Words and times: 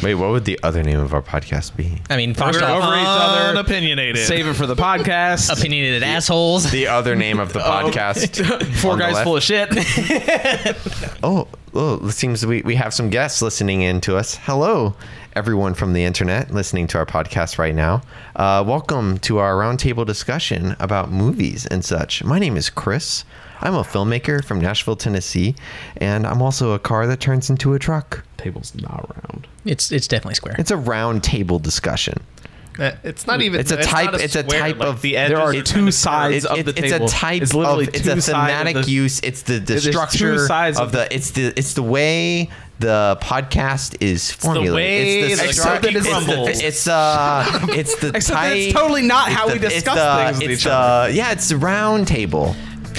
Wait, 0.00 0.14
what 0.14 0.30
would 0.30 0.44
the 0.44 0.58
other 0.62 0.84
name 0.84 1.00
of 1.00 1.12
our 1.12 1.20
podcast 1.22 1.74
be? 1.76 2.00
I 2.08 2.16
mean, 2.16 2.32
first 2.32 2.60
We're 2.60 2.66
off, 2.68 2.84
over 2.84 2.94
each 2.94 3.04
other. 3.04 3.50
Unopinionated. 3.58 4.18
Save 4.18 4.46
it 4.46 4.54
for 4.54 4.66
the 4.66 4.76
podcast. 4.76 5.50
opinionated 5.50 6.04
assholes. 6.04 6.70
The 6.70 6.86
other 6.86 7.16
name 7.16 7.40
of 7.40 7.52
the 7.52 7.58
podcast. 7.58 8.36
Four 8.80 8.92
on 8.92 8.98
the 8.98 9.04
guys 9.04 9.14
left. 9.14 9.24
full 9.24 9.36
of 9.36 9.42
shit. 9.42 9.68
Oh, 11.24 11.48
oh, 11.74 12.06
it 12.06 12.12
seems 12.12 12.46
we, 12.46 12.62
we 12.62 12.76
have 12.76 12.94
some 12.94 13.10
guests 13.10 13.42
listening 13.42 13.82
in 13.82 14.00
to 14.02 14.16
us. 14.16 14.36
Hello, 14.42 14.94
everyone 15.34 15.74
from 15.74 15.92
the 15.94 16.04
internet 16.04 16.52
listening 16.54 16.86
to 16.88 16.98
our 16.98 17.06
podcast 17.06 17.58
right 17.58 17.74
now. 17.74 18.02
Uh, 18.36 18.62
welcome 18.64 19.18
to 19.18 19.38
our 19.38 19.54
roundtable 19.54 20.06
discussion 20.06 20.76
about 20.78 21.10
movies 21.10 21.66
and 21.66 21.84
such. 21.84 22.22
My 22.22 22.38
name 22.38 22.56
is 22.56 22.70
Chris. 22.70 23.24
I'm 23.60 23.74
a 23.74 23.82
filmmaker 23.82 24.44
from 24.44 24.60
Nashville, 24.60 24.96
Tennessee, 24.96 25.54
and 25.96 26.26
I'm 26.26 26.40
also 26.42 26.72
a 26.72 26.78
car 26.78 27.06
that 27.06 27.20
turns 27.20 27.50
into 27.50 27.74
a 27.74 27.78
truck. 27.78 28.24
Table's 28.36 28.74
not 28.74 29.08
round. 29.16 29.46
It's 29.64 29.90
it's 29.92 30.06
definitely 30.08 30.34
square. 30.36 30.54
It's 30.58 30.70
a 30.70 30.76
round 30.76 31.24
table 31.24 31.58
discussion. 31.58 32.22
Uh, 32.78 32.92
It's 33.02 33.26
not 33.26 33.42
even. 33.42 33.58
It's 33.58 33.72
a 33.72 33.82
type- 33.82 34.12
not 34.12 34.20
it's 34.20 34.36
a 34.36 34.44
square, 34.44 34.60
type 34.60 34.78
like 34.78 34.88
of- 34.88 35.02
the 35.02 35.16
edges 35.16 35.30
There 35.36 35.40
are 35.44 35.52
kind 35.52 35.66
two 35.66 35.88
of 35.88 35.94
sides 35.94 36.44
It- 36.44 36.50
of 36.52 36.58
it- 36.58 36.62
the 36.66 36.70
it's 36.78 36.92
table. 36.92 37.06
a 37.06 37.08
type 37.08 37.42
It's 37.42 37.52
literally 37.54 37.88
of 37.88 37.94
it's 37.94 38.04
two 38.04 38.10
a 38.12 38.20
sides 38.20 38.28
of 38.28 38.34
thematic 38.36 38.84
the- 38.84 38.90
use. 38.92 39.20
It's 39.24 39.42
the, 39.42 39.54
the 39.54 39.60
There's 39.60 39.84
two 39.84 39.90
structure 39.92 40.46
sides 40.46 40.78
of 40.78 40.86
of 40.86 40.92
the 40.92 41.12
it's 41.12 41.32
the 41.32 41.52
it's 41.58 41.72
the 41.74 41.82
way 41.82 42.48
the 42.78 43.18
podcast 43.20 43.96
is 44.00 44.30
formulated. 44.30 44.74
way 44.76 45.20
it's 45.22 45.42
the 45.42 45.52
structure- 45.54 45.80
cookie 45.88 45.96
it's 45.96 46.06
the- 46.06 46.12
crumbles. 46.12 46.60
It's 46.60 46.86
uh 46.86 47.66
it's 47.70 47.96
the 47.96 48.08
Except 48.14 48.38
type. 48.38 48.54
that's 48.60 48.72
totally 48.72 49.02
not 49.02 49.32
how 49.32 49.46
it's 49.48 49.54
we 49.54 49.58
discuss 49.58 49.96
the- 49.96 50.24
things 50.24 50.38
with 50.38 50.50
each 50.52 50.62
the- 50.64 50.72
other. 50.72 51.10
Yeah, 51.10 51.32
it's 51.32 51.48
the 51.48 51.56
round 51.56 52.06
table. 52.06 52.54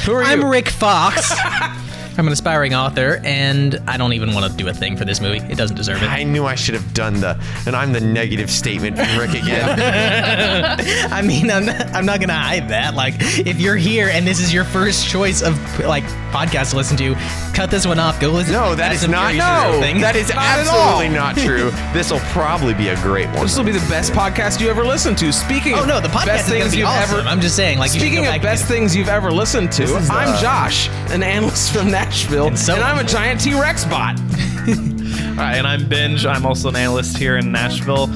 Who 0.05 0.13
are 0.13 0.23
I'm 0.23 0.41
you? 0.41 0.49
Rick 0.49 0.69
Fox. 0.69 1.31
I'm 2.19 2.27
an 2.27 2.33
aspiring 2.33 2.73
author, 2.73 3.21
and 3.23 3.81
I 3.87 3.95
don't 3.95 4.11
even 4.11 4.33
want 4.33 4.51
to 4.51 4.57
do 4.57 4.67
a 4.67 4.73
thing 4.73 4.97
for 4.97 5.05
this 5.05 5.21
movie. 5.21 5.37
It 5.37 5.57
doesn't 5.57 5.77
deserve 5.77 6.03
it. 6.03 6.09
I 6.09 6.23
knew 6.23 6.45
I 6.45 6.55
should 6.55 6.75
have 6.75 6.93
done 6.93 7.21
the 7.21 7.41
and 7.65 7.77
I'm 7.77 7.93
the 7.93 8.01
negative 8.01 8.51
statement 8.51 8.97
from 8.97 9.17
Rick 9.17 9.41
again. 9.41 9.79
I 11.13 11.21
mean, 11.21 11.49
I'm 11.49 11.65
not, 11.65 11.95
I'm 11.95 12.05
not 12.05 12.19
gonna 12.19 12.33
hide 12.33 12.67
that. 12.71 12.93
Like, 12.93 13.13
if 13.19 13.61
you're 13.61 13.77
here 13.77 14.09
and 14.09 14.27
this 14.27 14.41
is 14.41 14.53
your 14.53 14.65
first 14.65 15.07
choice 15.07 15.41
of 15.41 15.55
like 15.85 16.03
podcast 16.33 16.71
to 16.71 16.75
listen 16.75 16.97
to, 16.97 17.15
cut 17.53 17.71
this 17.71 17.87
one 17.87 17.99
off. 17.99 18.19
Go 18.19 18.31
listen. 18.31 18.51
No, 18.51 18.71
to 18.71 18.75
that 18.75 18.91
Fast 18.91 19.07
not 19.07 19.31
Furious 19.31 19.45
no. 19.45 19.71
something. 19.71 20.01
That 20.01 20.15
is 20.17 20.27
Not 20.35 20.37
absolutely 20.39 21.09
not 21.15 21.37
true. 21.37 21.71
This 21.93 22.11
will 22.11 22.19
probably 22.31 22.73
be 22.73 22.89
a 22.89 22.95
great 22.97 23.27
one. 23.27 23.43
This 23.43 23.57
will 23.57 23.63
be 23.63 23.71
the 23.71 23.79
best 23.89 24.11
podcast 24.11 24.59
you 24.59 24.69
ever 24.69 24.83
listened 24.83 25.17
to. 25.19 25.31
Speaking 25.31 25.73
Oh 25.73 25.83
of 25.83 25.87
no, 25.87 26.01
the 26.01 26.09
podcast 26.09 26.25
best 26.25 26.45
is 26.47 26.49
gonna 26.51 26.59
things 26.63 26.71
be 26.73 26.79
you've 26.79 26.87
awesome. 26.87 27.19
ever 27.21 27.29
I'm 27.29 27.39
just 27.39 27.55
saying, 27.55 27.77
like, 27.79 27.91
Speaking 27.91 28.15
go 28.15 28.21
of 28.23 28.25
back 28.27 28.41
best 28.41 28.65
things 28.65 28.93
you've 28.93 29.07
ever 29.07 29.31
listened 29.31 29.71
to, 29.73 29.83
is, 29.83 30.09
I'm 30.09 30.29
uh, 30.29 30.41
Josh, 30.41 30.89
an 31.11 31.23
analyst 31.23 31.71
from 31.73 31.91
Nashville, 32.09 32.47
And 32.47 32.57
so- 32.57 32.73
I'm 32.73 32.97
a 32.97 33.03
giant 33.07 33.39
T-Rex 33.39 33.85
bot. 33.85 34.17
All 34.67 35.45
right, 35.45 35.55
and 35.57 35.67
I'm 35.67 35.87
Benj. 35.87 36.25
I'm 36.25 36.43
also 36.43 36.69
an 36.69 36.75
analyst 36.75 37.15
here 37.19 37.37
in 37.37 37.51
Nashville, 37.51 38.09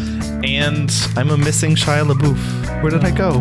and 0.44 0.92
I'm 1.16 1.30
a 1.30 1.38
missing 1.38 1.76
Shia 1.76 2.12
LaBeouf. 2.12 2.82
Where 2.82 2.90
did 2.90 3.04
I 3.06 3.12
go? 3.12 3.34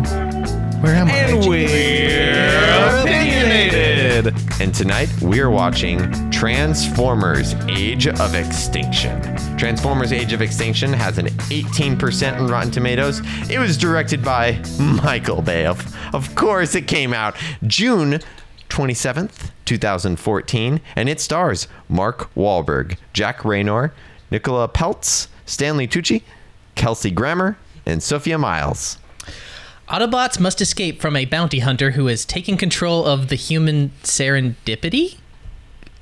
Where 0.79 0.93
am 0.93 1.07
I? 1.07 1.11
And 1.11 1.39
we're 1.49 3.01
opinionated. 3.01 4.35
And 4.61 4.75
tonight 4.75 5.09
we 5.23 5.39
are 5.39 5.49
watching 5.49 5.97
Transformers 6.29 7.55
Age 7.67 8.05
of 8.05 8.35
Extinction. 8.35 9.21
Transformers 9.57 10.13
Age 10.13 10.33
of 10.33 10.43
Extinction 10.43 10.93
has 10.93 11.17
an 11.17 11.27
18% 11.49 12.39
on 12.39 12.47
Rotten 12.47 12.69
Tomatoes. 12.69 13.21
It 13.49 13.57
was 13.57 13.75
directed 13.75 14.23
by 14.23 14.61
Michael 15.03 15.41
Bay. 15.41 15.65
Of, 15.65 15.83
of 16.13 16.35
course, 16.35 16.75
it 16.75 16.83
came 16.87 17.11
out 17.11 17.35
June 17.65 18.19
27th, 18.73 19.51
2014, 19.65 20.81
and 20.95 21.07
it 21.07 21.19
stars 21.19 21.67
Mark 21.87 22.33
Wahlberg, 22.33 22.97
Jack 23.13 23.41
Reynor, 23.41 23.91
Nicola 24.31 24.67
Peltz, 24.67 25.27
Stanley 25.45 25.87
Tucci, 25.87 26.23
Kelsey 26.73 27.11
Grammer, 27.11 27.55
and 27.85 28.01
Sophia 28.01 28.39
Myles. 28.39 28.97
Autobots 29.87 30.39
must 30.39 30.59
escape 30.59 31.01
from 31.01 31.15
a 31.15 31.25
bounty 31.25 31.59
hunter 31.59 31.91
who 31.91 32.07
is 32.07 32.25
taking 32.25 32.57
control 32.57 33.05
of 33.05 33.27
the 33.27 33.35
human 33.35 33.91
serendipity. 34.01 35.17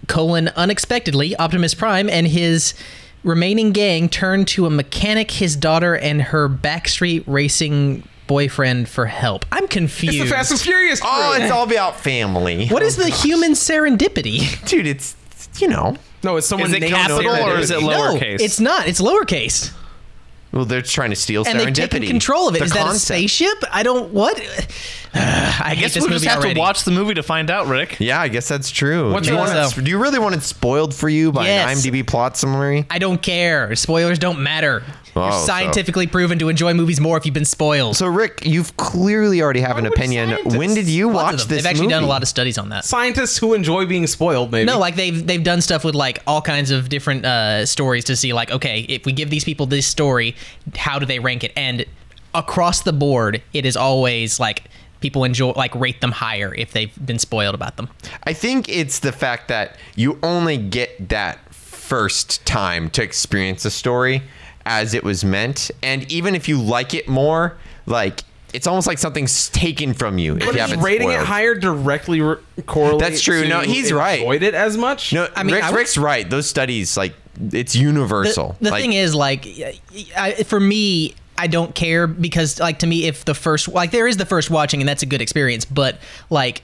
Colon 0.07 0.47
unexpectedly, 0.55 1.35
Optimus 1.35 1.73
Prime 1.73 2.09
and 2.09 2.27
his 2.27 2.73
remaining 3.25 3.73
gang 3.73 4.07
turn 4.07 4.45
to 4.45 4.65
a 4.65 4.69
mechanic, 4.69 5.31
his 5.31 5.57
daughter, 5.57 5.97
and 5.97 6.21
her 6.21 6.47
backstreet 6.47 7.25
racing 7.27 8.07
boyfriend 8.35 8.87
for 8.87 9.07
help. 9.07 9.45
I'm 9.51 9.67
confused. 9.67 10.15
it's 10.15 10.29
the 10.29 10.33
Fast 10.35 10.51
and 10.51 10.59
Furious 10.61 11.01
crew. 11.01 11.09
Oh, 11.11 11.33
it's 11.37 11.51
all 11.51 11.65
about 11.65 11.99
family. 11.99 12.67
what 12.69 12.81
is 12.81 12.97
oh, 12.97 13.03
the 13.03 13.09
human 13.09 13.51
serendipity? 13.51 14.65
Dude, 14.69 14.87
it's, 14.87 15.17
you 15.59 15.67
know. 15.67 15.97
no, 16.23 16.37
it's 16.37 16.47
someone 16.47 16.69
Is 16.69 16.75
it 16.77 16.79
named 16.79 16.93
capital 16.93 17.29
or 17.29 17.57
is 17.59 17.71
it 17.71 17.79
Serendipity. 17.79 17.81
low- 17.83 18.13
No, 18.13 18.19
Lowercase. 18.19 18.39
it's 18.39 18.59
not. 18.61 18.87
It's 18.87 19.01
lowercase. 19.01 19.73
Well, 20.53 20.63
they're 20.65 20.81
trying 20.81 21.09
to 21.11 21.15
steal 21.17 21.43
And 21.45 21.59
they've 21.59 21.67
serendipity. 21.69 21.89
taken 21.91 22.07
control 22.07 22.47
of 22.49 22.55
it. 22.55 22.59
The 22.59 22.65
Is 22.65 22.71
that 22.73 22.79
a 22.79 22.83
concept. 22.83 23.05
spaceship? 23.05 23.63
I 23.71 23.83
don't. 23.83 24.13
What? 24.13 24.37
I, 25.13 25.19
I 25.63 25.69
hate 25.75 25.79
guess 25.81 25.93
this 25.93 26.01
we'll 26.01 26.09
movie 26.09 26.25
just 26.25 26.25
have 26.33 26.39
already. 26.39 26.53
to 26.55 26.59
watch 26.59 26.83
the 26.85 26.91
movie 26.91 27.13
to 27.15 27.23
find 27.23 27.49
out, 27.49 27.67
Rick. 27.67 27.97
Yeah, 27.99 28.19
I 28.21 28.27
guess 28.29 28.47
that's 28.47 28.69
true. 28.69 29.11
What's 29.13 29.27
do, 29.27 29.33
you 29.33 29.37
your- 29.39 29.45
want 29.47 29.57
it, 29.57 29.75
So- 29.75 29.81
do 29.81 29.89
you 29.89 29.97
really 29.97 30.19
want 30.19 30.35
it 30.35 30.43
spoiled 30.43 30.93
for 30.93 31.07
you 31.09 31.31
by 31.33 31.45
Yes. 31.47 31.85
an 31.85 31.91
IMDb 31.93 32.05
plot 32.07 32.35
summary? 32.37 32.85
I 32.89 32.99
don't 32.99 33.21
care. 33.21 33.73
Spoilers 33.77 34.19
don't 34.19 34.39
matter. 34.41 34.83
Oh, 35.15 35.23
You're 35.23 35.31
so- 35.31 35.45
scientifically 35.45 36.07
proven 36.07 36.39
to 36.39 36.49
enjoy 36.49 36.73
movies 36.73 36.99
more 37.01 37.17
if 37.17 37.25
you've 37.25 37.33
been 37.33 37.43
spoiled. 37.45 37.97
So, 37.97 38.07
Rick, 38.07 38.45
you've 38.45 38.75
clearly 38.77 39.41
already 39.41 39.59
have 39.61 39.77
an 39.77 39.85
opinion. 39.85 40.29
scientists? 40.29 40.55
When 40.55 40.73
did 40.73 40.87
you 40.87 41.07
Lots 41.11 41.15
watch 41.15 41.47
this 41.47 41.57
They've 41.63 41.65
actually 41.65 41.81
movie? 41.87 41.93
done 41.95 42.03
a 42.03 42.07
lot 42.07 42.21
of 42.21 42.27
studies 42.29 42.57
on 42.57 42.69
that. 42.69 42.85
Scientists 42.85 43.37
who 43.37 43.53
enjoy 43.53 43.85
being 43.85 44.07
spoiled, 44.07 44.51
maybe. 44.51 44.65
No, 44.65 44.79
like 44.79 44.95
they've 44.95 45.25
they've 45.25 45.43
done 45.43 45.61
stuff 45.61 45.83
with 45.83 45.95
like 45.95 46.19
all 46.27 46.41
kinds 46.41 46.71
of 46.71 46.87
different 46.89 47.25
uh, 47.25 47.65
stories 47.65 48.05
to 48.05 48.15
see 48.15 48.31
like 48.33 48.51
okay, 48.51 48.81
if 48.87 49.05
we 49.05 49.11
give 49.11 49.29
these 49.29 49.43
people 49.43 49.65
this 49.65 49.85
story, 49.87 50.35
how 50.75 50.97
do 50.99 51.05
they 51.05 51.19
rank 51.19 51.43
it? 51.43 51.51
And 51.57 51.85
across 52.33 52.81
the 52.81 52.93
board, 52.93 53.41
it 53.53 53.65
is 53.65 53.75
always 53.75 54.39
like 54.39 54.63
people 55.01 55.23
enjoy 55.23 55.49
like 55.51 55.73
rate 55.75 55.99
them 55.99 56.11
higher 56.11 56.53
if 56.55 56.71
they've 56.71 56.93
been 57.05 57.19
spoiled 57.19 57.55
about 57.55 57.75
them. 57.75 57.89
I 58.23 58.33
think 58.33 58.69
it's 58.69 58.99
the 58.99 59.11
fact 59.11 59.47
that 59.49 59.75
you 59.95 60.17
only 60.23 60.57
get 60.57 61.09
that 61.09 61.39
first 61.53 62.45
time 62.45 62.89
to 62.91 63.03
experience 63.03 63.65
a 63.65 63.71
story 63.71 64.21
as 64.65 64.93
it 64.93 65.03
was 65.03 65.23
meant, 65.25 65.71
and 65.83 66.09
even 66.11 66.35
if 66.35 66.47
you 66.47 66.61
like 66.61 66.93
it 66.93 67.07
more, 67.07 67.57
like 67.85 68.21
it's 68.53 68.67
almost 68.67 68.85
like 68.85 68.97
something's 68.97 69.47
taken 69.49 69.93
from 69.93 70.17
you 70.17 70.33
if 70.35 70.39
but 70.39 70.47
you 70.47 70.51
is 70.55 70.69
haven't 70.69 70.81
rating 70.81 71.09
it 71.09 71.19
higher 71.19 71.55
directly 71.55 72.19
re- 72.21 72.35
correlates 72.65 73.01
That's 73.01 73.21
true. 73.21 73.43
to 73.43 73.47
No, 73.47 73.61
he's 73.61 73.93
right. 73.93 74.19
enjoyed 74.19 74.43
it 74.43 74.53
as 74.53 74.75
much? 74.75 75.13
No, 75.13 75.29
I 75.37 75.43
mean, 75.43 75.55
Rick's, 75.55 75.67
I 75.67 75.71
would- 75.71 75.77
Rick's 75.77 75.97
right. 75.97 76.29
Those 76.29 76.47
studies, 76.49 76.97
like, 76.97 77.13
it's 77.53 77.75
universal. 77.77 78.57
The, 78.59 78.65
the 78.65 78.71
Like, 78.71 78.81
thing 78.81 78.91
is, 78.93 79.15
like, 79.15 79.47
I, 80.17 80.33
for 80.45 80.59
me, 80.59 81.15
I 81.37 81.47
don't 81.47 81.73
care 81.73 82.07
because, 82.07 82.59
like, 82.59 82.79
to 82.79 82.87
me, 82.87 83.05
if 83.07 83.23
the 83.23 83.33
first, 83.33 83.69
like, 83.69 83.91
there 83.91 84.05
is 84.05 84.17
the 84.17 84.25
first 84.25 84.49
watching, 84.49 84.81
and 84.81 84.87
that's 84.89 85.01
a 85.01 85.05
good 85.07 85.21
experience, 85.21 85.63
but 85.65 85.97
like. 86.29 86.61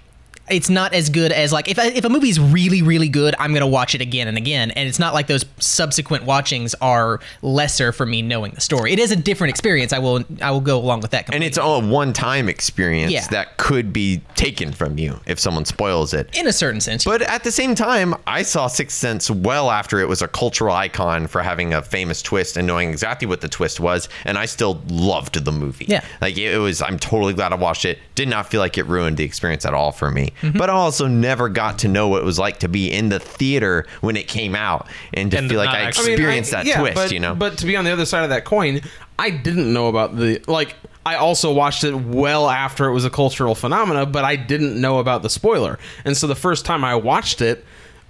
It's 0.50 0.70
not 0.70 0.94
as 0.94 1.10
good 1.10 1.32
as 1.32 1.52
like 1.52 1.68
if 1.70 1.78
I, 1.80 1.88
if 1.88 2.06
a 2.06 2.10
movie's 2.10 2.40
really 2.40 2.82
really 2.82 3.10
good, 3.10 3.36
I'm 3.40 3.54
gonna 3.54 3.68
watch 3.68 3.96
it 3.96 4.02
again 4.02 4.28
and 4.28 4.38
again, 4.38 4.72
and 4.72 4.88
it's 4.88 5.00
not 5.00 5.14
like 5.14 5.28
those 5.28 5.46
subsequent 5.60 6.24
watchings 6.24 6.74
are 6.82 7.20
lesser 7.42 7.92
for 7.92 8.06
me 8.06 8.22
knowing 8.22 8.52
the 8.54 8.62
story. 8.62 8.94
It 8.94 9.00
is 9.00 9.12
a 9.12 9.16
different 9.16 9.50
experience. 9.50 9.94
I 9.94 10.00
will 10.00 10.24
I 10.42 10.52
will 10.52 10.62
go 10.62 10.78
along 10.78 11.02
with 11.02 11.12
that. 11.12 11.34
and 11.34 11.44
it's 11.44 11.58
all 11.58 11.82
a 11.84 11.88
one-time 11.88 12.48
experience 12.50 13.12
Yeah. 13.12 13.28
that 13.28 13.58
could 13.58 13.92
be 13.92 14.22
taken 14.36 14.72
from 14.72 14.98
you 14.98 15.20
if 15.26 15.40
someone 15.40 15.66
spoils 15.66 16.14
it. 16.14 16.30
in 16.38 16.48
a 16.48 16.54
certain 16.54 16.80
sense. 16.82 17.04
But 17.06 17.22
at 17.24 17.44
the 17.44 17.52
same 17.52 17.76
time, 17.76 18.16
I 18.26 18.44
saw 18.44 18.68
Sixth 18.68 18.98
Sense 18.98 19.30
well 19.30 19.70
after 19.72 20.00
it 20.00 20.08
was 20.08 20.22
a 20.22 20.28
cultural 20.28 20.74
icon 20.76 21.28
for 21.28 21.42
having 21.44 21.74
a 21.74 21.82
famous 21.82 22.22
twist 22.22 22.58
and 22.58 22.66
knowing 22.68 22.90
exactly 22.90 23.28
what 23.28 23.42
the 23.42 23.50
twist 23.50 23.80
was, 23.80 24.08
and 24.26 24.38
I 24.38 24.46
still 24.46 24.82
loved 24.88 25.44
the 25.44 25.52
movie. 25.52 25.86
Yeah. 25.88 26.04
like 26.22 26.38
it 26.38 26.58
was. 26.58 26.82
I'm 26.82 26.98
totally 27.00 27.34
glad 27.34 27.52
I 27.52 27.56
watched 27.56 27.86
it. 27.86 28.00
Did 28.18 28.28
not 28.30 28.50
feel 28.50 28.60
like 28.60 28.78
it 28.78 28.86
ruined 28.88 29.16
the 29.18 29.24
experience 29.24 29.64
at 29.66 29.74
all 29.74 29.92
for 29.92 30.10
me. 30.12 30.34
Mm-hmm. 30.42 30.58
But 30.58 30.70
I 30.70 30.74
also 30.74 31.08
never 31.08 31.50
got 31.50 31.80
to 31.80 31.88
know 31.88 32.08
what 32.08 32.22
it 32.22 32.26
was 32.26 32.40
like 32.40 32.60
to 32.62 32.68
be 32.68 32.92
in 32.92 33.10
the 33.10 33.20
theater 33.20 33.86
when 34.02 34.18
it 34.18 34.28
came 34.28 34.56
out 34.56 34.88
and 35.14 35.30
to 35.32 35.38
And 35.38 35.48
feel 35.50 35.60
like 35.60 35.68
not 35.68 35.76
I 35.76 35.82
actually- 35.82 36.14
experienced 36.14 36.52
that 36.52 36.66
twist. 36.66 36.96
but, 36.96 37.12
you 37.12 37.20
know, 37.20 37.36
But 37.36 37.60
to 37.60 37.66
be 37.68 37.76
on 37.78 37.86
the 37.86 37.92
other 37.92 38.06
side 38.06 38.24
of 38.24 38.30
that 38.32 38.44
coin, 38.44 38.82
I 39.20 39.30
didn't 39.30 39.72
know 39.72 39.88
about 39.88 40.18
the 40.18 40.42
like. 40.48 40.76
I 41.06 41.16
also 41.16 41.54
watched 41.54 41.84
it 41.86 41.96
well 41.96 42.50
after 42.50 42.88
it 42.88 42.94
was 42.94 43.06
a 43.06 43.10
cultural 43.10 43.56
phenomena, 43.56 44.06
but 44.06 44.26
I 44.26 44.36
didn't 44.36 44.82
know 44.82 45.00
about 45.00 45.22
the 45.22 45.30
spoiler. 45.30 45.80
And 46.04 46.18
so 46.18 46.28
the 46.28 46.36
first 46.36 46.66
time 46.66 46.84
I 46.84 46.96
watched 46.96 47.40
it, 47.42 47.64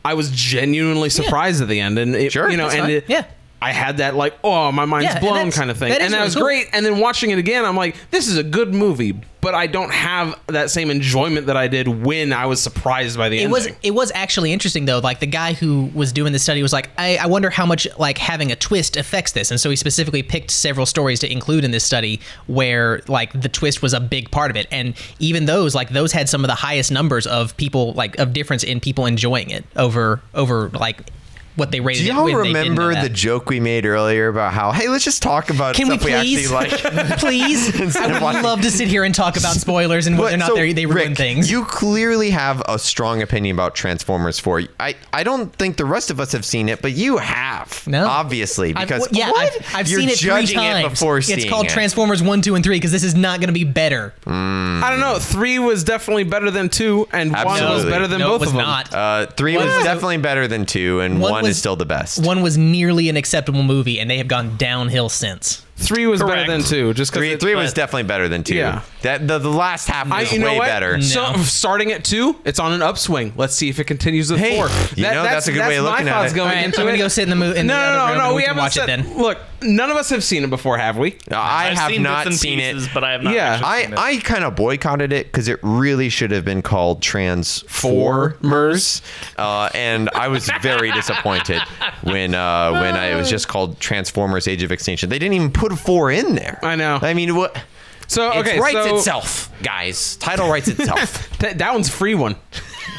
I 0.03 0.15
was 0.15 0.31
genuinely 0.31 1.09
surprised 1.09 1.61
at 1.61 1.67
the 1.67 1.79
end, 1.79 1.99
and 1.99 2.15
it, 2.15 2.31
Sure, 2.31 2.49
you 2.49 2.57
know, 2.57 2.69
and 2.69 2.79
fine. 2.79 2.89
it, 2.89 3.05
Yeah. 3.07 3.25
I 3.61 3.71
had 3.71 3.97
that 3.97 4.15
like, 4.15 4.35
oh, 4.43 4.71
my 4.71 4.85
mind's 4.85 5.05
Yeah, 5.13 5.19
blown 5.19 5.49
kind 5.51 5.71
of 5.71 5.77
thing, 5.77 5.89
that 5.89 6.01
and 6.01 6.13
that 6.13 6.17
really 6.17 6.27
was 6.27 6.35
cool. 6.35 6.43
great. 6.43 6.67
And 6.73 6.85
then 6.85 6.99
watching 6.99 7.31
it 7.31 7.39
again, 7.39 7.65
I'm 7.65 7.75
like, 7.75 7.95
this 8.11 8.27
is 8.27 8.37
a 8.37 8.43
good 8.43 8.71
movie, 8.71 9.19
but 9.41 9.55
I 9.55 9.65
don't 9.65 9.91
have 9.91 10.39
that 10.47 10.69
same 10.69 10.91
enjoyment 10.91 11.47
that 11.47 11.57
I 11.57 11.67
did 11.67 11.87
when 11.87 12.33
I 12.33 12.45
was 12.45 12.61
surprised 12.61 13.17
by 13.17 13.29
the 13.29 13.37
it 13.37 13.45
ending. 13.45 13.51
was 13.51 13.67
it 13.81 13.91
was 13.95 14.11
actually 14.13 14.53
interesting 14.53 14.85
though. 14.85 14.99
Like 14.99 15.19
the 15.21 15.25
guy 15.25 15.53
who 15.53 15.89
was 15.95 16.11
doing 16.13 16.33
the 16.33 16.39
study 16.39 16.61
was 16.61 16.71
like, 16.71 16.91
I, 16.99 17.17
I 17.17 17.25
wonder 17.25 17.49
how 17.49 17.65
much 17.65 17.87
like 17.97 18.19
having 18.19 18.51
a 18.51 18.55
twist 18.55 18.95
affects 18.95 19.31
this, 19.31 19.49
and 19.49 19.59
so 19.59 19.71
he 19.71 19.75
specifically 19.75 20.21
picked 20.21 20.51
several 20.51 20.85
stories 20.85 21.19
to 21.21 21.31
include 21.31 21.63
in 21.63 21.71
this 21.71 21.83
study 21.83 22.19
where 22.45 23.01
like 23.07 23.39
the 23.41 23.49
twist 23.49 23.81
was 23.81 23.93
a 23.93 23.99
big 23.99 24.29
part 24.29 24.51
of 24.51 24.57
it, 24.57 24.67
and 24.69 24.93
even 25.17 25.45
those 25.45 25.73
like 25.73 25.89
those 25.89 26.11
had 26.11 26.29
some 26.29 26.43
of 26.43 26.47
the 26.47 26.55
highest 26.55 26.91
numbers 26.91 27.25
of 27.25 27.57
people 27.57 27.93
like 27.93 28.19
of 28.19 28.33
difference 28.33 28.63
in 28.63 28.79
people 28.79 29.07
enjoying 29.07 29.49
it 29.49 29.65
over 29.75 30.21
over 30.35 30.69
like 30.69 31.09
what 31.57 31.71
they 31.71 31.79
rated 31.81 32.03
Do 32.03 32.07
y'all 32.13 32.23
when 32.23 32.35
they 32.37 32.53
didn't 32.53 32.53
know 32.53 32.59
remember 32.87 32.93
that. 32.93 33.01
the 33.03 33.09
joke 33.09 33.49
we 33.49 33.59
made 33.59 33.85
earlier 33.85 34.29
about 34.29 34.53
how 34.53 34.71
hey, 34.71 34.87
let's 34.87 35.03
just 35.03 35.21
talk 35.21 35.49
about 35.49 35.75
Can 35.75 35.89
we 35.89 35.97
stuff 35.97 36.05
we, 36.05 36.11
please, 36.13 36.51
actually 36.51 36.97
like? 36.97 37.19
please? 37.19 37.95
I 37.97 38.07
would 38.13 38.21
watching- 38.21 38.43
love 38.43 38.61
to 38.61 38.71
sit 38.71 38.87
here 38.87 39.03
and 39.03 39.13
talk 39.13 39.35
about 39.37 39.55
spoilers 39.55 40.07
and 40.07 40.17
whether 40.17 40.33
or 40.35 40.37
not 40.37 40.47
so, 40.49 40.55
they 40.55 40.71
they 40.73 40.85
ruin 40.85 41.09
Rick, 41.09 41.17
things. 41.17 41.51
You 41.51 41.65
clearly 41.65 42.29
have 42.29 42.61
a 42.69 42.79
strong 42.79 43.21
opinion 43.21 43.55
about 43.55 43.75
Transformers 43.75 44.39
4. 44.39 44.63
I, 44.79 44.95
I 45.11 45.23
don't 45.23 45.51
think 45.53 45.77
the 45.77 45.85
rest 45.85 46.09
of 46.11 46.19
us 46.19 46.31
have 46.31 46.45
seen 46.45 46.69
it, 46.69 46.81
but 46.81 46.93
you 46.93 47.17
have. 47.17 47.85
No. 47.87 48.05
Obviously, 48.07 48.73
I've- 48.75 48.85
because 48.85 49.07
yeah, 49.11 49.31
what? 49.31 49.51
I've, 49.53 49.75
I've 49.75 49.87
You're 49.87 49.99
seen 50.01 50.09
it 50.09 50.19
three 50.19 50.45
times. 50.45 50.85
it 50.85 50.89
before 50.91 51.17
it's 51.17 51.27
seeing 51.27 51.49
called 51.49 51.65
it. 51.65 51.69
Transformers 51.71 52.21
One, 52.23 52.41
Two, 52.41 52.55
and 52.55 52.63
Three 52.63 52.77
because 52.77 52.91
this 52.91 53.03
is 53.03 53.15
not 53.15 53.39
going 53.39 53.47
to 53.47 53.53
be 53.53 53.63
better. 53.63 54.13
I 54.25 54.87
don't 54.91 54.99
know. 54.99 55.17
Three 55.19 55.57
was 55.59 55.83
definitely 55.83 56.23
better 56.23 56.51
than 56.51 56.69
two, 56.69 57.07
and 57.11 57.31
one 57.33 57.45
was 57.63 57.85
better 57.85 58.07
than 58.07 58.19
no, 58.19 58.27
both 58.29 58.35
it 58.35 58.39
was 58.41 58.49
of 58.49 58.55
them. 58.55 58.65
not. 58.65 58.93
Uh, 58.93 59.25
three 59.27 59.55
One 59.57 59.65
was 59.65 59.75
was- 59.75 59.83
definitely 59.85 60.17
better 60.17 60.47
than 60.47 60.65
two, 60.65 60.99
and 60.99 61.19
One 61.19 61.31
one, 61.31 61.43
was- 61.47 61.55
is 61.55 61.59
still 61.59 61.75
the 61.75 61.85
best. 61.85 62.23
One 62.23 62.41
was 62.41 62.57
nearly 62.57 63.09
an 63.09 63.17
acceptable 63.17 63.63
movie, 63.63 63.99
and 63.99 64.09
they 64.09 64.17
have 64.17 64.27
gone 64.27 64.57
downhill 64.57 65.09
since. 65.09 65.63
Three 65.79 66.07
was 66.07 66.21
Correct. 66.21 66.47
better 66.47 66.51
than 66.51 66.63
two, 66.63 66.93
just 66.95 67.13
Three, 67.13 67.29
because 67.29 67.41
three 67.43 67.55
was 67.55 67.71
definitely 67.71 68.03
better 68.03 68.27
than 68.27 68.43
two. 68.43 68.55
Yeah. 68.55 68.81
That 69.03 69.27
the, 69.27 69.37
the 69.37 69.49
last 69.49 69.87
half 69.87 70.11
I, 70.11 70.21
was 70.21 70.33
you 70.33 70.39
know 70.39 70.47
way 70.47 70.57
what? 70.57 70.65
better. 70.65 70.99
So 71.01 71.33
starting 71.43 71.91
at 71.91 72.03
two, 72.03 72.35
it's 72.45 72.59
on 72.59 72.73
an 72.73 72.81
upswing. 72.81 73.33
Let's 73.37 73.53
see 73.53 73.69
if 73.69 73.79
it 73.79 73.83
continues 73.85 74.31
with 74.31 74.39
Hey, 74.39 74.57
four. 74.57 74.69
you 74.95 75.03
know, 75.03 75.21
that's 75.23 75.47
a 75.47 75.51
good 75.51 75.59
way 75.67 75.77
of 75.77 75.83
my 75.85 75.91
looking 75.91 76.07
at 76.07 76.13
thoughts 76.13 76.33
it. 76.33 76.35
Going 76.35 76.49
All 76.49 76.55
right, 76.55 76.65
into 76.65 76.79
I'm 76.79 76.85
gonna 76.87 76.95
it. 76.95 76.99
go 76.99 77.07
sit 77.07 77.23
in 77.23 77.29
the 77.29 77.35
mo- 77.35 77.51
in 77.53 77.67
no, 77.67 77.73
the 77.75 77.79
other 77.79 77.95
no, 77.97 78.05
room 78.07 78.17
no, 78.17 78.23
and 78.23 78.23
no. 78.23 78.29
we 78.29 78.35
We 78.37 78.41
can 78.41 78.47
haven't 78.49 78.63
watch 78.63 78.71
it 78.77 78.79
said- 78.79 78.89
then. 78.89 79.17
Look, 79.21 79.37
none 79.61 79.89
of 79.91 79.97
us 79.97 80.09
have 80.09 80.23
seen 80.23 80.43
it 80.43 80.49
before, 80.49 80.77
have 80.79 80.97
we? 80.97 81.15
I 81.31 81.69
I've 81.69 81.77
have 81.77 81.91
seen 81.91 82.01
not 82.03 82.25
bits 82.25 82.33
and 82.33 82.39
seen 82.39 82.57
pieces, 82.59 82.87
it. 82.87 82.91
but 82.95 83.03
I 83.03 83.11
have 83.11 83.21
not. 83.23 83.33
Yeah. 83.35 83.53
actually 83.53 83.67
I, 83.69 83.81
seen 83.83 83.93
it. 83.93 83.99
I 83.99 84.17
kind 84.17 84.43
of 84.45 84.55
boycotted 84.55 85.13
it 85.13 85.27
because 85.27 85.47
it 85.47 85.59
really 85.61 86.09
should 86.09 86.31
have 86.31 86.43
been 86.43 86.63
called 86.63 87.01
Transformers, 87.03 89.01
uh, 89.37 89.69
and 89.75 90.09
I 90.15 90.27
was 90.27 90.49
very 90.61 90.91
disappointed 90.91 91.61
when 92.03 92.33
uh, 92.33 92.71
when 92.71 92.95
I, 92.95 93.07
it 93.11 93.15
was 93.15 93.29
just 93.29 93.47
called 93.47 93.79
Transformers: 93.79 94.47
Age 94.47 94.63
of 94.63 94.71
Extinction. 94.71 95.09
They 95.09 95.19
didn't 95.19 95.35
even 95.35 95.51
put 95.51 95.66
a 95.71 95.75
four 95.75 96.11
in 96.11 96.35
there. 96.35 96.59
I 96.63 96.75
know. 96.75 96.99
I 97.01 97.13
mean, 97.13 97.35
what? 97.35 97.61
So 98.07 98.31
okay, 98.39 98.57
it 98.57 98.61
writes 98.61 98.87
so 98.87 98.97
itself, 98.97 99.51
guys. 99.61 100.15
Title 100.17 100.49
writes 100.49 100.67
itself. 100.67 101.37
Th- 101.39 101.55
that 101.57 101.73
one's 101.73 101.89
a 101.89 101.91
free 101.91 102.15
one. 102.15 102.35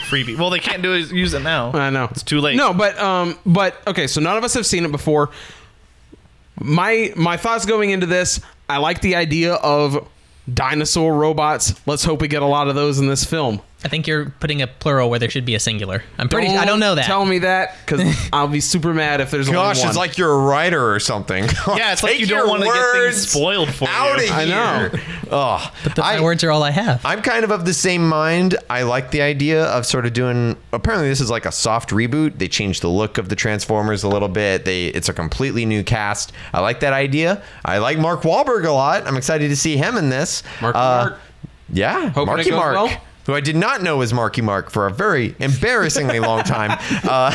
freebie. 0.09 0.37
Well, 0.39 0.51
they 0.51 0.59
can't 0.59 0.83
do 0.83 0.93
it. 0.93 1.11
Use 1.11 1.33
it 1.33 1.43
now. 1.43 1.73
I 1.73 1.91
know 1.91 2.09
it's 2.11 2.23
too 2.23 2.41
late. 2.41 2.57
No, 2.57 2.75
but 2.75 2.99
um, 2.99 3.39
but 3.47 3.77
okay. 3.87 4.07
So 4.07 4.21
none 4.21 4.37
of 4.37 4.45
us 4.45 4.55
have 4.55 4.67
seen 4.67 4.85
it 4.85 4.93
before. 4.93 5.31
My 6.61 7.13
my 7.17 7.37
thoughts 7.37 7.65
going 7.67 7.91
into 7.91 8.07
this, 8.07 8.41
I 8.69 8.79
like 8.79 9.01
the 9.01 9.17
idea 9.17 9.55
of 9.55 10.07
dinosaur 10.53 11.15
robots. 11.15 11.75
Let's 11.87 12.05
hope 12.05 12.21
we 12.21 12.29
get 12.29 12.43
a 12.43 12.47
lot 12.47 12.69
of 12.69 12.75
those 12.75 12.99
in 12.99 13.07
this 13.09 13.25
film. 13.25 13.61
I 13.85 13.89
think 13.89 14.09
you're 14.09 14.31
putting 14.41 14.61
a 14.61 14.67
plural 14.67 15.09
where 15.09 15.21
there 15.21 15.31
should 15.31 15.45
be 15.45 15.55
a 15.55 15.61
singular. 15.61 16.03
I'm 16.19 16.29
pretty. 16.29 16.49
I 16.49 16.65
don't 16.65 16.81
know 16.81 16.97
that. 16.97 17.05
Tell 17.05 17.25
me 17.25 17.39
that 17.39 17.77
because 17.87 18.29
I'll 18.33 18.49
be 18.49 18.59
super 18.61 18.93
mad 18.93 19.21
if 19.21 19.31
there's 19.31 19.47
only 19.49 19.59
Gosh, 19.61 19.79
one. 19.79 19.89
it's 19.89 19.97
like 19.97 20.19
you're 20.19 20.33
a 20.33 20.39
writer 20.39 20.93
or 20.93 20.99
something. 20.99 21.45
Yeah, 21.69 21.93
it's 21.93 22.03
like 22.03 22.19
you 22.19 22.27
don't 22.27 22.49
want 22.49 22.63
to 22.63 22.67
get 22.67 22.75
words 22.75 23.17
things 23.19 23.31
spoiled 23.31 23.73
for 23.73 23.87
out 23.89 24.19
you. 24.19 24.25
of 24.25 24.31
I 24.33 24.45
know. 24.47 24.89
here. 24.89 25.01
Oh, 25.31 25.73
but 25.85 25.95
the, 25.95 26.01
my 26.03 26.21
words 26.21 26.43
are 26.43 26.51
all 26.51 26.65
I 26.65 26.71
have. 26.71 27.05
I'm 27.07 27.23
kind 27.23 27.45
of 27.45 27.53
of 27.53 27.67
the 27.67 27.75
same 27.75 28.09
mind. 28.09 28.57
I 28.69 28.83
like 28.83 29.13
the 29.13 29.21
idea 29.23 29.65
of 29.67 29.87
sort 29.87 30.07
of 30.07 30.13
doing. 30.13 30.57
Apparently, 30.73 31.09
this 31.09 31.21
is 31.21 31.31
like 31.31 31.47
a 31.47 31.53
soft 31.53 31.91
reboot. 31.91 32.39
They 32.39 32.49
changed 32.49 32.83
the 32.83 32.89
look 32.89 33.17
of 33.17 33.29
the 33.29 33.37
Transformers 33.37 34.03
a 34.03 34.09
little 34.09 34.29
bit. 34.29 34.65
They 34.65 34.87
it's 34.89 35.09
a 35.09 35.13
completely 35.13 35.65
new 35.67 35.85
cast. 35.85 36.33
I 36.53 36.61
like 36.61 36.81
that 36.81 36.95
idea. 36.95 37.43
I 37.65 37.79
like 37.79 37.99
Mark 37.99 38.23
Wahlberg 38.23 38.65
a 38.65 38.73
lot. 38.73 39.07
I'm 39.07 39.17
excited 39.17 39.49
to 39.51 39.57
see 39.57 39.77
him 39.77 39.97
in 39.97 40.09
this. 40.09 40.43
Marky 40.61 40.79
Uh, 40.79 40.83
Mark. 41.11 41.19
Yeah, 41.71 42.09
Hoping 42.09 42.27
Marky 42.35 42.51
Mark. 42.51 42.75
well. 42.75 43.03
Who 43.29 43.35
I 43.35 43.41
did 43.41 43.57
not 43.57 43.83
know 43.83 43.99
was 43.99 44.15
Marky 44.15 44.41
Mark 44.41 44.71
for 44.71 44.87
a 44.87 44.91
very 44.91 45.37
embarrassingly 45.39 46.19
long 46.19 46.43
time. 46.43 46.79
Uh, 47.05 47.31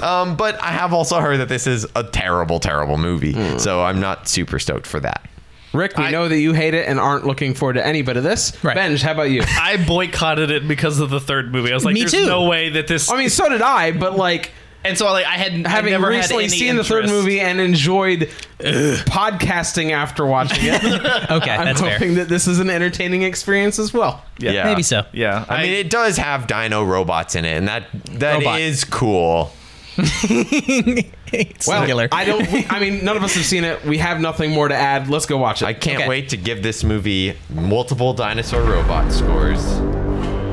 um, 0.02 0.36
but 0.36 0.60
I 0.62 0.70
have 0.72 0.92
also 0.92 1.20
heard 1.20 1.38
that 1.38 1.48
this 1.48 1.66
is 1.66 1.86
a 1.96 2.04
terrible, 2.04 2.60
terrible 2.60 2.98
movie. 2.98 3.32
Hmm. 3.32 3.58
So 3.58 3.82
I'm 3.82 3.98
not 3.98 4.28
super 4.28 4.58
stoked 4.58 4.86
for 4.86 5.00
that. 5.00 5.28
Rick, 5.72 5.96
we 5.96 6.04
I- 6.04 6.10
know 6.10 6.28
that 6.28 6.38
you 6.38 6.52
hate 6.52 6.74
it 6.74 6.86
and 6.86 7.00
aren't 7.00 7.26
looking 7.26 7.54
forward 7.54 7.74
to 7.74 7.86
any 7.86 8.02
bit 8.02 8.16
of 8.18 8.22
this. 8.24 8.52
Right. 8.62 8.74
Benj, 8.76 9.02
how 9.02 9.12
about 9.12 9.30
you? 9.30 9.42
I 9.46 9.82
boycotted 9.84 10.50
it 10.50 10.68
because 10.68 11.00
of 11.00 11.08
the 11.10 11.20
third 11.20 11.50
movie. 11.52 11.70
I 11.70 11.74
was 11.74 11.84
like, 11.84 11.94
Me 11.94 12.00
"There's 12.00 12.12
too. 12.12 12.26
no 12.26 12.44
way 12.46 12.68
that 12.70 12.86
this." 12.86 13.10
I 13.10 13.16
mean, 13.16 13.30
so 13.30 13.48
did 13.48 13.62
I, 13.62 13.92
but 13.92 14.16
like 14.16 14.52
and 14.86 14.96
so 14.98 15.06
like 15.12 15.26
I 15.26 15.34
had 15.36 15.66
having 15.66 15.92
never 15.92 16.08
recently 16.08 16.44
had 16.44 16.52
any 16.52 16.58
seen 16.58 16.76
the 16.76 16.84
third 16.84 17.06
movie 17.06 17.40
and 17.40 17.60
enjoyed 17.60 18.30
podcasting 18.58 19.90
after 19.92 20.24
watching 20.26 20.58
it. 20.64 20.82
Okay, 21.30 21.50
I'm 21.50 21.64
that's 21.66 21.80
fair. 21.80 21.92
hoping 21.92 22.14
that 22.14 22.28
this 22.28 22.46
is 22.46 22.58
an 22.60 22.70
entertaining 22.70 23.22
experience 23.22 23.78
as 23.78 23.92
well. 23.92 24.22
Yeah. 24.38 24.64
Maybe 24.64 24.82
so. 24.82 25.04
Yeah, 25.12 25.44
I, 25.48 25.62
mean, 25.62 25.72
it 25.72 25.90
does 25.90 26.16
have 26.18 26.46
dino 26.46 26.84
robots 26.84 27.34
in 27.34 27.44
it, 27.44 27.56
and 27.56 27.68
that 27.68 27.86
that 28.18 28.42
is 28.60 28.84
Robot. 28.84 28.98
cool. 28.98 29.52
Well, 31.32 31.80
singular. 31.80 32.08
I 32.12 32.24
don't. 32.24 32.72
I 32.72 32.78
mean, 32.78 33.04
none 33.04 33.16
of 33.16 33.24
us 33.24 33.34
have 33.34 33.44
seen 33.44 33.64
it. 33.64 33.84
We 33.84 33.98
have 33.98 34.20
nothing 34.20 34.52
more 34.52 34.68
to 34.68 34.74
add. 34.74 35.08
Let's 35.10 35.26
go 35.26 35.36
watch 35.38 35.60
it. 35.60 35.66
I 35.66 35.74
can't 35.74 35.98
Okay. 36.02 36.08
wait 36.08 36.28
to 36.28 36.36
give 36.36 36.62
this 36.62 36.84
movie 36.84 37.36
multiple 37.50 38.14
dinosaur 38.14 38.62
robot 38.62 39.12
scores. 39.12 39.60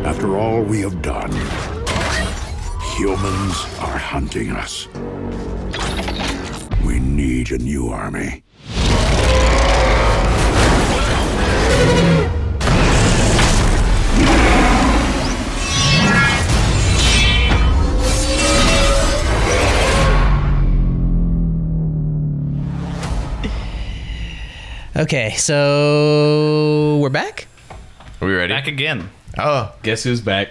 After 0.03 0.35
all 0.37 0.61
we 0.63 0.81
have 0.81 1.01
done, 1.03 1.31
humans 2.93 3.55
are 3.79 3.97
hunting 3.97 4.51
us. 4.51 4.87
We 6.85 6.99
need 6.99 7.51
a 7.51 7.57
new 7.57 7.87
army. 7.89 8.43
okay, 24.95 25.31
so 25.37 26.99
we're 27.01 27.09
back. 27.09 27.47
Are 28.21 28.27
we 28.27 28.35
ready? 28.35 28.53
back 28.53 28.67
again. 28.67 29.09
Oh, 29.39 29.73
Guess 29.81 30.03
who's 30.03 30.21
back? 30.21 30.49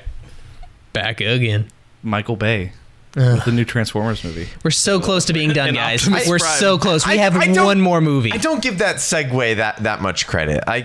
Back 0.93 1.21
again. 1.21 1.69
Michael 2.03 2.37
Bay 2.37 2.73
with 3.15 3.45
the 3.45 3.53
new 3.53 3.65
Transformers 3.65 4.25
movie. 4.25 4.49
We're 4.65 4.71
so 4.71 5.01
close 5.01 5.25
to 5.27 5.33
being 5.33 5.51
done, 5.53 5.75
guys. 5.75 6.01
Optimus 6.03 6.29
We're 6.29 6.39
Prime. 6.39 6.59
so 6.59 6.79
close. 6.79 7.07
We 7.07 7.15
I- 7.15 7.17
have 7.19 7.37
I 7.37 7.47
don't- 7.53 7.65
one 7.65 7.81
more 7.81 8.01
movie. 8.01 8.33
I 8.33 8.37
don't 8.39 8.63
give 8.63 8.79
that 8.79 8.97
segue 8.97 9.57
that 9.57 9.83
that 9.83 10.01
much 10.01 10.27
credit. 10.27 10.65
I 10.67 10.77
I, 10.77 10.83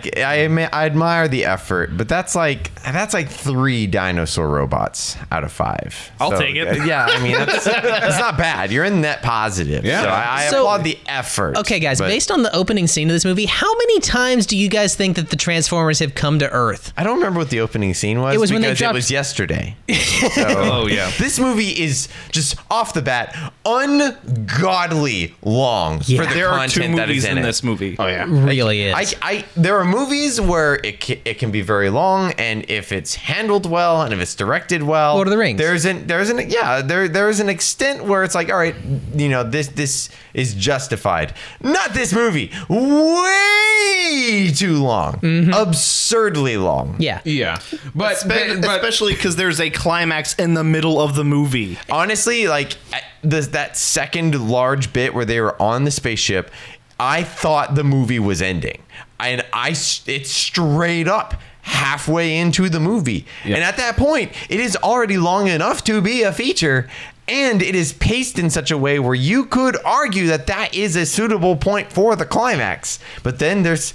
admi- 0.47 0.69
I 0.71 0.85
admire 0.85 1.27
the 1.27 1.45
effort, 1.45 1.95
but 1.97 2.07
that's 2.09 2.35
like 2.35 2.74
that's 2.83 3.13
like 3.13 3.29
three 3.29 3.88
dinosaur 3.88 4.47
robots 4.47 5.18
out 5.31 5.44
of 5.44 5.51
five. 5.51 6.12
I'll 6.19 6.38
take 6.38 6.56
it. 6.56 6.68
uh, 6.68 6.83
Yeah, 6.83 7.06
I 7.09 7.21
mean 7.21 7.33
that's, 7.33 7.65
that's 7.65 8.19
not 8.19 8.38
bad. 8.38 8.71
You're 8.71 8.85
in 8.85 9.01
net 9.01 9.21
positive. 9.21 9.83
Yeah. 9.85 10.01
So 10.03 10.07
I, 10.09 10.25
I 10.45 10.47
So- 10.50 10.59
applaud 10.62 10.83
the 10.83 10.97
effort. 11.07 11.57
Okay, 11.57 11.80
guys, 11.80 12.00
but 12.00 12.07
based 12.07 12.31
on 12.31 12.44
the 12.44 12.56
opening 12.56 12.87
scene 12.87 13.09
of 13.09 13.13
this 13.13 13.25
movie, 13.25 13.45
how 13.45 13.73
many 13.78 13.99
times 13.99 14.45
do 14.45 14.57
you 14.57 14.69
guys 14.69 14.95
think 14.95 15.16
that 15.16 15.30
the 15.30 15.35
Transformers 15.35 15.99
have 15.99 16.16
come 16.16 16.40
to 16.40 16.49
Earth? 16.52 16.94
I 16.97 17.04
don't 17.04 17.16
remember 17.18 17.40
what 17.40 17.49
the 17.49 17.59
opening 17.61 17.94
scene 17.94 18.19
was. 18.21 18.35
It 18.35 18.40
was 18.40 18.52
when 18.52 18.61
they 18.61 18.68
because 18.69 18.80
dropped- 18.80 18.92
it 18.94 18.97
was 18.97 19.11
yesterday. 19.11 19.75
So, 20.33 20.44
Oh 20.47 20.87
yeah. 20.87 21.11
This 21.19 21.40
movie 21.40 21.69
is 21.69 22.07
just 22.31 22.56
off 22.71 22.94
the 22.94 23.02
bat 23.02 23.54
ungodly 23.66 25.36
long 25.42 26.02
Yeah. 26.06 26.21
for 26.21 26.28
the 26.28 26.33
There 26.36 26.50
are 26.50 26.68
two 26.68 26.81
content 26.81 26.97
that 26.97 27.09
is 27.09 27.16
movies 27.18 27.26
in, 27.26 27.38
in 27.38 27.44
this 27.44 27.64
movie. 27.64 27.95
Oh 28.00 28.07
yeah. 28.07 28.26
Really 28.28 28.83
is. 28.83 28.94
I, 28.95 29.06
I 29.21 29.45
there 29.56 29.78
are 29.80 29.86
movies 29.86 30.40
where 30.40 30.76
it 30.76 31.00
can, 31.00 31.18
it 31.26 31.36
can 31.40 31.52
be 31.52 31.62
very 31.62 31.90
long, 31.90 32.31
and 32.33 32.69
if 32.69 32.92
it's 32.92 33.16
handled 33.16 33.66
well 33.69 34.02
and 34.02 34.14
if 34.14 34.19
it's 34.19 34.36
directed 34.36 34.83
well, 34.83 35.16
Lord 35.16 35.28
of 35.28 35.31
the 35.31 35.38
Rings. 35.38 35.57
There's 35.57 35.86
an 35.86 36.07
there's 36.07 36.30
an 36.30 36.50
yeah 36.50 36.81
there 36.81 37.07
there's 37.07 37.40
an 37.40 37.50
extent 37.50 38.04
where 38.06 38.24
it's 38.24 38.36
like 38.36 38.50
all 38.52 38.57
right, 38.57 38.76
you 39.16 39.30
know 39.30 39.44
this 39.44 39.68
this 39.69 40.09
is 40.33 40.54
justified. 40.54 41.33
Not 41.62 41.94
this 41.94 42.14
movie, 42.14 42.52
way 42.69 44.52
too 44.54 44.83
long, 44.83 45.19
absurdly 45.54 46.57
long. 46.57 46.94
Mm-hmm. 46.94 47.02
yeah. 47.02 47.21
Yeah. 47.26 47.59
But, 47.95 48.18
Spe- 48.18 48.28
but, 48.28 48.62
but 48.62 48.76
especially 48.78 49.14
because 49.14 49.36
there's 49.36 49.59
a 49.59 49.69
climax 49.69 50.36
in 50.36 50.54
the 50.54 50.64
middle 50.64 51.00
of 51.02 51.16
the 51.16 51.24
movie. 51.24 51.78
Honestly, 52.07 52.47
like 52.47 52.78
the, 53.21 53.42
that 53.42 53.76
second 53.76 54.49
large 54.49 54.94
bit 54.94 55.14
where 55.14 55.26
they 55.26 55.42
were 55.42 55.61
on 55.61 55.83
the 55.83 55.92
spaceship, 55.92 56.49
I 56.97 57.21
thought 57.21 57.76
the 57.76 57.83
movie 57.83 58.18
was 58.18 58.42
ending, 58.42 58.81
and 59.19 59.45
I 59.52 59.71
it's 59.71 60.31
straight 60.31 61.09
up 61.09 61.33
halfway 61.64 62.37
into 62.37 62.69
the 62.69 62.80
movie, 62.80 63.26
and 63.44 63.56
at 63.57 63.76
that 63.76 63.97
point, 63.97 64.31
it 64.49 64.61
is 64.61 64.78
already 64.78 65.18
long 65.18 65.47
enough 65.47 65.83
to 65.83 66.02
be 66.02 66.23
a 66.23 66.31
feature. 66.31 66.90
And 67.30 67.61
it 67.61 67.76
is 67.76 67.92
paced 67.92 68.40
in 68.40 68.49
such 68.49 68.71
a 68.71 68.78
way 68.78 68.99
where 68.99 69.14
you 69.14 69.47
could 69.47 69.76
argue 69.83 70.28
that 70.28 70.47
that 70.47 70.73
is 70.73 70.95
a 70.95 71.06
suitable 71.06 71.57
point 71.57 71.92
for 71.92 72.16
the 72.16 72.26
climax. 72.26 72.99
But 73.21 73.40
then 73.40 73.64
there's 73.64 73.94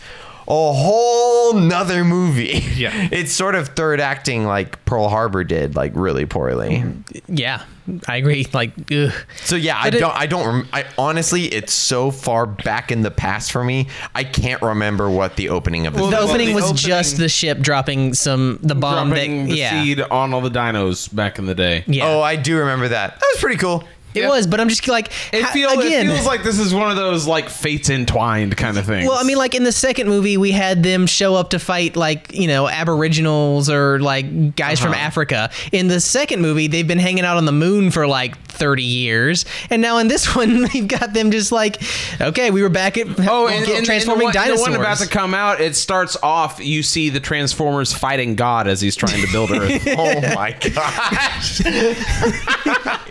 a 0.55 0.73
whole 0.73 1.55
nother 1.55 2.05
movie. 2.05 2.63
Yeah. 2.75 3.09
it's 3.13 3.33
sort 3.33 3.55
of 3.55 3.69
third 3.69 4.01
acting 4.01 4.45
like 4.45 4.85
Pearl 4.85 5.09
Harbor 5.09 5.45
did, 5.45 5.75
like 5.77 5.93
really 5.95 6.27
poorly. 6.27 6.85
Yeah, 7.27 7.63
I 8.07 8.17
agree. 8.17 8.47
Like, 8.53 8.73
ugh. 8.93 9.13
So 9.45 9.57
yeah, 9.57 9.79
I 9.79 9.89
it- 9.89 9.93
don't. 9.93 10.15
I 10.15 10.27
don't. 10.27 10.47
Rem- 10.47 10.69
I 10.73 10.85
honestly, 10.99 11.45
it's 11.47 11.73
so 11.73 12.11
far 12.11 12.45
back 12.47 12.93
in 12.93 13.01
the 13.03 13.11
past 13.11 13.51
for 13.51 13.65
me. 13.65 13.89
I 14.15 14.25
can't 14.25 14.61
remember 14.61 15.09
what 15.09 15.37
the 15.37 15.49
opening 15.49 15.87
of 15.87 15.95
this. 15.95 16.03
Well, 16.03 16.11
the 16.11 16.17
Well, 16.19 16.29
opening 16.29 16.49
the 16.49 16.55
was 16.55 16.65
opening- 16.65 16.77
just 16.83 17.17
the 17.17 17.29
ship 17.31 17.59
dropping 17.61 18.13
some 18.15 18.59
the 18.63 18.75
bomb 18.75 19.09
dropping 19.09 19.45
that 19.47 19.51
the 19.53 19.57
yeah 19.59 19.83
seed 19.83 20.01
on 20.01 20.35
all 20.35 20.43
the 20.43 20.51
dinos 20.51 21.13
back 21.15 21.39
in 21.39 21.47
the 21.47 21.55
day. 21.55 21.85
yeah 21.87 22.07
Oh, 22.09 22.21
I 22.21 22.37
do 22.37 22.59
remember 22.59 22.89
that. 22.89 23.19
That 23.19 23.27
was 23.33 23.41
pretty 23.41 23.57
cool. 23.57 23.85
It 24.15 24.27
was. 24.29 24.47
But 24.47 24.61
I'm 24.61 24.69
just 24.69 24.87
like 24.89 25.09
It, 25.33 25.43
ha- 25.43 25.53
feel, 25.53 25.71
again. 25.71 26.09
it 26.09 26.13
feels 26.15 26.27
like 26.27 26.43
this 26.43 26.59
is 26.59 26.75
one 26.75 26.91
of 26.91 26.97
those 26.97 27.27
like 27.27 27.49
fates 27.49 27.91
entwined 27.91 28.57
kind 28.57 28.79
of 28.79 28.85
things. 28.87 29.09
Well, 29.09 29.19
I 29.19 29.23
mean, 29.25 29.37
like 29.39 29.55
in 29.55 29.65
the 29.65 29.73
second 29.73 30.09
movie, 30.09 30.37
we 30.37 30.51
had 30.53 30.83
them 30.83 31.07
show 31.07 31.35
up 31.35 31.51
to 31.51 31.59
fight, 31.59 31.97
like 31.97 32.33
you 32.35 32.47
know, 32.47 32.69
Aboriginals 32.69 33.69
or 33.71 33.99
like 34.01 34.57
guys 34.57 34.81
from 34.81 34.93
Uh-huh. 34.93 35.01
Africa. 35.01 35.51
In 35.73 35.89
the 35.89 36.01
second 36.01 36.41
movie, 36.43 36.67
they've 36.69 36.87
been 36.89 36.99
hanging 36.99 37.25
out 37.25 37.37
on 37.37 37.45
the 37.47 37.53
moon 37.53 37.91
for 37.91 38.07
like 38.07 38.39
thirty 38.49 38.83
years, 38.83 39.45
and 39.71 39.81
now 39.83 39.99
in 39.99 40.09
this 40.09 40.35
one, 40.37 40.67
we've 40.75 40.87
got 40.89 41.13
them 41.13 41.31
just 41.31 41.53
like, 41.53 41.83
okay, 42.21 42.51
we 42.51 42.63
were 42.63 42.69
back 42.69 42.99
at 42.99 43.07
Oh, 43.21 43.49
and, 43.49 43.67
and 43.69 43.85
transforming 43.87 44.27
and 44.27 44.35
the 44.35 44.39
one, 44.39 44.47
dinosaurs. 44.49 44.65
The 44.67 44.71
one 44.73 44.81
about 44.81 44.99
to 44.99 45.09
come 45.09 45.35
out, 45.35 45.61
it 45.61 45.75
starts 45.77 46.17
off. 46.23 46.61
You 46.61 46.83
see 46.83 47.09
the 47.09 47.21
Transformers 47.21 47.93
fighting 47.93 48.35
God 48.37 48.67
as 48.69 48.81
he's 48.81 48.95
trying 48.97 49.25
to 49.25 49.33
build 49.33 49.51
Earth. 49.51 49.83
Oh 49.99 50.21
my 50.35 50.53
gosh. 50.53 51.61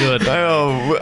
Good. 0.00 0.26
Oh, 0.26 0.98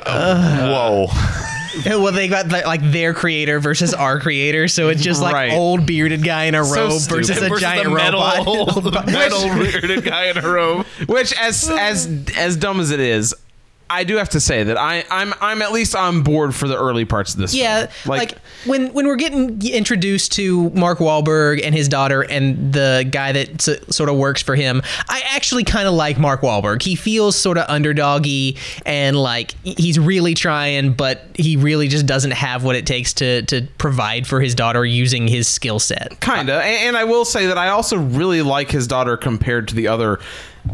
whoa. 1.86 2.00
well, 2.02 2.12
they 2.12 2.26
got 2.28 2.48
like, 2.48 2.66
like 2.66 2.80
their 2.90 3.14
creator 3.14 3.60
versus 3.60 3.94
our 3.94 4.18
creator, 4.18 4.66
so 4.68 4.88
it's 4.88 5.02
just 5.02 5.22
like 5.22 5.34
Right. 5.34 5.52
old 5.52 5.86
bearded 5.86 6.24
guy 6.24 6.44
in 6.44 6.54
a 6.56 6.62
robe 6.64 6.92
stupid. 6.92 7.26
versus 7.26 7.42
a 7.42 7.48
Versus 7.48 7.60
giant 7.62 7.84
the 7.84 7.90
metal, 7.94 8.20
robot. 8.20 8.82
the 8.82 9.04
metal 9.12 9.42
bearded 9.54 10.04
guy 10.04 10.24
in 10.26 10.38
a 10.38 10.42
robe. 10.48 10.86
Which, 11.06 11.32
as 11.40 11.68
as 11.70 12.08
as 12.36 12.56
dumb 12.56 12.80
as 12.80 12.90
it 12.90 13.00
is, 13.00 13.34
I 13.90 14.04
do 14.04 14.16
have 14.16 14.28
to 14.30 14.40
say 14.40 14.64
that 14.64 14.76
I 14.76 15.04
I'm 15.10 15.32
I'm 15.40 15.62
at 15.62 15.72
least 15.72 15.94
on 15.96 16.22
board 16.22 16.54
for 16.54 16.68
the 16.68 16.76
early 16.78 17.04
parts 17.04 17.34
of 17.34 17.40
this. 17.40 17.54
Yeah, 17.54 17.86
film. 17.86 18.18
like, 18.18 18.38
when 18.66 18.92
when 18.92 19.06
we're 19.06 19.16
getting 19.16 19.60
introduced 19.62 20.32
to 20.32 20.70
Mark 20.70 20.98
Wahlberg 20.98 21.62
and 21.64 21.74
his 21.74 21.88
daughter 21.88 22.22
and 22.22 22.72
the 22.72 23.08
guy 23.10 23.32
that 23.32 23.68
s- 23.68 23.94
sort 23.96 24.08
of 24.10 24.16
works 24.16 24.42
for 24.42 24.54
him, 24.54 24.82
I 25.08 25.22
actually 25.30 25.64
kind 25.64 25.88
of 25.88 25.94
like 25.94 26.18
Mark 26.18 26.42
Wahlberg. 26.42 26.82
He 26.82 26.96
feels 26.96 27.34
sort 27.36 27.56
of 27.56 27.66
underdoggy 27.68 28.58
and 28.84 29.16
like 29.16 29.52
he's 29.64 29.98
really 29.98 30.34
trying, 30.34 30.92
but 30.92 31.24
he 31.34 31.56
really 31.56 31.88
just 31.88 32.06
doesn't 32.06 32.32
have 32.32 32.64
what 32.64 32.76
it 32.76 32.86
takes 32.86 33.12
to 33.14 33.42
to 33.42 33.62
provide 33.78 34.26
for 34.26 34.40
his 34.40 34.54
daughter 34.54 34.84
using 34.84 35.26
his 35.28 35.48
skill 35.48 35.78
set. 35.78 36.20
Kinda, 36.20 36.54
and, 36.62 36.88
and 36.88 36.96
I 36.96 37.04
will 37.04 37.24
say 37.24 37.46
that 37.46 37.56
I 37.58 37.68
also 37.68 37.96
really 37.96 38.42
like 38.42 38.70
his 38.70 38.86
daughter 38.86 39.16
compared 39.16 39.68
to 39.68 39.74
the 39.74 39.88
other 39.88 40.20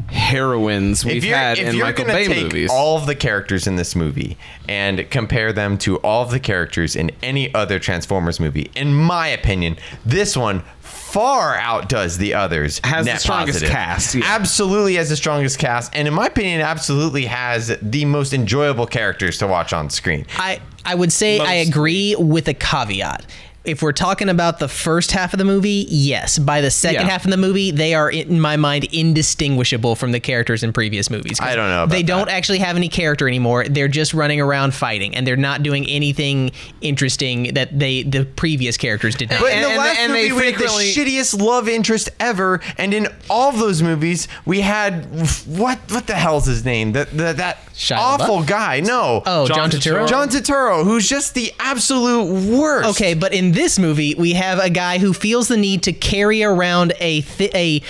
heroines 0.09 1.05
we've 1.05 1.17
if 1.17 1.25
you're, 1.25 1.37
had 1.37 1.59
if 1.59 1.69
in 1.69 1.77
you're 1.77 1.87
Michael 1.87 2.05
gonna 2.05 2.19
Bay 2.19 2.27
take 2.27 2.45
movies. 2.45 2.71
all 2.71 2.97
of 2.97 3.07
the 3.07 3.15
characters 3.15 3.67
in 3.67 3.77
this 3.77 3.95
movie 3.95 4.37
and 4.69 5.09
compare 5.11 5.53
them 5.53 5.79
to 5.79 5.97
all 5.99 6.23
of 6.23 6.31
the 6.31 6.41
characters 6.41 6.97
in 6.97 7.11
any 7.23 7.53
other 7.55 7.79
Transformers 7.79 8.41
movie, 8.41 8.71
in 8.75 8.95
my 8.95 9.29
opinion, 9.29 9.77
this 10.05 10.37
one 10.37 10.63
far 10.81 11.55
outdoes 11.57 12.19
the 12.19 12.35
others. 12.35 12.81
Has 12.83 13.07
the 13.07 13.17
strongest 13.17 13.61
positive. 13.61 13.73
cast, 13.73 14.15
yeah. 14.17 14.25
Absolutely 14.27 14.95
has 14.97 15.09
the 15.09 15.17
strongest 15.17 15.59
cast, 15.59 15.95
and 15.95 16.09
in 16.09 16.15
my 16.15 16.27
opinion, 16.27 16.61
absolutely 16.61 17.27
has 17.27 17.77
the 17.81 18.05
most 18.05 18.33
enjoyable 18.33 18.87
characters 18.87 19.39
to 19.39 19.47
watch 19.47 19.73
on 19.73 19.91
screen. 19.91 20.27
I 20.37 20.61
I 20.85 20.95
would 20.95 21.13
say 21.13 21.39
I 21.39 21.55
agree 21.55 22.17
with 22.19 22.49
a 22.49 22.55
caveat. 22.55 23.27
If 23.65 23.81
we're 23.81 23.93
talking 23.93 24.29
about 24.29 24.59
the 24.59 24.69
first 24.69 25.13
half 25.13 25.33
of 25.33 25.39
the 25.39 25.45
movie, 25.45 25.87
yes. 25.89 26.39
By 26.39 26.61
the 26.61 26.71
second 26.71 27.07
Yeah. 27.07 27.11
half 27.13 27.25
of 27.25 27.31
the 27.31 27.39
movie, 27.39 27.71
they 27.71 27.95
are 27.95 28.11
in 28.11 28.39
my 28.39 28.57
mind 28.57 28.85
indistinguishable 28.93 29.97
from 29.97 30.13
the 30.13 30.21
characters 30.21 30.63
in 30.63 30.73
previous 30.75 31.09
movies. 31.09 31.39
I 31.41 31.57
don't 31.57 31.69
know 31.71 31.85
about 31.85 31.93
They 31.95 32.03
don't 32.03 32.29
actually 32.29 32.59
have 32.59 32.77
any 32.77 32.91
character 32.91 33.27
anymore. 33.27 33.65
They're 33.67 33.89
just 33.89 34.13
running 34.13 34.39
around 34.39 34.75
fighting, 34.75 35.15
and 35.17 35.27
they're 35.27 35.37
not 35.37 35.63
doing 35.63 35.89
anything 35.89 36.51
interesting 36.83 37.55
that 37.55 37.79
they 37.79 38.03
the 38.03 38.25
previous 38.27 38.77
characters 38.77 39.15
did 39.15 39.31
not. 39.31 39.41
But 39.41 39.53
in 39.53 39.63
the 39.63 39.69
and- 39.69 39.79
last 39.79 39.99
and 39.99 40.13
they 40.15 40.29
movie, 40.29 40.41
we 40.47 40.53
had 40.53 40.61
the 40.61 40.67
shittiest 40.67 41.41
love 41.41 41.67
interest 41.67 42.11
ever, 42.21 42.61
and 42.77 42.93
in 42.93 43.09
all 43.31 43.49
of 43.49 43.59
those 43.59 43.83
movies, 43.83 44.29
we 44.45 44.61
had 44.61 45.07
what? 45.47 45.79
What 45.91 46.07
the 46.07 46.15
hell's 46.15 46.45
his 46.47 46.67
name? 46.67 46.93
That 46.93 47.17
that, 47.17 47.39
that 47.39 47.59
Shia 47.75 47.97
awful 47.97 48.41
LaBeouf? 48.43 48.47
guy. 48.47 48.81
No. 48.81 49.23
oh, 49.25 49.47
John, 49.49 49.71
John 49.71 49.71
Turturro. 49.71 50.07
John 50.09 50.29
Turturro, 50.29 50.85
who's 50.85 51.09
just 51.09 51.35
the 51.35 51.51
absolute 51.59 52.25
worst. 52.59 52.91
Okay, 52.91 53.15
but 53.15 53.33
in 53.33 53.54
this 53.55 53.79
movie, 53.79 54.15
we 54.15 54.33
have 54.35 54.59
a 54.59 54.71
guy 54.71 54.99
who 54.99 55.13
feels 55.13 55.49
the 55.49 55.57
need 55.57 55.83
to 55.85 55.93
carry 55.93 56.43
around 56.43 56.93
a 57.01 57.23
th- 57.23 57.55
a 57.55 57.83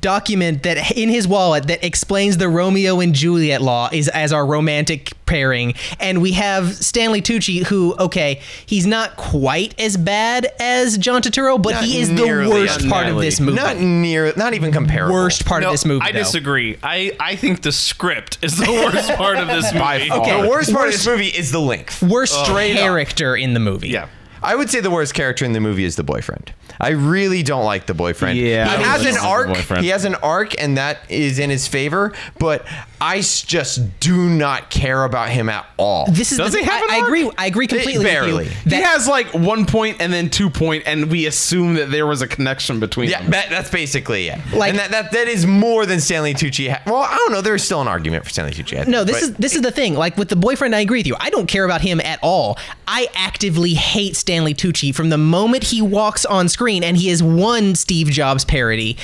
document 0.00 0.62
that 0.62 0.92
in 0.96 1.10
his 1.10 1.28
wallet 1.28 1.66
that 1.66 1.84
explains 1.84 2.38
the 2.38 2.48
Romeo 2.48 3.00
and 3.00 3.14
Juliet 3.14 3.60
law 3.60 3.90
is 3.92 4.08
as 4.08 4.32
our 4.32 4.46
romantic 4.46 5.12
pairing, 5.26 5.74
and 6.00 6.22
we 6.22 6.32
have 6.32 6.74
Stanley 6.74 7.20
Tucci, 7.20 7.62
who 7.66 7.94
okay, 7.98 8.40
he's 8.64 8.86
not 8.86 9.16
quite 9.16 9.78
as 9.78 9.96
bad 9.98 10.46
as 10.60 10.96
John 10.96 11.20
Turturro, 11.20 11.60
but 11.62 11.72
Not 11.72 11.84
he 11.84 12.00
is 12.00 12.08
the 12.08 12.22
worst 12.24 12.80
as 12.84 12.86
part 12.86 13.06
of 13.08 13.18
this 13.20 13.38
movie. 13.38 13.56
Not 13.56 13.76
near, 13.76 14.32
not 14.36 14.54
even 14.54 14.72
comparable. 14.72 15.12
worst 15.12 15.44
part 15.44 15.60
No, 15.62 15.68
of 15.68 15.74
this 15.74 15.84
movie. 15.84 16.02
I 16.06 16.12
though. 16.12 16.20
disagree. 16.20 16.78
I, 16.82 17.14
I 17.20 17.36
think 17.36 17.60
the 17.62 17.72
script 17.72 18.38
is 18.42 18.56
the 18.56 18.70
worst 18.70 19.10
part 19.12 19.36
of 19.36 19.48
this 19.48 19.64
movie. 19.74 20.08
far. 20.08 20.20
Okay. 20.20 20.40
The 20.42 20.48
worst 20.48 20.72
part 20.72 20.86
of 20.86 20.92
this 20.94 21.06
movie 21.06 21.26
is 21.28 21.52
the 21.52 21.60
length. 21.60 22.02
Worst 22.02 22.32
Straight 22.44 22.72
up. 22.74 22.78
character 22.78 23.36
in 23.36 23.52
the 23.52 23.60
movie. 23.60 23.88
Yeah. 23.88 24.08
I 24.46 24.54
would 24.54 24.70
say 24.70 24.80
the 24.80 24.90
worst 24.90 25.12
character 25.12 25.44
in 25.44 25.52
the 25.52 25.60
movie 25.60 25.84
is 25.84 25.96
the 25.96 26.04
boyfriend. 26.04 26.52
I 26.80 26.90
really 26.90 27.42
don't 27.42 27.64
like 27.64 27.86
the 27.86 27.94
boyfriend. 27.94 28.38
Yeah, 28.38 28.68
he 28.78 28.84
I 28.84 28.86
has 28.86 29.04
really 29.04 29.10
an 29.10 29.14
like 29.16 29.22
the 29.22 29.28
arc. 29.28 29.48
boyfriend. 29.48 29.82
He 29.84 29.88
has 29.90 30.04
an 30.04 30.14
arc, 30.16 30.60
and 30.62 30.78
that 30.78 30.98
is 31.08 31.38
in 31.38 31.50
his 31.50 31.66
favor. 31.66 32.12
But 32.38 32.64
I 33.00 33.18
s- 33.18 33.42
just 33.42 34.00
do 34.00 34.16
not 34.28 34.70
care 34.70 35.04
about 35.04 35.28
him 35.30 35.48
at 35.48 35.66
all. 35.76 36.06
This 36.10 36.32
is 36.32 36.38
Does 36.38 36.52
the, 36.52 36.58
he 36.60 36.64
have 36.64 36.82
I, 36.82 36.84
an 36.84 36.90
I 36.90 36.94
arc? 36.98 37.04
agree. 37.06 37.30
I 37.38 37.46
agree 37.46 37.66
completely. 37.66 38.04
barely. 38.04 38.32
With 38.44 38.64
you. 38.66 38.76
he 38.76 38.82
has 38.82 39.06
like 39.08 39.32
one 39.34 39.66
point 39.66 39.98
and 40.00 40.12
then 40.12 40.30
two 40.30 40.48
point, 40.50 40.84
and 40.86 41.10
we 41.10 41.26
assume 41.26 41.74
that 41.74 41.90
there 41.90 42.06
was 42.06 42.22
a 42.22 42.26
connection 42.28 42.80
between 42.80 43.10
Yeah, 43.10 43.22
them. 43.22 43.30
that, 43.32 43.50
that's 43.50 43.70
basically 43.70 44.28
it. 44.28 44.38
Like- 44.54 44.70
and 44.70 44.78
that, 44.78 44.90
that 44.92 45.12
that 45.12 45.28
is 45.28 45.46
more 45.46 45.86
than 45.86 46.00
Stanley 46.00 46.34
Tucci. 46.34 46.70
Ha- 46.70 46.82
well, 46.86 47.02
I 47.02 47.14
don't 47.16 47.32
know. 47.32 47.40
There's 47.40 47.62
still 47.64 47.80
an 47.82 47.88
argument 47.88 48.24
for 48.24 48.30
Stanley 48.30 48.52
Tucci. 48.52 48.74
I 48.74 48.82
think, 48.84 48.88
No, 48.88 49.04
this 49.04 49.22
is 49.22 49.34
this 49.34 49.54
is 49.54 49.62
the 49.62 49.70
thing. 49.70 49.94
Like 49.94 50.16
with 50.16 50.28
the 50.28 50.36
boyfriend, 50.36 50.74
I 50.74 50.80
agree 50.80 51.00
with 51.00 51.06
you. 51.06 51.16
I 51.20 51.30
don't 51.30 51.46
care 51.46 51.64
about 51.64 51.80
him 51.80 52.00
at 52.00 52.18
all. 52.22 52.58
I 52.88 53.08
actively 53.14 53.74
hate 53.74 54.16
Stanley 54.16 54.54
Tucci 54.54 54.94
from 54.94 55.10
the 55.10 55.18
moment 55.18 55.64
he 55.64 55.82
walks 55.82 56.24
on 56.24 56.48
screen, 56.48 56.82
and 56.84 56.96
he 56.96 57.10
is 57.10 57.22
one 57.22 57.74
Steve 57.74 58.08
Jobs 58.08 58.44
parody. 58.44 58.96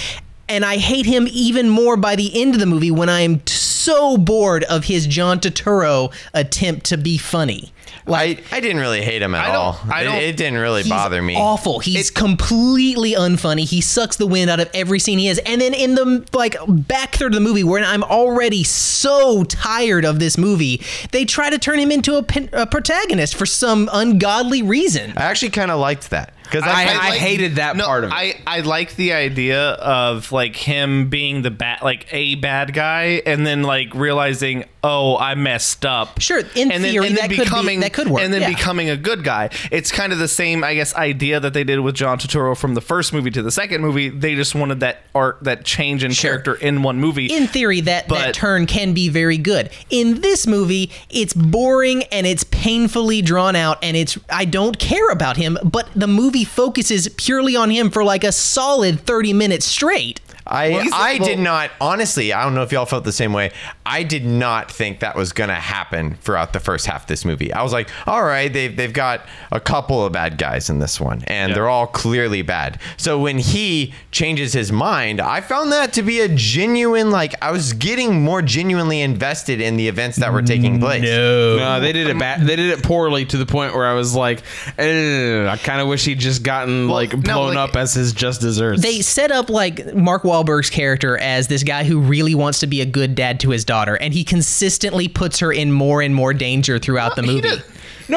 And 0.53 0.67
I 0.67 0.77
hate 0.77 1.07
him 1.07 1.27
even 1.33 1.71
more 1.71 1.97
by 1.97 2.15
the 2.15 2.39
end 2.39 2.53
of 2.53 2.61
the 2.61 2.67
movie 2.67 2.91
when 2.91 3.09
I 3.09 3.21
am 3.21 3.41
so 3.47 4.19
bored 4.19 4.65
of 4.65 4.85
his 4.85 5.07
John 5.07 5.41
Turturro 5.41 6.13
attempt 6.35 6.85
to 6.87 6.99
be 6.99 7.17
funny. 7.17 7.73
I, 8.07 8.39
I 8.51 8.61
didn't 8.61 8.81
really 8.81 9.01
hate 9.03 9.23
him 9.23 9.35
at 9.35 9.51
I 9.51 9.55
all. 9.55 9.79
I 9.89 10.01
It- 10.01 10.05
don't- 10.05 10.17
it, 10.17 10.37
didn't 10.37 10.59
really 10.59 10.83
He's 10.83 10.91
bother 10.91 11.23
me. 11.23 11.37
Awful. 11.37 11.79
He's 11.79 12.11
completely 12.11 13.13
unfunny. 13.13 13.65
He 13.69 13.81
sucks 13.81 14.17
the 14.17 14.27
wind 14.27 14.51
out 14.51 14.59
of 14.61 14.69
every 14.75 14.99
scene 14.99 15.19
he 15.19 15.27
has. 15.27 15.39
And 15.39 15.61
then 15.61 15.73
in 15.75 15.95
the 15.95 16.27
like 16.33 16.57
back 16.69 17.15
third 17.17 17.33
of 17.33 17.35
the 17.35 17.41
movie, 17.41 17.63
where 17.65 17.83
I'm 17.85 18.03
already 18.03 18.65
so 18.65 19.45
tired 19.45 20.05
of 20.05 20.19
this 20.19 20.37
movie, 20.37 20.83
they 21.13 21.25
try 21.25 21.51
to 21.51 21.59
turn 21.59 21.79
him 21.79 21.93
into 21.93 22.17
a, 22.17 22.23
pen- 22.23 22.49
a 22.53 22.67
protagonist 22.67 23.35
for 23.37 23.47
some 23.47 23.89
ungodly 23.93 24.63
reason. 24.63 25.13
I 25.17 25.23
actually 25.23 25.51
kind 25.51 25.71
of 25.71 25.79
liked 25.79 26.11
that 26.11 26.35
because 26.43 26.65
I- 26.65 26.85
I, 26.85 27.09
I 27.11 27.17
hated 27.19 27.57
that 27.57 27.77
no, 27.77 27.87
part 27.87 28.05
of 28.05 28.11
it. 28.11 28.15
I, 28.15 28.41
I 28.47 28.61
like 28.61 28.97
the 28.97 29.13
idea 29.13 29.61
of 29.73 30.33
like 30.33 30.57
him 30.57 31.09
being 31.09 31.43
the 31.43 31.51
bad, 31.51 31.83
like 31.83 32.07
a 32.13 32.35
bad 32.37 32.75
guy, 32.75 33.23
and 33.27 33.47
then 33.47 33.63
like 33.63 33.95
realizing, 33.95 34.65
oh, 34.85 35.17
I 35.17 35.35
messed 35.35 35.85
up. 35.87 36.21
Sure, 36.21 36.41
in 36.41 36.73
and 36.73 36.85
then, 36.85 36.91
theory, 36.93 37.07
and 37.09 37.17
then 37.17 37.29
that 37.29 37.31
could 37.31 37.39
be- 37.39 37.45
becoming 37.45 37.81
that 37.81 37.93
could 37.93 38.09
work, 38.09 38.23
and 38.23 38.33
then 38.33 38.43
yeah. 38.43 38.49
becoming 38.49 38.91
a 38.91 38.97
good 38.97 39.25
guy. 39.25 39.51
It's 39.71 39.91
kind 39.93 40.13
of 40.13 40.19
the 40.19 40.29
same, 40.29 40.65
I 40.65 40.75
guess, 40.75 40.95
idea 40.95 41.41
that 41.41 41.53
they 41.53 41.65
did 41.65 41.81
with 41.81 41.95
John 41.95 42.19
Turturro 42.19 42.57
from 42.57 42.75
the 42.75 42.81
first 42.81 43.13
movie 43.13 43.31
to 43.31 43.43
the 43.43 43.51
second 43.51 43.81
movie. 43.81 44.09
They 44.09 44.35
just 44.35 44.55
wanted 44.55 44.81
that 44.81 45.03
art, 45.15 45.39
that 45.43 45.65
change 45.65 46.05
in 46.05 46.13
Sure. 46.13 46.33
character 46.33 46.55
in 46.55 46.83
one 46.83 46.99
movie. 46.99 47.27
In 47.27 47.47
theory, 47.47 47.81
that, 47.83 48.09
that 48.09 48.35
turn 48.35 48.67
can 48.67 48.93
be 48.93 49.09
very 49.09 49.39
good. 49.39 49.71
In 49.91 50.21
this 50.21 50.47
movie, 50.47 50.91
it's 51.11 51.33
boring 51.33 52.03
and 52.05 52.27
it's 52.27 52.45
painfully 52.45 53.23
drawn 53.23 53.57
out, 53.57 53.79
and 53.83 53.97
it's 53.97 54.19
I 54.29 54.45
don't 54.45 54.79
care 54.79 55.11
about 55.11 55.37
him, 55.37 55.59
but 55.65 55.89
the 55.95 56.07
movie 56.07 56.45
focuses 56.45 57.09
purely 57.17 57.57
on 57.57 57.71
him 57.71 57.91
for 57.91 58.05
like 58.05 58.25
a 58.25 58.33
solid 58.33 59.01
30 59.01 59.33
minutes 59.33 59.67
straight. 59.67 60.21
I 60.53 60.69
Well, 60.71 60.85
I 60.93 61.17
well- 61.19 61.29
did 61.29 61.39
not 61.39 61.71
honestly. 61.81 62.33
I 62.33 62.45
don't 62.45 62.55
know 62.55 62.63
if 62.63 62.71
y'all 62.73 62.85
felt 62.85 63.05
the 63.05 63.11
same 63.13 63.33
way. 63.33 63.53
I 63.87 64.03
did 64.03 64.27
not 64.27 64.71
think 64.71 65.01
that 65.01 65.17
was 65.17 65.33
gonna 65.33 65.55
happen 65.55 66.19
throughout 66.21 66.53
the 66.53 66.61
first 66.61 66.87
half 66.87 67.03
of 67.03 67.07
this 67.09 67.25
movie. 67.25 67.53
I 67.53 67.63
was 67.63 67.73
like, 67.73 67.89
all 68.07 68.23
right, 68.23 68.53
they've 68.53 68.77
they've 68.77 68.93
got 68.93 69.23
a 69.51 69.59
couple 69.61 70.05
of 70.05 70.13
bad 70.13 70.37
guys 70.37 70.69
in 70.69 70.79
this 70.79 71.01
one, 71.01 71.25
and 71.27 71.49
Yeah. 71.51 71.55
they're 71.55 71.69
all 71.69 71.87
clearly 71.87 72.43
bad. 72.43 72.79
So 72.99 73.19
when 73.19 73.39
he 73.39 73.95
changes 74.11 74.53
his 74.53 74.71
mind, 74.71 75.21
I 75.23 75.41
found 75.41 75.73
that 75.73 75.95
to 75.95 76.03
be 76.03 76.21
a 76.21 76.29
genuine 76.29 77.11
like 77.11 77.35
I 77.41 77.51
was 77.51 77.73
getting 77.73 78.23
more 78.23 78.43
genuinely 78.43 79.01
invested 79.01 79.61
in 79.61 79.77
the 79.77 79.89
events 79.89 80.19
that 80.19 80.33
were 80.35 80.43
taking 80.43 80.79
place. 80.81 81.03
No, 81.03 81.57
no 81.57 81.81
they 81.81 81.93
did 81.95 82.09
it 82.09 82.19
bad. 82.19 82.47
They 82.47 82.57
did 82.57 82.71
it 82.71 82.83
poorly 82.83 83.25
to 83.25 83.39
the 83.39 83.47
point 83.47 83.75
where 83.75 83.87
I 83.87 83.95
was 83.95 84.15
like, 84.15 84.43
"Ugh, 84.79 85.47
I 85.47 85.57
kind 85.63 85.81
of 85.81 85.89
wish 85.89 86.05
he'd 86.05 86.19
just 86.21 86.43
gotten 86.43 86.89
like 86.89 87.15
no, 87.15 87.21
blown 87.23 87.55
like- 87.55 87.71
up 87.71 87.77
as 87.77 87.95
his 87.95 88.13
just 88.13 88.41
desserts. 88.43 88.83
they 88.83 89.01
set 89.01 89.31
up 89.33 89.49
like 89.49 89.95
Mark 89.95 90.25
Wahlberg's 90.43 90.71
character 90.71 91.17
as 91.19 91.49
this 91.49 91.63
guy 91.63 91.85
who 91.85 92.01
really 92.01 92.35
wants 92.35 92.61
to 92.61 92.67
be 92.67 92.81
a 92.81 92.87
good 92.87 93.15
dad 93.15 93.41
to 93.41 93.51
his 93.51 93.65
daughter, 93.65 93.95
and 93.97 94.13
he 94.13 94.25
consistently 94.25 95.09
puts 95.09 95.39
her 95.39 95.53
in 95.53 95.73
more 95.73 96.03
and 96.03 96.15
more 96.15 96.35
danger 96.35 96.79
throughout 96.79 97.17
the 97.17 97.23
movie. 97.23 97.49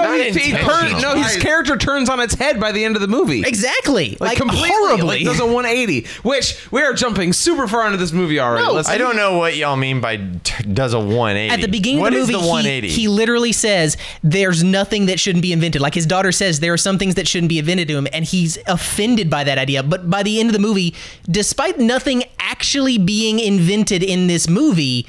No, 0.03 0.13
he, 0.13 0.23
he 0.23 0.51
intentional. 0.51 0.79
turns, 0.79 1.01
no, 1.01 1.15
his 1.15 1.37
character 1.37 1.77
turns 1.77 2.09
on 2.09 2.19
its 2.19 2.33
head 2.35 2.59
by 2.59 2.71
the 2.71 2.83
end 2.83 2.95
of 2.95 3.01
the 3.01 3.07
movie. 3.07 3.41
Exactly, 3.41 4.17
like, 4.19 4.37
completely, 4.37 4.69
horribly. 4.69 5.05
like, 5.05 5.23
does 5.23 5.39
a 5.39 5.45
180. 5.45 6.07
Which 6.23 6.71
we 6.71 6.81
are 6.81 6.93
jumping 6.93 7.33
super 7.33 7.67
far 7.67 7.85
into 7.85 7.97
this 7.97 8.11
movie 8.11 8.39
already. 8.39 8.65
No, 8.65 8.73
Let's 8.73 8.89
I 8.89 8.97
don't 8.97 9.15
know 9.15 9.37
what 9.37 9.55
y'all 9.55 9.75
mean 9.75 10.01
by 10.01 10.17
t- 10.17 10.63
does 10.73 10.93
a 10.93 10.99
180. 10.99 11.49
At 11.53 11.61
the 11.61 11.67
beginning 11.67 11.99
What 11.99 12.13
of 12.13 12.27
the 12.27 12.33
movie, 12.33 12.43
the 12.43 12.47
180? 12.49 12.87
He, 12.89 13.01
he 13.01 13.07
literally 13.07 13.51
says 13.51 13.97
there's 14.23 14.63
nothing 14.63 15.07
that 15.07 15.19
shouldn't 15.19 15.41
be 15.41 15.53
invented. 15.53 15.81
Like 15.81 15.93
his 15.93 16.05
daughter 16.05 16.31
says, 16.31 16.59
there 16.59 16.73
are 16.73 16.77
some 16.77 16.97
things 16.97 17.15
that 17.15 17.27
shouldn't 17.27 17.49
be 17.49 17.59
invented 17.59 17.87
to 17.89 17.97
him, 17.97 18.07
and 18.13 18.25
he's 18.25 18.57
offended 18.67 19.29
by 19.29 19.43
that 19.43 19.57
idea. 19.57 19.83
But 19.83 20.09
by 20.09 20.23
the 20.23 20.39
end 20.39 20.49
of 20.49 20.53
the 20.53 20.59
movie, 20.59 20.93
despite 21.29 21.79
nothing 21.79 22.23
actually 22.39 22.97
being 22.97 23.39
invented 23.39 24.03
in 24.03 24.27
this 24.27 24.49
movie, 24.49 25.05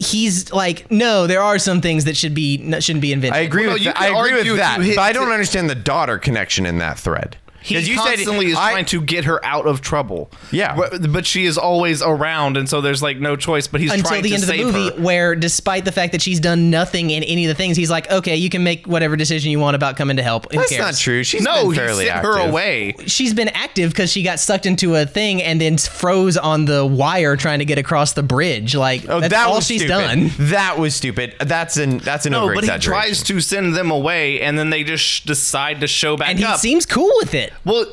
he's 0.00 0.52
like, 0.52 0.90
no, 0.90 1.26
there 1.28 1.42
are 1.42 1.58
some 1.58 1.80
things 1.80 2.06
that 2.06 2.16
should 2.16 2.34
be 2.34 2.60
n- 2.60 2.80
shouldn't 2.80 3.02
be 3.02 3.12
invented. 3.12 3.36
I 3.36 3.42
agree 3.42 3.66
Well, 3.66 3.74
with 3.74 3.82
you 3.82 3.92
that. 3.92 4.00
I 4.00 4.08
could 4.08 4.18
agree 4.18 4.30
argue 4.38 4.52
with 4.52 4.60
if 4.60 4.64
that, 4.66 4.80
hit 4.80 4.96
but 4.96 5.02
I 5.02 5.12
don't 5.12 5.26
to- 5.28 5.32
understand 5.32 5.70
the 5.70 5.74
daughter 5.74 6.18
connection 6.18 6.66
in 6.66 6.78
that 6.78 6.98
thread. 6.98 7.36
He 7.62 7.74
'Cause 7.74 7.86
you 7.88 7.96
said- 7.96 8.04
constantly 8.16 8.46
is 8.46 8.56
I- 8.56 8.70
trying 8.72 8.84
to 8.86 9.00
get 9.02 9.24
her 9.24 9.44
out 9.44 9.66
of 9.66 9.80
trouble. 9.82 10.30
Yeah. 10.50 10.74
but, 10.76 11.12
but 11.12 11.26
she 11.26 11.44
is 11.46 11.58
always 11.58 12.02
around, 12.02 12.56
and 12.56 12.68
so 12.68 12.80
there's 12.80 13.02
like 13.02 13.18
no 13.18 13.36
choice. 13.36 13.66
But 13.66 13.80
he's 13.80 13.90
until 13.92 14.08
trying 14.10 14.22
the 14.22 14.30
to 14.30 14.34
end 14.36 14.42
of 14.44 14.48
the 14.48 14.64
movie, 14.64 14.96
her. 14.96 15.02
where 15.02 15.36
despite 15.36 15.84
the 15.84 15.92
fact 15.92 16.12
that 16.12 16.22
she's 16.22 16.40
done 16.40 16.70
nothing 16.70 17.10
in 17.10 17.22
any 17.22 17.44
of 17.44 17.48
the 17.48 17.54
things, 17.54 17.76
he's 17.76 17.90
like, 17.90 18.10
okay, 18.10 18.36
you 18.36 18.48
can 18.50 18.64
make 18.64 18.86
whatever 18.86 19.14
decision 19.16 19.50
you 19.50 19.58
want 19.60 19.76
about 19.76 19.96
coming 19.96 20.16
to 20.16 20.22
help. 20.22 20.50
Who 20.52 20.58
That's 20.58 20.70
cares? 20.70 20.80
not 20.80 20.96
true. 20.96 21.22
She's 21.22 21.42
no, 21.42 21.70
been 21.70 21.88
he 21.88 21.94
sent 21.96 22.08
active. 22.10 22.24
her 22.32 22.38
away. 22.38 22.94
she's 23.06 23.34
been 23.34 23.48
active 23.48 23.90
because 23.90 24.10
she 24.10 24.22
got 24.22 24.40
sucked 24.40 24.66
into 24.66 24.94
a 24.96 25.04
thing 25.06 25.42
and 25.42 25.60
then 25.60 25.76
froze 25.78 26.36
on 26.36 26.64
the 26.64 26.84
wire 26.86 27.36
trying 27.36 27.58
to 27.60 27.64
get 27.64 27.78
across 27.78 28.12
the 28.14 28.22
bridge. 28.22 28.74
Like 28.74 29.04
Oh, 29.08 29.20
that's 29.20 29.32
that 29.32 29.48
all 29.48 29.56
was 29.56 29.66
she's 29.66 29.82
stupid. 29.82 29.90
done. 29.98 30.30
That 30.50 30.78
was 30.78 30.94
stupid. 30.94 31.34
That's 31.40 31.76
an 31.76 31.98
that's 31.98 32.26
an 32.26 32.32
No, 32.32 32.52
but 32.54 32.64
he 32.64 32.78
tries 32.78 33.22
to 33.24 33.40
send 33.40 33.74
them 33.76 33.90
away, 33.90 34.40
and 34.40 34.58
then 34.58 34.70
they 34.70 34.82
just 34.84 35.04
sh- 35.04 35.20
decide 35.20 35.80
to 35.80 35.86
show 35.86 36.16
back 36.16 36.30
And 36.30 36.38
he 36.38 36.44
up. 36.44 36.58
seems 36.58 36.86
cool 36.86 37.12
with 37.20 37.34
it. 37.34 37.49
Well, 37.64 37.86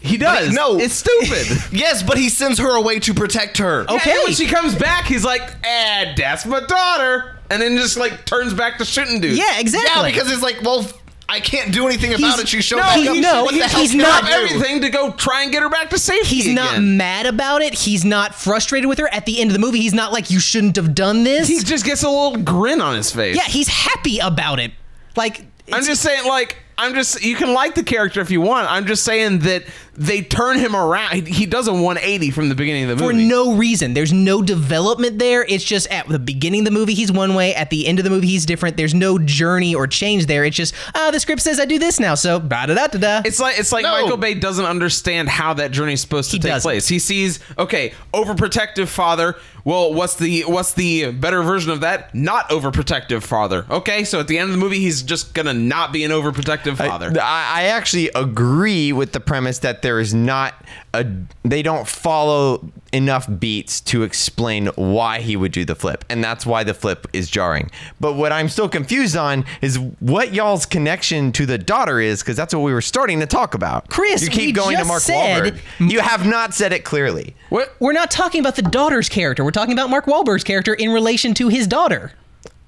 He 0.00 0.16
does. 0.16 0.52
no. 0.54 0.78
it's 0.78 0.94
stupid. 0.94 1.46
yes, 1.72 2.02
but 2.02 2.16
he 2.16 2.28
sends 2.30 2.58
her 2.58 2.74
away 2.76 3.00
to 3.00 3.12
protect 3.14 3.58
her. 3.58 3.82
Okay. 3.82 4.10
Yeah, 4.10 4.14
and 4.16 4.24
when 4.24 4.32
she 4.34 4.46
comes 4.46 4.74
back, 4.74 5.04
he's 5.06 5.24
like, 5.24 5.42
"Ah, 5.64 6.12
that's 6.16 6.46
my 6.46 6.60
daughter," 6.60 7.38
and 7.50 7.60
then 7.60 7.76
just 7.76 7.98
like 7.98 8.24
turns 8.24 8.54
back 8.54 8.78
to 8.78 8.84
shooting 8.86 9.20
dudes. 9.20 9.36
Yeah, 9.38 9.58
exactly. 9.60 9.90
Yeah, 10.10 10.14
because 10.16 10.32
it's 10.32 10.42
like, 10.42 10.62
well, 10.62 10.86
I 11.28 11.38
can't 11.38 11.70
do 11.72 11.86
anything 11.86 12.10
about 12.14 12.20
He's- 12.20 12.38
it. 12.40 12.48
She 12.48 12.62
showed 12.62 12.76
No, 12.78 12.82
back 12.82 12.98
he- 12.98 13.08
up. 13.08 13.16
no, 13.18 13.44
what 13.44 13.54
the 13.54 13.60
hell 13.68 13.80
he's 13.80 13.94
not- 13.94 14.28
everything 14.28 14.80
to 14.80 14.88
go 14.88 15.12
try 15.12 15.42
and 15.42 15.52
get 15.52 15.62
her 15.62 15.68
back 15.68 15.90
to 15.90 15.98
safety. 15.98 16.36
he's 16.36 16.46
not 16.48 16.72
again. 16.72 16.96
mad 16.96 17.26
about 17.26 17.60
it. 17.62 17.74
He's 17.74 18.04
not 18.04 18.34
frustrated 18.34 18.88
with 18.88 18.98
her. 18.98 19.06
At 19.12 19.26
the 19.26 19.38
end 19.40 19.50
of 19.50 19.52
the 19.52 19.60
movie, 19.60 19.80
he's 19.80 19.94
not 19.94 20.12
like 20.12 20.30
you 20.30 20.40
shouldn't 20.40 20.74
have 20.76 20.94
done 20.94 21.22
this. 21.24 21.46
He 21.46 21.60
just 21.60 21.84
gets 21.84 22.02
a 22.02 22.08
little 22.08 22.36
grin 22.38 22.80
on 22.80 22.96
his 22.96 23.12
face. 23.12 23.36
yeah, 23.36 23.44
he's 23.44 23.68
happy 23.68 24.18
about 24.18 24.58
it. 24.60 24.72
Like 25.14 25.44
I'm 25.72 25.84
just 25.84 26.02
saying, 26.02 26.26
like, 26.26 26.56
I'm 26.80 26.94
just 26.94 27.22
you 27.22 27.36
can 27.36 27.52
like 27.52 27.74
the 27.74 27.82
character 27.82 28.20
if 28.20 28.30
you 28.30 28.40
want. 28.40 28.70
I'm 28.70 28.86
just 28.86 29.04
saying 29.04 29.40
that 29.40 29.64
they 29.94 30.22
turn 30.22 30.58
him 30.58 30.74
around. 30.74 31.12
He, 31.26 31.32
he 31.32 31.46
does 31.46 31.68
a 31.68 31.72
180 31.72 32.30
from 32.30 32.48
the 32.48 32.54
beginning 32.54 32.84
of 32.84 32.96
the 32.98 33.04
movie 33.04 33.14
for 33.22 33.28
no 33.28 33.54
reason. 33.54 33.92
There's 33.92 34.12
no 34.14 34.40
development 34.40 35.18
there. 35.18 35.44
It's 35.46 35.62
just 35.62 35.86
at 35.88 36.08
the 36.08 36.18
beginning 36.18 36.60
of 36.60 36.64
the 36.64 36.70
movie 36.70 36.94
he's 36.94 37.12
one 37.12 37.34
way, 37.34 37.54
at 37.54 37.68
the 37.68 37.86
end 37.86 37.98
of 37.98 38.04
the 38.04 38.10
movie 38.10 38.28
he's 38.28 38.46
different. 38.46 38.78
There's 38.78 38.94
no 38.94 39.18
journey 39.18 39.74
or 39.74 39.86
change 39.86 40.24
there. 40.26 40.44
It's 40.44 40.56
just 40.56 40.74
ah, 40.94 41.10
the 41.12 41.20
script 41.20 41.42
says 41.42 41.60
I 41.60 41.66
do 41.66 41.78
this 41.78 42.00
now, 42.00 42.14
so 42.14 42.38
da 42.40 42.64
da 42.66 42.74
da 42.74 42.86
da 42.86 42.98
da. 42.98 43.22
It's 43.26 43.38
like 43.40 43.58
it's 43.58 43.72
like 43.72 43.82
No. 43.82 44.00
Michael 44.00 44.16
Bay 44.16 44.34
doesn't 44.34 44.64
understand 44.64 45.28
how 45.28 45.52
that 45.54 45.70
journey 45.72 45.92
is 45.92 46.00
supposed 46.00 46.30
to 46.30 46.36
He 46.36 46.40
take 46.40 46.52
doesn't. 46.52 46.66
place. 46.66 46.88
He 46.88 46.98
sees 46.98 47.40
okay, 47.58 47.92
overprotective 48.14 48.88
father. 48.88 49.36
Well, 49.64 49.92
what's 49.94 50.14
the 50.16 50.42
what's 50.42 50.72
the 50.74 51.12
better 51.12 51.42
version 51.42 51.70
of 51.70 51.80
that? 51.80 52.14
Not 52.14 52.48
overprotective 52.50 53.22
father. 53.22 53.66
Okay, 53.70 54.04
so 54.04 54.20
at 54.20 54.28
the 54.28 54.38
end 54.38 54.50
of 54.50 54.52
the 54.56 54.58
movie, 54.62 54.78
he's 54.78 55.02
just 55.02 55.34
gonna 55.34 55.54
not 55.54 55.92
be 55.92 56.04
an 56.04 56.10
overprotective 56.10 56.76
father. 56.76 57.12
I, 57.20 57.52
I 57.54 57.62
actually 57.64 58.10
agree 58.14 58.92
with 58.92 59.12
the 59.12 59.20
premise 59.20 59.58
that 59.60 59.82
there 59.82 60.00
is 60.00 60.14
not 60.14 60.54
a 60.92 61.06
they 61.44 61.62
don't 61.62 61.86
follow 61.86 62.70
enough 62.92 63.28
beats 63.38 63.80
to 63.80 64.02
explain 64.02 64.66
why 64.74 65.20
he 65.20 65.36
would 65.36 65.52
do 65.52 65.64
the 65.64 65.76
flip 65.76 66.04
and 66.10 66.22
that's 66.24 66.44
why 66.44 66.64
the 66.64 66.74
flip 66.74 67.06
is 67.12 67.30
jarring 67.30 67.70
but 68.00 68.14
what 68.14 68.32
i'm 68.32 68.48
still 68.48 68.68
confused 68.68 69.16
on 69.16 69.44
is 69.62 69.78
what 70.00 70.34
y'all's 70.34 70.66
connection 70.66 71.30
to 71.30 71.46
the 71.46 71.56
daughter 71.56 72.00
is 72.00 72.20
because 72.20 72.36
that's 72.36 72.52
what 72.52 72.62
we 72.62 72.72
were 72.72 72.80
starting 72.82 73.20
to 73.20 73.26
talk 73.26 73.54
about 73.54 73.88
Chris, 73.88 74.22
you 74.22 74.28
keep 74.28 74.46
we 74.46 74.52
going 74.52 74.76
to 74.76 74.84
mark 74.84 75.02
said- 75.02 75.54
Wahlberg. 75.54 75.90
you 75.90 76.00
have 76.00 76.26
not 76.26 76.52
said 76.52 76.72
it 76.72 76.84
clearly 76.84 77.36
what? 77.50 77.74
We're 77.80 77.92
not 77.92 78.12
talking 78.12 78.40
about 78.40 78.54
the 78.54 78.62
daughter's 78.62 79.08
character. 79.08 79.44
We're 79.44 79.50
talking 79.50 79.59
about 79.68 79.90
Mark 79.90 80.06
Wahlberg's 80.06 80.44
character 80.44 80.72
in 80.74 80.90
relation 80.90 81.34
to 81.34 81.48
his 81.48 81.66
daughter. 81.66 82.12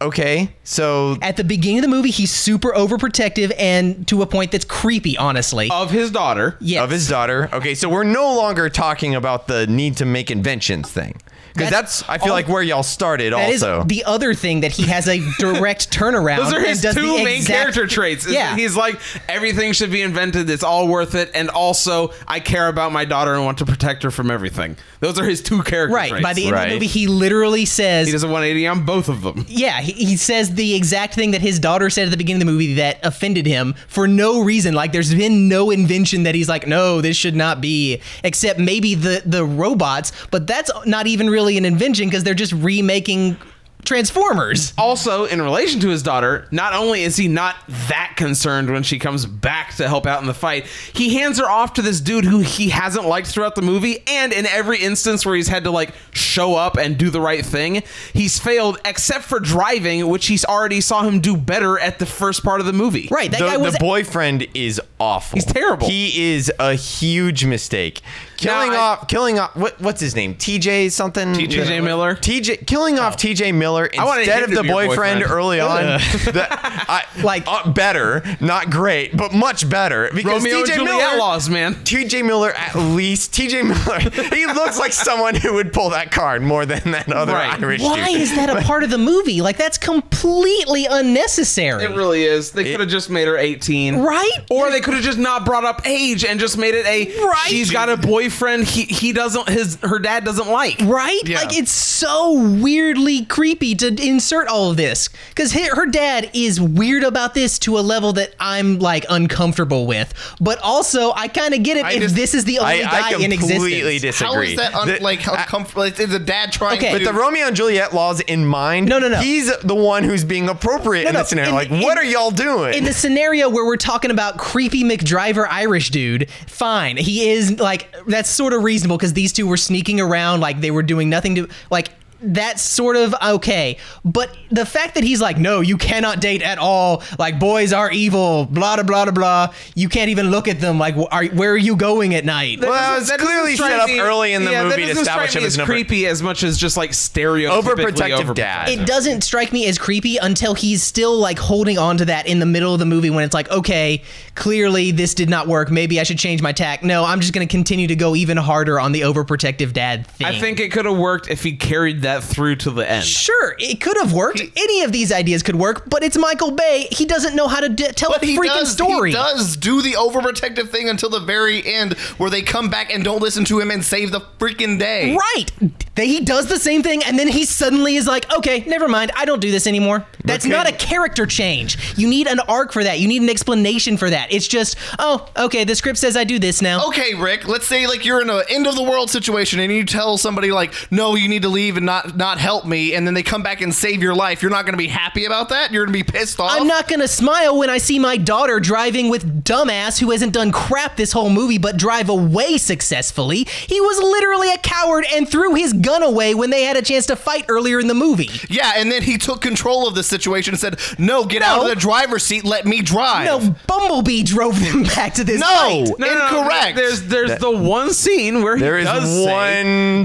okay 0.01 0.55
so 0.65 1.17
At 1.23 1.37
the 1.37 1.45
beginning 1.45 1.79
of 1.79 1.83
the 1.83 1.89
movie, 1.89 2.11
he's 2.11 2.31
super 2.33 2.73
overprotective 2.73 3.53
and 3.59 4.07
to 4.09 4.21
a 4.23 4.27
point 4.27 4.51
that's 4.53 4.65
creepy, 4.65 5.17
honestly. 5.17 5.69
Of 5.71 5.91
his 5.91 6.11
daughter. 6.11 6.57
yes. 6.61 6.83
of 6.83 6.91
his 6.91 7.09
daughter 7.09 7.49
okay 7.53 7.75
so 7.75 7.89
we're 7.89 8.05
no 8.05 8.35
longer 8.37 8.69
talking 8.69 9.15
about 9.15 9.47
the 9.47 9.67
need 9.67 9.97
to 9.99 10.05
make 10.05 10.31
inventions 10.31 10.91
thing 10.91 11.21
because 11.55 11.71
That's 11.71 12.01
that's, 12.01 12.09
i 12.09 12.19
feel 12.19 12.29
all- 12.29 12.35
like 12.35 12.49
where 12.49 12.63
y'all 12.63 12.83
started 12.83 13.33
That 13.33 13.51
is 13.51 13.63
also 13.63 13.85
the 13.85 14.05
other 14.05 14.35
thing 14.35 14.61
that 14.61 14.73
he 14.73 14.85
has 14.85 15.09
a 15.09 15.21
direct 15.39 15.91
turnaround. 15.97 16.39
Those 16.39 16.53
are 16.55 16.61
his 16.61 16.81
two 16.95 17.25
main 17.25 17.37
exact- 17.39 17.59
character 17.75 17.87
traits. 17.87 18.27
Yeah, 18.31 18.57
He's 18.57 18.77
like, 18.77 19.01
everything 19.29 19.73
should 19.73 19.91
be 19.91 20.03
invented. 20.03 20.49
It's 20.49 20.63
all 20.63 20.89
worth 20.89 21.15
it. 21.15 21.31
And 21.35 21.51
also, 21.51 22.13
I 22.27 22.41
care 22.41 22.69
about 22.69 22.93
my 22.93 23.05
daughter 23.05 23.35
and 23.35 23.45
want 23.45 23.59
to 23.59 23.67
protect 23.67 24.03
her 24.03 24.11
from 24.11 24.31
everything. 24.31 24.77
Those 25.01 25.19
are 25.19 25.25
his 25.25 25.43
two 25.43 25.63
character 25.63 25.95
right. 25.95 26.11
traits. 26.11 26.23
By 26.23 26.33
the 26.33 26.47
end 26.47 26.57
of 26.57 26.63
the 26.63 26.69
movie, 26.75 26.87
he 26.87 27.07
literally 27.07 27.65
says, 27.65 28.07
he 28.07 28.13
does 28.13 28.23
a 28.23 28.29
180 28.29 28.67
on 28.69 28.85
both 28.87 29.09
of 29.09 29.23
them. 29.23 29.45
Yeah, 29.49 29.81
he, 29.81 29.93
he 29.93 30.17
says 30.17 30.55
the 30.55 30.75
exact 30.75 31.15
thing 31.15 31.33
that 31.33 31.41
his 31.41 31.59
daughter 31.59 31.91
said 31.91 32.07
at 32.07 32.11
the 32.11 32.17
beginning 32.17 32.43
of 32.43 32.47
the 32.47 32.53
movie 32.53 32.75
that 32.75 33.05
offended 33.05 33.47
him 33.47 33.75
for 33.89 34.07
no 34.07 34.43
reason. 34.43 34.75
Like, 34.75 34.93
there's 34.93 35.15
been 35.15 35.49
no 35.49 35.71
invention 35.71 36.23
that 36.23 36.35
he's 36.35 36.49
like, 36.49 36.67
no, 36.67 37.01
this 37.01 37.17
should 37.17 37.35
not 37.37 37.61
be, 37.61 38.01
except 38.23 38.59
maybe 38.61 38.95
the 38.95 39.23
the 39.27 39.45
robots. 39.45 40.13
But 40.31 40.47
that's 40.47 40.71
not 40.87 41.07
even 41.07 41.29
really 41.29 41.42
an 41.51 41.65
invention 41.65 42.09
because 42.09 42.25
they're 42.25 42.35
just 42.35 42.53
remaking 42.53 43.37
Transformers. 43.85 44.73
Also, 44.79 45.25
in 45.25 45.43
relation 45.43 45.81
to 45.81 45.89
his 45.89 46.03
daughter, 46.03 46.47
not 46.51 46.73
only 46.73 47.03
is 47.03 47.17
he 47.17 47.29
not 47.29 47.57
that 47.89 48.15
concerned 48.17 48.71
when 48.71 48.83
she 48.83 48.99
comes 48.99 49.27
back 49.27 49.75
to 49.77 49.89
help 49.89 50.07
out 50.07 50.21
in 50.21 50.27
the 50.29 50.35
fight, 50.35 50.67
he 50.93 51.15
hands 51.17 51.39
her 51.39 51.45
off 51.51 51.75
to 51.75 51.83
this 51.83 52.01
dude 52.01 52.25
who 52.25 52.41
he 52.41 52.69
hasn't 52.69 53.07
liked 53.07 53.27
throughout 53.29 53.55
the 53.57 53.63
movie. 53.63 53.99
And 54.07 54.33
in 54.33 54.47
every 54.47 54.79
instance 54.79 55.27
where 55.27 55.35
he's 55.35 55.49
had 55.49 55.65
to 55.65 55.71
like 55.71 55.93
show 56.13 56.55
up 56.55 56.77
and 56.77 56.97
do 56.97 57.11
the 57.11 57.21
right 57.21 57.45
thing, 57.45 57.83
he's 58.13 58.39
failed 58.39 58.79
except 58.85 59.25
for 59.25 59.41
driving, 59.41 60.07
which 60.09 60.27
he's 60.27 60.45
already 60.45 60.81
saw 60.81 61.03
him 61.03 61.21
do 61.21 61.37
better 61.37 61.79
at 61.79 61.99
the 61.99 62.07
first 62.07 62.45
part 62.45 62.61
of 62.61 62.67
the 62.67 62.73
movie. 62.73 63.09
Right, 63.11 63.31
that 63.33 63.41
the, 63.41 63.47
guy 63.47 63.57
was 63.57 63.75
the 63.75 63.81
boyfriend 63.81 64.47
is 64.55 64.81
awful. 65.01 65.37
He's 65.37 65.45
terrible. 65.45 65.89
He 65.89 66.33
is 66.35 66.53
a 66.61 66.75
huge 66.75 67.45
mistake. 67.45 68.01
Killing 68.37 68.71
Now, 68.71 68.77
I- 68.77 68.79
off, 68.81 69.09
killing 69.09 69.39
off. 69.39 69.57
What, 69.57 69.81
what's 69.81 70.01
his 70.01 70.15
name? 70.17 70.35
TJ 70.35 70.91
something. 70.93 71.33
TJ 71.35 71.83
Miller? 71.83 72.15
TJ 72.15 72.67
killing 72.67 72.99
off 72.99 73.17
TJ 73.17 73.55
Miller 73.55 73.72
wanted 73.73 74.21
instead 74.21 74.45
him 74.45 74.51
of 74.57 74.57
the 74.67 74.73
boyfriend, 74.73 75.21
boyfriend. 75.21 75.23
early 75.25 75.61
on. 75.61 75.85
the- 76.25 76.47
I, 76.51 77.05
Like- 77.23 77.45
uh, 77.47 77.71
better, 77.73 78.23
not 78.41 78.71
great, 78.71 79.17
but 79.17 79.33
much 79.33 79.69
better. 79.69 80.11
Because 80.15 80.43
Romeo 80.45 80.59
and 80.59 80.67
TJ 80.69 80.75
Juliet 80.75 80.97
Miller, 80.99 81.19
laws, 81.19 81.49
man. 81.49 81.75
TJ 81.75 82.25
Miller, 82.25 82.51
at 82.53 82.75
least 82.77 83.33
TJ 83.33 83.63
Miller, 83.67 84.01
he 84.35 84.47
looks 84.47 84.79
like 84.79 84.93
someone 84.93 85.35
who 85.35 85.55
would 85.55 85.73
pull 85.73 85.91
that 85.91 86.11
card 86.11 86.43
more 86.43 86.67
than 86.67 86.93
that 86.93 87.11
other 87.13 87.33
Right. 87.33 87.61
Irish 87.63 87.83
Why 87.83 88.13
dude. 88.13 88.21
is 88.21 88.35
that 88.35 88.51
a 88.51 88.61
part 88.67 88.83
of 88.85 88.91
the 88.91 88.99
movie? 88.99 89.41
Like, 89.41 89.57
that's 89.57 89.79
completely 89.79 90.87
unnecessary. 90.87 91.85
It 91.85 91.91
really 91.91 92.25
is. 92.25 92.53
They 92.53 92.71
could 92.71 92.81
have 92.81 92.89
just 92.89 93.11
made 93.11 93.27
her 93.29 93.37
18. 93.37 93.99
Right? 94.01 94.31
Or 94.51 94.71
they 94.71 94.81
could 94.81 94.95
have 94.95 95.03
just 95.03 95.19
not 95.19 95.45
brought 95.45 95.65
up 95.65 95.87
age 95.87 96.25
and 96.25 96.39
just 96.41 96.59
made 96.59 96.75
it 96.75 96.87
a 96.87 97.03
Right. 97.23 97.47
she's 97.49 97.71
got 97.71 97.89
a 97.89 97.97
boyfriend 97.97 98.65
he 98.65 98.83
he 98.85 99.13
doesn't 99.13 99.49
his 99.49 99.77
her 99.83 99.99
dad 99.99 100.25
doesn't 100.25 100.49
like. 100.49 100.81
Right? 100.83 101.21
Yeah. 101.25 101.39
Like 101.43 101.57
it's 101.57 101.71
so 101.73 102.33
weirdly 102.61 103.25
creepy 103.25 103.62
creepy 103.63 103.75
to 103.77 104.07
insert 104.07 104.49
all 104.49 104.71
of 104.73 104.77
this 104.77 105.09
because 105.29 105.53
her 105.53 105.87
dad 105.87 106.29
is 106.35 106.61
weird 106.61 107.05
about 107.05 107.33
this 107.35 107.59
to 107.61 107.79
a 107.79 107.81
level 107.81 108.13
that 108.15 108.35
I'm 108.41 108.79
like 108.81 109.05
uncomfortable 109.09 109.87
with. 109.87 110.13
But 110.41 110.59
also, 110.63 111.13
I 111.13 111.29
kind 111.29 111.55
of 111.55 111.63
get 111.63 111.77
it 111.77 111.85
I 111.85 111.93
if 111.93 112.03
just- 112.03 112.15
this 112.17 112.35
is 112.35 112.45
the 112.45 112.59
only 112.59 112.83
I, 112.83 112.91
guy 112.91 113.09
I 113.13 113.23
in 113.23 113.33
existence. 113.33 113.51
I 113.51 113.55
completely 113.55 113.95
existence. 113.97 114.31
disagree. 114.31 114.47
How 114.47 114.51
is 114.53 114.57
that 114.57 114.75
un- 114.75 114.89
The- 114.89 114.99
like 115.03 115.21
how 115.21 115.35
I- 115.35 115.45
comfortable? 115.45 115.83
Is 115.85 115.95
the 115.97 116.19
dad 116.19 116.51
trying 116.53 116.79
Okay. 116.79 116.89
to? 116.89 116.93
With 116.95 117.05
the 117.05 117.13
Romeo 117.13 117.47
and 117.47 117.55
Juliet 117.57 117.95
laws 117.95 118.21
in 118.21 118.45
mind, 118.47 118.89
No, 118.89 118.99
no, 118.99 119.09
no. 119.09 119.19
He's 119.21 119.57
the 119.59 119.75
one 119.77 120.03
who's 120.03 120.25
being 120.25 120.49
appropriate 120.49 121.07
in 121.07 121.13
no, 121.15 121.21
this 121.21 121.29
scenario. 121.29 121.51
in- 121.51 121.55
like, 121.55 121.71
in- 121.71 121.81
what 121.81 121.97
are 121.99 122.05
y'all 122.05 122.31
doing? 122.33 122.75
in 122.75 122.83
the 122.85 122.93
scenario 122.93 123.49
where 123.49 123.65
we're 123.65 123.77
talking 123.77 124.11
about 124.11 124.39
creepy 124.39 124.83
McDriver 124.83 125.47
Irish 125.49 125.91
dude, 125.91 126.29
fine. 126.49 126.97
He 126.97 127.29
is 127.31 127.61
like 127.61 127.95
that's 128.09 128.29
sort 128.31 128.53
of 128.55 128.65
reasonable 128.65 128.97
because 128.97 129.13
these 129.13 129.33
two 129.33 129.47
were 129.47 129.57
sneaking 129.57 130.01
around 130.01 130.41
like 130.41 130.61
they 130.61 130.71
were 130.73 130.83
doing 130.83 131.09
nothing 131.09 131.35
to 131.37 131.49
like 131.71 131.91
that's 132.23 132.63
sort 132.63 132.97
of 132.97 133.15
okay. 133.23 133.77
But 134.05 134.37
the 134.51 134.65
fact 134.67 134.95
that 134.95 135.05
he's 135.05 135.21
like, 135.21 135.39
no, 135.39 135.61
you 135.61 135.77
cannot 135.77 136.21
date 136.21 136.43
at 136.43 136.59
all. 136.59 137.03
Like 137.19 137.39
boys 137.39 137.73
are 137.73 137.91
evil. 137.91 138.47
Blah 138.47 138.77
blah 138.77 138.85
blah 138.85 139.05
blah 139.07 139.13
blah. 139.13 139.55
You 139.75 139.89
can't 139.89 140.11
even 140.11 140.31
look 140.31 140.49
at 140.49 140.61
them. 140.61 140.79
Like, 140.79 140.95
are, 141.11 141.25
where 141.27 141.53
are 141.53 141.57
you 141.59 141.77
going 141.77 142.15
at 142.15 142.25
night? 142.25 142.61
Well, 142.61 142.99
it's 142.99 143.11
That 143.11 143.19
clearly 143.21 143.57
set 143.57 143.81
up 143.81 143.89
me- 143.89 144.01
early 144.01 144.33
in 144.33 144.45
the 144.45 144.51
yeah, 144.53 144.65
movie 144.65 144.85
to 144.87 144.91
establish 144.93 145.35
him 145.35 145.43
as 145.45 145.53
as 145.53 145.59
number- 145.59 145.73
creepy 145.73 146.07
as 146.07 146.23
much 146.23 146.43
as 146.43 146.57
just 146.59 146.77
like 146.77 146.91
stereotypically 146.91 147.63
Overprotective 147.63 148.19
overprotective. 148.19 148.35
dad. 148.35 148.69
it 148.69 148.87
doesn't 148.87 149.23
strike 149.23 149.53
me 149.53 149.67
as 149.67 149.79
creepy 149.79 150.17
until 150.19 150.55
he's 150.55 150.83
still 150.83 151.17
like 151.19 151.39
holding 151.39 151.79
on 151.79 151.97
to 151.99 152.05
that 152.07 152.27
in 152.27 152.39
the 152.39 152.47
middle 152.47 152.73
of 152.73 152.79
the 152.79 152.87
movie 152.87 153.11
when 153.11 153.25
it's 153.25 153.35
like, 153.35 153.51
okay, 153.51 154.03
clearly 154.35 154.91
this 154.91 155.15
did 155.15 155.29
not 155.31 155.47
work. 155.49 155.71
Maybe 155.71 155.99
I 156.01 156.03
should 156.03 156.19
change 156.19 156.43
my 156.43 156.53
tack. 156.53 156.83
No, 156.83 157.05
I'm 157.05 157.21
just 157.21 157.33
going 157.33 157.47
to 157.47 157.51
continue 157.51 157.87
to 157.89 157.97
go 157.97 158.15
even 158.15 158.37
harder 158.37 158.79
on 158.79 158.93
the 158.93 159.01
overprotective 159.03 159.73
dad 159.73 160.07
thing. 160.07 160.27
I 160.27 160.39
think 160.39 160.61
it 160.61 160.73
could 160.73 160.85
have 160.85 160.97
worked 160.99 161.29
if 161.29 161.43
he 161.43 161.57
carried 161.57 162.03
that 162.03 162.12
through 162.21 162.57
to 162.57 162.71
the 162.71 162.89
end. 162.91 163.05
Sure, 163.05 163.55
it 163.59 163.81
could 163.81 163.97
have 163.99 164.13
worked. 164.13 164.41
Any 164.57 164.83
of 164.83 164.93
these 164.93 165.13
ideas 165.13 165.43
could 165.43 165.57
work, 165.57 165.89
but 165.89 166.03
it's 166.03 166.17
Michael 166.17 166.51
Bay. 166.53 166.89
He 166.91 167.05
doesn't 167.05 167.35
know 167.37 167.49
how 167.49 167.61
to 167.61 167.69
d- 167.69 167.89
tell 167.93 168.13
a 168.15 168.19
he 168.19 168.37
freaking 168.37 168.45
does, 168.47 168.73
story. 168.73 169.11
he 169.11 169.15
does 169.17 169.57
do 169.57 169.81
the 169.83 169.93
overprotective 169.93 170.69
thing 170.69 170.89
until 170.89 171.11
the 171.11 171.21
very 171.21 171.65
end, 171.65 171.95
where 172.19 172.31
they 172.31 172.43
come 172.43 172.69
back 172.71 172.93
and 172.93 173.05
don't 173.05 173.23
listen 173.23 173.45
to 173.47 173.61
him 173.61 173.71
and 173.71 173.85
save 173.85 174.11
the 174.13 174.21
freaking 174.39 174.79
day. 174.79 175.15
Right. 175.17 175.47
They, 175.95 176.07
he 176.07 176.21
does 176.21 176.47
the 176.47 176.59
same 176.59 176.83
thing, 176.83 177.03
and 177.05 177.19
then 177.19 177.29
he 177.29 177.45
suddenly 177.45 177.97
is 177.97 178.07
like, 178.07 178.31
okay, 178.37 178.61
never 178.67 178.89
mind. 178.89 179.13
I 179.17 179.25
don't 179.25 179.41
do 179.41 179.51
this 179.51 179.67
anymore. 179.67 180.07
That's 180.25 180.45
Okay. 180.47 180.53
not 180.55 180.69
a 180.69 180.73
character 180.73 181.27
change. 181.27 181.77
You 181.99 182.09
need 182.09 182.27
an 182.27 182.41
arc 182.41 182.73
for 182.73 182.83
that. 182.85 182.99
You 183.01 183.09
need 183.09 183.23
an 183.23 183.29
explanation 183.29 183.97
for 183.97 184.09
that. 184.11 184.33
It's 184.33 184.49
just, 184.49 184.77
oh, 184.99 185.29
okay, 185.37 185.65
the 185.65 185.75
script 185.75 185.99
says 185.99 186.17
I 186.17 186.25
do 186.25 186.39
this 186.39 186.63
now. 186.63 186.87
Okay, 186.89 187.15
Rick. 187.15 187.47
Let's 187.47 187.67
say 187.67 187.87
like 187.87 188.05
you're 188.05 188.23
in 188.23 188.31
an 188.31 188.43
end 188.49 188.67
of 188.67 188.75
the 188.75 188.83
world 188.83 189.11
situation, 189.11 189.61
and 189.61 189.73
you 189.73 189.85
tell 189.85 190.17
somebody 190.19 190.51
like, 190.51 190.73
"No, 190.91 191.15
you 191.15 191.29
need 191.29 191.43
to 191.43 191.49
leave 191.49 191.77
and 191.77 191.85
not 191.87 192.02
not 192.17 192.39
help 192.39 192.65
me," 192.65 192.95
and 192.95 193.07
then 193.07 193.15
they 193.15 193.23
come 193.23 193.43
back 193.43 193.61
and 193.61 193.75
save 193.75 194.03
your 194.03 194.15
life. 194.15 194.43
You're 194.43 194.51
not 194.51 194.65
going 194.65 194.75
to 194.75 194.79
be 194.79 194.89
happy 194.89 195.25
about 195.25 195.49
that. 195.51 195.73
You're 195.73 195.85
going 195.87 195.93
to 195.99 196.05
be 196.05 196.11
pissed 196.11 196.39
off. 196.41 196.51
I'm 196.53 196.67
not 196.67 196.89
gonna 196.89 197.09
smile 197.09 197.59
when 197.59 197.71
I 197.71 197.79
see 197.79 197.99
my 197.99 198.17
daughter 198.17 198.61
driving 198.61 199.09
with 199.09 199.45
dumbass 199.45 199.99
who 200.01 200.11
hasn't 200.11 200.33
done 200.33 200.53
crap 200.53 200.97
this 200.97 201.13
whole 201.13 201.31
movie 201.31 201.59
but 201.59 201.77
drive 201.77 202.09
away 202.09 202.59
successfully. 202.59 203.45
He 203.45 203.81
was 203.81 203.99
literally 203.99 204.51
a 204.53 204.59
coward 204.59 205.05
and 205.15 205.29
threw 205.29 205.55
his 205.55 205.73
gun 205.73 206.03
away 206.03 206.35
when 206.35 206.51
they 206.51 206.63
had 206.65 206.77
a 206.77 206.83
chance 206.83 207.07
to 207.07 207.17
fight 207.17 207.45
earlier 207.49 207.79
in 207.81 207.87
the 207.87 207.95
movie. 207.95 208.31
Yeah, 208.49 208.73
and 208.77 208.91
then 208.91 209.03
he 209.03 209.19
took 209.19 209.41
control 209.41 209.87
of 209.89 209.95
the 209.95 210.03
situation 210.03 210.55
and 210.55 210.61
said, 210.61 210.79
"No, 210.99 211.25
get 211.25 211.43
out 211.43 211.63
of 211.63 211.69
the 211.69 211.77
driver's 211.77 212.25
seat. 212.25 212.45
Let 212.45 212.67
me 212.67 212.83
drive." 212.83 213.27
No, 213.27 213.55
Bumblebee 213.67 214.23
drove 214.25 214.59
them 214.61 214.83
back 214.97 215.15
to 215.15 215.25
this 215.25 215.41
No. 215.41 215.47
fight. 215.47 215.89
No, 215.99 216.07
no, 216.07 216.15
no, 216.19 216.27
Incorrect. 216.41 216.77
There's 216.77 217.03
there's 217.05 217.39
the 217.39 217.51
one 217.51 217.93
scene 217.93 218.43
where 218.43 218.57
he 218.57 218.63
There 218.63 218.79
is 218.79 218.85
does 218.87 219.09
say, 219.09 219.25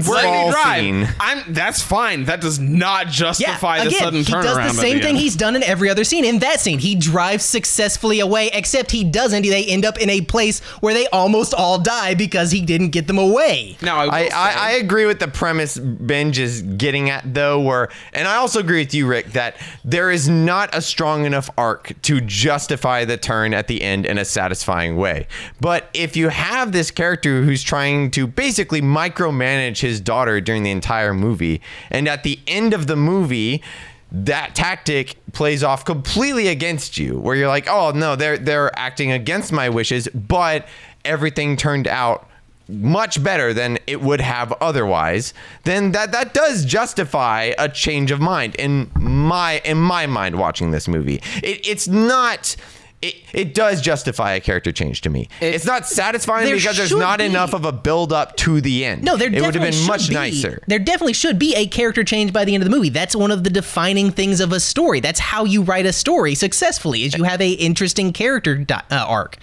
"Let 0.06 0.44
me 0.46 0.50
drive." 0.50 0.78
scene. 0.80 1.08
I'm 1.20 1.52
that's 1.52 1.82
fine. 1.88 2.24
That 2.24 2.40
does 2.40 2.58
not 2.58 3.06
Yeah, 3.06 3.10
justify 3.12 3.78
the 3.80 3.88
again, 3.88 3.98
sudden 4.00 4.18
he 4.20 4.32
turnaround. 4.32 4.42
does 4.42 4.56
the 4.56 4.62
at 4.62 4.74
same 4.74 4.98
thing 5.00 5.08
end. 5.10 5.18
he's 5.18 5.36
done 5.36 5.56
in 5.56 5.62
every 5.62 5.88
other 5.90 6.04
scene. 6.04 6.24
In 6.24 6.38
that 6.40 6.60
scene, 6.60 6.78
he 6.78 6.94
drives 6.94 7.44
successfully 7.44 8.20
away, 8.20 8.50
except 8.52 8.90
he 8.90 9.04
doesn't. 9.04 9.42
They 9.42 9.64
end 9.64 9.84
up 9.84 9.98
in 9.98 10.10
a 10.10 10.20
place 10.20 10.60
where 10.80 10.94
they 10.94 11.06
almost 11.08 11.54
all 11.54 11.78
die 11.78 12.14
because 12.14 12.50
he 12.50 12.60
didn't 12.60 12.90
get 12.90 13.06
them 13.06 13.18
away. 13.18 13.76
Now 13.82 13.98
I, 13.98 14.06
I, 14.06 14.28
I, 14.34 14.54
I 14.56 14.70
agree 14.72 15.06
with 15.06 15.18
the 15.20 15.28
premise 15.28 15.78
Benj 15.78 16.38
is 16.38 16.62
getting 16.62 17.10
at 17.10 17.32
though 17.34 17.60
where 17.60 17.88
and 18.12 18.28
I 18.28 18.36
also 18.36 18.60
agree 18.60 18.80
with 18.80 18.94
you 18.94 19.06
Rick 19.06 19.32
that 19.32 19.56
there 19.84 20.10
is 20.10 20.28
not 20.28 20.74
a 20.74 20.82
strong 20.82 21.24
enough 21.24 21.48
arc 21.56 21.92
to 22.02 22.20
justify 22.20 23.04
the 23.04 23.16
turn 23.16 23.54
at 23.54 23.68
the 23.68 23.82
end 23.82 24.06
in 24.06 24.18
a 24.18 24.24
satisfying 24.24 24.96
way. 24.96 25.26
But 25.60 25.88
if 25.94 26.16
you 26.16 26.28
have 26.28 26.72
this 26.72 26.90
character 26.90 27.42
who's 27.42 27.62
trying 27.62 28.10
to 28.12 28.26
basically 28.26 28.82
micromanage 28.82 29.80
his 29.80 30.00
daughter 30.00 30.40
during 30.40 30.62
the 30.62 30.70
entire 30.70 31.14
movie 31.14 31.60
and 31.90 32.08
at 32.08 32.22
the 32.22 32.38
end 32.46 32.74
of 32.74 32.86
the 32.86 32.96
movie 32.96 33.62
that 34.10 34.54
tactic 34.54 35.16
plays 35.32 35.62
off 35.62 35.84
completely 35.84 36.48
against 36.48 36.96
you 36.96 37.18
where 37.18 37.36
you're 37.36 37.48
like 37.48 37.68
oh 37.68 37.90
no 37.90 38.16
they're 38.16 38.38
they're 38.38 38.76
acting 38.78 39.12
against 39.12 39.52
my 39.52 39.68
wishes 39.68 40.08
but 40.08 40.66
everything 41.04 41.56
turned 41.56 41.86
out 41.86 42.28
much 42.68 43.22
better 43.22 43.54
than 43.54 43.78
it 43.86 44.00
would 44.00 44.20
have 44.20 44.52
otherwise, 44.60 45.32
then 45.64 45.92
that 45.92 46.12
that 46.12 46.34
does 46.34 46.64
justify 46.64 47.52
a 47.58 47.68
change 47.68 48.10
of 48.10 48.20
mind 48.20 48.54
in 48.56 48.90
my 48.94 49.60
in 49.64 49.78
my 49.78 50.06
mind 50.06 50.38
watching 50.38 50.70
this 50.70 50.86
movie. 50.86 51.20
It, 51.42 51.66
it's 51.66 51.88
not. 51.88 52.56
It, 53.00 53.14
it 53.32 53.54
does 53.54 53.80
justify 53.80 54.32
a 54.32 54.40
character 54.40 54.72
change 54.72 55.02
to 55.02 55.10
me. 55.10 55.28
it's 55.40 55.64
not 55.64 55.86
satisfying 55.86 56.46
There 56.46 56.56
because 56.56 56.76
there's 56.76 56.94
not 56.94 57.20
be. 57.20 57.26
enough 57.26 57.54
of 57.54 57.64
a 57.64 57.70
build 57.70 58.12
up 58.12 58.36
to 58.38 58.60
the 58.60 58.84
end. 58.84 59.04
No, 59.04 59.16
there 59.16 59.32
it 59.32 59.40
would 59.40 59.54
have 59.54 59.70
been 59.70 59.86
much 59.86 60.08
be. 60.08 60.14
nicer. 60.14 60.62
There 60.66 60.80
definitely 60.80 61.12
should 61.12 61.38
be 61.38 61.54
a 61.54 61.68
character 61.68 62.02
change 62.02 62.32
by 62.32 62.44
the 62.44 62.54
end 62.54 62.64
of 62.64 62.68
the 62.68 62.74
movie. 62.76 62.88
That's 62.88 63.14
one 63.14 63.30
of 63.30 63.44
the 63.44 63.50
defining 63.50 64.10
things 64.10 64.40
of 64.40 64.50
a 64.52 64.58
story. 64.58 64.98
That's 64.98 65.20
how 65.20 65.44
you 65.44 65.62
write 65.62 65.86
a 65.86 65.92
story 65.92 66.34
successfully. 66.34 67.04
Is 67.04 67.16
you 67.16 67.22
have 67.22 67.40
a 67.40 67.50
interesting 67.52 68.12
character 68.12 68.56
di- 68.56 68.82
uh, 68.90 68.96
arc. 69.08 69.36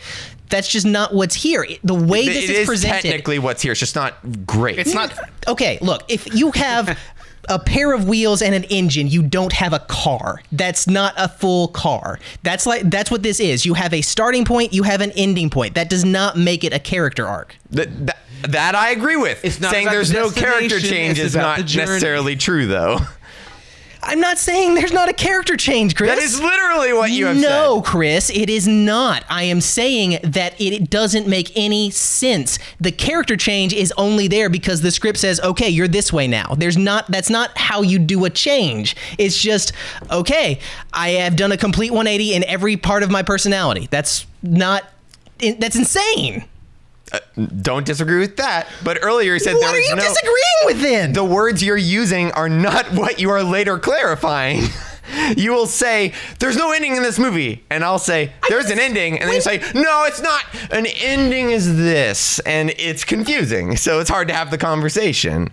That's 0.50 0.68
just 0.68 0.86
not 0.86 1.13
what's 1.13 1.34
here. 1.36 1.65
The 1.84 1.96
way 1.96 2.22
It- 2.22 2.26
this 2.34 2.44
it 2.44 2.50
is 2.52 2.58
is 2.60 2.68
presented. 2.68 3.02
technically 3.04 3.39
what's 3.39 3.62
here. 3.62 3.72
It's 3.72 3.80
just 3.80 3.96
not 3.96 4.46
great. 4.46 4.78
It's 4.78 4.94
not. 4.94 5.12
okay, 5.48 5.80
look, 5.82 6.04
if 6.08 6.36
you 6.36 6.52
have 6.52 7.00
a 7.49 7.60
pair 7.60 7.93
of 7.93 8.08
wheels 8.08 8.41
and 8.41 8.55
an 8.55 8.63
engine, 8.65 9.08
you 9.08 9.21
don't 9.21 9.53
have 9.53 9.73
a 9.73 9.79
car. 9.79 10.41
That's 10.51 10.88
not 10.88 11.13
a 11.17 11.27
full 11.27 11.69
car. 11.69 12.19
That's 12.43 12.65
like 12.65 12.89
that's 12.89 13.12
what 13.12 13.23
this 13.23 13.39
is. 13.39 13.65
You 13.65 13.73
have 13.73 13.93
a 13.93 14.01
starting 14.01 14.45
point, 14.45 14.73
you 14.73 14.84
have 14.84 15.01
an 15.01 15.12
ending 15.12 15.49
point. 15.49 15.75
That 15.75 15.89
does 15.89 16.05
not 16.05 16.38
make 16.38 16.63
it 16.63 16.73
a 16.73 16.79
character 16.79 17.25
arc. 17.25 17.55
That, 17.71 18.08
that, 18.08 18.17
that 18.49 18.75
I 18.75 18.91
agree 18.91 19.17
with. 19.17 19.43
It's 19.43 19.60
not 19.60 19.71
saying 19.71 19.88
there's 19.88 20.10
the 20.10 20.19
no 20.19 20.31
character 20.31 20.79
change 20.79 21.19
it's 21.19 21.27
is 21.27 21.36
not 21.36 21.60
necessarily 21.60 22.36
true, 22.36 22.67
though. 22.67 22.99
I'm 24.06 24.20
not 24.20 24.38
saying 24.38 24.76
there's 24.76 24.94
not 24.94 25.10
a 25.10 25.13
character 25.13 25.58
change, 25.58 25.96
Chris. 25.96 26.10
That 26.10 26.20
is 26.20 26.39
literally 26.39 26.94
what 26.94 27.12
you 27.12 27.26
have 27.26 27.36
no, 27.36 27.41
said. 27.41 27.50
No, 27.50 27.82
Chris, 27.82 28.30
it 28.30 28.50
is 28.50 28.68
not. 28.68 29.26
I 29.30 29.44
am 29.44 29.62
saying 29.62 30.20
that 30.24 30.60
it 30.62 30.89
doesn't 30.89 31.28
make 31.28 31.52
any 31.56 31.89
sense. 31.89 32.60
The 32.80 32.91
character 32.91 33.36
change 33.36 33.74
is 33.74 33.91
only 33.98 34.28
there 34.28 34.50
because 34.50 34.82
the 34.82 34.91
script 34.91 35.18
says, 35.18 35.39
"Okay, 35.39 35.70
you're 35.70 35.88
this 35.88 36.13
way 36.13 36.28
now." 36.28 36.56
There's 36.56 36.78
not 36.78 37.10
that's 37.10 37.30
not 37.30 37.58
how 37.58 37.82
you 37.82 37.98
do 37.98 38.26
a 38.26 38.30
change. 38.30 38.96
It's 39.18 39.41
just, 39.41 39.72
"Okay, 40.12 40.60
I 40.94 41.10
have 41.10 41.36
done 41.36 41.52
a 41.52 41.58
complete 41.58 41.91
180 41.91 42.34
in 42.34 42.44
every 42.46 42.78
part 42.78 43.02
of 43.02 43.10
my 43.10 43.24
personality." 43.24 43.88
That's 43.89 44.26
not 44.44 44.84
that's 45.60 45.76
insane. 45.76 46.46
Don't 47.62 47.86
disagree 47.86 48.20
with 48.20 48.38
that. 48.38 48.68
But 48.84 49.00
earlier 49.02 49.34
he 49.34 49.39
said 49.39 49.54
What 49.54 49.62
there 49.62 49.76
are 49.76 49.80
you 49.80 49.96
no. 49.96 50.02
disagreeing 50.02 50.65
with 50.65 50.82
then? 50.82 51.13
the 51.13 51.24
words 51.24 51.63
you're 51.63 51.78
using 51.78 52.32
are 52.32 52.50
not 52.50 52.86
what 52.94 53.20
you 53.20 53.30
are 53.30 53.44
later 53.44 53.78
clarifying. 53.80 54.63
You 55.38 55.52
will 55.52 55.68
say, 55.68 56.13
There's 56.39 56.58
no 56.58 56.72
ending 56.72 56.96
in 56.96 57.04
this 57.04 57.20
movie. 57.20 57.63
And 57.70 57.84
I'll 57.84 58.00
say, 58.00 58.34
There's 58.50 58.72
an 58.72 58.80
ending. 58.80 59.20
And 59.20 59.28
then 59.30 59.36
you 59.36 59.41
say, 59.41 59.60
No, 59.76 60.04
it's 60.06 60.20
not. 60.20 60.44
An 60.72 60.88
ending 61.00 61.52
is 61.52 61.78
this. 61.78 62.39
And 62.39 62.72
it's 62.80 63.04
confusing. 63.04 63.78
So 63.78 64.00
it's 64.00 64.10
hard 64.10 64.28
to 64.30 64.34
have 64.34 64.50
the 64.50 64.58
conversation. 64.58 65.52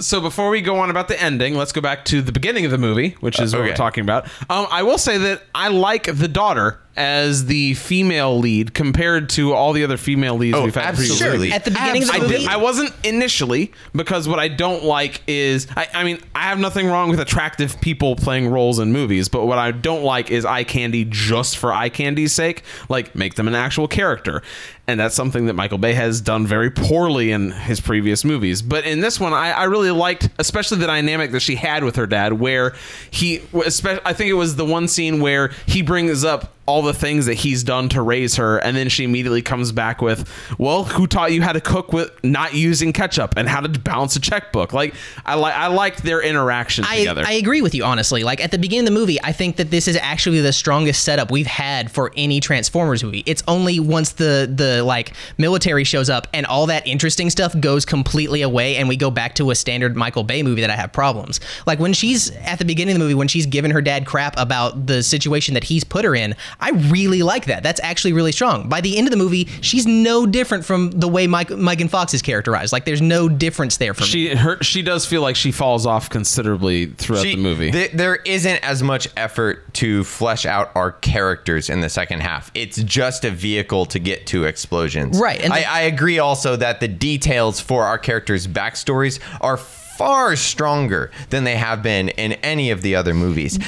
so 0.00 0.20
before 0.20 0.50
we 0.50 0.60
go 0.60 0.80
on 0.80 0.90
about 0.90 1.06
the 1.06 1.20
ending, 1.22 1.54
let's 1.54 1.70
go 1.70 1.80
back 1.80 2.04
to 2.06 2.20
the 2.22 2.32
beginning 2.32 2.64
of 2.64 2.72
the 2.72 2.78
movie, 2.78 3.10
which 3.20 3.38
is 3.40 3.52
what 3.54 3.60
okay. 3.60 3.70
we're 3.70 3.76
talking 3.76 4.02
about. 4.02 4.26
Um, 4.50 4.66
I 4.68 4.82
will 4.82 4.98
say 4.98 5.16
that 5.16 5.42
I 5.54 5.68
like 5.68 6.04
the 6.12 6.28
daughter 6.28 6.80
as 6.98 7.46
the 7.46 7.74
female 7.74 8.38
lead 8.38 8.74
compared 8.74 9.30
to 9.30 9.54
all 9.54 9.72
the 9.72 9.84
other 9.84 9.96
female 9.96 10.34
leads 10.36 10.56
Oh, 10.56 10.64
we've 10.64 10.74
had 10.74 10.94
previously. 10.96 11.24
absolutely. 11.26 11.52
At 11.52 11.64
the 11.64 11.70
beginning 11.70 12.02
of 12.02 12.08
the 12.08 12.14
I 12.14 12.18
movie, 12.18 12.36
did. 12.38 12.48
I 12.48 12.56
wasn't 12.56 12.92
initially 13.04 13.72
because 13.94 14.26
what 14.28 14.38
I 14.38 14.48
don't 14.48 14.84
like 14.84 15.22
is 15.26 15.66
I, 15.76 15.86
I 15.94 16.04
mean 16.04 16.18
I 16.34 16.42
have 16.42 16.58
nothing 16.58 16.88
wrong 16.88 17.08
with 17.08 17.20
attractive 17.20 17.80
people 17.80 18.16
playing 18.16 18.48
roles 18.48 18.78
in 18.78 18.92
movies, 18.92 19.28
but 19.28 19.46
what 19.46 19.58
I 19.58 19.70
don't 19.70 20.02
like 20.02 20.30
is 20.30 20.44
eye 20.44 20.64
candy 20.64 21.04
just 21.08 21.56
for 21.56 21.72
eye 21.72 21.88
candy's 21.88 22.32
sake. 22.32 22.62
Like 22.88 23.14
make 23.14 23.34
them 23.36 23.46
an 23.48 23.54
actual 23.54 23.86
character, 23.88 24.42
and 24.86 24.98
that's 24.98 25.14
something 25.14 25.46
that 25.46 25.54
Michael 25.54 25.78
Bay 25.78 25.92
has 25.94 26.20
done 26.20 26.46
very 26.46 26.70
poorly 26.70 27.30
in 27.30 27.52
his 27.52 27.80
previous 27.80 28.24
movies. 28.24 28.60
But 28.62 28.84
in 28.84 29.00
this 29.00 29.20
one, 29.20 29.32
I, 29.32 29.50
I 29.52 29.64
really 29.64 29.90
liked, 29.92 30.28
especially 30.38 30.78
the 30.78 30.86
dynamic 30.86 31.30
that 31.32 31.40
she 31.40 31.54
had 31.54 31.84
with 31.84 31.96
her 31.96 32.06
dad, 32.06 32.34
where 32.34 32.74
he, 33.10 33.42
especially 33.64 34.02
I 34.04 34.12
think 34.12 34.30
it 34.30 34.34
was 34.34 34.56
the 34.56 34.64
one 34.64 34.88
scene 34.88 35.20
where 35.20 35.52
he 35.66 35.82
brings 35.82 36.24
up 36.24 36.54
all 36.68 36.82
the 36.82 36.92
things 36.92 37.24
that 37.24 37.34
he's 37.34 37.62
done 37.62 37.88
to 37.88 38.02
raise 38.02 38.36
her, 38.36 38.58
and 38.58 38.76
then 38.76 38.90
she 38.90 39.02
immediately 39.02 39.40
comes 39.40 39.72
back 39.72 40.02
with, 40.02 40.28
"Well, 40.58 40.84
who 40.84 41.06
taught 41.06 41.32
you 41.32 41.40
how 41.40 41.52
to 41.52 41.62
cook 41.62 41.94
with 41.94 42.12
not 42.22 42.52
using 42.52 42.92
ketchup 42.92 43.32
and 43.38 43.48
how 43.48 43.60
to 43.60 43.68
balance 43.70 44.14
a 44.16 44.20
checkbook?" 44.20 44.74
Like 44.74 44.94
I 45.24 45.34
like 45.34 45.54
I 45.54 45.68
liked 45.68 46.02
their 46.02 46.20
interaction 46.20 46.84
I, 46.86 46.98
together. 46.98 47.24
I 47.26 47.32
agree 47.32 47.62
with 47.62 47.74
you 47.74 47.84
honestly. 47.84 48.22
Like 48.22 48.44
at 48.44 48.50
the 48.50 48.58
beginning 48.58 48.86
of 48.86 48.94
the 48.94 49.00
movie, 49.00 49.18
I 49.24 49.32
think 49.32 49.56
that 49.56 49.70
this 49.70 49.88
is 49.88 49.96
actually 49.96 50.42
the 50.42 50.52
strongest 50.52 51.04
setup 51.04 51.30
we've 51.30 51.46
had 51.46 51.90
for 51.90 52.12
any 52.16 52.38
Transformers 52.38 53.02
movie. 53.02 53.22
It's 53.24 53.42
only 53.48 53.80
once 53.80 54.12
the 54.12 54.52
the 54.54 54.82
like 54.82 55.14
military 55.38 55.84
shows 55.84 56.10
up 56.10 56.26
and 56.34 56.44
all 56.44 56.66
that 56.66 56.86
interesting 56.86 57.30
stuff 57.30 57.58
goes 57.58 57.86
completely 57.86 58.42
away 58.42 58.76
and 58.76 58.90
we 58.90 58.96
go 58.96 59.10
back 59.10 59.34
to 59.36 59.50
a 59.50 59.54
standard 59.54 59.96
Michael 59.96 60.22
Bay 60.22 60.42
movie 60.42 60.60
that 60.60 60.70
I 60.70 60.76
have 60.76 60.92
problems. 60.92 61.40
Like 61.66 61.78
when 61.78 61.94
she's 61.94 62.30
at 62.44 62.58
the 62.58 62.66
beginning 62.66 62.92
of 62.92 62.98
the 62.98 63.04
movie 63.04 63.14
when 63.14 63.28
she's 63.28 63.46
giving 63.46 63.70
her 63.70 63.80
dad 63.80 64.04
crap 64.04 64.34
about 64.36 64.86
the 64.86 65.02
situation 65.02 65.54
that 65.54 65.64
he's 65.64 65.82
put 65.82 66.04
her 66.04 66.14
in, 66.14 66.36
I 66.60 66.70
really 66.70 67.22
like 67.22 67.46
that. 67.46 67.62
That's 67.62 67.80
actually 67.84 68.12
really 68.14 68.32
strong. 68.32 68.68
By 68.68 68.80
the 68.80 68.98
end 68.98 69.06
of 69.06 69.12
the 69.12 69.16
movie, 69.16 69.44
she's 69.60 69.86
no 69.86 70.26
different 70.26 70.64
from 70.64 70.90
the 70.90 71.06
way 71.06 71.26
Mike 71.28 71.50
Megan 71.50 71.86
Fox 71.88 72.14
is 72.14 72.22
characterized. 72.22 72.72
Like 72.72 72.84
there's 72.84 73.00
no 73.00 73.28
difference 73.28 73.76
there 73.76 73.94
for 73.94 74.02
me. 74.02 74.08
she 74.08 74.34
her 74.34 74.60
she 74.62 74.82
does 74.82 75.06
feel 75.06 75.22
like 75.22 75.36
she 75.36 75.52
falls 75.52 75.86
off 75.86 76.10
considerably 76.10 76.86
throughout 76.86 77.22
She- 77.22 77.36
the 77.36 77.40
movie. 77.42 77.70
th- 77.70 77.92
there 77.92 78.16
isn't 78.16 78.56
as 78.64 78.82
much 78.82 79.08
effort 79.16 79.72
to 79.74 80.02
flesh 80.02 80.46
out 80.46 80.72
our 80.74 80.90
characters 80.92 81.70
in 81.70 81.80
the 81.80 81.88
second 81.88 82.20
half. 82.20 82.50
It's 82.54 82.82
just 82.82 83.24
a 83.24 83.30
vehicle 83.30 83.86
to 83.86 83.98
get 84.00 84.26
to 84.28 84.44
explosions. 84.44 85.18
Right, 85.20 85.40
and 85.40 85.52
I, 85.52 85.60
the- 85.60 85.70
I 85.70 85.80
agree 85.82 86.18
also 86.18 86.56
that 86.56 86.80
the 86.80 86.88
details 86.88 87.60
for 87.60 87.84
our 87.84 87.98
characters' 87.98 88.48
backstories 88.48 89.20
are 89.40 89.56
far 89.56 90.34
stronger 90.36 91.10
than 91.30 91.44
they 91.44 91.56
have 91.56 91.82
been 91.82 92.08
in 92.10 92.32
any 92.34 92.70
of 92.70 92.82
the 92.82 92.94
other 92.96 93.14
movies. 93.14 93.58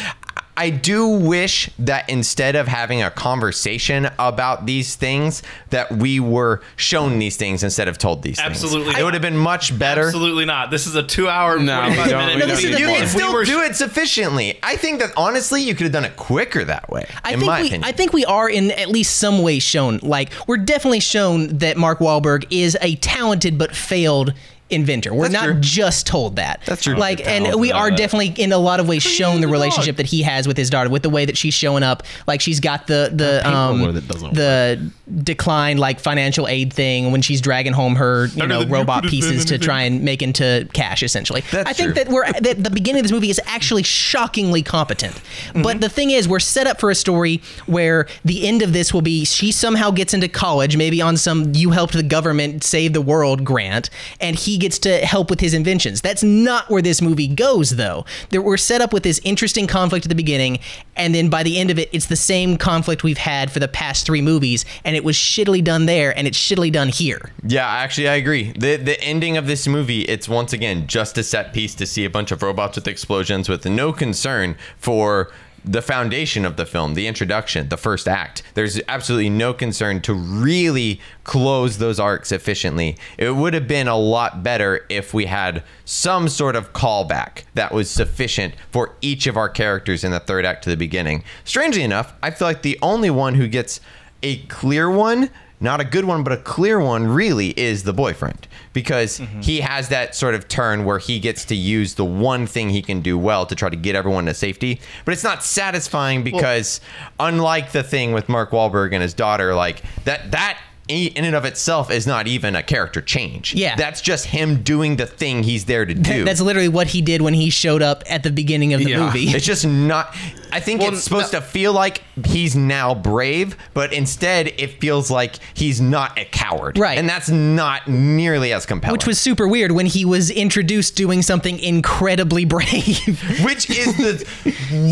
I 0.61 0.68
do 0.68 1.09
wish 1.09 1.70
that 1.79 2.11
instead 2.11 2.55
of 2.55 2.68
having 2.68 3.03
a 3.03 3.11
conversation 3.11 4.11
about 4.18 4.66
these 4.66 4.94
things, 4.94 5.42
that 5.70 5.90
we 5.90 6.20
were 6.20 6.61
shown 6.77 7.18
these 7.18 7.38
things 7.38 7.62
instead 7.62 7.88
of 7.88 7.96
told 7.96 8.23
these 8.23 8.38
Absolutely 8.38 8.88
things. 8.88 8.99
It 8.99 9.05
would 9.05 9.14
have 9.14 9.23
been 9.23 9.38
much 9.38 9.79
better. 9.79 10.09
Absolutely 10.09 10.44
not. 10.44 10.70
This 10.70 10.87
is 10.87 10.96
a 10.96 11.03
two-hour, 11.03 11.61
No, 11.61 11.85
we 11.85 11.96
minute 11.96 12.38
No, 12.40 12.46
this 12.46 12.62
is 12.62 12.79
You 12.79 12.88
can 12.88 13.03
If 13.05 13.14
we 13.14 13.20
still 13.20 13.42
do 13.44 13.62
it 13.62 13.75
sufficiently. 13.75 14.59
I 14.62 14.77
think 14.77 15.01
that 15.01 15.12
honestly, 15.16 15.62
you 15.62 15.75
could 15.75 15.85
have 15.85 15.92
done 15.92 16.05
it 16.05 16.16
quicker 16.16 16.62
that 16.62 16.90
way. 16.90 17.07
I 17.25 17.33
in 17.33 17.38
think 17.38 17.46
my 17.51 17.62
we, 17.62 17.68
opinion. 17.68 17.85
I 17.88 17.92
think 17.92 18.12
we 18.12 18.27
are 18.27 18.51
in 18.51 18.70
at 18.73 18.90
least 18.90 19.16
some 19.16 19.40
way 19.40 19.61
shown. 19.61 20.01
Like 20.03 20.31
we're 20.46 20.59
definitely 20.59 21.01
shown 21.01 21.57
that 21.57 21.79
Mark 21.79 22.01
Wahlberg 22.01 22.46
is 22.51 22.77
a 22.83 22.96
talented 22.96 23.57
but 23.57 23.75
failed 23.75 24.35
inventor. 24.70 25.12
We're 25.12 25.28
That's 25.28 25.44
not 25.44 25.44
true. 25.44 25.61
just 25.61 26.06
told 26.06 26.37
that. 26.37 26.62
That's 26.66 26.85
true. 26.85 26.94
Like, 26.94 27.26
and 27.26 27.61
we 27.61 27.72
are 27.72 27.90
bet. 27.90 27.98
definitely 27.98 28.42
in 28.42 28.52
a 28.52 28.59
lot 28.59 28.80
of 28.80 28.88
ways 28.88 29.02
shown 29.02 29.40
the 29.40 29.48
relationship 29.48 29.96
that 29.96 30.06
he 30.06 30.22
has 30.22 30.46
with 30.46 30.56
his 30.56 30.70
daughter, 30.70 30.90
with 30.90 31.02
the 31.02 31.11
way 31.11 31.24
that 31.24 31.37
she's 31.37 31.54
showing 31.54 31.83
up. 31.83 32.02
Like 32.26 32.40
she's 32.40 32.61
got 32.61 32.87
the 32.87 33.11
the 33.12 33.46
um 33.48 33.80
roller 33.80 33.92
that 33.92 34.09
the 34.09 34.90
decline 35.22 35.76
like 35.78 35.98
financial 35.98 36.46
aid 36.46 36.72
thing 36.72 37.11
when 37.11 37.20
she's 37.20 37.40
dragging 37.40 37.72
home 37.72 37.96
her 37.96 38.26
you 38.26 38.46
know 38.46 38.64
robot 38.66 39.04
pieces 39.04 39.44
to 39.46 39.59
try 39.59 39.83
and 39.83 40.02
make 40.02 40.22
into 40.22 40.68
cash 40.72 41.02
essentially. 41.02 41.42
That's 41.50 41.68
I 41.68 41.72
think 41.72 41.94
true. 41.94 42.04
that 42.04 42.09
we're 42.09 42.33
that 42.33 42.62
the 42.62 42.70
beginning 42.70 43.00
of 43.00 43.04
this 43.04 43.12
movie 43.12 43.30
is 43.30 43.40
actually 43.46 43.83
shockingly 43.83 44.62
competent. 44.62 45.14
Mm-hmm. 45.14 45.62
But 45.62 45.80
the 45.80 45.88
thing 45.88 46.11
is, 46.11 46.28
we're 46.28 46.38
set 46.38 46.66
up 46.66 46.80
for 46.80 46.90
a 46.90 46.94
story 46.94 47.42
where 47.66 48.06
the 48.24 48.46
end 48.46 48.62
of 48.62 48.72
this 48.72 48.94
will 48.94 49.02
be 49.02 49.24
she 49.24 49.50
somehow 49.52 49.90
gets 49.90 50.14
into 50.14 50.28
college, 50.28 50.76
maybe 50.76 51.02
on 51.02 51.16
some 51.16 51.52
"you 51.54 51.70
helped 51.70 51.94
the 51.94 52.02
government 52.02 52.62
save 52.64 52.92
the 52.92 53.02
world" 53.02 53.44
grant, 53.44 53.90
and 54.20 54.37
he 54.37 54.59
gets 54.61 54.79
to 54.81 54.99
help 54.99 55.31
with 55.31 55.40
his 55.40 55.55
inventions. 55.55 56.01
That's 56.01 56.23
not 56.23 56.70
where 56.70 56.83
this 56.83 57.03
movie 57.03 57.29
goes, 57.29 57.70
though. 57.70 58.05
We're 58.33 58.57
set 58.57 58.81
up 58.81 58.92
with 58.92 59.03
this 59.03 59.20
interesting 59.25 59.66
conflict 59.66 60.07
at 60.07 60.09
the 60.09 60.14
beginning, 60.14 60.61
and 60.96 61.14
then 61.14 61.29
by 61.29 61.42
the 61.42 61.59
end 61.59 61.70
of 61.70 61.79
it, 61.79 61.88
it's 61.92 62.07
the 62.07 62.16
same 62.16 62.57
conflict 62.57 63.03
we've 63.03 63.18
had 63.18 63.51
for 63.51 63.59
the 63.59 63.68
past 63.68 64.07
three 64.07 64.23
movies, 64.23 64.64
and 64.85 64.94
it 64.94 65.05
was 65.05 65.16
shittily 65.16 65.62
done 65.62 65.87
there, 65.87 66.16
and 66.16 66.27
it's 66.27 66.38
shittily 66.38 66.70
done 66.70 66.88
here. 66.88 67.33
Yeah, 67.44 67.66
actually, 67.66 68.09
I 68.09 68.14
agree. 68.14 68.53
The 68.53 68.77
the 68.77 69.01
ending 69.03 69.37
of 69.37 69.46
this 69.46 69.66
movie, 69.66 70.03
it's 70.03 70.29
once 70.29 70.53
again 70.53 70.87
just 70.87 71.18
a 71.18 71.23
set 71.23 71.53
piece 71.53 71.75
to 71.77 71.87
see 71.87 72.05
a 72.05 72.11
bunch 72.11 72.31
of 72.31 72.42
robots 72.42 72.77
with 72.77 72.87
explosions 72.87 73.49
with 73.49 73.64
no 73.66 73.92
concern 73.92 74.57
for 74.77 75.31
the 75.64 75.83
foundation 75.83 76.44
of 76.44 76.57
the 76.57 76.66
film, 76.66 76.94
the 76.94 77.07
introduction, 77.07 77.68
the 77.68 77.77
first 77.77 78.09
act. 78.09 78.42
There's 78.55 78.81
absolutely 78.88 79.31
no 79.31 79.53
concern 79.53 80.01
to 80.03 80.14
really 80.14 81.01
close 81.25 81.79
those 81.79 82.01
arcs 82.01 82.33
efficiently. 82.33 82.96
It 83.18 83.37
would 83.37 83.55
have 83.55 83.68
been 83.68 83.88
a 83.88 83.96
lot 83.96 84.42
better 84.42 84.87
if 84.88 85.12
we 85.12 85.27
had 85.27 85.62
some 85.85 86.29
sort 86.29 86.57
of 86.57 86.73
callback 86.73 87.44
that 87.55 87.73
was 87.73 87.90
sufficient 87.90 88.55
for 88.70 88.96
each 89.01 89.27
of 89.27 89.37
our 89.37 89.49
characters 89.49 90.05
in 90.05 90.11
the 90.11 90.20
third 90.20 90.44
act 90.44 90.64
to 90.64 90.70
the 90.70 90.77
beginning. 90.77 91.25
Strangely 91.44 91.83
enough, 91.83 92.14
I 92.23 92.31
feel 92.31 92.49
like 92.49 92.62
the 92.62 92.79
only 92.83 93.11
one 93.11 93.35
who 93.35 93.49
gets 93.49 93.81
a 94.23 94.38
clear 94.46 94.90
one 94.90 95.31
not 95.61 95.81
a 95.81 95.85
good 95.85 96.05
one, 96.07 96.23
but 96.23 96.33
a 96.33 96.38
clear 96.38 96.81
one 96.81 97.07
really 97.07 97.51
is 97.59 97.83
the 97.83 97.92
boyfriend 97.92 98.49
because 98.73 99.18
mm-hmm. 99.18 99.40
he 99.40 99.61
has 99.61 99.88
that 99.90 100.14
sort 100.14 100.35
of 100.35 100.49
turn 100.49 100.85
where 100.85 100.99
he 100.99 101.20
gets 101.20 101.44
to 101.46 101.55
use 101.55 101.94
the 101.94 102.05
one 102.05 102.46
thing 102.46 102.70
he 102.70 102.81
can 102.81 103.03
do 103.03 103.18
well 103.18 103.44
to 103.46 103.55
try 103.55 103.68
to 103.68 103.77
get 103.77 103.94
everyone 103.94 104.25
to 104.25 104.35
safety. 104.35 104.81
But 105.05 105.12
it's 105.12 105.25
not 105.25 105.42
satisfying 105.42 106.25
because 106.25 106.81
unlike 107.18 107.73
the 107.73 107.83
thing 107.83 108.12
with 108.12 108.29
Mark 108.29 108.51
Wahlberg 108.51 108.92
and 108.92 109.03
his 109.03 109.12
daughter, 109.12 109.55
like 109.55 109.83
that 110.05 110.31
that 110.31 110.59
in 110.90 111.24
and 111.24 111.35
of 111.35 111.44
itself 111.44 111.90
is 111.90 112.07
not 112.07 112.26
even 112.26 112.57
a 112.57 112.62
character 112.62 113.00
change. 113.00 113.55
Yeah. 113.55 113.76
That's 113.76 114.00
just 114.00 114.26
him 114.26 114.62
doing 114.62 114.96
the 114.96 115.07
thing 115.07 115.42
he's 115.42 115.64
there 115.66 115.85
to 115.87 115.94
do. 115.94 116.24
That's 116.24 116.40
literally 116.40 116.68
what 116.68 116.88
he 116.88 117.00
did 117.00 117.22
when 117.22 117.35
he 117.35 117.48
showed 117.50 117.83
up 117.83 118.03
at 118.09 118.22
the 118.22 118.31
beginning 118.31 118.74
of 118.74 118.81
the 118.83 118.90
Yeah. 118.90 119.07
movie. 119.07 119.24
It's 119.29 119.46
just 119.46 119.66
not. 119.66 120.14
I 120.53 120.59
think 120.59 120.81
Well, 120.81 120.92
it's 120.92 121.05
supposed 121.05 121.31
to 121.31 121.40
feel 121.40 121.72
like 121.72 122.03
he's 122.26 122.57
now 122.57 122.92
brave, 122.92 123.57
but 123.72 123.92
instead 123.92 124.48
it 124.59 124.81
feels 124.81 125.09
like 125.09 125.37
he's 125.55 125.81
not 125.81 126.18
a 126.18 126.24
coward. 126.24 126.76
Right. 126.76 126.98
And 126.98 127.09
that's 127.09 127.29
not 127.29 127.87
nearly 127.87 128.53
as 128.53 128.66
compelling. 128.66 128.92
Which 128.94 129.07
was 129.07 129.20
super 129.20 129.46
weird 129.46 129.70
when 129.70 129.87
he 129.87 130.05
was 130.05 130.29
introduced 130.29 130.96
doing 130.96 131.22
something 131.22 131.57
incredibly 131.61 132.44
brave. 132.57 133.22
Which 133.44 133.70
is 133.70 133.96
the 133.96 134.26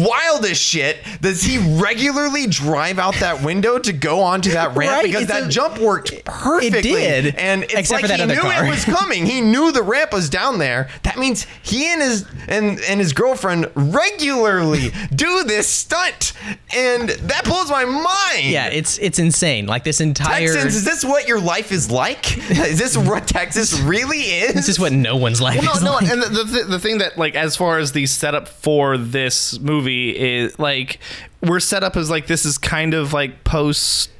wildest 0.06 0.62
shit. 0.62 0.98
Does 1.20 1.42
he 1.42 1.58
regularly 1.80 2.46
drive 2.46 2.98
out 3.00 3.16
that 3.16 3.42
window 3.42 3.78
to 3.80 3.92
go 3.92 4.20
onto 4.20 4.50
that 4.50 4.76
ramp? 4.76 4.92
Right, 4.92 5.04
Because 5.06 5.22
it's 5.22 5.32
that 5.32 5.44
a- 5.44 5.48
jump 5.48 5.80
worked 5.88 6.24
perfectly. 6.24 6.82
did. 6.82 7.34
And 7.36 7.64
it's 7.64 7.74
Except 7.74 7.90
like 7.90 8.02
for 8.02 8.08
that 8.08 8.16
he 8.18 8.22
other 8.24 8.34
knew 8.34 8.40
car. 8.42 8.64
it 8.66 8.70
was 8.70 8.84
coming. 8.84 9.26
He 9.26 9.40
knew 9.40 9.72
the 9.72 9.82
ramp 9.82 10.12
was 10.12 10.28
down 10.28 10.58
there. 10.58 10.88
That 11.02 11.18
means 11.18 11.46
he 11.62 11.86
and 11.92 12.00
his 12.02 12.26
and, 12.46 12.78
and 12.88 13.00
his 13.00 13.12
girlfriend 13.12 13.70
regularly 13.74 14.90
do 15.14 15.44
this 15.44 15.68
stunt. 15.68 16.32
And 16.74 17.08
that 17.08 17.44
blows 17.44 17.70
my 17.70 17.84
mind. 17.84 18.50
yeah, 18.52 18.66
it's 18.68 18.98
it's 18.98 19.18
insane. 19.18 19.66
Like 19.66 19.84
this 19.84 20.00
entire 20.00 20.46
Texans, 20.52 20.76
is 20.76 20.84
this 20.84 21.04
what 21.04 21.26
your 21.28 21.40
life 21.40 21.72
is 21.72 21.90
like? 21.90 22.36
Is 22.50 22.78
this 22.78 22.96
what 22.96 23.26
Texas 23.38 23.78
really 23.80 24.18
is? 24.20 24.54
this 24.54 24.68
is 24.68 24.78
what 24.78 24.92
no 24.92 25.16
one's 25.16 25.40
life 25.40 25.60
Well, 25.60 25.76
is 25.76 25.82
no, 25.82 25.90
no, 25.92 25.96
like. 25.96 26.08
and 26.10 26.22
the, 26.22 26.44
the 26.44 26.64
the 26.68 26.78
thing 26.78 26.98
that 26.98 27.18
like 27.18 27.34
as 27.34 27.56
far 27.56 27.78
as 27.78 27.92
the 27.92 28.06
setup 28.06 28.48
for 28.48 28.96
this 28.98 29.58
movie 29.60 30.16
is 30.16 30.58
like 30.58 30.98
we're 31.42 31.60
set 31.60 31.82
up 31.84 31.96
as 31.96 32.10
like 32.10 32.26
this 32.26 32.44
is 32.44 32.58
kind 32.58 32.94
of 32.94 33.12
like 33.12 33.44
post 33.44 34.10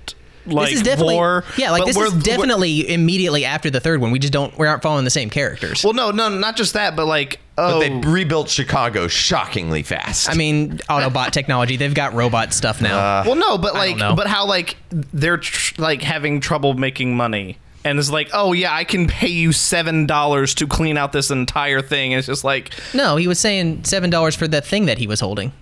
like 0.53 0.71
this 0.71 0.79
is 0.79 0.83
definitely 0.83 1.15
war. 1.17 1.45
yeah, 1.57 1.71
like 1.71 1.81
but 1.81 1.87
this 1.87 1.97
we're- 1.97 2.09
is 2.09 2.15
we're- 2.15 2.23
definitely 2.25 2.89
immediately 2.93 3.45
after 3.45 3.71
the 3.71 3.81
third 3.81 4.01
one. 4.01 4.11
We 4.11 4.19
just 4.19 4.33
don't 4.33 4.57
we 4.59 4.67
aren't 4.67 4.83
following 4.83 5.05
the 5.05 5.11
same 5.11 5.31
characters. 5.31 5.85
Well, 5.85 5.93
no, 5.93 6.11
no, 6.11 6.29
not 6.29 6.57
just 6.57 6.75
that, 6.75 6.97
but 6.97 7.07
like 7.07 7.41
but 7.57 7.75
oh, 7.75 7.81
they 7.81 7.91
rebuilt 7.91 8.49
Chicago 8.49 9.09
shockingly 9.09 9.83
fast. 9.83 10.29
I 10.31 10.35
mean, 10.35 10.79
Autobot 10.89 11.33
technology. 11.33 11.77
They've 11.77 11.93
got 11.95 12.15
robot 12.15 12.53
stuff 12.53 12.81
now. 12.81 12.99
Uh, 12.99 13.25
well, 13.27 13.35
no, 13.37 13.59
but 13.59 13.75
like, 13.75 13.99
don't 13.99 14.15
but 14.15 14.27
how 14.29 14.47
like 14.47 14.77
they're 14.91 15.39
tr- 15.39 15.81
like 15.81 16.03
having 16.03 16.41
trouble 16.41 16.75
making 16.75 17.17
money. 17.17 17.59
And 17.85 17.99
it's 17.99 18.11
like, 18.11 18.31
oh 18.33 18.53
yeah, 18.53 18.75
I 18.75 18.85
can 18.85 19.07
pay 19.07 19.29
you 19.29 19.53
seven 19.53 20.05
dollars 20.07 20.55
to 20.57 20.67
clean 20.67 20.97
out 20.99 21.13
this 21.13 21.31
entire 21.31 21.81
thing. 21.81 22.13
And 22.13 22.19
it's 22.19 22.27
just 22.27 22.45
like, 22.45 22.73
no, 22.93 23.17
he 23.17 23.27
was 23.29 23.39
saying 23.39 23.85
seven 23.85 24.11
dollars 24.11 24.35
for 24.37 24.47
the 24.49 24.61
thing 24.61 24.87
that 24.87 24.99
he 24.99 25.07
was 25.07 25.21
holding. 25.21 25.53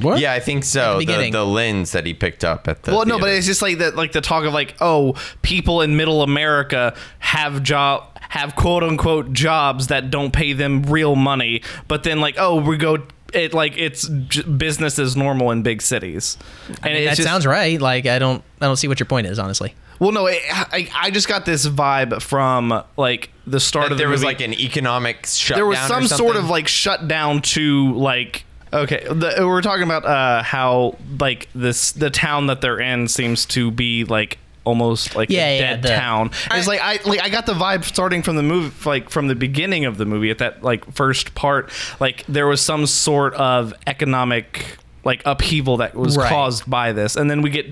What? 0.00 0.20
yeah, 0.20 0.32
I 0.32 0.40
think 0.40 0.64
so. 0.64 0.92
the 0.94 0.98
The, 1.00 1.06
beginning. 1.06 1.32
the 1.32 1.44
lens 1.46 1.92
that 1.92 2.06
he 2.06 2.14
picked 2.14 2.44
up 2.44 2.68
at 2.68 2.82
the 2.84 2.92
well, 2.92 3.04
no, 3.06 3.18
but 3.18 3.30
it's 3.30 3.46
just 3.46 3.62
like 3.62 3.78
that, 3.78 3.96
like 3.96 4.12
the 4.12 4.20
talk 4.20 4.44
of 4.44 4.52
like, 4.52 4.74
oh, 4.80 5.14
people 5.42 5.80
in 5.82 5.96
Middle 5.96 6.22
America 6.22 6.94
have 7.18 7.62
job 7.62 8.06
have 8.20 8.54
quote 8.54 8.84
unquote 8.84 9.32
jobs 9.32 9.88
that 9.88 10.10
don't 10.10 10.32
pay 10.32 10.52
them 10.52 10.82
real 10.84 11.16
money, 11.16 11.62
but 11.88 12.04
then 12.04 12.20
like, 12.20 12.36
oh, 12.38 12.60
we 12.60 12.76
go. 12.76 12.98
It 13.32 13.54
like 13.54 13.76
it's 13.78 14.08
j- 14.28 14.42
business 14.42 14.98
as 14.98 15.16
normal 15.16 15.52
in 15.52 15.62
big 15.62 15.82
cities, 15.82 16.36
and 16.82 16.94
it's 16.94 17.10
that 17.10 17.16
just, 17.16 17.28
sounds 17.28 17.46
right. 17.46 17.80
Like 17.80 18.06
I 18.06 18.18
don't 18.18 18.42
I 18.60 18.66
don't 18.66 18.76
see 18.76 18.88
what 18.88 18.98
your 18.98 19.06
point 19.06 19.28
is, 19.28 19.38
honestly. 19.38 19.74
Well, 20.00 20.12
no, 20.12 20.26
it, 20.26 20.40
I, 20.50 20.88
I 20.94 21.10
just 21.10 21.28
got 21.28 21.44
this 21.44 21.66
vibe 21.66 22.22
from 22.22 22.82
like 22.96 23.30
the 23.46 23.60
start 23.60 23.84
That 23.84 23.92
of 23.92 23.98
the 23.98 24.02
there 24.02 24.08
was 24.08 24.24
like 24.24 24.40
an 24.40 24.54
economic 24.54 25.26
shutdown. 25.26 25.58
there 25.58 25.66
was 25.66 25.78
or 25.78 25.86
some 25.88 26.06
sort 26.08 26.36
of 26.36 26.48
like 26.48 26.66
shutdown 26.66 27.42
to 27.42 27.92
like 27.94 28.44
okay 28.72 29.04
the, 29.08 29.34
we 29.38 29.44
we're 29.44 29.62
talking 29.62 29.82
about 29.84 30.04
uh 30.04 30.42
how 30.42 30.96
like 31.18 31.48
this 31.54 31.92
the 31.92 32.10
town 32.10 32.46
that 32.46 32.60
they're 32.60 32.80
in 32.80 33.08
seems 33.08 33.44
to 33.46 33.70
be 33.70 34.04
like 34.04 34.38
almost 34.64 35.16
like 35.16 35.30
Yeah, 35.30 35.46
a 35.46 35.58
yeah, 35.58 35.70
dead 35.72 35.82
the- 35.82 35.88
town. 35.88 36.30
It's 36.52 36.66
like 36.68 36.80
i 36.82 36.98
like 37.08 37.20
i 37.22 37.28
got 37.30 37.46
the 37.46 37.54
vibe 37.54 37.82
starting 37.84 38.22
from 38.22 38.36
the 38.36 38.42
movie 38.42 38.72
like 38.88 39.08
from 39.10 39.26
the 39.28 39.34
beginning 39.34 39.86
of 39.86 39.96
the 39.96 40.04
movie 40.04 40.30
at 40.30 40.38
that 40.38 40.62
like 40.62 40.84
first 40.92 41.34
part 41.34 41.70
like 41.98 42.24
there 42.28 42.46
was 42.46 42.60
some 42.60 42.86
sort 42.86 43.32
of 43.34 43.72
economic 43.86 44.76
like 45.04 45.22
upheaval 45.24 45.78
that 45.78 45.94
was 45.94 46.16
Right. 46.16 46.28
caused 46.28 46.68
by 46.68 46.92
this, 46.92 47.16
and 47.16 47.30
then 47.30 47.42
we 47.42 47.50
get 47.50 47.66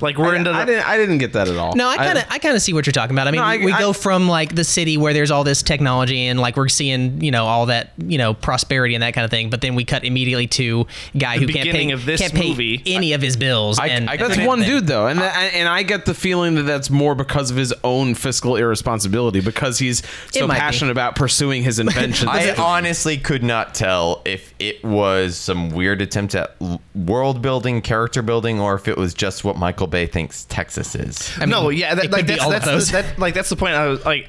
like 0.00 0.18
we're 0.18 0.34
into 0.34 0.50
the, 0.50 0.56
I 0.56 0.64
didn't. 0.64 0.88
I 0.88 0.96
didn't 0.98 1.18
get 1.18 1.32
that 1.34 1.48
at 1.48 1.56
all. 1.56 1.74
No, 1.74 1.88
I 1.88 1.96
kind 1.96 2.18
of, 2.18 2.24
I, 2.30 2.38
kind 2.38 2.54
of 2.56 2.62
see 2.62 2.72
what 2.72 2.86
you're 2.86 2.92
talking 2.92 3.14
about. 3.14 3.26
I 3.26 3.30
mean, 3.30 3.40
No, 3.40 3.46
I- 3.46 3.56
we 3.58 3.72
I- 3.72 3.78
go 3.78 3.92
from 3.92 4.28
like 4.28 4.54
the 4.54 4.64
city 4.64 4.96
where 4.96 5.12
there's 5.12 5.30
all 5.30 5.44
this 5.44 5.62
technology 5.62 6.26
and 6.26 6.38
like 6.40 6.56
we're 6.56 6.68
seeing, 6.68 7.22
you 7.22 7.30
know, 7.30 7.46
all 7.46 7.66
that, 7.66 7.92
you 8.06 8.18
know, 8.18 8.34
prosperity 8.34 8.94
and 8.94 9.02
that 9.02 9.14
kind 9.14 9.24
of 9.24 9.30
thing. 9.30 9.50
But 9.50 9.60
then 9.62 9.74
we 9.74 9.84
cut 9.84 10.04
immediately 10.04 10.46
to 10.48 10.86
guy 11.16 11.38
who 11.38 11.46
can't 11.46 11.70
pay, 11.70 11.90
of 11.90 12.04
this 12.04 12.20
can't 12.20 12.34
pay 12.34 12.48
movie. 12.48 12.82
any 12.86 13.12
of 13.14 13.22
his 13.22 13.36
bills. 13.36 13.78
I- 13.78 13.86
and 13.88 14.10
I- 14.10 14.16
That's 14.16 14.32
Okay. 14.34 14.46
one 14.46 14.60
dude 14.62 14.86
though, 14.86 15.06
and 15.06 15.20
that, 15.20 15.54
and 15.54 15.68
I 15.68 15.82
get 15.84 16.04
the 16.04 16.14
feeling 16.14 16.54
that 16.56 16.62
that's 16.64 16.90
more 16.90 17.14
because 17.14 17.50
of 17.50 17.56
his 17.56 17.72
own 17.82 18.14
fiscal 18.14 18.56
irresponsibility 18.56 19.40
because 19.40 19.78
he's 19.78 20.02
so 20.32 20.46
might 20.46 20.54
be. 20.54 20.60
passionate 20.60 20.90
about 20.90 21.16
pursuing 21.16 21.62
his 21.62 21.78
invention. 21.78 22.28
I 22.30 22.54
honestly 22.56 23.16
could 23.16 23.42
not 23.42 23.74
tell 23.74 24.22
if 24.24 24.52
it 24.58 24.84
was 24.84 25.36
some 25.36 25.70
weird 25.70 26.00
attempt 26.02 26.34
at 26.34 26.54
l- 26.60 26.73
world 26.94 27.42
building, 27.42 27.80
character 27.82 28.22
building, 28.22 28.60
or 28.60 28.74
if 28.74 28.88
it 28.88 28.96
was 28.96 29.14
just 29.14 29.44
what 29.44 29.56
Michael 29.56 29.86
Bay 29.86 30.06
thinks 30.06 30.44
Texas 30.46 30.94
is. 30.94 31.30
I 31.36 31.40
mean, 31.40 31.50
no, 31.50 31.68
yeah, 31.70 31.94
that, 31.94 32.10
like 32.10 32.26
could 32.26 32.38
that's, 32.38 32.64
that's 32.66 32.86
the, 32.86 32.92
that, 33.02 33.18
like 33.18 33.34
that's 33.34 33.48
the 33.48 33.56
point. 33.56 33.74
I 33.74 33.86
was 33.88 34.04
like, 34.04 34.28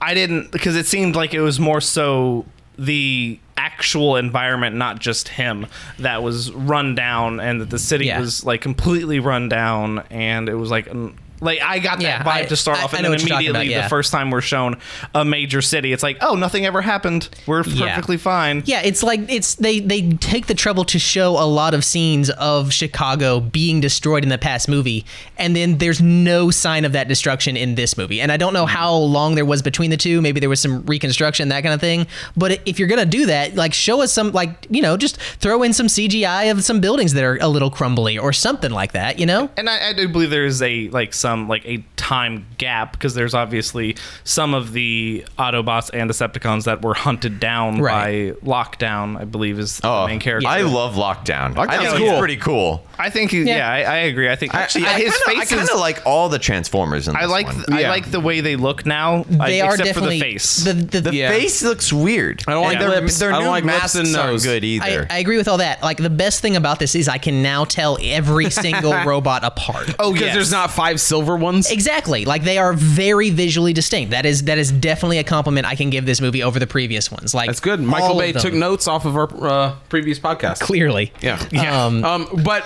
I 0.00 0.14
didn't 0.14 0.52
because 0.52 0.76
it 0.76 0.86
seemed 0.86 1.16
like 1.16 1.34
it 1.34 1.40
was 1.40 1.58
more 1.60 1.80
so 1.80 2.44
the 2.78 3.38
actual 3.56 4.16
environment, 4.16 4.76
not 4.76 4.98
just 4.98 5.28
him, 5.28 5.66
that 6.00 6.22
was 6.22 6.50
run 6.52 6.94
down, 6.94 7.40
and 7.40 7.60
that 7.60 7.70
the 7.70 7.78
city 7.78 8.06
Yeah. 8.06 8.20
was 8.20 8.44
like 8.44 8.60
completely 8.60 9.20
run 9.20 9.48
down, 9.48 10.00
and 10.10 10.48
it 10.48 10.54
was 10.54 10.70
like. 10.70 10.86
an- 10.88 11.18
like 11.40 11.60
I 11.60 11.78
got 11.78 11.98
that 11.98 12.02
Yeah, 12.02 12.22
vibe 12.22 12.26
I- 12.26 12.44
to 12.46 12.56
start 12.56 12.78
I- 12.78 12.84
off, 12.84 12.94
and 12.94 13.04
then 13.04 13.12
what 13.12 13.20
you're 13.20 13.28
talking 13.28 13.46
immediately 13.46 13.68
about, 13.68 13.80
yeah. 13.80 13.82
the 13.82 13.88
first 13.88 14.12
time 14.12 14.30
we're 14.30 14.40
shown 14.40 14.76
a 15.14 15.24
major 15.24 15.62
city, 15.62 15.92
it's 15.92 16.02
like, 16.02 16.18
oh, 16.20 16.34
nothing 16.34 16.66
ever 16.66 16.80
happened. 16.82 17.28
We're 17.46 17.62
Yeah. 17.64 17.88
perfectly 17.88 18.16
fine. 18.16 18.62
Yeah, 18.66 18.82
it's 18.82 19.02
like 19.02 19.20
it's 19.28 19.54
they 19.56 19.80
they 19.80 20.02
take 20.12 20.46
the 20.46 20.54
trouble 20.54 20.84
to 20.86 20.98
show 20.98 21.32
a 21.32 21.46
lot 21.46 21.74
of 21.74 21.84
scenes 21.84 22.30
of 22.30 22.72
Chicago 22.72 23.40
being 23.40 23.80
destroyed 23.80 24.22
in 24.22 24.28
the 24.28 24.38
past 24.38 24.68
movie, 24.68 25.04
and 25.38 25.54
then 25.54 25.78
there's 25.78 26.00
no 26.00 26.50
sign 26.50 26.84
of 26.84 26.92
that 26.92 27.08
destruction 27.08 27.56
in 27.56 27.74
this 27.74 27.96
movie. 27.96 28.20
And 28.20 28.30
I 28.32 28.36
don't 28.36 28.52
know 28.52 28.66
mm. 28.66 28.70
how 28.70 28.94
long 28.94 29.34
there 29.34 29.44
was 29.44 29.62
between 29.62 29.90
the 29.90 29.96
two. 29.96 30.20
Maybe 30.20 30.40
there 30.40 30.48
was 30.48 30.60
some 30.60 30.84
reconstruction, 30.86 31.48
that 31.48 31.62
kind 31.62 31.74
of 31.74 31.80
thing. 31.80 32.06
But 32.36 32.60
if 32.66 32.78
you're 32.78 32.88
gonna 32.88 33.06
do 33.06 33.26
that, 33.26 33.54
like 33.54 33.74
show 33.74 34.02
us 34.02 34.12
some, 34.12 34.32
like 34.32 34.66
you 34.70 34.82
know, 34.82 34.96
just 34.96 35.18
throw 35.40 35.62
in 35.62 35.72
some 35.72 35.86
CGI 35.86 36.50
of 36.50 36.64
some 36.64 36.80
buildings 36.80 37.12
that 37.14 37.24
are 37.24 37.38
a 37.40 37.48
little 37.48 37.70
crumbly 37.70 38.18
or 38.18 38.32
something 38.32 38.70
like 38.70 38.92
that. 38.92 39.18
You 39.18 39.26
know? 39.26 39.50
and 39.56 39.68
I, 39.68 39.90
I 39.90 39.92
do 39.92 40.08
believe 40.08 40.30
there 40.30 40.44
is 40.44 40.60
a 40.62 40.88
like 40.88 41.12
some 41.24 41.48
like 41.48 41.64
a 41.66 41.82
time 41.96 42.44
gap 42.58 42.92
because 42.92 43.14
there's 43.14 43.32
obviously 43.32 43.96
some 44.24 44.52
of 44.52 44.72
the 44.74 45.24
Autobots 45.38 45.88
and 45.94 46.10
Decepticons 46.10 46.64
that 46.64 46.82
were 46.82 46.92
hunted 46.92 47.40
down 47.40 47.80
Right. 47.80 48.34
by 48.42 48.46
Lockdown. 48.46 49.18
I 49.18 49.24
believe 49.24 49.58
is 49.58 49.80
Oh, 49.82 50.02
the 50.02 50.08
main 50.08 50.20
character. 50.20 50.46
I 50.46 50.60
love 50.62 50.96
Lockdown. 50.96 51.56
I 51.56 51.66
Lockdown's 51.66 51.92
think 51.94 52.08
cool. 52.10 52.18
pretty 52.18 52.36
cool. 52.36 52.86
I 52.98 53.08
think 53.08 53.30
he, 53.30 53.42
yeah, 53.44 53.66
I, 53.68 53.78
I 53.82 53.96
agree. 54.10 54.28
I 54.30 54.36
think 54.36 54.54
Actually, 54.54 54.84
I, 54.86 54.92
I, 54.94 55.00
his 55.00 55.12
kinda, 55.24 55.24
face 55.26 55.38
I 55.38 55.42
is. 55.42 55.48
kind 55.60 55.70
of 55.70 55.80
like 55.80 56.02
all 56.04 56.28
the 56.28 56.38
Transformers 56.38 57.08
in 57.08 57.14
this 57.14 57.22
I 57.22 57.26
like 57.26 57.46
one. 57.46 57.64
I 57.72 57.88
like 57.88 58.10
the 58.10 58.20
way 58.20 58.40
they 58.42 58.56
look 58.56 58.84
now. 58.86 59.24
I- 59.40 59.48
They 59.50 59.60
are 59.62 59.70
except 59.72 59.86
definitely 59.88 60.18
for 60.20 60.24
the 60.26 60.32
face. 60.32 60.56
The, 60.64 60.72
the, 60.74 61.00
the 61.00 61.14
Yeah. 61.14 61.30
face 61.30 61.62
looks 61.62 61.90
weird. 61.92 62.44
I 62.46 62.52
don't 62.52 62.62
like 62.64 62.78
their, 62.78 62.88
lips. 62.90 63.18
Their 63.18 63.30
I 63.32 63.36
don't 63.36 63.44
new 63.44 63.48
like 63.50 63.64
lips 63.64 63.78
masks 63.82 63.94
and 63.96 64.14
aren't 64.16 64.32
nose. 64.32 64.44
good 64.44 64.62
either. 64.62 65.06
I 65.10 65.18
agree 65.18 65.36
with 65.38 65.48
all 65.48 65.58
that. 65.58 65.82
Like 65.82 65.96
the 65.96 66.10
best 66.10 66.40
thing 66.42 66.54
about 66.56 66.78
this 66.78 66.94
is 66.94 67.08
I 67.08 67.18
can 67.18 67.42
now 67.42 67.64
tell 67.64 67.98
every 68.02 68.50
single 68.64 68.92
robot 69.04 69.42
apart. 69.42 69.94
oh, 69.98 70.08
yeah. 70.08 70.12
because 70.12 70.26
yes. 70.26 70.34
there's 70.34 70.52
not 70.52 70.70
five 70.70 71.00
silver 71.14 71.36
ones. 71.36 71.70
Exactly. 71.70 72.24
Like 72.24 72.42
they 72.42 72.58
are 72.58 72.72
very 72.72 73.30
visually 73.30 73.72
distinct. 73.72 74.10
That 74.10 74.26
is 74.26 74.44
that 74.44 74.58
is 74.58 74.72
definitely 74.72 75.18
a 75.18 75.24
compliment 75.24 75.66
I 75.66 75.76
can 75.76 75.90
give 75.90 76.06
this 76.06 76.20
movie 76.20 76.42
over 76.42 76.58
the 76.58 76.66
previous 76.66 77.10
ones. 77.10 77.32
Like 77.34 77.46
That's 77.46 77.60
good. 77.60 77.80
Michael 77.80 78.18
Bay 78.18 78.32
took 78.32 78.52
notes 78.52 78.88
off 78.88 79.04
of 79.04 79.16
our 79.16 79.28
uh, 79.46 79.76
previous 79.88 80.18
podcast. 80.18 80.60
clearly. 80.60 81.12
Yeah. 81.20 81.38
Um, 81.86 82.04
Um, 82.04 82.28
but 82.44 82.64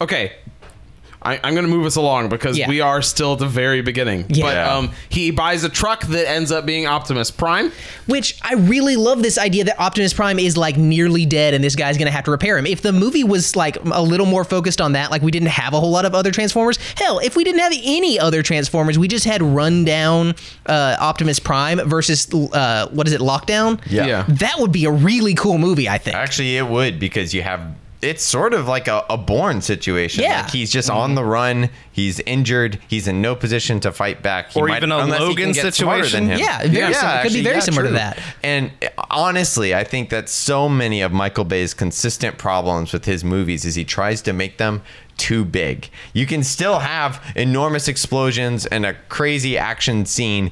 okay. 0.00 0.32
I, 1.22 1.34
I'm 1.44 1.54
going 1.54 1.66
to 1.66 1.70
move 1.70 1.84
us 1.86 1.96
along 1.96 2.30
because 2.30 2.56
Yeah. 2.56 2.68
we 2.68 2.80
are 2.80 3.02
still 3.02 3.34
at 3.34 3.38
the 3.40 3.46
very 3.46 3.82
beginning. 3.82 4.24
Yeah. 4.28 4.44
But 4.44 4.56
um, 4.56 4.92
he 5.10 5.30
buys 5.30 5.64
a 5.64 5.68
truck 5.68 6.02
that 6.06 6.28
ends 6.28 6.50
up 6.50 6.64
being 6.64 6.86
Optimus 6.86 7.30
Prime. 7.30 7.72
Which 8.06 8.38
I 8.42 8.54
really 8.54 8.96
love 8.96 9.22
this 9.22 9.36
idea 9.38 9.64
that 9.64 9.78
Optimus 9.78 10.12
Prime 10.14 10.38
is 10.38 10.56
like 10.56 10.76
nearly 10.78 11.26
dead 11.26 11.52
and 11.54 11.62
this 11.62 11.76
guy's 11.76 11.98
gonna 11.98 12.10
have 12.10 12.24
to 12.24 12.30
repair 12.30 12.56
him. 12.58 12.66
If 12.66 12.80
the 12.82 12.92
movie 12.92 13.22
was 13.24 13.54
like 13.54 13.76
a 13.84 14.02
little 14.02 14.26
more 14.26 14.44
focused 14.44 14.80
on 14.80 14.92
that, 14.92 15.10
like 15.10 15.22
we 15.22 15.30
didn't 15.30 15.48
have 15.48 15.74
a 15.74 15.80
whole 15.80 15.90
lot 15.90 16.04
of 16.06 16.14
other 16.14 16.30
Transformers. 16.30 16.78
Hell, 16.96 17.18
if 17.20 17.36
we 17.36 17.44
didn't 17.44 17.60
have 17.60 17.72
any 17.84 18.18
other 18.18 18.42
Transformers, 18.42 18.98
we 18.98 19.06
just 19.06 19.26
had 19.26 19.42
rundown 19.42 20.34
uh, 20.66 20.96
Optimus 20.98 21.38
Prime 21.38 21.78
versus 21.88 22.32
uh, 22.34 22.88
what 22.90 23.06
is 23.06 23.12
it, 23.12 23.20
Lockdown? 23.20 23.80
Yeah. 23.86 24.06
Yeah. 24.06 24.24
That 24.28 24.54
would 24.58 24.72
be 24.72 24.86
a 24.86 24.90
really 24.90 25.34
cool 25.34 25.58
movie, 25.58 25.88
I 25.88 25.98
think. 25.98 26.16
Actually, 26.16 26.56
it 26.56 26.66
would 26.66 26.98
because 26.98 27.34
you 27.34 27.42
have. 27.42 27.60
It's 28.02 28.24
sort 28.24 28.54
of 28.54 28.66
like 28.66 28.88
a, 28.88 29.04
a 29.10 29.18
Bourne 29.18 29.60
situation. 29.60 30.24
Yeah. 30.24 30.42
Like 30.42 30.50
he's 30.50 30.72
just 30.72 30.88
mm-hmm. 30.88 30.98
on 30.98 31.14
the 31.14 31.24
run. 31.24 31.70
He's 31.92 32.20
injured. 32.20 32.80
He's 32.88 33.06
in 33.06 33.20
no 33.20 33.34
position 33.34 33.80
to 33.80 33.92
fight 33.92 34.22
back. 34.22 34.52
He 34.52 34.60
Or 34.60 34.70
even 34.70 34.90
a 34.90 34.98
unless 34.98 35.20
Logan 35.20 35.52
can 35.52 35.64
get 35.64 35.74
smarter 35.74 36.04
situation. 36.04 36.28
than 36.28 36.38
him. 36.38 36.40
Yeah, 36.40 36.66
very 36.66 36.94
sim- 36.94 37.08
it 37.08 37.22
could 37.22 37.32
be 37.32 37.42
very 37.42 37.60
similar 37.60 37.84
to 37.84 37.90
that. 37.90 38.18
And 38.42 38.72
honestly, 39.10 39.74
I 39.74 39.84
think 39.84 40.10
that 40.10 40.28
so 40.28 40.68
many 40.68 41.02
of 41.02 41.12
Michael 41.12 41.44
Bay's 41.44 41.74
consistent 41.74 42.38
problems 42.38 42.92
with 42.92 43.04
his 43.04 43.22
movies 43.22 43.64
is 43.64 43.74
he 43.74 43.84
tries 43.84 44.22
to 44.22 44.32
make 44.32 44.58
them 44.58 44.82
too 45.20 45.44
big. 45.44 45.90
You 46.14 46.24
can 46.24 46.42
still 46.42 46.78
have 46.78 47.22
enormous 47.36 47.88
explosions 47.88 48.64
and 48.64 48.86
a 48.86 48.94
crazy 49.10 49.58
action 49.58 50.06
scene 50.06 50.50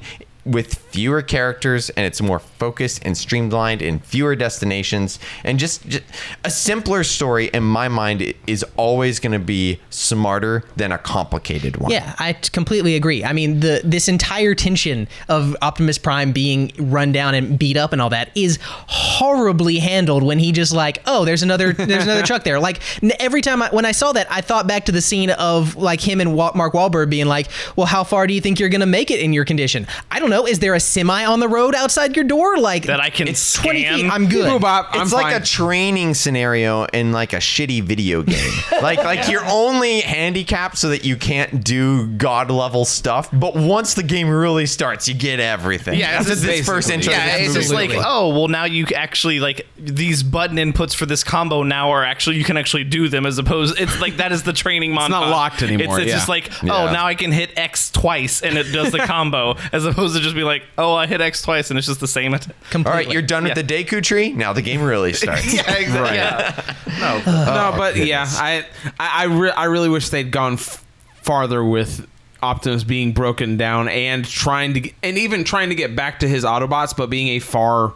with 0.49 0.75
fewer 0.75 1.21
characters 1.21 1.89
and 1.91 2.05
it's 2.05 2.21
more 2.21 2.39
focused 2.39 3.05
and 3.05 3.17
streamlined 3.17 3.81
and 3.81 4.03
fewer 4.03 4.35
destinations 4.35 5.19
and 5.43 5.59
just, 5.59 5.87
just 5.87 6.03
a 6.43 6.49
simpler 6.49 7.03
story 7.03 7.47
in 7.53 7.63
my 7.63 7.87
mind 7.87 8.33
is 8.47 8.65
always 8.75 9.19
going 9.19 9.31
to 9.31 9.39
be 9.39 9.79
smarter 9.89 10.63
than 10.75 10.91
a 10.91 10.97
complicated 10.97 11.77
one. 11.77 11.91
Yeah, 11.91 12.15
I 12.19 12.33
completely 12.33 12.95
agree. 12.95 13.23
I 13.23 13.33
mean, 13.33 13.59
the 13.59 13.81
this 13.83 14.07
entire 14.07 14.55
tension 14.55 15.07
of 15.27 15.55
Optimus 15.61 15.97
Prime 15.97 16.31
being 16.31 16.71
run 16.77 17.11
down 17.11 17.35
and 17.35 17.57
beat 17.57 17.77
up 17.77 17.93
and 17.93 18.01
all 18.01 18.09
that 18.09 18.31
is 18.35 18.57
horribly 18.61 19.77
handled 19.77 20.23
when 20.23 20.39
he 20.39 20.51
just 20.51 20.73
like, 20.73 21.01
oh, 21.05 21.25
there's 21.25 21.43
another 21.43 21.73
there's 21.73 22.03
another 22.03 22.23
truck 22.23 22.43
there. 22.43 22.59
Like 22.59 22.81
every 23.19 23.41
time 23.41 23.61
I, 23.61 23.69
when 23.69 23.85
I 23.85 23.91
saw 23.91 24.11
that, 24.13 24.31
I 24.31 24.41
thought 24.41 24.67
back 24.67 24.85
to 24.85 24.91
the 24.91 25.01
scene 25.01 25.29
of 25.31 25.75
like 25.75 26.01
him 26.01 26.21
and 26.21 26.35
Mark 26.35 26.73
Wahlberg 26.73 27.09
being 27.09 27.27
like, 27.27 27.47
well, 27.75 27.85
how 27.85 28.03
far 28.03 28.27
do 28.27 28.33
you 28.33 28.41
think 28.41 28.59
you're 28.59 28.69
gonna 28.69 28.85
make 28.85 29.11
it 29.11 29.19
in 29.19 29.33
your 29.33 29.45
condition? 29.45 29.87
I 30.09 30.19
don't 30.19 30.29
know. 30.29 30.38
Is 30.45 30.59
there 30.59 30.73
a 30.75 30.79
semi 30.79 31.25
on 31.25 31.39
the 31.39 31.47
road 31.47 31.75
outside 31.75 32.15
your 32.15 32.25
door? 32.25 32.57
Like 32.57 32.85
that 32.85 32.99
I 32.99 33.09
can 33.09 33.27
It's 33.27 33.53
twenty 33.53 33.83
feet. 33.85 34.09
I'm 34.11 34.27
good. 34.27 34.49
Boop, 34.51 34.61
bop, 34.61 34.89
I'm 34.91 35.01
it's 35.03 35.13
like 35.13 35.33
fine. 35.33 35.41
a 35.41 35.45
training 35.45 36.13
scenario 36.13 36.85
in 36.85 37.11
like 37.11 37.33
a 37.33 37.37
shitty 37.37 37.83
video 37.83 38.23
game. 38.23 38.51
like 38.81 38.99
like 39.03 39.29
you're 39.29 39.45
only 39.45 40.01
handicapped 40.01 40.77
so 40.77 40.89
that 40.89 41.03
you 41.05 41.15
can't 41.17 41.63
do 41.63 42.07
god 42.07 42.51
level 42.51 42.85
stuff. 42.85 43.29
But 43.31 43.55
once 43.55 43.93
the 43.93 44.03
game 44.03 44.29
really 44.29 44.65
starts, 44.65 45.07
you 45.07 45.13
get 45.13 45.39
everything. 45.39 45.99
Yeah, 45.99 46.07
After 46.11 46.31
it's 46.33 46.41
this 46.41 46.65
first 46.65 46.89
intro. 46.89 47.11
Yeah, 47.13 47.37
it's 47.37 47.53
just 47.53 47.73
like, 47.73 47.91
oh, 47.93 48.29
well, 48.29 48.47
now 48.47 48.65
you 48.65 48.85
actually 48.95 49.39
like 49.39 49.67
these 49.77 50.23
button 50.23 50.57
inputs 50.57 50.95
for 50.95 51.05
this 51.05 51.23
combo 51.23 51.63
now 51.63 51.91
are 51.91 52.03
actually 52.03 52.37
you 52.37 52.43
can 52.43 52.57
actually 52.57 52.83
do 52.83 53.09
them 53.09 53.25
as 53.25 53.37
opposed. 53.37 53.79
It's 53.79 53.99
like 53.99 54.17
that 54.17 54.31
is 54.31 54.43
the 54.43 54.53
training 54.53 54.91
montage. 54.91 54.99
It's 55.09 55.09
not 55.09 55.29
locked 55.29 55.63
anymore, 55.63 55.95
It's, 55.99 56.03
it's 56.03 56.09
yeah. 56.09 56.15
just 56.17 56.29
like, 56.29 56.51
oh, 56.63 56.67
Yeah. 56.67 56.75
oh, 56.89 56.93
now 56.93 57.07
I 57.07 57.15
can 57.15 57.31
hit 57.31 57.51
X 57.57 57.89
twice 57.89 58.41
and 58.41 58.57
it 58.57 58.71
does 58.71 58.91
the 58.91 58.99
combo, 58.99 59.55
as 59.73 59.85
opposed 59.85 60.15
to 60.15 60.21
just 60.21 60.28
be 60.35 60.43
like, 60.43 60.63
oh, 60.77 60.93
I 60.93 61.07
hit 61.07 61.21
X 61.21 61.41
twice 61.41 61.69
and 61.69 61.77
it's 61.77 61.87
just 61.87 61.99
the 61.99 62.07
same. 62.07 62.33
At- 62.33 62.47
all 62.47 62.53
Completely. 62.69 63.05
right, 63.05 63.11
you're 63.13 63.21
done 63.21 63.43
with 63.43 63.55
the 63.55 63.63
Deku 63.63 64.01
tree. 64.03 64.31
Now 64.31 64.53
the 64.53 64.61
game 64.61 64.81
really 64.81 65.13
starts. 65.13 65.53
yeah, 65.53 65.71
exactly. 65.75 66.17
Yeah. 66.17 66.75
No, 66.99 67.21
oh, 67.27 67.71
no, 67.71 67.77
but 67.77 67.95
yeah, 67.95 68.25
I 68.27 68.65
I 68.99 69.21
I, 69.21 69.23
re- 69.25 69.51
I 69.51 69.65
really 69.65 69.87
wish 69.87 70.09
they'd 70.09 70.31
gone 70.31 70.53
f- 70.53 70.83
farther 71.21 71.63
with 71.63 72.05
Optimus 72.43 72.83
being 72.83 73.13
broken 73.13 73.55
down 73.55 73.87
and 73.87 74.25
trying 74.25 74.73
to, 74.73 74.81
g- 74.81 74.93
and 75.01 75.17
even 75.17 75.45
trying 75.45 75.69
to 75.69 75.75
get 75.75 75.95
back 75.95 76.19
to 76.19 76.27
his 76.27 76.43
Autobots, 76.43 76.93
but 76.97 77.09
being 77.09 77.29
a 77.29 77.39
far, 77.39 77.93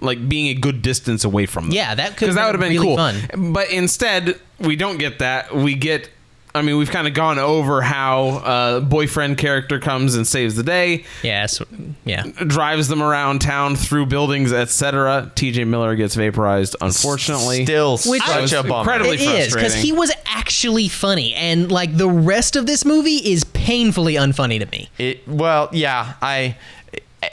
like 0.00 0.26
being 0.26 0.46
a 0.46 0.54
good 0.58 0.80
distance 0.80 1.22
away 1.24 1.44
from 1.44 1.64
them. 1.66 1.72
Yeah, 1.74 1.94
that 1.96 2.16
could've 2.16 2.18
because 2.18 2.34
that 2.36 2.46
would 2.46 2.54
have 2.54 2.60
been 2.60 2.72
really 2.72 2.86
cool. 2.86 2.96
fun. 2.96 3.52
But 3.52 3.70
instead, 3.70 4.40
we 4.58 4.74
don't 4.74 4.96
get 4.96 5.18
that. 5.18 5.54
We 5.54 5.74
get. 5.74 6.08
I 6.56 6.62
mean, 6.62 6.76
we've 6.78 6.90
kind 6.90 7.06
of 7.06 7.14
gone 7.14 7.38
over 7.38 7.82
how 7.82 8.28
uh, 8.28 8.80
boyfriend 8.80 9.38
character 9.38 9.78
comes 9.78 10.14
and 10.14 10.26
saves 10.26 10.54
the 10.54 10.62
day, 10.62 11.04
yeah, 11.22 11.46
so, 11.46 11.66
yeah. 12.04 12.24
drives 12.46 12.88
them 12.88 13.02
around 13.02 13.40
town 13.40 13.76
through 13.76 14.06
buildings, 14.06 14.52
etc. 14.52 15.30
T.J. 15.34 15.64
Miller 15.64 15.94
gets 15.96 16.14
vaporized, 16.14 16.76
unfortunately. 16.80 17.64
Still 17.64 17.98
Which- 18.06 18.22
such 18.22 18.52
a 18.52 18.56
was 18.62 18.66
bummer. 18.70 18.78
incredibly 18.80 19.16
It 19.16 19.48
is 19.48 19.54
because 19.54 19.74
he 19.74 19.92
was 19.92 20.10
actually 20.26 20.88
funny, 20.88 21.34
and 21.34 21.70
like 21.70 21.96
the 21.96 22.08
rest 22.08 22.56
of 22.56 22.66
this 22.66 22.84
movie 22.84 23.16
is 23.16 23.44
painfully 23.44 24.14
unfunny 24.14 24.58
to 24.58 24.66
me. 24.66 24.88
It 24.98 25.26
well, 25.28 25.68
yeah, 25.72 26.14
I. 26.22 26.56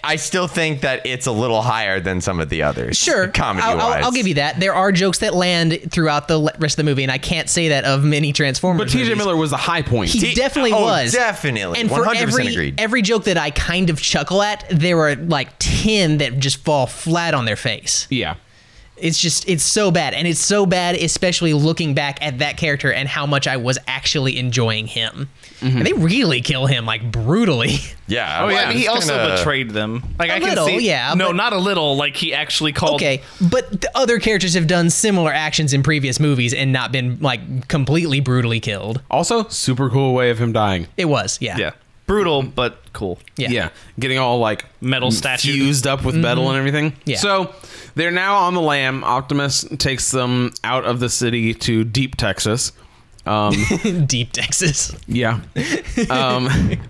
I 0.03 0.17
still 0.17 0.47
think 0.47 0.81
that 0.81 1.05
it's 1.05 1.27
a 1.27 1.31
little 1.31 1.61
higher 1.61 1.99
than 1.99 2.19
some 2.19 2.39
of 2.39 2.49
the 2.49 2.63
others. 2.63 2.97
Sure, 2.97 3.27
comedy 3.29 3.65
I'll, 3.65 3.77
wise. 3.77 3.97
I'll, 3.97 4.05
I'll 4.05 4.11
give 4.11 4.27
you 4.27 4.33
that. 4.35 4.59
There 4.59 4.73
are 4.73 4.91
jokes 4.91 5.19
that 5.19 5.33
land 5.33 5.91
throughout 5.91 6.27
the 6.27 6.41
rest 6.59 6.73
of 6.73 6.77
the 6.77 6.89
movie, 6.89 7.03
and 7.03 7.11
I 7.11 7.17
can't 7.17 7.49
say 7.49 7.69
that 7.69 7.85
of 7.85 8.03
many 8.03 8.33
Transformers. 8.33 8.91
But 8.93 8.97
T.J. 8.97 9.15
Miller 9.15 9.37
was 9.37 9.51
the 9.51 9.57
high 9.57 9.81
point. 9.81 10.11
He 10.11 10.19
T- 10.19 10.33
definitely 10.33 10.73
oh, 10.73 10.83
was. 10.83 11.13
definitely. 11.13 11.79
And 11.79 11.89
for 11.89 12.03
100% 12.03 12.15
every 12.15 12.47
agreed. 12.47 12.79
every 12.79 13.01
joke 13.01 13.23
that 13.25 13.37
I 13.37 13.51
kind 13.51 13.89
of 13.89 14.01
chuckle 14.01 14.41
at, 14.41 14.65
there 14.69 14.99
are 14.99 15.15
like 15.15 15.49
ten 15.59 16.17
that 16.17 16.37
just 16.39 16.57
fall 16.57 16.85
flat 16.85 17.33
on 17.33 17.45
their 17.45 17.55
face. 17.55 18.07
yeah. 18.09 18.35
It's 18.95 19.19
just 19.19 19.49
it's 19.49 19.63
so 19.63 19.89
bad, 19.91 20.13
and 20.13 20.27
it's 20.27 20.39
so 20.39 20.65
bad, 20.65 20.95
especially 20.95 21.53
looking 21.53 21.93
back 21.93 22.19
at 22.21 22.39
that 22.39 22.57
character 22.57 22.93
and 22.93 23.09
how 23.09 23.25
much 23.25 23.47
I 23.47 23.57
was 23.57 23.77
actually 23.87 24.37
enjoying 24.37 24.87
him. 24.87 25.29
Mm-hmm. 25.59 25.77
And 25.77 25.85
they 25.87 25.93
really 25.93 26.41
kill 26.41 26.67
him 26.67 26.85
like 26.85 27.11
brutally. 27.11 27.77
Yeah. 28.05 28.43
Oh 28.43 28.47
well, 28.47 28.53
yeah, 28.55 28.69
it's 28.69 28.79
he 28.79 28.87
also 28.89 29.17
kinda- 29.17 29.37
betrayed 29.37 29.69
them. 29.71 30.03
Like 30.19 30.29
A 30.29 30.35
I 30.35 30.39
can 30.41 30.49
little, 30.49 30.65
see, 30.67 30.85
yeah, 30.85 31.13
No, 31.15 31.27
but- 31.29 31.35
not 31.37 31.53
a 31.53 31.57
little. 31.57 31.95
Like 31.95 32.17
he 32.17 32.33
actually 32.33 32.73
called. 32.73 32.95
Okay, 32.95 33.21
but 33.49 33.81
the 33.81 33.89
other 33.95 34.19
characters 34.19 34.53
have 34.55 34.67
done 34.67 34.89
similar 34.89 35.31
actions 35.31 35.71
in 35.73 35.83
previous 35.83 36.19
movies 36.19 36.53
and 36.53 36.73
not 36.73 36.91
been 36.91 37.17
like 37.21 37.69
completely 37.69 38.19
brutally 38.19 38.59
killed. 38.59 39.01
Also, 39.09 39.47
super 39.47 39.89
cool 39.89 40.13
way 40.13 40.29
of 40.31 40.37
him 40.37 40.51
dying. 40.51 40.87
It 40.97 41.05
was, 41.05 41.37
yeah, 41.41 41.57
Yeah, 41.57 41.71
brutal 42.13 42.43
but 42.43 42.77
cool. 42.93 43.17
yeah. 43.37 43.49
Yeah, 43.49 43.69
getting 43.99 44.17
all 44.19 44.39
like 44.39 44.65
Metal 44.81 45.11
statue. 45.11 45.53
fused 45.53 45.87
up 45.87 46.03
with 46.05 46.15
metal 46.15 46.49
and 46.49 46.57
everything. 46.57 46.93
Yeah. 47.05 47.17
So 47.17 47.53
they're 47.95 48.11
now 48.11 48.35
on 48.35 48.53
the 48.53 48.61
lam. 48.61 49.03
Optimus 49.03 49.65
takes 49.79 50.11
them 50.11 50.51
out 50.63 50.85
of 50.85 50.99
the 50.99 51.09
city 51.09 51.53
to 51.55 51.83
deep 51.83 52.15
Texas. 52.15 52.71
Um, 53.25 53.53
Deep 54.05 54.33
Texas. 54.33 54.93
yeah. 55.07 55.39
Um, 56.09 56.49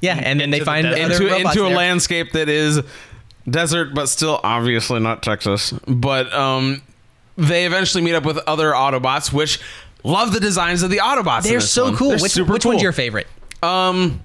Yeah, 0.00 0.16
and 0.20 0.40
then 0.40 0.50
they 0.50 0.58
Into 0.58 0.58
the 0.58 0.64
find 0.64 0.84
desert. 0.84 1.04
other 1.04 1.12
into 1.14 1.26
robots 1.26 1.54
into 1.56 1.64
a 1.64 1.68
there. 1.68 1.76
landscape 1.76 2.32
that 2.32 2.48
is 2.48 2.80
desert, 3.48 3.94
but 3.94 4.06
still 4.08 4.40
obviously 4.42 4.98
not 4.98 5.22
Texas. 5.22 5.70
But 5.86 6.32
um, 6.34 6.82
they 7.36 7.66
eventually 7.66 8.02
meet 8.02 8.14
up 8.14 8.24
with 8.24 8.38
other 8.48 8.72
Autobots, 8.72 9.32
which 9.32 9.60
love 10.02 10.32
the 10.32 10.40
designs 10.40 10.82
of 10.82 10.90
the 10.90 10.96
Autobots. 10.98 11.44
in 11.44 11.50
They're 11.50 11.60
this 11.60 11.70
so 11.70 11.84
one. 11.84 11.96
cool. 11.96 12.08
They're 12.10 12.18
Which, 12.18 12.32
super 12.32 12.52
which 12.52 12.66
one's 12.66 12.78
cool. 12.78 12.82
your 12.82 12.92
favorite? 12.92 13.28
Um, 13.62 14.20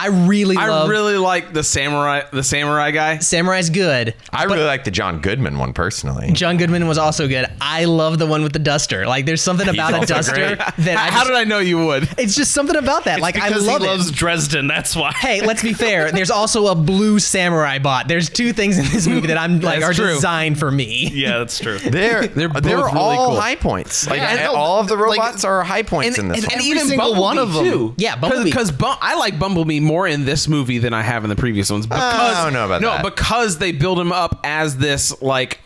I 0.00 0.06
really 0.26 0.56
I 0.56 0.68
love 0.68 0.88
really 0.88 1.16
like 1.18 1.52
the 1.52 1.62
samurai, 1.62 2.22
the 2.32 2.42
samurai 2.42 2.90
guy. 2.90 3.18
Samurai's 3.18 3.68
good. 3.68 4.14
I 4.32 4.44
really 4.44 4.64
like 4.64 4.84
the 4.84 4.90
John 4.90 5.20
Goodman 5.20 5.58
one 5.58 5.74
personally. 5.74 6.32
John 6.32 6.56
Goodman 6.56 6.88
was 6.88 6.96
also 6.96 7.28
good. 7.28 7.46
I 7.60 7.84
love 7.84 8.18
the 8.18 8.26
one 8.26 8.42
with 8.42 8.54
the 8.54 8.58
duster. 8.58 9.06
Like, 9.06 9.26
there's 9.26 9.42
something 9.42 9.68
about 9.68 9.92
a 9.92 9.96
also 9.98 10.14
duster 10.14 10.34
great. 10.34 10.58
that 10.78 10.96
I 10.96 11.10
How 11.10 11.18
just, 11.20 11.26
did 11.28 11.36
I 11.36 11.44
know 11.44 11.58
you 11.58 11.84
would? 11.84 12.08
It's 12.18 12.34
just 12.34 12.52
something 12.52 12.76
about 12.76 13.04
that. 13.04 13.20
like, 13.20 13.36
I 13.38 13.48
because 13.48 13.66
love 13.66 13.80
he 13.82 13.86
it. 13.86 13.90
loves 13.90 14.10
Dresden. 14.10 14.66
That's 14.68 14.96
why. 14.96 15.12
Hey, 15.12 15.42
let's 15.44 15.62
be 15.62 15.74
fair. 15.74 16.10
There's 16.20 16.30
also 16.30 16.68
a 16.68 16.74
blue 16.74 17.18
samurai 17.18 17.78
bot. 17.78 18.08
There's 18.08 18.30
two 18.30 18.54
things 18.54 18.78
in 18.78 18.84
this 18.86 19.06
movie 19.06 19.26
that 19.26 19.36
I'm 19.36 19.60
like 19.60 19.80
That's 19.80 19.98
are 19.98 20.02
true. 20.02 20.14
designed 20.14 20.58
for 20.58 20.70
me. 20.70 21.10
Yeah, 21.12 21.38
that's 21.38 21.58
true. 21.58 21.78
They're 21.78 22.26
They're 22.26 22.48
they're, 22.48 22.48
both 22.48 22.64
really 22.64 22.82
all 22.98 23.26
cool. 23.32 23.40
high 23.40 23.56
points. 23.56 24.08
Like 24.08 24.16
Yeah, 24.18 24.30
and 24.30 24.40
no, 24.44 24.54
all 24.54 24.80
of 24.80 24.88
the 24.88 24.96
like- 24.96 25.18
robots 25.18 25.44
are 25.44 25.62
high 25.62 25.82
points 25.82 26.18
in 26.18 26.28
this 26.28 26.38
and, 26.38 26.44
one. 26.46 26.52
and 26.52 26.60
Every 26.60 26.70
even 26.70 26.86
single 26.88 27.08
Bumblebee 27.14 27.20
one 27.20 27.38
of 27.38 27.52
them. 27.52 27.64
too. 27.64 27.94
Yeah, 27.98 28.16
Bumblebee. 28.16 28.44
Because 28.44 28.72
I 28.80 29.16
like 29.16 29.38
Bumblebee 29.38 29.80
more 29.90 30.06
in 30.06 30.24
this 30.24 30.46
movie 30.46 30.78
than 30.78 30.94
I 30.94 31.02
have 31.02 31.24
in 31.24 31.30
the 31.30 31.36
previous 31.36 31.68
ones. 31.68 31.84
Because 31.86 32.36
I 32.36 32.44
don't 32.44 32.52
know 32.52 32.64
about 32.64 32.80
no, 32.80 32.90
that. 32.90 33.02
because 33.02 33.58
they 33.58 33.72
build 33.72 33.98
him 33.98 34.12
up 34.12 34.40
as 34.44 34.78
this 34.78 35.20
like. 35.20 35.58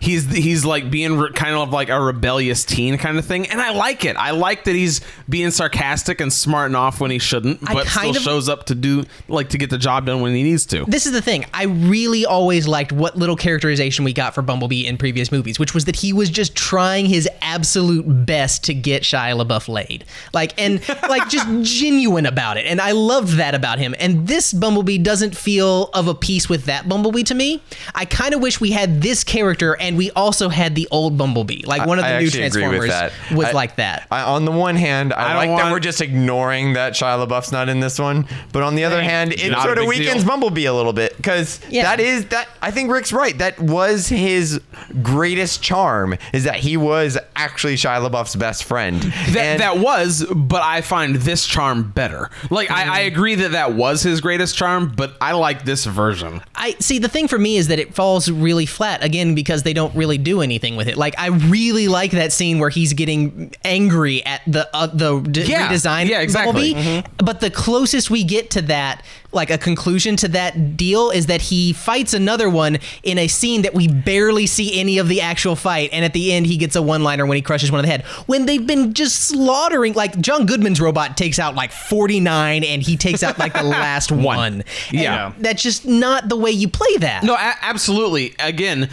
He's 0.00 0.30
he's 0.32 0.64
like 0.64 0.90
being 0.90 1.18
re- 1.18 1.32
kind 1.32 1.56
of 1.56 1.70
like 1.70 1.88
a 1.88 2.00
rebellious 2.00 2.64
teen 2.64 2.98
kind 2.98 3.18
of 3.18 3.24
thing, 3.24 3.48
and 3.50 3.60
I 3.60 3.70
like 3.70 4.04
it. 4.04 4.16
I 4.16 4.30
like 4.30 4.64
that 4.64 4.74
he's 4.76 5.00
being 5.28 5.50
sarcastic 5.50 6.20
and 6.20 6.32
smarting 6.32 6.76
off 6.76 7.00
when 7.00 7.10
he 7.10 7.18
shouldn't, 7.18 7.68
I 7.68 7.74
but 7.74 7.86
kind 7.86 8.14
still 8.14 8.16
of- 8.16 8.22
shows 8.22 8.48
up 8.48 8.66
to 8.66 8.74
do 8.76 9.04
like 9.26 9.48
to 9.50 9.58
get 9.58 9.70
the 9.70 9.78
job 9.78 10.06
done 10.06 10.20
when 10.20 10.34
he 10.34 10.42
needs 10.44 10.66
to. 10.66 10.84
This 10.86 11.06
is 11.06 11.12
the 11.12 11.20
thing. 11.22 11.46
I 11.52 11.64
really 11.64 12.24
always 12.24 12.68
liked 12.68 12.92
what 12.92 13.16
little 13.16 13.34
characterization 13.34 14.04
we 14.04 14.12
got 14.12 14.34
for 14.34 14.42
Bumblebee 14.42 14.86
in 14.86 14.98
previous 14.98 15.32
movies, 15.32 15.58
which 15.58 15.74
was 15.74 15.84
that 15.86 15.96
he 15.96 16.12
was 16.12 16.30
just 16.30 16.54
trying 16.54 17.06
his 17.06 17.28
absolute 17.42 18.04
best 18.24 18.64
to 18.64 18.74
get 18.74 19.02
Shia 19.02 19.44
LaBeouf 19.44 19.68
laid. 19.68 20.04
Like 20.32 20.60
and 20.60 20.80
like 21.08 21.28
just 21.28 21.46
genuine 21.62 22.26
about 22.26 22.56
it. 22.56 22.66
And 22.66 22.80
I 22.80 22.92
loved 22.92 23.32
that 23.38 23.54
about 23.54 23.78
him. 23.80 23.96
And 23.98 24.28
this 24.28 24.52
Bumblebee 24.52 24.98
doesn't 24.98 25.36
feel 25.36 25.86
of 25.94 26.06
a 26.06 26.14
piece 26.14 26.48
with 26.48 26.66
that 26.66 26.88
Bumblebee 26.88 27.24
to 27.24 27.34
me. 27.34 27.62
I 27.94 28.04
kind 28.04 28.32
of 28.32 28.40
wish 28.40 28.60
we 28.60 28.70
had 28.70 29.02
this 29.02 29.24
character 29.24 29.74
and 29.80 29.87
we 29.96 30.10
also 30.12 30.48
had 30.48 30.74
the 30.74 30.88
old 30.90 31.16
Bumblebee. 31.16 31.62
Like 31.64 31.86
one 31.86 31.98
of 31.98 32.04
the 32.04 32.10
I 32.10 32.18
new 32.20 32.26
actually 32.26 32.44
agree 32.44 32.62
with 32.68 32.88
Transformers 32.88 32.90
that. 33.28 33.36
was 33.36 33.46
I- 33.46 33.52
like 33.52 33.76
that. 33.76 34.06
I, 34.10 34.22
on 34.22 34.44
the 34.44 34.52
one 34.52 34.76
hand, 34.76 35.12
I, 35.12 35.24
I 35.24 35.28
don't 35.46 35.54
like 35.54 35.64
that 35.64 35.72
we're 35.72 35.80
just 35.80 36.00
ignoring 36.00 36.74
that 36.74 36.92
Shia 36.94 37.26
LaBeouf's 37.26 37.52
not 37.52 37.68
in 37.68 37.80
this 37.80 37.98
one, 37.98 38.26
but 38.52 38.62
on 38.62 38.74
the 38.74 38.84
other 38.84 39.02
hand, 39.02 39.32
it 39.32 39.50
Not 39.50 39.62
sort 39.62 39.78
of 39.78 39.86
weakens 39.86 40.22
deal. 40.22 40.26
Bumblebee 40.26 40.66
a 40.66 40.74
little 40.74 40.92
bit 40.92 41.16
because 41.16 41.60
Yeah. 41.68 41.82
that 41.84 42.00
is 42.00 42.26
that. 42.26 42.48
I 42.60 42.70
think 42.70 42.90
Rick's 42.90 43.12
right. 43.12 43.36
That 43.38 43.58
was 43.60 44.08
his 44.08 44.60
greatest 45.02 45.62
charm 45.62 46.16
is 46.32 46.44
that 46.44 46.56
he 46.56 46.76
was 46.76 47.18
actually 47.36 47.76
Shia 47.76 48.08
LaBeouf's 48.08 48.36
best 48.36 48.64
friend. 48.64 49.00
That, 49.02 49.36
And- 49.36 49.60
that 49.60 49.78
was, 49.78 50.24
but 50.34 50.62
I 50.62 50.80
find 50.80 51.16
this 51.16 51.46
charm 51.46 51.90
better. 51.90 52.30
Like 52.50 52.70
I, 52.70 52.82
I 52.82 52.86
mm-hmm. 52.86 53.06
agree 53.08 53.34
that 53.36 53.52
that 53.52 53.74
was 53.74 54.02
his 54.02 54.20
greatest 54.20 54.56
charm, 54.56 54.92
but 54.96 55.16
I 55.20 55.32
like 55.32 55.64
this 55.64 55.84
version. 55.84 56.40
I 56.54 56.74
see 56.80 56.98
the 56.98 57.08
thing 57.08 57.28
for 57.28 57.38
me 57.38 57.56
is 57.56 57.68
that 57.68 57.78
it 57.78 57.94
falls 57.94 58.30
really 58.30 58.66
flat 58.66 59.04
again 59.04 59.34
because 59.34 59.62
they 59.62 59.72
don't 59.78 59.94
really 59.94 60.18
do 60.18 60.40
anything 60.42 60.74
with 60.76 60.88
it. 60.88 60.96
Like 60.96 61.14
I 61.18 61.28
really 61.28 61.86
like 61.86 62.10
that 62.10 62.32
scene 62.32 62.58
where 62.58 62.68
he's 62.70 62.92
getting 62.94 63.54
angry 63.64 64.24
at 64.26 64.40
the 64.46 64.68
uh, 64.74 64.86
the 64.88 65.20
d- 65.20 65.42
Yeah, 65.44 65.68
redesign 65.68 66.08
yeah, 66.08 66.20
exactly. 66.20 66.74
Bumblebee. 66.74 67.08
But 67.24 67.40
the 67.40 67.50
closest 67.50 68.10
we 68.10 68.24
get 68.24 68.50
to 68.50 68.62
that, 68.62 69.04
like 69.30 69.50
a 69.50 69.58
conclusion 69.58 70.16
to 70.16 70.28
that 70.28 70.76
deal, 70.76 71.10
is 71.10 71.26
that 71.26 71.40
he 71.42 71.72
fights 71.72 72.12
another 72.12 72.50
one 72.50 72.78
in 73.04 73.18
a 73.18 73.28
scene 73.28 73.62
that 73.62 73.72
we 73.74 73.86
barely 73.86 74.46
see 74.46 74.80
any 74.80 74.98
of 74.98 75.06
the 75.08 75.20
actual 75.20 75.54
fight, 75.54 75.90
and 75.92 76.04
at 76.04 76.12
the 76.12 76.32
end 76.32 76.46
he 76.46 76.56
gets 76.56 76.74
a 76.74 76.82
one 76.82 77.04
liner 77.04 77.24
when 77.24 77.36
he 77.36 77.42
crushes 77.42 77.70
one 77.70 77.78
of 77.78 77.86
the 77.86 77.92
head. 77.92 78.02
When 78.26 78.46
they've 78.46 78.66
been 78.66 78.94
just 78.94 79.20
slaughtering, 79.28 79.92
like 79.94 80.18
John 80.20 80.44
Goodman's 80.46 80.80
robot 80.80 81.16
takes 81.16 81.38
out 81.38 81.54
like 81.54 81.70
forty 81.70 82.18
nine, 82.18 82.64
and 82.64 82.82
he 82.82 82.96
takes 82.96 83.22
out 83.22 83.38
like 83.38 83.52
the 83.52 83.62
last 83.78 84.10
one. 84.10 84.64
Yeah. 84.90 85.32
And 85.36 85.44
that's 85.44 85.62
just 85.62 85.86
not 85.86 86.28
the 86.28 86.36
way 86.36 86.50
you 86.50 86.68
play 86.68 86.96
that. 86.98 87.22
No, 87.22 87.34
a- 87.34 87.56
absolutely. 87.62 88.34
Again, 88.40 88.88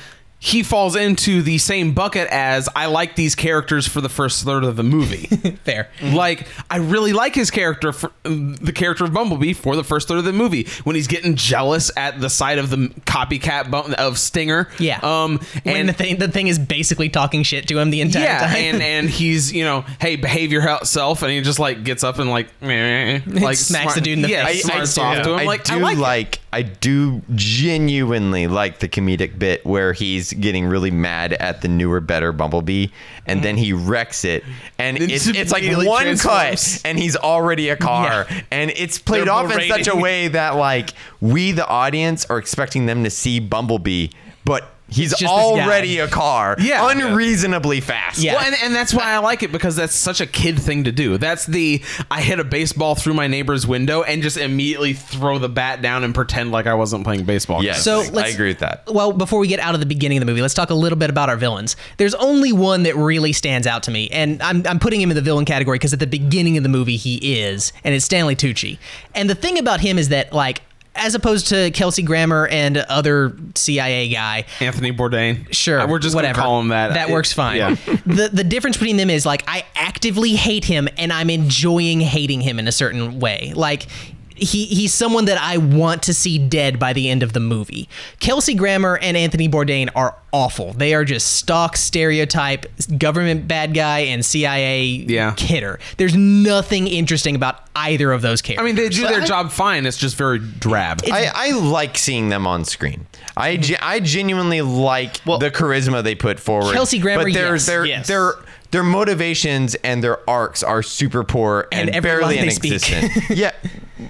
he 0.46 0.62
falls 0.62 0.96
into 0.96 1.41
the 1.41 1.58
same 1.58 1.91
bucket 1.93 2.28
as 2.30 2.70
I 2.76 2.86
like 2.86 3.16
these 3.16 3.34
characters 3.34 3.88
for 3.88 4.00
the 4.00 4.10
first 4.10 4.43
third 4.46 4.64
of 4.64 4.76
the 4.76 4.84
movie. 4.84 5.26
fair. 5.64 5.89
like 6.04 6.48
I 6.70 6.78
really 6.78 7.14
like 7.14 7.34
his 7.34 7.50
character 7.50 7.91
for 7.91 8.12
the 8.24 8.72
character 8.72 9.06
of 9.06 9.12
Bumblebee 9.12 9.54
for 9.54 9.76
the 9.76 9.84
first 9.84 10.08
third 10.08 10.20
of 10.20 10.24
the 10.24 10.34
movie 10.34 10.68
when 10.84 10.96
he's 10.96 11.08
getting 11.08 11.34
jealous 11.36 11.89
at 11.98 12.22
the 12.22 12.30
sight 12.30 12.60
of 12.60 12.70
the 12.70 12.89
copycat 13.08 13.72
bum- 13.72 13.96
of 13.98 14.20
Stinger. 14.20 14.70
Yeah. 14.78 15.00
Um 15.02 15.39
when 15.64 15.78
and 15.78 15.89
the 15.89 15.93
thing 15.93 16.18
the 16.20 16.28
thing 16.28 16.48
is 16.48 16.60
basically 16.60 17.10
talking 17.10 17.41
shit 17.41 17.68
to 17.70 17.80
him 17.80 17.89
the 17.89 18.02
entire 18.02 18.24
yeah, 18.26 18.39
time. 18.41 18.56
and 18.56 18.82
and 18.96 19.10
he's 19.10 19.52
you 19.52 19.64
know, 19.64 19.82
hey, 20.00 20.16
behave 20.16 20.52
yourself, 20.52 21.24
and 21.24 21.32
he 21.32 21.41
just 21.41 21.58
like 21.58 21.84
gets 21.84 22.04
up 22.04 22.20
and 22.20 22.30
like, 22.30 22.50
meh, 22.62 23.20
like 23.28 23.58
Smacks 23.58 23.96
the 23.96 24.02
dude 24.02 24.18
in 24.20 24.22
the 24.22 24.30
yeah, 24.30 24.46
face. 24.46 24.62
smarts 24.64 24.93
do- 24.93 25.02
off 25.02 25.24
to 25.24 25.34
him. 25.34 25.39
I 25.39 25.43
Like 25.46 25.64
do 25.64 25.74
I 25.74 25.80
like, 25.80 25.98
like. 25.98 26.39
I 26.54 26.62
do 26.62 27.22
genuinely 27.34 28.48
like 28.48 28.80
the 28.80 28.88
comedic 28.88 29.38
bit 29.39 29.66
where 29.66 29.91
he's 29.93 30.32
getting 30.40 30.66
really 30.66 30.92
mad 30.92 31.34
at 31.34 31.62
the 31.62 31.68
newer, 31.68 32.00
better 32.00 32.32
Bumblebee, 32.32 32.88
and 33.26 33.44
then 33.44 33.58
he 33.58 33.74
wrecks 33.74 34.26
it, 34.26 34.44
and 34.78 34.98
Then 34.98 35.10
it's, 35.10 35.28
it's 35.28 35.52
like 35.52 35.64
immediately 35.64 35.88
one 35.88 36.04
transforms. 36.04 36.74
cut, 36.78 36.82
and 36.86 37.00
he's 37.00 37.16
already 37.16 37.70
a 37.70 37.76
car, 37.76 38.28
and 38.52 38.72
it's 38.72 39.00
played 39.00 39.26
They're 39.26 39.34
off 39.34 39.52
in 39.52 39.68
such 39.68 39.88
a 39.88 39.96
way 39.96 40.28
that 40.28 40.56
like 40.56 40.92
we, 41.22 41.52
the 41.52 41.68
audience, 41.68 42.26
are 42.26 42.38
expecting 42.38 42.86
them 42.86 43.04
to 43.04 43.10
see 43.10 43.40
Bumblebee, 43.40 44.10
but. 44.44 44.72
He's 44.88 45.10
just 45.18 45.26
already 45.34 45.98
a 46.00 46.08
car, 46.08 46.56
Yeah. 46.60 46.90
unreasonably 46.92 47.82
fast. 47.82 48.20
Yeah. 48.20 48.36
Well, 48.36 48.46
and, 48.46 48.56
and 48.64 48.76
that's 48.76 48.94
why 48.94 49.04
I 49.14 49.18
like 49.18 49.42
it 49.44 49.52
because 49.52 49.76
that's 49.76 49.96
such 49.96 50.22
a 50.22 50.28
kid 50.28 50.60
thing 50.60 50.84
to 50.84 50.92
do. 50.92 51.18
That's 51.18 51.46
the 51.46 51.82
I 52.12 52.22
hit 52.22 52.40
a 52.40 52.44
baseball 52.44 52.94
through 52.96 53.16
my 53.16 53.28
neighbor's 53.28 53.66
window 53.66 54.04
and 54.04 54.22
just 54.22 54.38
immediately 54.38 54.94
throw 54.94 55.40
the 55.40 55.50
bat 55.50 55.82
down 55.82 56.04
and 56.04 56.14
pretend 56.14 56.52
like 56.52 56.68
I 56.68 56.76
wasn't 56.76 57.04
playing 57.04 57.26
baseball. 57.26 57.64
Yes, 57.64 57.84
So 57.84 58.02
I 58.02 58.10
let's- 58.10 58.34
agree 58.34 58.50
with 58.50 58.60
that. 58.60 58.84
well, 58.88 59.12
before 59.12 59.40
we 59.40 59.48
get 59.48 59.60
out 59.60 59.74
of 59.74 59.80
the 59.80 59.86
beginning 59.86 60.18
of 60.18 60.22
the 60.22 60.26
movie, 60.32 60.42
let's 60.42 60.54
talk 60.54 60.70
a 60.70 60.76
little 60.76 60.98
bit 61.00 61.10
about 61.10 61.30
our 61.30 61.38
villains. 61.38 61.76
There's 61.98 62.16
only 62.16 62.54
one 62.54 62.84
that 62.84 62.96
really 62.96 63.34
stands 63.34 63.66
out 63.68 63.84
to 63.84 63.92
me, 63.92 64.10
and 64.12 64.42
I'm, 64.42 64.66
I'm 64.68 64.80
putting 64.80 65.02
him 65.02 65.10
in 65.10 65.16
the 65.16 65.22
villain 65.22 65.46
category 65.46 65.76
because 65.80 65.94
at 65.94 66.00
the 66.00 66.08
beginning 66.08 66.58
of 66.58 66.64
the 66.64 66.70
movie 66.70 66.98
he 66.98 67.40
is, 67.40 67.74
and 67.84 67.96
it's 67.96 68.06
Stanley 68.06 68.36
Tucci. 68.36 68.78
And 69.14 69.30
the 69.30 69.36
thing 69.36 69.58
about 69.58 69.80
him 69.82 69.98
is 69.98 70.10
that, 70.10 70.32
like, 70.32 70.62
as 70.96 71.14
opposed 71.16 71.48
to 71.50 71.72
Kelsey 71.72 72.02
Grammer 72.04 72.48
and 72.48 72.78
other 72.78 73.36
CIA 73.56 74.10
guy, 74.10 74.46
Anthony 74.60 74.91
Bourdain. 74.91 75.54
Sure, 75.54 75.80
Uh, 75.82 75.88
we're 75.88 76.00
just 76.00 76.16
whatever. 76.16 76.36
gonna 76.36 76.46
call 76.48 76.60
him 76.62 76.68
that. 76.70 76.93
That 76.93 77.10
It- 77.10 77.14
works 77.14 77.34
fine. 77.34 77.58
Yeah. 77.58 77.76
the 78.06 78.30
the 78.32 78.43
difference 78.43 78.78
between 78.78 78.98
them 78.98 79.10
is 79.10 79.26
like 79.26 79.43
I 79.48 79.66
actively 79.76 80.36
hate 80.36 80.66
him 80.66 80.88
and 80.98 81.12
I'm 81.14 81.30
enjoying 81.30 82.00
hating 82.02 82.41
him 82.41 82.60
in 82.60 82.68
a 82.68 82.72
certain 82.72 83.20
way. 83.20 83.54
Like 83.56 83.88
he 84.36 84.66
he's 84.66 84.94
someone 84.94 85.26
that 85.26 85.38
I 85.40 85.58
want 85.58 86.04
to 86.04 86.14
see 86.14 86.38
dead 86.38 86.78
by 86.80 86.94
the 86.94 87.10
end 87.10 87.24
of 87.24 87.34
the 87.34 87.40
movie. 87.40 87.88
Kelsey 88.20 88.54
Grammer 88.54 88.98
and 88.98 89.16
Anthony 89.16 89.48
Bourdain 89.50 89.90
are 89.96 90.16
awful. 90.34 90.74
They 90.74 90.94
are 90.94 91.06
just 91.06 91.36
stock 91.38 91.78
stereotype 91.78 92.66
government 92.98 93.48
bad 93.48 93.74
guy 93.74 94.00
and 94.00 94.26
CIA 94.26 94.84
Yeah. 95.08 95.34
kidder. 95.38 95.80
There's 95.98 96.16
nothing 96.16 96.88
interesting 96.88 97.36
about 97.36 97.62
either 97.76 98.12
of 98.12 98.22
those 98.22 98.42
characters. 98.42 98.64
I 98.64 98.66
mean, 98.66 98.76
they 98.76 98.90
do 98.90 99.08
their 99.08 99.22
I- 99.22 99.26
job 99.26 99.52
fine. 99.52 99.86
It's 99.86 99.98
just 99.98 100.18
very 100.18 100.40
drab. 100.40 101.02
I, 101.10 101.32
I 101.34 101.52
like 101.52 101.98
seeing 101.98 102.30
them 102.30 102.46
on 102.46 102.66
screen. 102.66 103.08
I, 103.38 103.54
mm-hmm. 103.54 103.62
ge- 103.62 103.78
I 103.82 104.00
genuinely 104.02 104.62
like 104.62 105.24
the 105.24 105.52
charisma 105.52 106.04
they 106.04 106.16
put 106.16 106.40
forward. 106.40 106.74
Kelsey 106.74 107.00
Grammer, 107.00 107.24
but 107.24 107.34
their 107.34 107.54
yes. 107.56 107.66
their 107.66 107.86
Yes. 107.86 108.08
their 108.08 108.34
their 108.72 108.84
motivations 108.84 109.76
and 109.76 110.04
their 110.04 110.28
arcs 110.30 110.62
are 110.64 110.84
super 110.84 111.24
poor 111.24 111.68
and, 111.72 111.88
And 111.90 111.96
every 111.96 112.10
barely 112.10 112.36
line 112.38 112.46
they 112.48 112.52
speak. 112.52 112.72
inexistent. 112.72 113.30
yeah. 113.38 113.52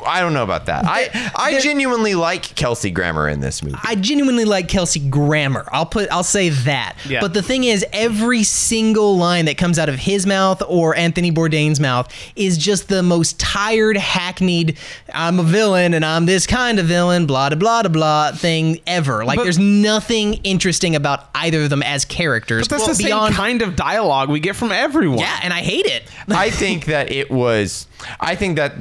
I 0.06 0.20
don't 0.20 0.34
know 0.34 0.44
about 0.44 0.66
that. 0.66 0.86
I 0.86 1.32
I 1.36 1.60
genuinely 1.60 2.16
like 2.16 2.42
Kelsey 2.56 2.90
Grammer 2.90 3.28
in 3.28 3.40
this 3.40 3.62
movie. 3.62 3.78
I 3.84 3.96
genuinely 3.96 4.46
like 4.46 4.68
Kelsey 4.68 5.00
Grammer. 5.00 5.68
I'll 5.72 5.86
put 5.86 6.10
I'll 6.12 6.24
say 6.24 6.50
that. 6.50 6.96
Yeah. 7.08 7.22
But 7.22 7.34
the 7.36 7.44
thing 7.44 7.64
is 7.66 7.86
every 7.94 8.44
single 8.44 9.16
line 9.18 9.46
that 9.46 9.58
comes 9.58 9.78
out 9.78 9.88
of 9.90 9.96
his 9.96 10.26
mouth 10.26 10.64
or 10.68 10.96
Anthony 10.96 11.32
Bourdain's 11.32 11.80
mouth 11.80 12.12
is 12.36 12.58
just 12.58 12.88
the 12.90 13.04
most 13.04 13.40
tired, 13.40 13.96
hackneyed 13.98 14.78
I'm 15.14 15.40
a 15.40 15.44
villain 15.44 15.94
and 15.94 16.04
I'm 16.04 16.26
this 16.26 16.48
kind 16.48 16.80
of 16.80 16.88
villain, 16.88 17.28
blah 17.28 17.50
blah 17.50 17.58
blah 17.58 17.82
blah 17.84 17.90
blah 17.92 18.32
thing 18.32 18.80
ever. 18.88 19.24
Like 19.24 19.38
But- 19.38 19.44
there's 19.44 19.60
nothing 19.60 20.36
interesting 20.44 20.96
about 20.96 21.30
either 21.36 21.64
of 21.64 21.70
them 21.70 21.84
as 21.84 22.06
characters. 22.06 22.68
But 22.68 22.78
that's 22.78 22.88
Well, 22.88 22.96
the 22.96 23.04
same 23.04 23.34
kind 23.34 23.62
of 23.62 23.76
dialogue 23.76 24.30
we 24.30 24.40
get 24.40 24.56
from 24.56 24.72
everyone. 24.72 25.20
Yeah, 25.20 25.40
and 25.44 25.54
I 25.54 25.60
hate 25.62 25.86
it. 25.86 26.04
I 26.30 26.50
think 26.50 26.86
that 26.86 27.12
it 27.12 27.30
was. 27.30 27.86
I 28.20 28.36
think 28.36 28.56
that 28.58 28.74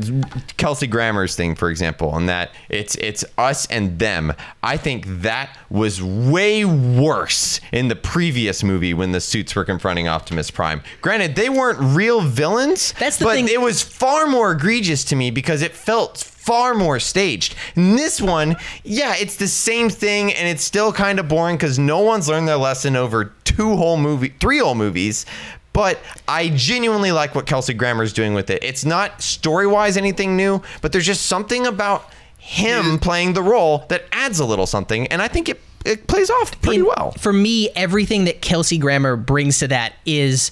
Kelsey 0.57 0.87
Grammer's 0.95 1.35
thing, 1.35 1.57
for 1.57 1.71
example, 1.71 2.17
and 2.17 2.29
that 2.29 2.53
it's 2.69 2.95
it's 2.95 3.25
us 3.37 3.67
and 3.67 3.99
them. 3.99 4.33
I 4.63 4.77
think 4.77 5.05
that 5.23 5.59
was 5.69 6.01
way 6.01 6.65
worse 6.65 7.61
in 7.73 7.89
the 7.89 7.97
previous 7.97 8.63
movie 8.63 8.95
when 8.95 9.11
the 9.11 9.21
suits 9.21 9.57
were 9.57 9.65
confronting 9.65 10.07
Optimus 10.07 10.53
Prime. 10.53 10.83
Granted, 11.01 11.35
they 11.35 11.49
weren't 11.49 11.81
real 11.81 12.21
villains. 12.21 12.95
That's 13.01 13.17
the 13.17 13.25
but 13.25 13.35
thing- 13.35 13.49
it 13.49 13.61
was 13.61 13.83
far 13.83 14.29
more 14.29 14.53
egregious 14.53 15.03
to 15.07 15.17
me 15.17 15.33
because 15.33 15.63
it 15.63 15.73
felt 15.73 16.19
far 16.19 16.75
more 16.75 17.01
staged. 17.01 17.57
In 17.75 17.97
this 17.97 18.21
one, 18.23 18.55
yeah, 18.85 19.15
it's 19.19 19.37
the 19.37 19.49
same 19.49 19.91
thing, 19.91 20.33
and 20.33 20.47
it's 20.47 20.63
still 20.63 20.93
kind 20.93 21.19
of 21.19 21.27
boring 21.27 21.57
because 21.57 21.77
no 21.77 22.01
one's 22.01 22.29
learned 22.29 22.47
their 22.47 22.57
lesson 22.57 22.95
over 22.95 23.33
two 23.43 23.75
whole 23.77 23.97
movie, 23.97 24.33
three 24.39 24.59
whole 24.61 24.77
movies. 24.77 25.27
But 25.75 25.99
I 26.27 26.49
genuinely 26.49 27.13
like 27.13 27.35
what 27.35 27.45
Kelsey 27.45 27.75
Grammer 27.75 28.03
is 28.03 28.15
doing 28.15 28.33
with 28.33 28.49
it. 28.49 28.65
It's 28.65 28.87
not 28.87 29.21
story 29.21 29.67
wise 29.67 29.99
anything 29.99 30.37
new, 30.37 30.63
but 30.81 30.93
there's 30.93 31.05
just 31.05 31.27
something 31.27 31.67
about 31.67 32.09
him 32.39 32.99
playing 32.99 33.33
the 33.35 33.43
role 33.43 33.85
that 33.89 34.05
adds 34.13 34.39
a 34.39 34.45
little 34.47 34.67
something, 34.67 35.07
and 35.09 35.21
I 35.21 35.29
think 35.29 35.49
it 35.51 35.61
it 35.85 36.07
plays 36.07 36.31
off 36.31 36.59
pretty 36.63 36.79
in- 36.81 36.87
well. 36.87 37.13
For 37.19 37.33
me, 37.33 37.69
everything 37.77 38.25
that 38.25 38.41
Kelsey 38.41 38.79
Grammer 38.79 39.17
brings 39.17 39.59
to 39.59 39.69
that 39.69 39.93
is 40.07 40.51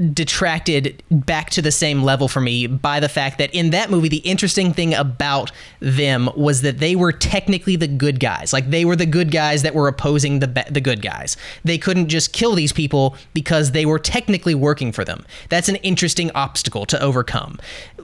detracted 0.00 1.02
back 1.10 1.50
to 1.50 1.60
the 1.60 1.70
same 1.70 2.02
level 2.02 2.26
for 2.26 2.40
me 2.40 2.66
by 2.66 3.00
the 3.00 3.08
fact 3.08 3.38
that 3.38 3.54
in 3.54 3.70
that 3.70 3.90
movie, 3.90 4.08
the 4.08 4.18
interesting 4.18 4.72
thing 4.72 4.94
about 4.94 5.52
them 5.80 6.30
was 6.36 6.62
that 6.62 6.78
they 6.78 6.96
were 6.96 7.12
technically 7.12 7.76
the 7.76 7.86
good 7.86 8.18
guys. 8.18 8.52
Like 8.52 8.70
they 8.70 8.84
were 8.84 8.96
the 8.96 9.06
good 9.06 9.30
guys 9.30 9.62
that 9.62 9.74
were 9.74 9.88
opposing 9.88 10.38
the 10.38 10.66
the 10.70 10.80
good 10.80 11.02
guys. 11.02 11.36
They 11.64 11.78
couldn't 11.78 12.08
just 12.08 12.32
kill 12.32 12.54
these 12.54 12.72
people 12.72 13.16
because 13.34 13.72
they 13.72 13.84
were 13.84 13.98
technically 13.98 14.54
working 14.54 14.90
for 14.92 15.04
them. 15.04 15.24
That's 15.48 15.68
an 15.68 15.76
interesting 15.76 16.30
obstacle 16.34 16.86
to 16.86 17.00
overcome. 17.00 17.58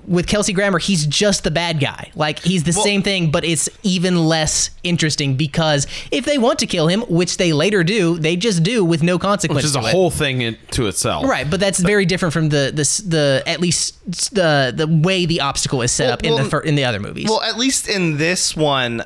With 0.07 0.29
Kelsey 0.29 0.53
Grammer, 0.53 0.79
he's 0.79 1.07
just 1.07 1.45
the 1.45 1.51
bad 1.51 1.81
guy. 1.81 2.11
Like 2.15 2.41
he's 2.41 2.65
the 2.65 2.73
same 2.73 3.03
thing, 3.03 3.31
but 3.31 3.45
it's 3.45 3.69
even 3.83 4.25
less 4.27 4.71
interesting 4.85 5.37
because 5.37 5.87
if 6.11 6.25
they 6.25 6.39
want 6.39 6.59
to 6.61 6.67
kill 6.67 6.89
him, 6.89 7.01
which 7.03 7.39
they 7.39 7.53
later 7.53 7.83
do, 7.83 8.19
they 8.19 8.37
just 8.37 8.63
do 8.63 8.85
with 8.85 9.03
no 9.03 9.19
consequence. 9.19 9.65
Which 9.65 9.65
is 9.65 9.77
a 9.77 9.81
whole 9.81 10.11
thing 10.11 10.43
in, 10.43 10.59
to 10.73 10.87
itself. 10.87 11.25
Right, 11.25 11.49
but 11.49 11.59
that's 11.59 11.86
very 11.87 12.05
different 12.07 12.33
from 12.33 12.49
the 12.51 12.71
the 12.75 13.09
the 13.09 13.43
at 13.47 13.61
least 13.61 14.35
the 14.35 14.73
the 14.77 14.87
way 14.87 15.27
the 15.27 15.41
obstacle 15.41 15.83
is 15.83 15.93
set 15.93 16.07
Well, 16.07 16.13
up 16.15 16.25
in 16.25 16.35
well, 16.35 16.45
the 16.45 16.51
fir- 16.51 16.61
in 16.61 16.75
the 16.75 16.85
other 16.85 17.01
movies. 17.01 17.27
Well, 17.29 17.41
at 17.43 17.57
least 17.57 17.89
in 17.89 18.17
this 18.19 18.55
one, 18.57 19.03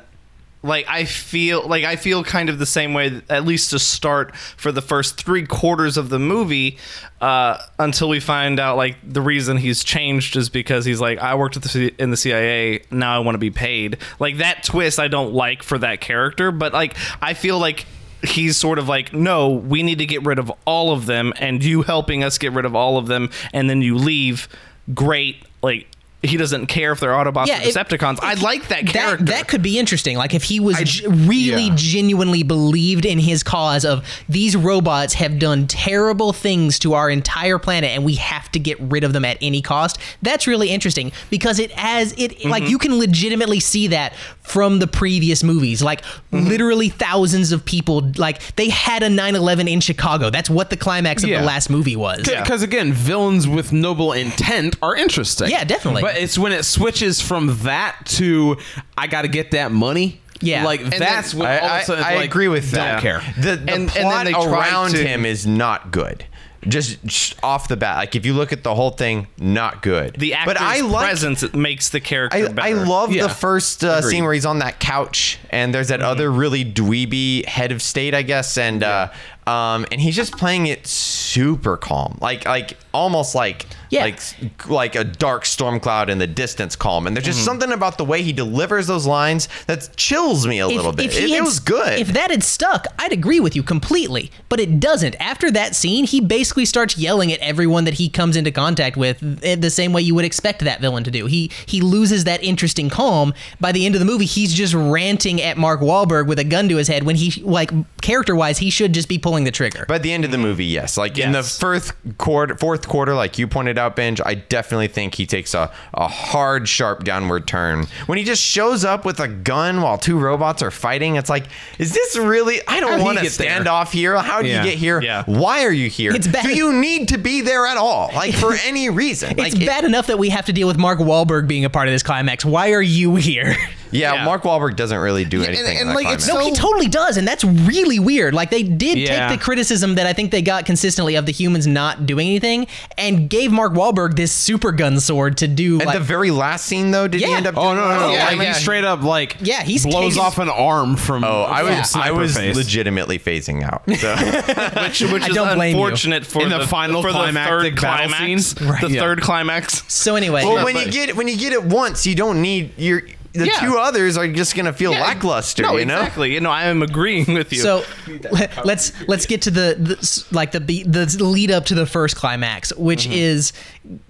like 0.63 0.85
I 0.87 1.05
feel 1.05 1.67
like 1.67 1.83
I 1.83 1.95
feel 1.95 2.23
kind 2.23 2.49
of 2.49 2.59
the 2.59 2.65
same 2.65 2.93
way. 2.93 3.21
At 3.29 3.45
least 3.45 3.71
to 3.71 3.79
start 3.79 4.35
for 4.35 4.71
the 4.71 4.81
first 4.81 5.23
three 5.23 5.45
quarters 5.45 5.97
of 5.97 6.09
the 6.09 6.19
movie, 6.19 6.77
uh, 7.19 7.57
until 7.79 8.09
we 8.09 8.19
find 8.19 8.59
out 8.59 8.77
like 8.77 8.97
the 9.03 9.21
reason 9.21 9.57
he's 9.57 9.83
changed 9.83 10.35
is 10.35 10.49
because 10.49 10.85
he's 10.85 11.01
like 11.01 11.17
I 11.19 11.33
worked 11.35 11.59
the 11.61 11.69
C- 11.69 11.91
in 11.97 12.11
the 12.11 12.17
CIA. 12.17 12.83
Now 12.91 13.15
I 13.15 13.19
want 13.19 13.35
to 13.35 13.39
be 13.39 13.49
paid. 13.51 13.97
Like 14.19 14.37
that 14.37 14.63
twist, 14.63 14.99
I 14.99 15.07
don't 15.07 15.33
like 15.33 15.63
for 15.63 15.77
that 15.79 15.99
character. 16.01 16.51
But 16.51 16.73
like 16.73 16.95
I 17.21 17.33
feel 17.33 17.57
like. 17.59 17.85
He's 18.23 18.57
sort 18.57 18.79
of 18.79 18.87
like, 18.87 19.13
no, 19.13 19.49
we 19.49 19.83
need 19.83 19.99
to 19.99 20.05
get 20.05 20.23
rid 20.23 20.39
of 20.39 20.51
all 20.65 20.91
of 20.93 21.05
them, 21.05 21.33
and 21.39 21.63
you 21.63 21.81
helping 21.81 22.23
us 22.23 22.37
get 22.37 22.53
rid 22.53 22.65
of 22.65 22.75
all 22.75 22.97
of 22.97 23.07
them, 23.07 23.29
and 23.53 23.69
then 23.69 23.81
you 23.81 23.95
leave. 23.95 24.47
Great, 24.93 25.43
like 25.61 25.87
he 26.23 26.37
doesn't 26.37 26.67
care 26.67 26.91
if 26.91 26.99
they're 26.99 27.11
Autobots 27.11 27.47
or 27.47 27.53
if- 27.67 27.73
Decepticons. 27.75 28.19
I 28.21 28.35
like 28.35 28.67
that 28.67 28.85
character. 28.85 29.25
That, 29.25 29.47
could 29.47 29.61
be 29.63 29.79
interesting. 29.79 30.17
Like 30.17 30.33
if 30.33 30.43
he 30.43 30.59
was 30.59 30.77
g- 30.79 31.07
really 31.07 31.63
yeah. 31.67 31.73
genuinely 31.75 32.43
believed 32.43 33.05
in 33.05 33.17
his 33.19 33.41
cause 33.43 33.85
of 33.85 34.05
these 34.29 34.55
robots 34.55 35.13
have 35.15 35.39
done 35.39 35.65
terrible 35.67 36.31
things 36.31 36.77
to 36.79 36.93
our 36.93 37.09
entire 37.09 37.57
planet 37.57 37.89
and 37.91 38.05
we 38.05 38.15
have 38.15 38.51
to 38.51 38.59
get 38.59 38.79
rid 38.79 39.03
of 39.03 39.13
them 39.13 39.25
at 39.25 39.37
any 39.41 39.61
cost. 39.61 39.97
That's 40.21 40.45
really 40.47 40.69
interesting 40.69 41.11
because 41.29 41.57
it 41.59 41.71
has 41.71 42.13
it 42.17 42.31
Mm-hmm. 42.41 42.49
like 42.49 42.69
you 42.69 42.77
can 42.77 42.97
legitimately 42.99 43.59
see 43.59 43.87
that 43.87 44.13
from 44.41 44.79
the 44.79 44.87
previous 44.87 45.43
movies. 45.43 45.81
Like 45.81 46.01
Mm-hmm. 46.31 46.47
literally 46.47 46.87
thousands 46.89 47.51
of 47.51 47.65
people 47.65 48.09
like 48.17 48.55
they 48.55 48.69
had 48.69 49.03
a 49.03 49.07
9/11 49.09 49.69
in 49.69 49.81
Chicago. 49.81 50.29
That's 50.29 50.49
what 50.49 50.69
the 50.69 50.77
climax 50.77 51.23
of 51.23 51.29
Yeah. 51.29 51.41
the 51.41 51.45
last 51.45 51.69
movie 51.69 51.95
was. 51.97 52.19
Because 52.23 52.61
again, 52.63 52.93
villains 52.93 53.47
with 53.49 53.73
noble 53.73 54.13
intent 54.13 54.77
are 54.81 54.95
interesting. 54.95 55.49
Yeah, 55.49 55.63
definitely. 55.65 56.03
But 56.03 56.10
it's 56.15 56.37
when 56.37 56.51
it 56.51 56.63
switches 56.63 57.21
from 57.21 57.57
that 57.63 57.97
to 58.05 58.57
I 58.97 59.07
got 59.07 59.23
to 59.23 59.27
get 59.27 59.51
that 59.51 59.71
money. 59.71 60.19
Yeah. 60.43 60.65
like 60.65 60.81
And 60.81 60.93
that's 60.93 61.33
when 61.35 61.47
I, 61.47 61.59
all 61.59 61.65
of 61.65 61.71
I- 61.71 61.79
a 61.81 61.85
sudden 61.85 62.01
it's 62.03 62.09
I 62.11 62.15
like, 62.15 62.25
agree 62.25 62.47
with 62.47 62.71
don't 62.71 62.73
that. 62.83 63.01
care. 63.01 63.21
The, 63.37 63.41
the 63.41 63.51
And- 63.51 63.69
and 63.69 63.89
then 63.89 64.01
plot 64.01 64.25
they 64.25 64.33
around 64.33 64.91
to- 64.91 65.07
him 65.07 65.25
is 65.25 65.45
not 65.45 65.91
good. 65.91 66.25
Just, 66.67 67.03
just 67.03 67.43
off 67.43 67.67
the 67.67 67.75
bat, 67.75 67.97
like 67.97 68.15
if 68.15 68.23
you 68.23 68.35
look 68.35 68.53
at 68.53 68.63
the 68.63 68.75
whole 68.75 68.91
thing, 68.91 69.25
not 69.39 69.81
good. 69.81 70.15
the 70.19 70.35
actor's 70.35 70.53
but 70.53 70.61
I 70.61 70.81
like 70.81 71.05
presence 71.07 71.53
makes 71.55 71.89
the 71.89 71.99
character 71.99 72.37
I, 72.37 72.47
better. 72.49 72.61
I 72.61 72.73
love 72.73 73.11
Yeah. 73.11 73.23
the 73.23 73.29
first 73.33 73.83
uh, 73.83 73.99
scene 74.03 74.23
where 74.23 74.33
he's 74.33 74.45
on 74.45 74.59
that 74.59 74.79
couch 74.79 75.39
and 75.49 75.73
there's 75.73 75.87
that 75.87 76.01
other 76.03 76.31
really 76.31 76.63
dweeby 76.63 77.45
head 77.45 77.71
of 77.71 77.81
state, 77.81 78.13
I 78.13 78.21
guess, 78.21 78.59
and 78.59 78.83
uh, 78.83 79.09
um, 79.47 79.85
and 79.91 79.99
he's 79.99 80.15
just 80.15 80.37
playing 80.37 80.67
it 80.67 80.85
super 80.87 81.77
calm, 81.77 82.17
like 82.21 82.45
like 82.45 82.77
almost 82.93 83.33
like 83.35 83.65
Yeah. 83.89 84.03
like 84.03 84.19
like 84.67 84.95
a 84.95 85.03
dark 85.03 85.45
storm 85.45 85.79
cloud 85.79 86.09
in 86.09 86.17
the 86.17 86.27
distance, 86.27 86.75
calm. 86.75 87.07
And 87.07 87.15
there's 87.15 87.23
Mm-hmm. 87.25 87.31
just 87.33 87.45
something 87.45 87.71
about 87.71 87.97
the 87.97 88.05
way 88.05 88.21
he 88.21 88.33
delivers 88.33 88.87
those 88.87 89.05
lines 89.07 89.47
that 89.67 89.89
chills 89.95 90.45
me 90.45 90.59
a 90.59 90.67
little 90.67 90.91
bit. 90.91 91.11
he 91.11 91.33
It, 91.33 91.37
it 91.37 91.43
was 91.43 91.59
good. 91.59 91.99
If 91.99 92.09
that 92.13 92.31
had 92.31 92.43
stuck, 92.43 92.85
I'd 92.99 93.11
agree 93.13 93.39
with 93.39 93.55
you 93.55 93.63
completely. 93.63 94.29
But 94.49 94.59
it 94.59 94.79
doesn't. 94.79 95.15
After 95.19 95.49
that 95.51 95.75
scene, 95.75 96.05
he 96.05 96.19
basically 96.21 96.65
starts 96.65 96.97
yelling 96.97 97.31
at 97.31 97.39
everyone 97.39 97.85
that 97.85 97.95
he 97.95 98.09
comes 98.09 98.35
into 98.35 98.51
contact 98.51 98.97
with, 98.97 99.21
eh, 99.43 99.55
the 99.55 99.69
same 99.69 99.93
way 99.93 100.01
you 100.01 100.13
would 100.15 100.25
expect 100.25 100.59
that 100.63 100.81
villain 100.81 101.03
to 101.05 101.11
do. 101.11 101.25
He 101.27 101.49
he 101.65 101.81
loses 101.81 102.25
that 102.25 102.43
interesting 102.43 102.89
calm. 102.89 103.33
By 103.59 103.71
the 103.71 103.85
end 103.85 103.95
of 103.95 103.99
the 103.99 104.05
movie, 104.05 104.25
he's 104.25 104.53
just 104.53 104.73
ranting 104.73 105.41
at 105.41 105.57
Mark 105.57 105.79
Wahlberg 105.81 106.27
with 106.27 106.39
a 106.39 106.43
gun 106.43 106.67
to 106.69 106.77
his 106.77 106.87
head. 106.87 107.03
When 107.03 107.15
he 107.15 107.41
like 107.41 107.71
character 108.01 108.35
wise, 108.35 108.57
he 108.59 108.69
should 108.69 108.93
just 108.93 109.07
be 109.07 109.17
pulling 109.31 109.45
the 109.45 109.51
trigger. 109.51 109.85
By 109.87 109.97
the 109.97 110.11
end 110.11 110.25
of 110.25 110.31
the 110.31 110.37
movie, 110.37 110.65
yes. 110.65 110.97
Like 110.97 111.17
in 111.17 111.31
the 111.31 111.37
Yes. 111.37 111.57
fourth 111.57 111.93
quarter, 112.17 112.53
fourth 112.57 112.85
quarter, 112.89 113.13
like 113.13 113.37
you 113.39 113.47
pointed 113.47 113.77
out, 113.77 113.95
Benj, 113.95 114.19
I 114.25 114.33
definitely 114.35 114.89
think 114.89 115.15
he 115.15 115.25
takes 115.25 115.53
a, 115.53 115.71
a 115.93 116.09
hard, 116.09 116.67
sharp 116.67 117.05
downward 117.05 117.47
turn. 117.47 117.87
When 118.07 118.17
he 118.17 118.25
just 118.25 118.43
shows 118.43 118.83
up 118.83 119.05
with 119.05 119.21
a 119.21 119.29
gun 119.29 119.81
while 119.81 119.97
two 119.97 120.19
robots 120.19 120.61
are 120.61 120.69
fighting, 120.69 121.15
it's 121.15 121.29
like, 121.29 121.45
is 121.79 121.93
this 121.93 122.17
really? 122.17 122.59
I 122.67 122.81
don't 122.81 123.01
want 123.01 123.19
to 123.19 123.23
get 123.23 123.31
there? 123.33 123.47
stand 123.47 123.69
off 123.69 123.93
here. 123.93 124.17
How 124.17 124.41
did 124.41 124.49
Yeah. 124.49 124.63
you 124.65 124.69
get 124.71 124.77
here? 124.77 125.01
Yeah. 125.01 125.23
Why 125.27 125.63
are 125.63 125.71
you 125.71 125.89
here? 125.89 126.13
It's 126.13 126.27
bad. 126.27 126.43
Do 126.43 126.53
you 126.53 126.73
need 126.73 127.07
to 127.07 127.17
be 127.17 127.39
there 127.39 127.65
at 127.67 127.77
all? 127.77 128.11
Like 128.13 128.33
for 128.33 128.53
any 128.65 128.89
reason? 128.89 129.29
it's 129.39 129.39
like 129.39 129.55
it- 129.61 129.65
bad 129.65 129.85
enough 129.85 130.07
that 130.07 130.19
we 130.19 130.27
have 130.27 130.47
to 130.47 130.51
deal 130.53 130.67
with 130.67 130.77
Mark 130.77 130.99
Wahlberg 130.99 131.47
being 131.47 131.63
a 131.63 131.69
part 131.69 131.87
of 131.87 131.93
this 131.93 132.03
climax. 132.03 132.43
Why 132.43 132.73
are 132.73 132.81
you 132.81 133.15
here? 133.15 133.55
yeah, 133.91 134.13
Yeah. 134.15 134.25
Mark 134.25 134.43
Wahlberg 134.43 134.75
doesn't 134.75 134.97
really 134.97 135.25
do 135.25 135.43
anything. 135.43 135.65
and 135.77 135.79
in 135.81 135.87
that 135.89 135.95
like, 135.95 136.07
it's 136.07 136.25
climax. 136.27 136.45
No, 136.45 136.49
he 136.51 136.55
totally 136.55 136.87
does, 136.87 137.17
and 137.17 137.27
that's 137.27 137.43
really 137.43 137.99
weird. 137.99 138.33
Like 138.33 138.49
they 138.49 138.63
did 138.63 138.97
Yeah. 138.97 139.27
take 139.29 139.39
the 139.39 139.43
criticism 139.43 139.95
that 139.95 140.05
I 140.07 140.13
think 140.13 140.31
they 140.31 140.41
got 140.41 140.65
consistently 140.65 141.15
of 141.15 141.25
the 141.25 141.31
humans 141.31 141.67
not 141.67 142.05
doing 142.05 142.27
anything, 142.27 142.67
and 142.97 143.29
gave 143.29 143.51
Mark 143.51 143.73
Wahlberg 143.73 144.15
this 144.15 144.31
super 144.31 144.71
gun 144.71 144.99
sword 144.99 145.37
to 145.37 145.47
do. 145.47 145.79
At 145.81 145.87
like, 145.87 145.97
the 145.97 146.03
very 146.03 146.31
last 146.31 146.65
scene, 146.65 146.91
though, 146.91 147.07
did 147.07 147.21
he 147.21 147.31
end 147.31 147.47
up? 147.47 147.57
Oh 147.57 147.73
no, 147.73 147.87
no, 147.87 147.99
no! 148.07 148.11
Yeah, 148.11 148.25
like 148.25 148.37
yeah. 148.39 148.53
he 148.53 148.59
straight 148.59 148.83
up 148.83 149.03
like 149.03 149.37
Yeah, 149.41 149.63
he's 149.63 149.85
blows 149.85 150.13
taking- 150.13 150.21
off 150.25 150.37
an 150.37 150.49
arm 150.49 150.95
from. 150.95 151.23
Oh, 151.23 151.45
I 151.49 151.61
from 151.63 151.77
was 151.77 151.95
I 151.95 152.11
was 152.11 152.37
Face. 152.37 152.55
legitimately 152.55 153.19
phasing 153.19 153.63
out. 153.63 153.83
So. 153.97 154.15
which, 154.83 155.01
which 155.01 155.23
I 155.23 155.27
is 155.27 155.35
don't 155.35 155.55
blame 155.55 155.75
unfortunate 155.75 156.25
for 156.25 156.41
In 156.41 156.49
the 156.49 156.65
final 156.67 157.01
for 157.01 157.11
the 157.11 157.17
climactic 157.17 157.73
third 157.73 157.81
battle 157.81 158.09
climax, 158.09 158.45
scene? 158.45 158.67
the 158.81 158.89
Yeah. 158.91 159.01
third 159.01 159.21
climax. 159.21 159.83
so 159.87 160.15
anyway, 160.15 160.43
Well, 160.45 160.63
when 160.63 160.75
you 160.75 160.89
get 160.91 161.15
when 161.15 161.27
you 161.27 161.37
get 161.37 161.53
it 161.53 161.63
once, 161.63 162.05
you 162.05 162.15
don't 162.15 162.41
need 162.41 162.71
your 162.77 163.03
the 163.33 163.45
Yeah. 163.45 163.59
two 163.59 163.77
others 163.77 164.17
are 164.17 164.27
just 164.27 164.55
gonna 164.55 164.73
feel 164.73 164.91
Yeah, 164.91 165.01
lackluster. 165.01 165.63
No, 165.63 165.77
you 165.77 165.85
know. 165.85 165.99
exactly. 165.99 166.33
You 166.33 166.39
know, 166.41 166.49
I 166.51 166.65
am 166.65 166.81
agreeing 166.81 167.33
with 167.33 167.51
you. 167.53 167.59
So 167.61 167.83
let's 168.65 168.91
let's 169.07 169.25
get 169.25 169.41
to 169.43 169.51
the, 169.51 169.75
the 169.79 170.25
like 170.31 170.51
the 170.51 170.59
the 170.59 171.05
lead 171.23 171.51
up 171.51 171.65
to 171.65 171.75
the 171.75 171.85
first 171.85 172.15
climax, 172.15 172.73
which 172.75 173.03
Mm-hmm. 173.03 173.13
is 173.13 173.53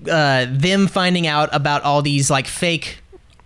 uh, 0.10 0.46
them 0.50 0.88
finding 0.88 1.28
out 1.28 1.50
about 1.54 1.84
all 1.84 2.02
these 2.02 2.30
like 2.30 2.48
fake 2.48 3.01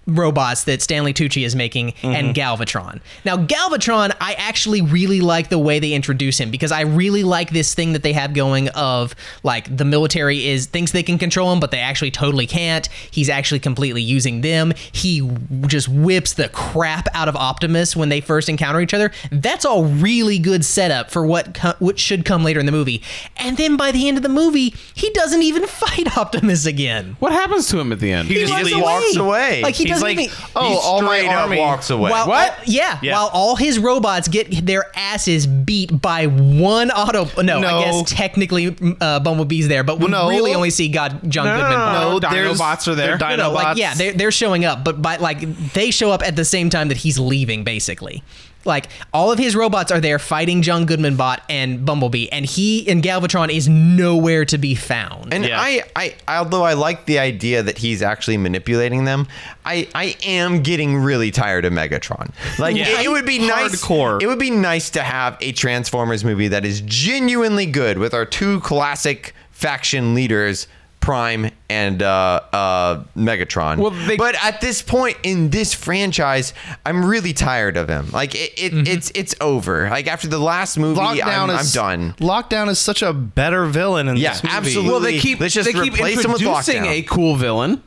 robots 0.08 0.66
that 0.66 0.82
Stanley 0.82 1.14
Tucci 1.14 1.45
is 1.45 1.56
making 1.56 1.93
and 2.03 2.36
mm-hmm. 2.36 2.64
Galvatron. 2.64 3.01
Now 3.24 3.38
Galvatron, 3.38 4.16
I 4.22 4.34
actually 4.34 4.82
really 4.82 5.22
like 5.22 5.49
the 5.49 5.60
way 5.60 5.80
they 5.80 5.93
introduce 5.93 6.39
him 6.39 6.51
because 6.51 6.72
I 6.72 6.82
really 6.82 7.24
like 7.24 7.49
this 7.49 7.74
thing 7.74 7.93
that 7.93 8.03
they 8.03 8.14
have 8.14 8.34
going 8.34 8.70
of 8.70 9.16
like 9.43 9.76
the 9.76 9.86
military 9.86 10.47
is 10.47 10.68
thinks 10.68 10.91
they 10.91 11.03
can 11.03 11.18
control 11.18 11.51
him, 11.51 11.60
but 11.60 11.72
they 11.72 11.80
actually 11.80 12.12
totally 12.12 12.47
can't. 12.47 12.88
He's 13.10 13.30
actually 13.30 13.60
completely 13.60 14.01
using 14.01 14.41
them. 14.41 14.74
He 14.91 15.28
just 15.68 15.88
whips 15.88 16.34
the 16.34 16.49
crap 16.49 17.08
out 17.14 17.28
of 17.28 17.36
Optimus 17.36 17.95
when 17.95 18.10
they 18.10 18.22
first 18.22 18.49
encounter 18.49 18.82
each 18.82 18.93
other. 18.93 19.12
That's 19.32 19.66
all 19.66 19.86
really 19.86 20.38
good 20.39 20.64
setup 20.64 21.10
for 21.10 21.26
what 21.26 21.53
co- 21.53 21.74
what 21.80 21.97
should 21.97 22.26
come 22.26 22.43
later 22.43 22.60
in 22.60 22.66
the 22.66 22.72
movie. 22.72 23.01
And 23.38 23.58
then 23.58 23.78
by 23.78 23.91
the 23.91 24.08
end 24.08 24.18
of 24.18 24.24
the 24.24 24.30
movie, 24.30 24.76
he 24.93 25.10
doesn't 25.12 25.41
even 25.41 25.66
fight 25.68 26.18
Optimus 26.18 26.66
again. 26.66 27.16
What 27.20 27.32
happens 27.32 27.68
to 27.70 27.80
him 27.80 27.91
at 27.91 27.99
the 27.99 28.12
end? 28.12 28.28
He 28.28 28.36
just 28.36 28.53
runs 28.53 28.66
leaves. 28.66 28.82
walks 28.82 29.16
away. 29.16 29.62
Like 29.64 29.76
he 29.76 29.86
He's 29.96 30.02
like, 30.04 30.20
even. 30.20 30.36
Oh, 30.56 30.70
he 30.70 30.76
all 30.76 31.02
my 31.02 31.18
straight 31.20 31.30
up 31.32 31.43
army. 31.43 31.58
walks 31.60 31.89
away. 31.89 32.12
While, 32.12 32.28
What? 32.28 32.58
yeah, 32.66 33.00
Yeah. 33.02 33.14
While 33.14 33.30
all 33.34 33.56
his 33.56 33.80
robots 33.80 34.28
get 34.28 34.66
their 34.66 34.86
asses 34.96 35.48
beat 35.48 36.02
by 36.02 36.28
one 36.28 36.91
auto. 36.91 37.26
No, 37.41 37.60
No. 37.60 37.68
I 37.68 37.84
guess 37.86 38.10
technically 38.12 38.68
uh, 39.02 39.20
Bumblebee's 39.20 39.68
there, 39.68 39.84
but 39.84 40.00
we 40.00 40.08
No. 40.08 40.30
really 40.30 40.54
only 40.54 40.70
see 40.70 40.88
God 40.89 41.20
John 41.30 41.46
no, 41.46 41.54
no, 41.58 41.60
Goodman. 41.62 41.80
no, 41.80 41.86
no, 41.86 42.02
No, 42.02 42.18
no. 42.20 42.30
there's- 42.32 42.60
Dinobots 42.60 42.88
are 42.88 42.96
there. 42.96 43.18
they're 43.18 43.30
No, 43.38 43.48
no, 43.48 43.52
like 43.52 43.68
Dinobots. 43.68 43.78
yeah, 43.78 43.93
they're 43.96 44.14
they're 44.14 44.32
showing 44.32 44.66
up, 44.66 44.84
but 44.84 45.02
by 45.02 45.18
like 45.18 45.74
they 45.74 45.91
show 45.91 46.12
up 46.12 46.22
at 46.26 46.36
the 46.36 46.46
same 46.46 46.70
time 46.70 46.88
that 46.89 46.98
he's 46.98 47.18
leaving, 47.20 47.64
basically. 47.64 48.24
Like 48.66 48.88
all 49.13 49.32
of 49.32 49.39
his 49.39 49.55
robots 49.55 49.91
are 49.91 49.99
there 50.01 50.20
fighting 50.20 50.61
John 50.61 50.86
Goodman 50.86 51.16
Bot 51.16 51.41
and 51.49 51.86
Bumblebee, 51.86 52.28
and 52.32 52.45
he 52.45 52.88
and 52.89 53.01
Galvatron 53.03 53.49
is 53.49 53.68
nowhere 53.70 54.43
to 54.45 54.57
be 54.57 54.76
found. 54.76 55.34
And 55.34 55.45
Yeah. 55.45 55.59
I, 55.59 55.84
I, 55.95 56.16
although 56.28 56.63
I 56.63 56.74
like 56.74 57.05
the 57.05 57.20
idea 57.20 57.61
that 57.63 57.78
he's 57.78 58.01
actually 58.01 58.38
manipulating 58.38 59.05
them, 59.05 59.28
I, 59.66 59.88
I 59.93 60.16
am 60.24 60.63
getting 60.63 60.97
really 60.97 61.32
tired 61.32 61.66
of 61.66 61.74
Megatron. 61.74 62.32
Like 62.59 62.76
Yeah. 62.76 62.89
it, 62.99 63.05
it 63.05 63.09
would 63.09 63.26
be 63.26 63.39
nice. 63.39 63.84
Hardcore. 63.84 64.22
It 64.22 64.28
would 64.28 64.39
be 64.39 64.51
nice 64.51 64.89
to 64.91 65.01
have 65.01 65.38
a 65.41 65.51
Transformers 65.51 66.24
movie 66.26 66.47
that 66.47 66.66
is 66.66 66.82
genuinely 66.82 67.66
good 67.68 67.97
with 67.97 68.13
our 68.13 68.26
two 68.26 68.59
classic 68.61 69.34
faction 69.51 70.13
leaders. 70.13 70.68
Prime 71.06 71.51
and 71.70 72.01
uh, 72.01 72.41
uh, 72.51 73.03
Megatron. 73.16 73.78
Well, 73.78 73.91
they- 73.91 74.18
but 74.18 74.36
at 74.43 74.60
this 74.60 74.82
point 74.82 75.18
in 75.22 75.51
this 75.51 75.72
franchise, 75.74 76.53
I'm 76.84 77.06
really 77.06 77.32
tired 77.32 77.78
of 77.78 77.88
him. 77.88 78.10
Like 78.12 78.34
it, 78.34 78.53
it 78.58 78.74
Mm-hmm. 78.74 78.88
it's 78.88 79.12
it's 79.14 79.36
over. 79.39 79.88
Like 79.89 80.08
after 80.08 80.28
the 80.28 80.39
last 80.39 80.78
movie, 80.80 80.99
Lockdown 80.99 81.49
I'm, 81.49 81.60
is 81.60 81.78
I'm 81.78 81.99
done. 81.99 82.14
Lockdown 82.18 82.70
is 82.70 82.80
such 82.80 83.03
a 83.03 83.14
better 83.14 83.66
villain 83.68 84.08
in 84.08 84.18
Yeah, 84.18 84.32
this 84.34 84.43
movie. 84.43 84.56
absolutely. 84.56 84.91
Well, 84.91 84.99
they 84.99 85.20
keep 85.20 85.39
Let's 85.39 85.53
just 85.53 85.72
they 85.72 85.80
keep 85.80 85.93
replace 85.93 86.26
him 86.26 86.32
with 86.32 86.41
introducing 86.41 86.84
Lockdown. 86.84 86.89
a 86.89 87.01
cool 87.03 87.36
villain, 87.36 87.84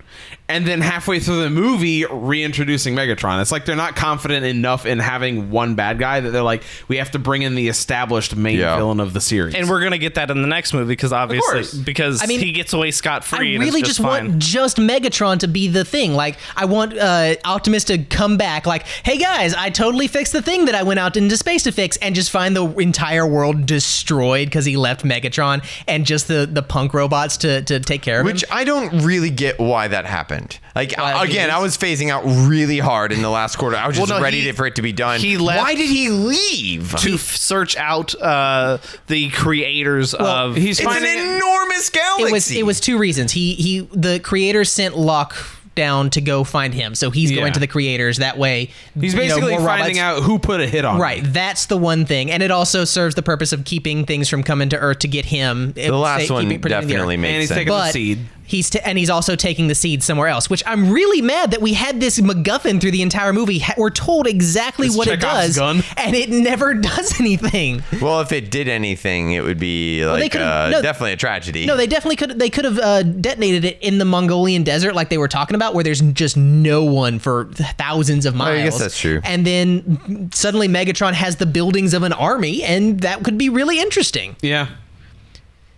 and 0.48 0.66
then 0.66 0.80
halfway 0.80 1.20
through 1.20 1.42
the 1.42 1.50
movie, 1.50 2.04
reintroducing 2.06 2.94
Megatron. 2.94 3.40
It's 3.42 3.52
like 3.52 3.64
they're 3.66 3.76
not 3.76 3.96
confident 3.96 4.46
enough 4.46 4.86
in 4.86 4.98
having 4.98 5.50
one 5.50 5.74
bad 5.74 5.98
guy 5.98 6.20
that 6.20 6.30
they're 6.30 6.42
like, 6.42 6.62
we 6.88 6.96
have 6.96 7.10
to 7.10 7.18
bring 7.18 7.42
in 7.42 7.54
the 7.54 7.68
established 7.68 8.34
main 8.34 8.58
Yeah. 8.58 8.76
villain 8.76 9.00
of 9.00 9.12
the 9.12 9.20
series. 9.20 9.54
And 9.54 9.68
we're 9.68 9.82
gonna 9.82 9.98
get 9.98 10.14
that 10.14 10.30
in 10.30 10.40
the 10.40 10.48
next 10.48 10.72
movie 10.72 10.92
because 10.92 11.12
obviously 11.12 11.82
because 11.82 12.22
I 12.22 12.26
mean, 12.26 12.40
he 12.40 12.52
gets 12.52 12.72
away 12.72 12.90
scot 12.92 13.24
free. 13.24 13.36
I 13.36 13.40
free. 13.40 13.58
really 13.58 13.80
it's 13.80 13.88
just, 13.88 13.98
just, 13.98 14.00
fine. 14.00 14.28
want 14.30 14.38
just 14.42 14.76
Megatron 14.78 15.38
to 15.40 15.48
be 15.48 15.68
the 15.68 15.84
thing. 15.84 16.14
Like, 16.14 16.36
I 16.56 16.64
want 16.64 16.96
uh, 16.96 17.34
Optimus 17.44 17.84
to 17.84 17.98
come 17.98 18.36
back. 18.38 18.66
Like, 18.66 18.86
hey 19.02 19.18
guys, 19.18 19.52
I 19.54 19.70
totally 19.70 20.08
fixed 20.08 20.32
the 20.32 20.42
thing 20.42 20.64
that 20.64 20.74
I 20.74 20.82
went 20.82 20.98
out 20.98 21.16
into 21.16 21.36
space 21.36 21.64
to 21.64 21.72
fix, 21.72 21.96
and 21.98 22.14
just 22.14 22.30
find 22.30 22.56
the 22.56 22.66
entire 22.78 23.26
world 23.26 23.66
destroyed 23.66 24.46
because 24.48 24.64
he 24.64 24.76
left 24.76 25.04
Megatron 25.04 25.62
and 25.86 26.06
just 26.06 26.28
the 26.28 26.48
the 26.50 26.62
punk 26.62 26.94
robots 26.94 27.36
to 27.38 27.62
to 27.62 27.80
take 27.80 28.00
care 28.02 28.20
of 28.20 28.24
Which 28.24 28.42
him. 28.44 28.48
I 28.50 28.64
don't 28.64 29.02
really 29.02 29.30
get 29.30 29.58
why 29.58 29.88
that 29.88 30.06
happened. 30.06 30.37
Like 30.74 30.94
Why 30.96 31.24
again. 31.24 31.50
I 31.50 31.58
was 31.58 31.76
phasing 31.76 32.10
out 32.10 32.22
really 32.48 32.78
hard 32.78 33.12
in 33.12 33.22
the 33.22 33.30
last 33.30 33.56
quarter. 33.56 33.76
I 33.76 33.86
was 33.86 33.96
just 33.96 34.10
Well, 34.10 34.18
no, 34.20 34.22
ready 34.24 34.40
he- 34.40 34.46
to- 34.46 34.52
for 34.52 34.66
it 34.66 34.74
to 34.76 34.82
be 34.82 34.92
done. 34.92 35.20
he 35.20 35.36
left 35.38 35.60
why 35.60 35.74
did 35.74 35.88
he 35.90 36.08
leave? 36.08 36.94
to 36.98 37.14
f- 37.14 37.20
search 37.36 37.76
out 37.76 38.14
uh, 38.20 38.78
the 39.08 39.30
creators 39.30 40.14
of. 40.14 40.56
he's 40.56 40.78
it's 40.80 40.88
finding 40.88 41.10
an 41.18 41.36
enormous 41.36 41.90
galaxy. 41.90 42.22
It 42.28 42.32
was 42.32 42.50
it 42.50 42.66
was 42.66 42.80
two 42.80 42.98
reasons. 42.98 43.32
He 43.32 43.54
he 43.54 43.80
the 43.92 44.20
creators 44.20 44.70
sent 44.70 44.96
Locke 44.96 45.34
down 45.74 46.10
to 46.10 46.20
go 46.20 46.42
find 46.42 46.74
him, 46.74 46.92
so 46.96 47.08
he's 47.10 47.30
Yeah. 47.30 47.36
going 47.38 47.52
to 47.52 47.60
the 47.60 47.68
creators. 47.68 48.16
That 48.16 48.36
way, 48.36 48.70
he's 49.00 49.12
you 49.14 49.20
know, 49.20 49.24
basically 49.26 49.54
finding 49.58 49.96
robots- 49.96 50.18
out 50.18 50.22
who 50.24 50.40
put 50.40 50.60
a 50.60 50.66
hit 50.66 50.84
on. 50.84 50.96
him. 50.96 51.00
Right, 51.00 51.22
that's 51.24 51.66
the 51.66 51.76
one 51.76 52.04
thing, 52.04 52.32
and 52.32 52.42
it 52.42 52.50
also 52.50 52.84
serves 52.84 53.14
the 53.14 53.22
purpose 53.22 53.52
of 53.52 53.64
keeping 53.64 54.04
things 54.04 54.28
from 54.28 54.42
coming 54.42 54.70
to 54.70 54.76
Earth 54.76 54.98
to 55.00 55.08
get 55.08 55.26
him. 55.26 55.72
the 55.74 55.90
last 55.92 56.30
one 56.32 56.48
definitely 56.48 57.16
makes 57.16 57.28
And 57.30 57.38
makes 57.38 57.40
he's 57.42 57.48
sense. 57.48 57.58
taking 57.58 57.72
the 57.72 57.90
seed. 57.92 58.18
He's 58.48 58.70
t- 58.70 58.80
and 58.84 58.98
he's 58.98 59.10
also 59.10 59.36
taking 59.36 59.68
the 59.68 59.74
seed 59.74 60.02
somewhere 60.02 60.26
else. 60.28 60.50
Which 60.50 60.62
I'm 60.66 60.90
really 60.90 61.20
mad 61.22 61.52
that 61.52 61.60
we 61.60 61.74
had 61.74 62.00
this 62.00 62.18
MacGuffin 62.18 62.80
through 62.80 62.90
the 62.90 63.02
entire 63.02 63.32
movie. 63.32 63.62
We're 63.76 63.90
told 63.90 64.26
exactly 64.26 64.88
It's 64.88 64.96
what 64.96 65.06
it 65.06 65.20
does, 65.20 65.56
gun. 65.56 65.82
and 65.96 66.16
it 66.16 66.30
never 66.30 66.74
does 66.88 67.20
anything. 67.20 67.82
well, 68.00 68.20
if 68.20 68.32
it 68.32 68.50
did 68.50 68.66
anything, 68.68 69.32
it 69.32 69.42
would 69.44 69.58
be 69.60 70.04
like 70.04 70.20
they 70.20 70.28
could've- 70.28 70.46
uh, 70.46 70.70
no- 70.70 70.82
definitely 70.82 71.12
a 71.12 71.16
tragedy. 71.16 71.66
No, 71.66 71.76
they 71.76 71.86
definitely 71.86 72.16
could. 72.16 72.38
They 72.38 72.50
could 72.50 72.64
have 72.64 72.78
uh, 72.78 73.02
detonated 73.02 73.64
it 73.64 73.78
in 73.82 73.98
the 73.98 74.04
Mongolian 74.04 74.64
desert, 74.64 74.94
like 74.94 75.10
they 75.10 75.18
were 75.18 75.28
talking 75.28 75.54
about, 75.54 75.74
where 75.74 75.84
there's 75.84 76.00
just 76.00 76.36
no 76.36 76.82
one 76.84 77.18
for 77.18 77.46
thousands 77.52 78.24
of 78.26 78.34
miles. 78.34 78.58
I 78.60 78.64
guess 78.64 78.78
that's 78.78 78.98
true. 78.98 79.20
And 79.24 79.46
then 79.46 80.30
suddenly 80.32 80.68
Megatron 80.68 81.12
has 81.12 81.36
the 81.36 81.46
buildings 81.46 81.92
of 81.94 82.02
an 82.02 82.12
army, 82.14 82.62
and 82.64 83.00
that 83.00 83.22
could 83.22 83.36
be 83.36 83.48
really 83.50 83.78
interesting. 83.80 84.36
Yeah. 84.40 84.68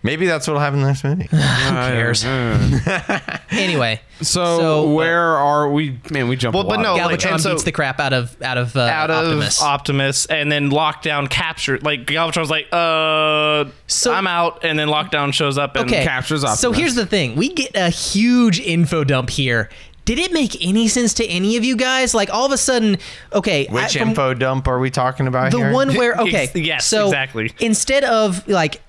Maybe 0.03 0.25
that's 0.25 0.47
what'll 0.47 0.59
happen 0.61 0.79
in 0.79 0.83
the 0.83 0.87
next 0.89 1.03
movie. 1.03 1.27
Who 1.31 1.37
cares? 1.37 2.25
Anyway, 3.51 3.99
So, 4.21 4.23
So, 4.59 4.89
uh, 4.89 4.93
where 4.93 5.35
are 5.37 5.69
we? 5.69 5.99
Man, 6.09 6.29
we 6.29 6.35
jump. 6.37 6.53
Well, 6.55 6.63
a 6.63 6.67
but 6.67 6.77
lot. 6.79 6.83
no, 6.83 7.05
like, 7.05 7.19
Galvatron 7.19 7.31
and 7.33 7.41
so- 7.41 7.51
beats 7.51 7.63
the 7.63 7.71
crap 7.73 7.99
out 7.99 8.13
of 8.13 8.41
out 8.41 8.57
of, 8.57 8.75
uh, 8.77 8.79
Out 8.81 9.11
of 9.11 9.25
Optimus. 9.25 9.61
Optimus 9.61 10.25
and 10.27 10.49
then 10.51 10.71
Lockdown 10.71 11.29
captured. 11.29 11.83
Like 11.83 12.05
Galvatron's 12.05 12.49
like, 12.49 12.67
uh, 12.71 13.69
So- 13.87 14.13
I'm 14.13 14.27
out, 14.27 14.63
and 14.63 14.79
then 14.79 14.87
Lockdown 14.87 15.33
shows 15.33 15.57
up 15.57 15.75
and 15.75 15.85
okay. 15.91 16.03
captures 16.05 16.41
So 16.41 16.47
Optimus. 16.47 16.77
here's 16.77 16.95
the 16.95 17.05
thing: 17.05 17.35
we 17.35 17.49
get 17.49 17.75
a 17.75 17.89
huge 17.89 18.59
info 18.61 19.03
dump 19.03 19.29
here. 19.29 19.69
Did 20.05 20.17
it 20.17 20.31
make 20.33 20.57
any 20.65 20.87
sense 20.87 21.13
to 21.15 21.25
any 21.27 21.57
of 21.57 21.63
you 21.65 21.75
guys? 21.75 22.13
Like 22.13 22.33
all 22.33 22.45
of 22.45 22.51
a 22.53 22.57
sudden, 22.57 22.97
okay, 23.33 23.67
I- 23.67 23.71
Which 23.73 23.97
from- 23.97 24.09
info 24.09 24.33
dump 24.33 24.67
are 24.69 24.79
we 24.79 24.89
talking 24.89 25.27
about 25.27 25.51
the 25.51 25.57
here? 25.57 25.71
one 25.73 25.93
where 25.95 26.13
okay, 26.19 26.43
Ex- 26.45 26.55
yes, 26.55 26.85
so 26.85 27.07
exactly. 27.07 27.51
Instead 27.59 28.05
of 28.05 28.47
like. 28.47 28.81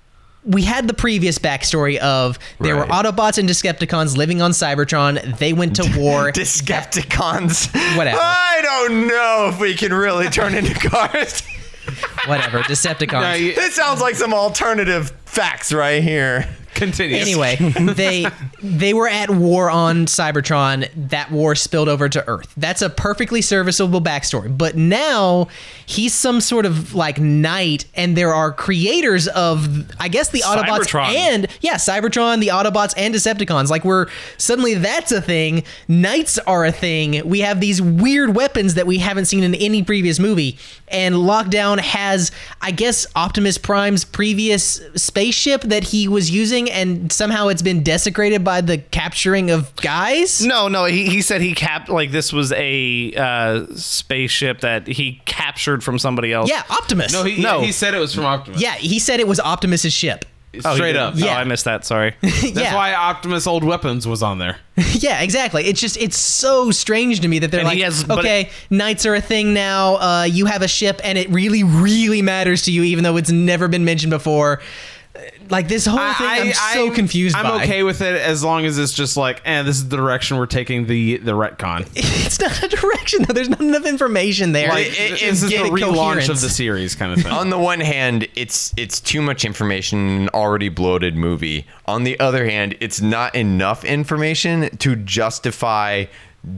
We 0.44 0.62
had 0.62 0.88
the 0.88 0.94
previous 0.94 1.38
backstory 1.38 1.98
of 1.98 2.38
there 2.58 2.76
were 2.76 2.84
Autobots 2.86 3.38
and 3.38 3.48
Decepticons 3.48 4.16
living 4.16 4.42
on 4.42 4.50
Cybertron. 4.50 5.38
They 5.38 5.52
went 5.52 5.76
to 5.76 5.82
war. 5.96 6.32
Decepticons. 6.32 7.72
Whatever. 7.96 8.18
I 8.20 8.60
don't 8.62 9.06
know 9.06 9.50
if 9.52 9.60
we 9.60 9.74
can 9.74 9.92
really 9.92 10.28
turn 10.28 10.54
into 10.54 10.74
cars. 10.74 11.42
Whatever, 12.26 12.60
Decepticons. 12.60 13.22
Yeah, 13.22 13.34
you- 13.34 13.54
this 13.54 13.74
sounds 13.74 14.00
like 14.00 14.14
some 14.16 14.34
alternative 14.34 15.12
facts 15.26 15.72
right 15.72 16.02
here. 16.02 16.48
Continue. 16.74 17.16
Anyway, 17.16 17.56
they 17.56 18.26
they 18.62 18.94
were 18.94 19.08
at 19.08 19.30
war 19.30 19.70
on 19.70 20.06
Cybertron. 20.06 20.88
That 21.10 21.30
war 21.30 21.54
spilled 21.54 21.88
over 21.88 22.08
to 22.08 22.26
Earth. 22.26 22.52
That's 22.56 22.82
a 22.82 22.90
perfectly 22.90 23.42
serviceable 23.42 24.00
backstory. 24.00 24.56
But 24.56 24.76
now 24.76 25.48
he's 25.86 26.14
some 26.14 26.40
sort 26.40 26.66
of 26.66 26.94
like 26.94 27.18
knight, 27.20 27.84
and 27.94 28.16
there 28.16 28.32
are 28.32 28.52
creators 28.52 29.28
of 29.28 29.90
I 30.00 30.08
guess 30.08 30.30
the 30.30 30.40
Autobots 30.40 30.86
Cybertron. 30.86 31.14
and 31.14 31.46
yeah, 31.60 31.74
Cybertron, 31.74 32.40
the 32.40 32.48
Autobots, 32.48 32.94
and 32.96 33.14
Decepticons. 33.14 33.68
Like 33.68 33.84
we're 33.84 34.06
suddenly 34.38 34.74
that's 34.74 35.12
a 35.12 35.20
thing. 35.20 35.64
Knights 35.88 36.38
are 36.40 36.64
a 36.64 36.72
thing. 36.72 37.26
We 37.28 37.40
have 37.40 37.60
these 37.60 37.82
weird 37.82 38.34
weapons 38.34 38.74
that 38.74 38.86
we 38.86 38.98
haven't 38.98 39.26
seen 39.26 39.42
in 39.44 39.54
any 39.54 39.82
previous 39.82 40.18
movie. 40.18 40.58
And 40.92 41.14
Lockdown 41.14 41.78
has, 41.80 42.30
I 42.60 42.70
guess, 42.70 43.06
Optimus 43.16 43.56
Prime's 43.58 44.04
previous 44.04 44.80
spaceship 44.94 45.62
that 45.62 45.84
he 45.84 46.06
was 46.08 46.30
using, 46.30 46.70
and 46.70 47.10
somehow 47.10 47.48
it's 47.48 47.62
been 47.62 47.82
desecrated 47.82 48.44
by 48.44 48.60
the 48.60 48.78
capturing 48.78 49.50
of 49.50 49.74
guys. 49.76 50.44
No, 50.44 50.68
no. 50.68 50.84
He, 50.84 51.06
he 51.08 51.22
said 51.22 51.40
he 51.40 51.54
cap 51.54 51.88
like 51.88 52.10
this 52.12 52.32
was 52.32 52.52
a 52.52 53.12
uh, 53.16 53.66
spaceship 53.74 54.60
that 54.60 54.86
he 54.86 55.20
captured 55.24 55.82
from 55.82 55.98
somebody 55.98 56.32
else. 56.32 56.50
Yeah, 56.50 56.62
Optimus. 56.70 57.12
no, 57.12 57.24
he, 57.24 57.42
No. 57.42 57.60
he 57.62 57.72
said 57.72 57.94
it 57.94 57.98
was 57.98 58.14
from 58.14 58.24
Optimus. 58.24 58.60
yeah, 58.60 58.74
he 58.74 58.98
said 58.98 59.18
it 59.20 59.26
was 59.26 59.40
Optimus's 59.40 59.92
ship. 59.92 60.24
Oh, 60.64 60.74
straight 60.74 60.92
did? 60.92 61.00
up. 61.00 61.14
Oh, 61.20 61.28
I 61.28 61.44
missed 61.44 61.64
that. 61.64 61.84
Sorry. 61.84 62.14
That's 62.20 62.44
yeah, 62.54 62.74
why 62.74 62.92
Optimus 62.92 63.46
Old 63.46 63.64
Weapons 63.64 64.06
was 64.06 64.22
on 64.22 64.38
there. 64.38 64.58
yeah, 64.92 65.22
exactly. 65.22 65.64
It's 65.64 65.80
just 65.80 65.96
it's 65.96 66.16
so 66.16 66.70
strange 66.70 67.20
to 67.20 67.28
me 67.28 67.38
that 67.38 67.50
they're 67.50 67.60
And 67.60 67.68
like, 67.68 67.78
has- 67.78 68.04
but 68.04 68.18
okay, 68.20 68.50
knights 68.70 69.06
are 69.06 69.14
a 69.14 69.20
thing 69.20 69.54
now. 69.54 69.96
Uh, 69.96 70.24
you 70.24 70.46
have 70.46 70.62
a 70.62 70.68
ship, 70.68 71.00
and 71.04 71.16
it 71.16 71.28
really, 71.30 71.64
really 71.64 72.20
matters 72.22 72.62
to 72.62 72.72
you, 72.72 72.82
even 72.82 73.04
though 73.04 73.16
it's 73.16 73.30
never 73.30 73.68
been 73.68 73.84
mentioned 73.84 74.10
before. 74.10 74.60
Like 75.52 75.68
this 75.68 75.84
whole 75.84 75.98
thing, 76.14 76.26
I, 76.26 76.36
am 76.38 76.52
so 76.74 76.90
confused 76.90 77.36
I'm 77.36 77.44
by. 77.44 77.62
okay 77.64 77.82
with 77.82 78.00
it 78.00 78.18
as 78.20 78.42
long 78.42 78.64
as 78.64 78.78
it's 78.78 78.94
just 78.94 79.18
like, 79.18 79.42
eh, 79.44 79.62
this 79.62 79.76
is 79.76 79.88
the 79.90 79.98
direction 79.98 80.38
we're 80.38 80.46
taking 80.46 80.86
the 80.86 81.18
the 81.18 81.32
retcon. 81.32 81.86
It's 81.94 82.40
not 82.40 82.62
a 82.62 82.68
direction 82.68 83.24
though. 83.24 83.34
There's 83.34 83.50
not 83.50 83.60
enough 83.60 83.84
information 83.84 84.52
there. 84.52 84.70
Like, 84.70 84.86
it- 84.86 84.98
it- 84.98 85.20
this 85.20 85.42
is 85.42 85.50
the 85.50 85.56
it 85.56 85.70
relaunch 85.70 85.92
coherence. 85.94 86.28
of 86.30 86.40
the 86.40 86.48
series 86.48 86.94
kind 86.94 87.12
of 87.12 87.22
thing. 87.22 87.30
On 87.32 87.50
the 87.50 87.58
one 87.58 87.80
hand, 87.80 88.26
it's 88.34 88.72
it's 88.78 88.98
too 88.98 89.20
much 89.20 89.44
information 89.44 89.98
in 90.08 90.22
an 90.22 90.28
already 90.30 90.70
bloated 90.70 91.16
movie. 91.16 91.66
On 91.84 92.04
the 92.04 92.18
other 92.18 92.48
hand, 92.48 92.74
it's 92.80 93.02
not 93.02 93.34
enough 93.34 93.84
information 93.84 94.74
to 94.78 94.96
justify 94.96 96.06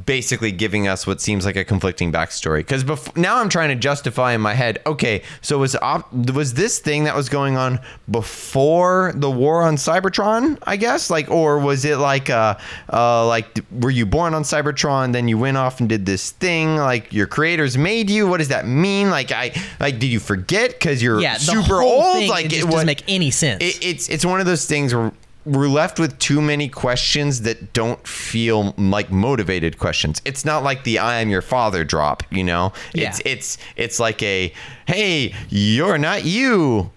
basically 0.07 0.51
giving 0.51 0.89
us 0.89 1.07
what 1.07 1.21
seems 1.21 1.45
like 1.45 1.57
a 1.57 1.65
conflicting 1.65 2.11
backstory. 2.11 2.59
Because 2.59 2.85
bef- 2.85 3.15
now 3.17 3.37
I'm 3.41 3.49
trying 3.51 3.69
to 3.69 3.75
justify 3.75 4.33
in 4.33 4.41
my 4.41 4.55
head. 4.55 4.79
Okay, 4.87 5.23
so 5.43 5.59
was 5.59 5.77
op- 5.77 6.11
was 6.13 6.55
this 6.55 6.79
thing 6.79 7.05
that 7.05 7.15
was 7.15 7.29
going 7.29 7.57
on 7.59 7.81
before 8.11 9.13
the 9.15 9.31
war 9.31 9.63
on 9.63 9.77
Cybertron? 9.77 10.59
I 10.63 10.77
guess, 10.77 11.11
like, 11.11 11.31
or 11.31 11.59
was 11.59 11.85
it 11.85 11.99
like, 11.99 12.31
uh, 12.31 12.57
uh, 12.93 13.27
like, 13.27 13.61
were 13.71 13.91
you 13.91 14.07
born 14.07 14.33
on 14.35 14.43
Cybertron, 14.43 15.13
then 15.13 15.29
you 15.29 15.37
went 15.39 15.57
off 15.59 15.81
and 15.81 15.89
did 15.89 16.07
this 16.07 16.31
thing? 16.31 16.77
Like, 16.77 17.13
your 17.13 17.27
creators 17.27 17.77
made 17.77 18.09
you. 18.09 18.27
What 18.27 18.39
does 18.39 18.49
that 18.49 18.67
mean? 18.67 19.11
Like, 19.11 19.33
I 19.33 19.53
like, 19.81 19.99
did 19.99 20.07
you 20.09 20.21
forget 20.21 20.71
because 20.71 21.03
you're 21.03 21.21
Yeah, 21.21 21.35
super 21.37 21.83
old? 21.83 22.27
like, 22.29 22.53
it 22.53 22.65
what- 22.65 22.71
doesn't 22.73 22.87
make 22.87 23.05
any 23.07 23.31
sense. 23.31 23.63
it, 23.63 23.85
it's 23.85 24.09
it's 24.09 24.25
one 24.25 24.41
of 24.41 24.47
those 24.47 24.65
things 24.67 24.95
where 24.95 25.13
we're 25.47 25.69
left 25.69 25.99
with 25.99 26.19
too 26.19 26.41
many 26.41 26.69
questions 26.69 27.43
that 27.43 27.73
don't 27.73 28.07
feel 28.07 28.75
like 28.79 29.11
motivated 29.11 29.79
questions. 29.79 30.23
It's 30.25 30.45
not 30.45 30.63
like 30.63 30.85
the 30.85 30.99
"I 30.99 31.21
am 31.21 31.29
your 31.29 31.43
father" 31.43 31.85
drop, 31.85 32.23
you 32.31 32.43
know. 32.45 32.73
It's 32.95 33.21
Yeah. 33.25 33.33
it's 33.33 33.59
it's 33.77 34.01
like 34.01 34.23
a 34.23 34.53
"Hey, 34.87 35.35
you're 35.51 35.99
not 35.99 36.25
you." 36.25 36.91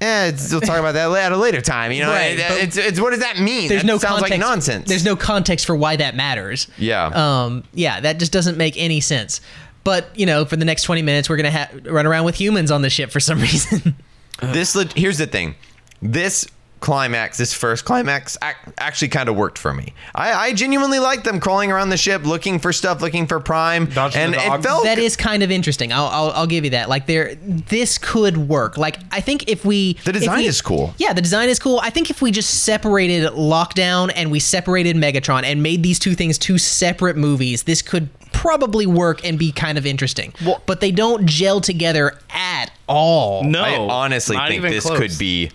Yeah, 0.00 0.26
it's- 0.26 0.50
we'll 0.52 0.60
talk 0.60 0.78
about 0.78 0.92
that 0.94 1.10
at 1.12 1.32
a 1.32 1.36
later 1.36 1.60
time. 1.62 1.90
You 1.92 2.02
know, 2.02 2.10
Right, 2.10 2.38
It- 2.38 2.62
it's, 2.64 2.76
it's 2.76 3.00
what 3.00 3.10
does 3.10 3.20
that 3.20 3.38
mean? 3.38 3.68
there's 3.68 3.82
That 3.82 3.86
no 3.86 3.96
sounds 3.98 4.20
context. 4.20 4.30
like 4.32 4.40
nonsense. 4.40 4.88
There's 4.88 5.04
no 5.04 5.16
context 5.16 5.64
for 5.66 5.74
why 5.76 5.96
that 5.96 6.14
matters. 6.14 6.66
Yeah. 6.76 7.06
Um. 7.06 7.64
Yeah, 7.72 8.00
that 8.00 8.18
just 8.18 8.32
doesn't 8.32 8.58
make 8.58 8.74
any 8.76 9.00
sense. 9.00 9.40
But 9.82 10.08
you 10.14 10.26
know, 10.26 10.44
for 10.44 10.56
the 10.56 10.64
next 10.64 10.82
20 10.82 11.00
minutes, 11.02 11.28
we're 11.30 11.36
gonna 11.36 11.50
ha- 11.52 11.68
run 11.84 12.06
around 12.06 12.24
with 12.24 12.34
humans 12.34 12.70
on 12.70 12.82
the 12.82 12.90
ship 12.90 13.10
for 13.12 13.20
some 13.20 13.40
reason. 13.48 13.94
this 14.42 14.76
here's 14.96 15.18
the 15.18 15.26
thing 15.28 15.54
this 16.02 16.46
climax 16.84 17.38
this 17.38 17.54
first 17.54 17.86
climax 17.86 18.36
actually 18.78 19.08
kind 19.08 19.30
of 19.30 19.34
worked 19.36 19.56
for 19.56 19.72
me 19.72 19.94
I, 20.14 20.32
I 20.34 20.52
genuinely 20.52 20.98
liked 20.98 21.24
them 21.24 21.40
crawling 21.40 21.72
around 21.72 21.88
the 21.88 21.96
ship 21.96 22.24
looking 22.24 22.58
for 22.58 22.74
stuff 22.74 23.00
looking 23.00 23.26
for 23.26 23.40
prime 23.40 23.86
Dodging 23.86 24.20
and 24.20 24.34
it 24.34 24.62
felt 24.62 24.84
that 24.84 24.98
is 24.98 25.16
kind 25.16 25.42
of 25.42 25.50
interesting. 25.50 25.92
I'll, 25.92 26.06
I'll, 26.06 26.30
I'll 26.32 26.46
give 26.46 26.64
you 26.64 26.70
that. 26.70 26.88
Like 26.90 27.06
there, 27.06 27.34
this 27.36 27.96
could 27.96 28.36
work. 28.36 28.76
Like 28.76 28.98
I 29.10 29.20
think 29.22 29.48
if 29.48 29.64
we 29.64 29.94
The 30.04 30.12
design 30.12 30.38
we- 30.40 30.46
is 30.46 30.60
cool. 30.60 30.94
Yeah, 30.98 31.14
the 31.14 31.22
design 31.22 31.48
is 31.48 31.58
cool. 31.58 31.80
I 31.82 31.88
think 31.90 32.10
if 32.10 32.20
we 32.20 32.30
just 32.30 32.64
separated 32.64 33.30
Lockdown 33.32 34.12
and 34.14 34.30
we 34.30 34.38
separated 34.38 34.96
Megatron 34.96 35.44
and 35.44 35.62
made 35.62 35.82
these 35.82 35.98
two 35.98 36.14
things 36.14 36.36
two 36.36 36.58
separate 36.58 37.16
movies, 37.16 37.62
this 37.62 37.80
could 37.80 38.08
probably 38.32 38.86
work 38.86 39.24
and 39.24 39.38
be 39.38 39.50
kind 39.52 39.78
of 39.78 39.86
interesting. 39.86 40.34
but 40.66 40.80
they 40.80 40.90
don't 40.90 41.24
gel 41.26 41.60
together 41.62 42.18
at 42.30 42.70
all. 42.88 43.42
No, 43.44 43.62
I 43.62 43.76
honestly 43.78 44.36
not 44.36 44.48
think 44.48 44.58
even 44.58 44.70
this 44.70 44.84
close. 44.84 44.98
could 44.98 45.18
be 45.18 45.50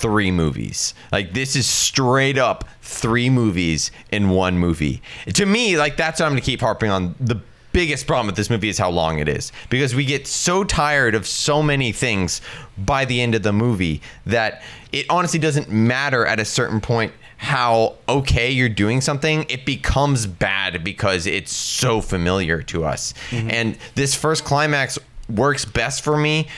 three 0.00 0.30
movies. 0.30 0.94
Like 1.12 1.34
this 1.34 1.54
is 1.54 1.66
straight 1.66 2.38
up 2.38 2.64
three 2.82 3.30
movies 3.30 3.90
in 4.10 4.30
one 4.30 4.58
movie. 4.58 5.02
To 5.34 5.46
me, 5.46 5.76
like 5.76 5.96
that's 5.96 6.20
what 6.20 6.26
I'm 6.26 6.32
gonna 6.32 6.40
keep 6.40 6.60
harping 6.60 6.90
on. 6.90 7.14
The 7.20 7.40
biggest 7.72 8.06
problem 8.06 8.26
with 8.26 8.36
this 8.36 8.50
movie 8.50 8.68
is 8.68 8.78
how 8.78 8.90
long 8.90 9.18
it 9.18 9.28
is. 9.28 9.52
Because 9.68 9.94
we 9.94 10.04
get 10.04 10.26
so 10.26 10.64
tired 10.64 11.14
of 11.14 11.26
so 11.26 11.62
many 11.62 11.92
things 11.92 12.40
by 12.76 13.04
the 13.04 13.20
end 13.20 13.34
of 13.34 13.42
the 13.42 13.52
movie 13.52 14.00
that 14.26 14.62
it 14.92 15.06
honestly 15.08 15.38
doesn't 15.38 15.70
matter 15.70 16.26
at 16.26 16.40
a 16.40 16.44
certain 16.44 16.80
point 16.80 17.12
how 17.36 17.96
okay 18.06 18.50
you're 18.50 18.68
doing 18.68 19.00
something, 19.00 19.46
it 19.48 19.64
becomes 19.64 20.26
bad 20.26 20.84
because 20.84 21.26
it's 21.26 21.52
so 21.52 22.00
familiar 22.02 22.62
to 22.62 22.84
us. 22.84 23.14
Mm-hmm. 23.30 23.50
And 23.50 23.78
this 23.94 24.14
first 24.14 24.44
climax 24.44 24.98
works 25.30 25.64
best 25.64 26.02
for 26.02 26.16
me 26.16 26.48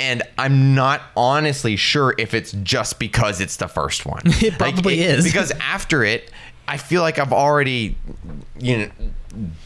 and 0.00 0.22
I'm 0.38 0.74
not 0.74 1.02
honestly 1.16 1.76
sure 1.76 2.14
if 2.18 2.34
it's 2.34 2.52
just 2.62 2.98
because 2.98 3.40
it's 3.40 3.56
the 3.56 3.68
first 3.68 4.06
one. 4.06 4.22
It 4.42 4.58
probably 4.58 5.00
is. 5.00 5.24
because 5.24 5.50
after 5.60 6.04
it, 6.04 6.30
I 6.66 6.76
feel 6.76 7.02
like 7.02 7.18
I've 7.18 7.32
already, 7.32 7.96
you 8.58 8.78
know, 8.78 8.90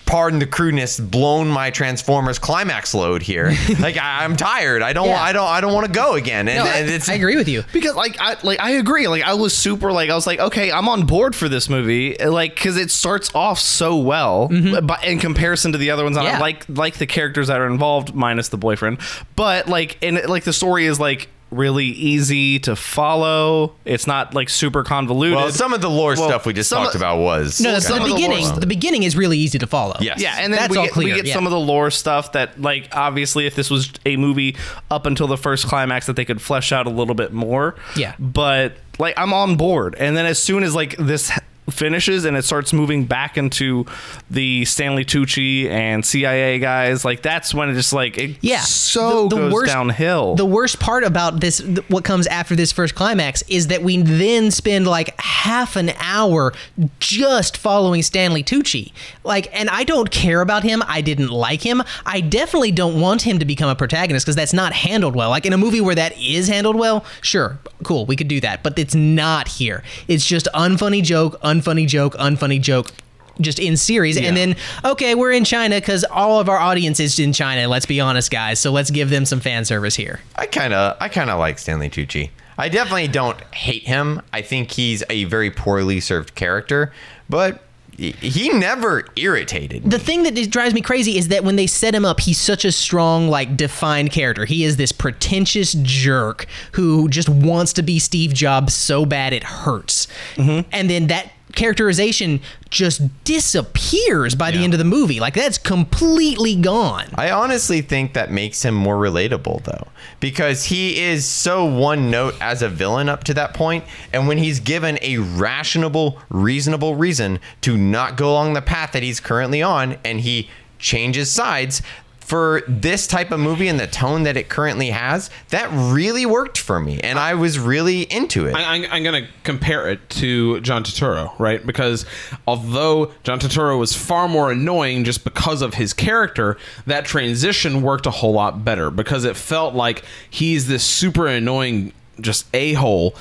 pardon 0.06 0.38
the 0.38 0.46
crudeness, 0.46 0.98
blown 0.98 1.48
my 1.48 1.70
Transformers 1.70 2.38
climax 2.38 2.94
load 2.94 3.22
here. 3.22 3.52
like 3.80 3.96
I, 3.96 4.24
I'm 4.24 4.36
tired. 4.36 4.82
I 4.82 4.92
don't. 4.92 5.08
Yeah. 5.08 5.22
I 5.22 5.32
don't. 5.32 5.46
I 5.46 5.60
don't 5.60 5.72
want 5.74 5.86
to 5.86 5.92
go 5.92 6.14
again. 6.14 6.48
And, 6.48 6.64
No, 6.64 6.70
and 6.70 6.90
I, 6.90 6.94
it's 6.94 7.08
I 7.08 7.14
agree 7.14 7.36
with 7.36 7.48
you. 7.48 7.62
because 7.72 7.94
like 7.94 8.20
I 8.20 8.36
like 8.42 8.60
I 8.60 8.70
agree. 8.72 9.08
Like 9.08 9.22
I 9.22 9.34
was 9.34 9.56
super 9.56 9.92
like 9.92 10.10
I 10.10 10.14
was 10.14 10.26
like 10.26 10.40
okay, 10.40 10.70
I'm 10.72 10.88
on 10.88 11.06
board 11.06 11.34
for 11.34 11.48
this 11.48 11.68
movie. 11.68 12.16
Like 12.16 12.54
because 12.54 12.76
it 12.76 12.90
starts 12.90 13.34
off 13.34 13.58
so 13.58 13.96
well, 13.96 14.48
but 14.48 15.04
in 15.04 15.18
comparison 15.18 15.72
to 15.72 15.78
the 15.78 15.90
other 15.90 16.04
ones, 16.04 16.16
Mm-hmm. 16.16 16.26
Yeah. 16.26 16.36
I 16.36 16.40
like 16.40 16.64
like 16.68 16.94
the 16.98 17.06
characters 17.06 17.48
that 17.48 17.60
are 17.60 17.66
involved 17.66 18.14
minus 18.14 18.48
the 18.48 18.56
boyfriend 18.56 18.98
but 19.36 19.68
like 19.68 19.98
and 20.02 20.20
like 20.26 20.42
the 20.44 20.52
story 20.52 20.86
is 20.86 20.98
like 20.98 21.28
really 21.50 21.86
easy 21.86 22.58
to 22.58 22.76
follow 22.76 23.74
it's 23.86 24.06
not 24.06 24.34
like 24.34 24.48
super 24.50 24.84
convoluted 24.84 25.36
well, 25.36 25.50
some 25.50 25.72
of 25.72 25.80
the 25.80 25.88
lore 25.88 26.14
Well, 26.14 26.28
stuff 26.28 26.44
we 26.46 26.52
just 26.52 26.68
talked 26.70 26.94
of- 26.94 27.00
about 27.00 27.18
was 27.20 27.60
No, 27.60 27.72
the, 27.74 27.80
some 27.80 27.98
the 27.98 28.02
of 28.04 28.08
the 28.10 28.14
beginning. 28.14 28.60
The, 28.60 28.66
beginning 28.66 29.02
is 29.04 29.16
really 29.16 29.38
easy 29.38 29.58
to 29.58 29.66
follow. 29.66 29.96
Yes. 30.00 30.20
yeah, 30.20 30.36
and 30.40 30.52
then 30.52 30.60
That's 30.60 30.70
we 30.70 30.76
all 30.76 30.84
get, 30.84 30.92
clear, 30.92 31.08
we 31.08 31.14
get 31.14 31.26
yeah. 31.26 31.34
some 31.34 31.46
of 31.46 31.50
the 31.52 31.58
lore 31.58 31.90
stuff 31.90 32.32
that 32.32 32.60
like 32.60 32.88
obviously 32.94 33.46
if 33.46 33.54
this 33.54 33.70
was 33.70 33.90
a 34.04 34.16
movie 34.16 34.56
up 34.90 35.06
until 35.06 35.26
the 35.26 35.38
first 35.38 35.66
climax 35.66 36.06
that 36.06 36.16
they 36.16 36.24
could 36.26 36.42
flesh 36.42 36.70
out 36.72 36.86
a 36.86 36.90
little 36.90 37.14
bit 37.14 37.32
more 37.32 37.74
Yeah. 37.96 38.14
but 38.18 38.74
like 38.98 39.14
i'm 39.16 39.32
on 39.32 39.56
board 39.56 39.94
and 39.98 40.16
then 40.16 40.26
as 40.26 40.42
soon 40.42 40.62
as 40.62 40.74
like 40.74 40.96
this 40.98 41.30
h- 41.30 41.38
finishes 41.70 42.24
and 42.24 42.36
it 42.36 42.42
starts 42.44 42.72
moving 42.72 43.04
back 43.04 43.36
into 43.36 43.84
the 44.30 44.64
stanley 44.64 45.04
tucci 45.04 45.68
and 45.68 46.04
cia 46.04 46.58
guys 46.58 47.04
like 47.04 47.22
that's 47.22 47.52
when 47.54 47.68
it 47.68 47.74
just 47.74 47.92
like 47.92 48.16
it 48.18 48.36
Yeah. 48.40 48.60
so 48.60 49.28
goes 49.28 49.66
downhill 49.66 50.34
The 50.34 50.44
worst 50.46 50.80
part 50.80 51.04
about 51.04 51.40
this, 51.40 51.58
th- 51.58 51.88
what 51.88 52.04
comes 52.04 52.26
after 52.26 52.54
this 52.56 52.72
first 52.72 52.94
climax, 52.94 53.42
is 53.48 53.66
that 53.68 53.82
we 53.82 54.00
then 54.02 54.50
spend 54.50 54.86
like 54.86 55.18
half 55.20 55.76
an 55.76 55.90
hour 55.98 56.52
just 57.00 57.56
following 57.56 58.02
Stanley 58.02 58.42
Tucci. 58.42 58.92
Like, 59.24 59.48
and 59.58 59.68
I 59.68 59.84
don't 59.84 60.10
care 60.10 60.40
about 60.40 60.62
him. 60.62 60.82
I 60.86 61.00
didn't 61.00 61.28
like 61.30 61.62
him. 61.62 61.82
I 62.06 62.20
definitely 62.20 62.72
don't 62.72 63.00
want 63.00 63.22
him 63.22 63.38
to 63.38 63.44
become 63.44 63.68
a 63.68 63.74
protagonist 63.74 64.24
because 64.26 64.36
that's 64.36 64.52
not 64.52 64.72
handled 64.72 65.14
well. 65.14 65.30
Like 65.30 65.46
in 65.46 65.52
a 65.52 65.58
movie 65.58 65.80
where 65.80 65.94
that 65.94 66.16
is 66.18 66.48
handled 66.48 66.76
well, 66.76 67.04
sure, 67.20 67.58
cool, 67.82 68.06
we 68.06 68.16
could 68.16 68.28
do 68.28 68.40
that. 68.40 68.62
But 68.62 68.78
it's 68.78 68.94
not 68.94 69.48
here. 69.48 69.82
It's 70.06 70.24
just 70.24 70.48
unfunny 70.54 71.02
joke, 71.02 71.40
unfunny 71.42 71.57
joke, 71.86 72.14
unfunny 72.14 72.60
joke. 72.60 72.92
Just 73.40 73.60
in 73.60 73.76
series, 73.76 74.16
and 74.16 74.36
then 74.36 74.56
okay, 74.84 75.14
we're 75.14 75.30
in 75.30 75.44
China 75.44 75.76
because 75.76 76.02
all 76.02 76.40
of 76.40 76.48
our 76.48 76.58
audience 76.58 76.98
is 76.98 77.20
in 77.20 77.32
China. 77.32 77.68
Let's 77.68 77.86
be 77.86 78.00
honest, 78.00 78.32
guys. 78.32 78.58
So 78.58 78.72
let's 78.72 78.90
give 78.90 79.10
them 79.10 79.24
some 79.24 79.38
fan 79.38 79.64
service 79.64 79.94
here. 79.94 80.18
I 80.34 80.46
kind 80.46 80.74
of 80.74 80.96
I 81.00 81.08
kind 81.08 81.30
of 81.30 81.38
like 81.38 81.60
Stanley 81.60 81.88
Tucci. 81.88 82.30
I 82.58 82.68
definitely 82.68 83.06
don't 83.06 83.40
hate 83.54 83.84
him. 83.84 84.22
I 84.32 84.42
think 84.42 84.72
he's 84.72 85.04
a 85.08 85.22
very 85.26 85.52
poorly 85.52 86.00
served 86.00 86.34
character, 86.34 86.92
but 87.30 87.62
he- 87.96 88.48
never 88.48 89.04
irritated 89.16 89.84
me. 89.84 89.90
the 89.90 89.98
thing 89.98 90.24
that 90.24 90.50
drives 90.50 90.74
me 90.74 90.80
crazy 90.80 91.18
is 91.18 91.28
that 91.28 91.44
when 91.44 91.56
they 91.56 91.66
set 91.66 91.94
him 91.94 92.04
up, 92.04 92.20
he's 92.20 92.38
such 92.38 92.64
a 92.64 92.72
strong, 92.72 93.28
like, 93.28 93.56
defined 93.56 94.10
character. 94.12 94.44
He 94.44 94.64
is 94.64 94.76
this 94.76 94.92
pretentious 94.92 95.74
jerk 95.82 96.46
who 96.72 97.08
just 97.08 97.28
wants 97.28 97.72
to 97.74 97.82
be 97.82 97.98
Steve 97.98 98.34
Jobs 98.34 98.74
so 98.74 99.04
bad 99.04 99.32
it 99.32 99.44
hurts. 99.44 100.06
Mm-hmm. 100.36 100.68
And 100.72 100.88
then 100.90 101.06
that 101.08 101.32
characterization 101.58 102.40
just 102.70 103.02
disappears 103.24 104.34
by 104.34 104.50
the 104.50 104.58
end 104.58 104.72
of 104.72 104.78
the 104.78 104.84
movie. 104.84 105.20
Like, 105.20 105.34
that's 105.34 105.58
completely 105.58 106.54
gone. 106.54 107.06
I 107.16 107.30
honestly 107.30 107.80
think 107.80 108.14
that 108.14 108.30
makes 108.30 108.64
him 108.64 108.74
more 108.74 108.96
relatable 108.96 109.64
though, 109.64 109.88
because 110.20 110.64
he 110.64 111.00
is 111.00 111.26
so 111.26 111.64
one 111.64 112.10
note 112.10 112.34
as 112.40 112.62
a 112.62 112.68
villain 112.68 113.08
up 113.08 113.24
to 113.24 113.34
that 113.34 113.54
point, 113.54 113.84
and 114.12 114.28
when 114.28 114.38
he's 114.38 114.60
given 114.60 114.98
a 115.02 115.18
rational, 115.18 116.18
reasonable 116.30 116.94
reason 116.94 117.40
to 117.62 117.76
not 117.76 118.16
go 118.16 118.30
along 118.30 118.52
the 118.52 118.62
path 118.62 118.92
that 118.92 119.02
he's 119.02 119.18
currently 119.20 119.60
on, 119.60 119.96
and 120.04 120.20
he 120.20 120.48
changes 120.78 121.30
sides 121.30 121.82
for 122.28 122.62
this 122.68 123.06
type 123.06 123.30
of 123.30 123.40
movie 123.40 123.68
and 123.68 123.80
the 123.80 123.86
tone 123.86 124.24
that 124.24 124.36
it 124.36 124.50
currently 124.50 124.90
has, 124.90 125.30
that 125.48 125.66
really 125.72 126.26
worked 126.26 126.58
for 126.58 126.78
me, 126.78 127.00
and 127.00 127.18
I 127.18 127.32
was 127.32 127.58
really 127.58 128.02
into 128.02 128.46
it. 128.46 128.54
I, 128.54 128.74
I'm, 128.74 128.84
I'm 128.90 129.02
going 129.02 129.24
to 129.24 129.30
compare 129.44 129.88
it 129.88 130.10
to 130.10 130.60
John 130.60 130.84
Turturro, 130.84 131.32
right? 131.38 131.64
Because 131.64 132.04
although 132.46 133.12
John 133.22 133.40
Turturro 133.40 133.78
was 133.78 133.96
far 133.96 134.28
more 134.28 134.52
annoying 134.52 135.04
just 135.04 135.24
because 135.24 135.62
of 135.62 135.72
his 135.72 135.94
character, 135.94 136.58
that 136.84 137.06
transition 137.06 137.80
worked 137.80 138.04
a 138.04 138.10
whole 138.10 138.34
lot 138.34 138.62
better 138.62 138.90
because 138.90 139.24
it 139.24 139.34
felt 139.34 139.74
like 139.74 140.04
he's 140.28 140.68
this 140.68 140.84
super 140.84 141.26
annoying, 141.26 141.94
just 142.20 142.46
a 142.52 142.74
hole 142.74 143.14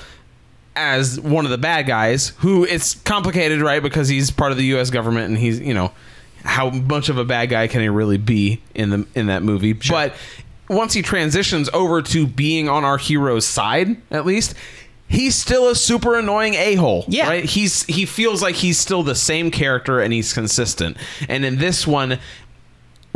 as 0.75 1.17
one 1.21 1.45
of 1.45 1.51
the 1.51 1.57
bad 1.57 1.87
guys 1.87 2.33
who 2.39 2.65
it's 2.65 2.93
complicated, 2.93 3.61
right? 3.61 3.81
Because 3.81 4.09
he's 4.09 4.31
part 4.31 4.51
of 4.51 4.57
the 4.57 4.65
U.S. 4.65 4.89
government 4.89 5.29
and 5.29 5.37
he's, 5.37 5.61
you 5.61 5.73
know, 5.73 5.93
how 6.47 6.69
much 6.69 7.09
of 7.09 7.17
a 7.17 7.25
bad 7.25 7.49
guy 7.49 7.67
can 7.67 7.81
he 7.81 7.89
really 7.89 8.17
be 8.17 8.61
in 8.73 8.89
the 8.89 9.07
in 9.13 9.27
that 9.27 9.43
movie? 9.43 9.73
But 9.73 10.13
once 10.69 10.93
he 10.93 11.01
transitions 11.01 11.69
over 11.73 12.01
to 12.01 12.25
being 12.25 12.69
on 12.69 12.83
our 12.83 12.97
hero's 12.97 13.45
side, 13.45 13.97
at 14.11 14.25
least, 14.25 14.55
he's 15.07 15.35
still 15.35 15.69
a 15.69 15.75
super 15.75 16.17
annoying 16.17 16.55
a 16.55 16.75
hole. 16.75 17.05
Yeah. 17.07 17.27
right. 17.27 17.45
He's 17.45 17.83
he 17.83 18.05
feels 18.05 18.41
like 18.41 18.55
he's 18.55 18.79
still 18.79 19.03
the 19.03 19.15
same 19.15 19.51
character 19.51 19.99
and 19.99 20.13
he's 20.13 20.33
consistent. 20.33 20.97
And 21.29 21.45
in 21.45 21.57
this 21.57 21.85
one, 21.85 22.19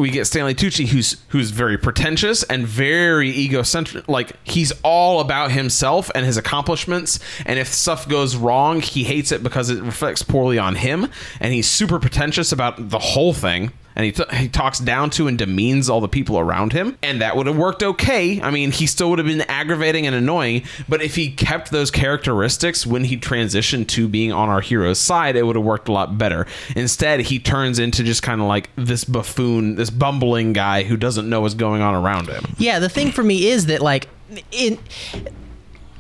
we 0.02 0.10
get 0.10 0.26
Stanley 0.26 0.56
Tucci, 0.56 0.88
who's 0.88 1.18
who's 1.30 1.52
very 1.52 1.78
pretentious 1.78 2.44
and 2.44 2.66
very 2.66 3.30
egocentric. 3.30 4.08
Like 4.10 4.36
he's 4.44 4.74
all 4.84 5.20
about 5.20 5.52
himself 5.52 6.10
and 6.16 6.26
his 6.26 6.38
accomplishments. 6.38 7.20
And 7.46 7.60
if 7.60 7.68
stuff 7.68 8.08
goes 8.10 8.36
wrong, 8.36 8.82
he 8.82 9.04
hates 9.04 9.32
it 9.32 9.44
because 9.44 9.70
it 9.70 9.82
reflects 9.82 10.24
poorly 10.24 10.58
on 10.58 10.76
him. 10.76 11.08
And 11.40 11.54
he's 11.54 11.70
super 11.70 12.00
pretentious 12.00 12.52
about 12.52 12.90
the 12.90 13.00
whole 13.00 13.34
thing. 13.34 13.72
And 13.96 14.06
he, 14.06 14.24
he 14.38 14.48
talks 14.48 14.80
down 14.80 15.10
to 15.12 15.28
and 15.28 15.38
demeans 15.38 15.90
all 15.90 16.02
the 16.02 16.08
people 16.08 16.40
around 16.40 16.74
him. 16.74 16.98
And 17.04 17.22
that 17.22 17.36
would 17.36 17.48
have 17.48 17.58
worked 17.58 17.84
okay. 17.84 18.42
I 18.42 18.52
mean, 18.52 18.72
he 18.72 18.88
still 18.88 19.10
would 19.10 19.20
have 19.20 19.28
been 19.28 19.42
aggravating 19.42 20.08
and 20.08 20.16
annoying. 20.16 20.64
But 20.88 21.02
if 21.02 21.16
he 21.16 21.32
kept 21.32 21.72
those 21.72 21.92
characteristics 21.92 22.86
when 22.86 23.06
he 23.06 23.18
transitioned 23.18 23.88
to 23.90 24.08
being 24.08 24.32
on 24.32 24.50
our 24.50 24.62
hero's 24.62 25.00
side, 25.00 25.36
it 25.36 25.44
would 25.44 25.56
have 25.56 25.66
worked 25.66 25.88
a 25.88 25.92
lot 25.92 26.18
better. 26.18 26.48
Instead, 26.76 27.22
he 27.22 27.40
turns 27.40 27.80
into 27.80 28.04
just 28.04 28.24
kind 28.24 28.42
of 28.42 28.48
like 28.48 28.70
this 28.76 29.04
buffoon, 29.04 29.76
this 29.76 29.90
bumbling 29.90 30.54
guy 30.54 30.84
who 30.84 30.98
doesn't 30.98 31.30
know 31.30 31.42
what's 31.42 31.54
going 31.54 31.82
on 31.82 31.94
around 31.94 32.28
him. 32.28 32.44
Yeah, 32.58 32.80
the 32.80 32.90
thing 32.90 33.12
for 33.12 33.24
me 33.24 33.48
is 33.48 33.66
that 33.68 33.82
like 33.82 34.08
in 34.52 34.80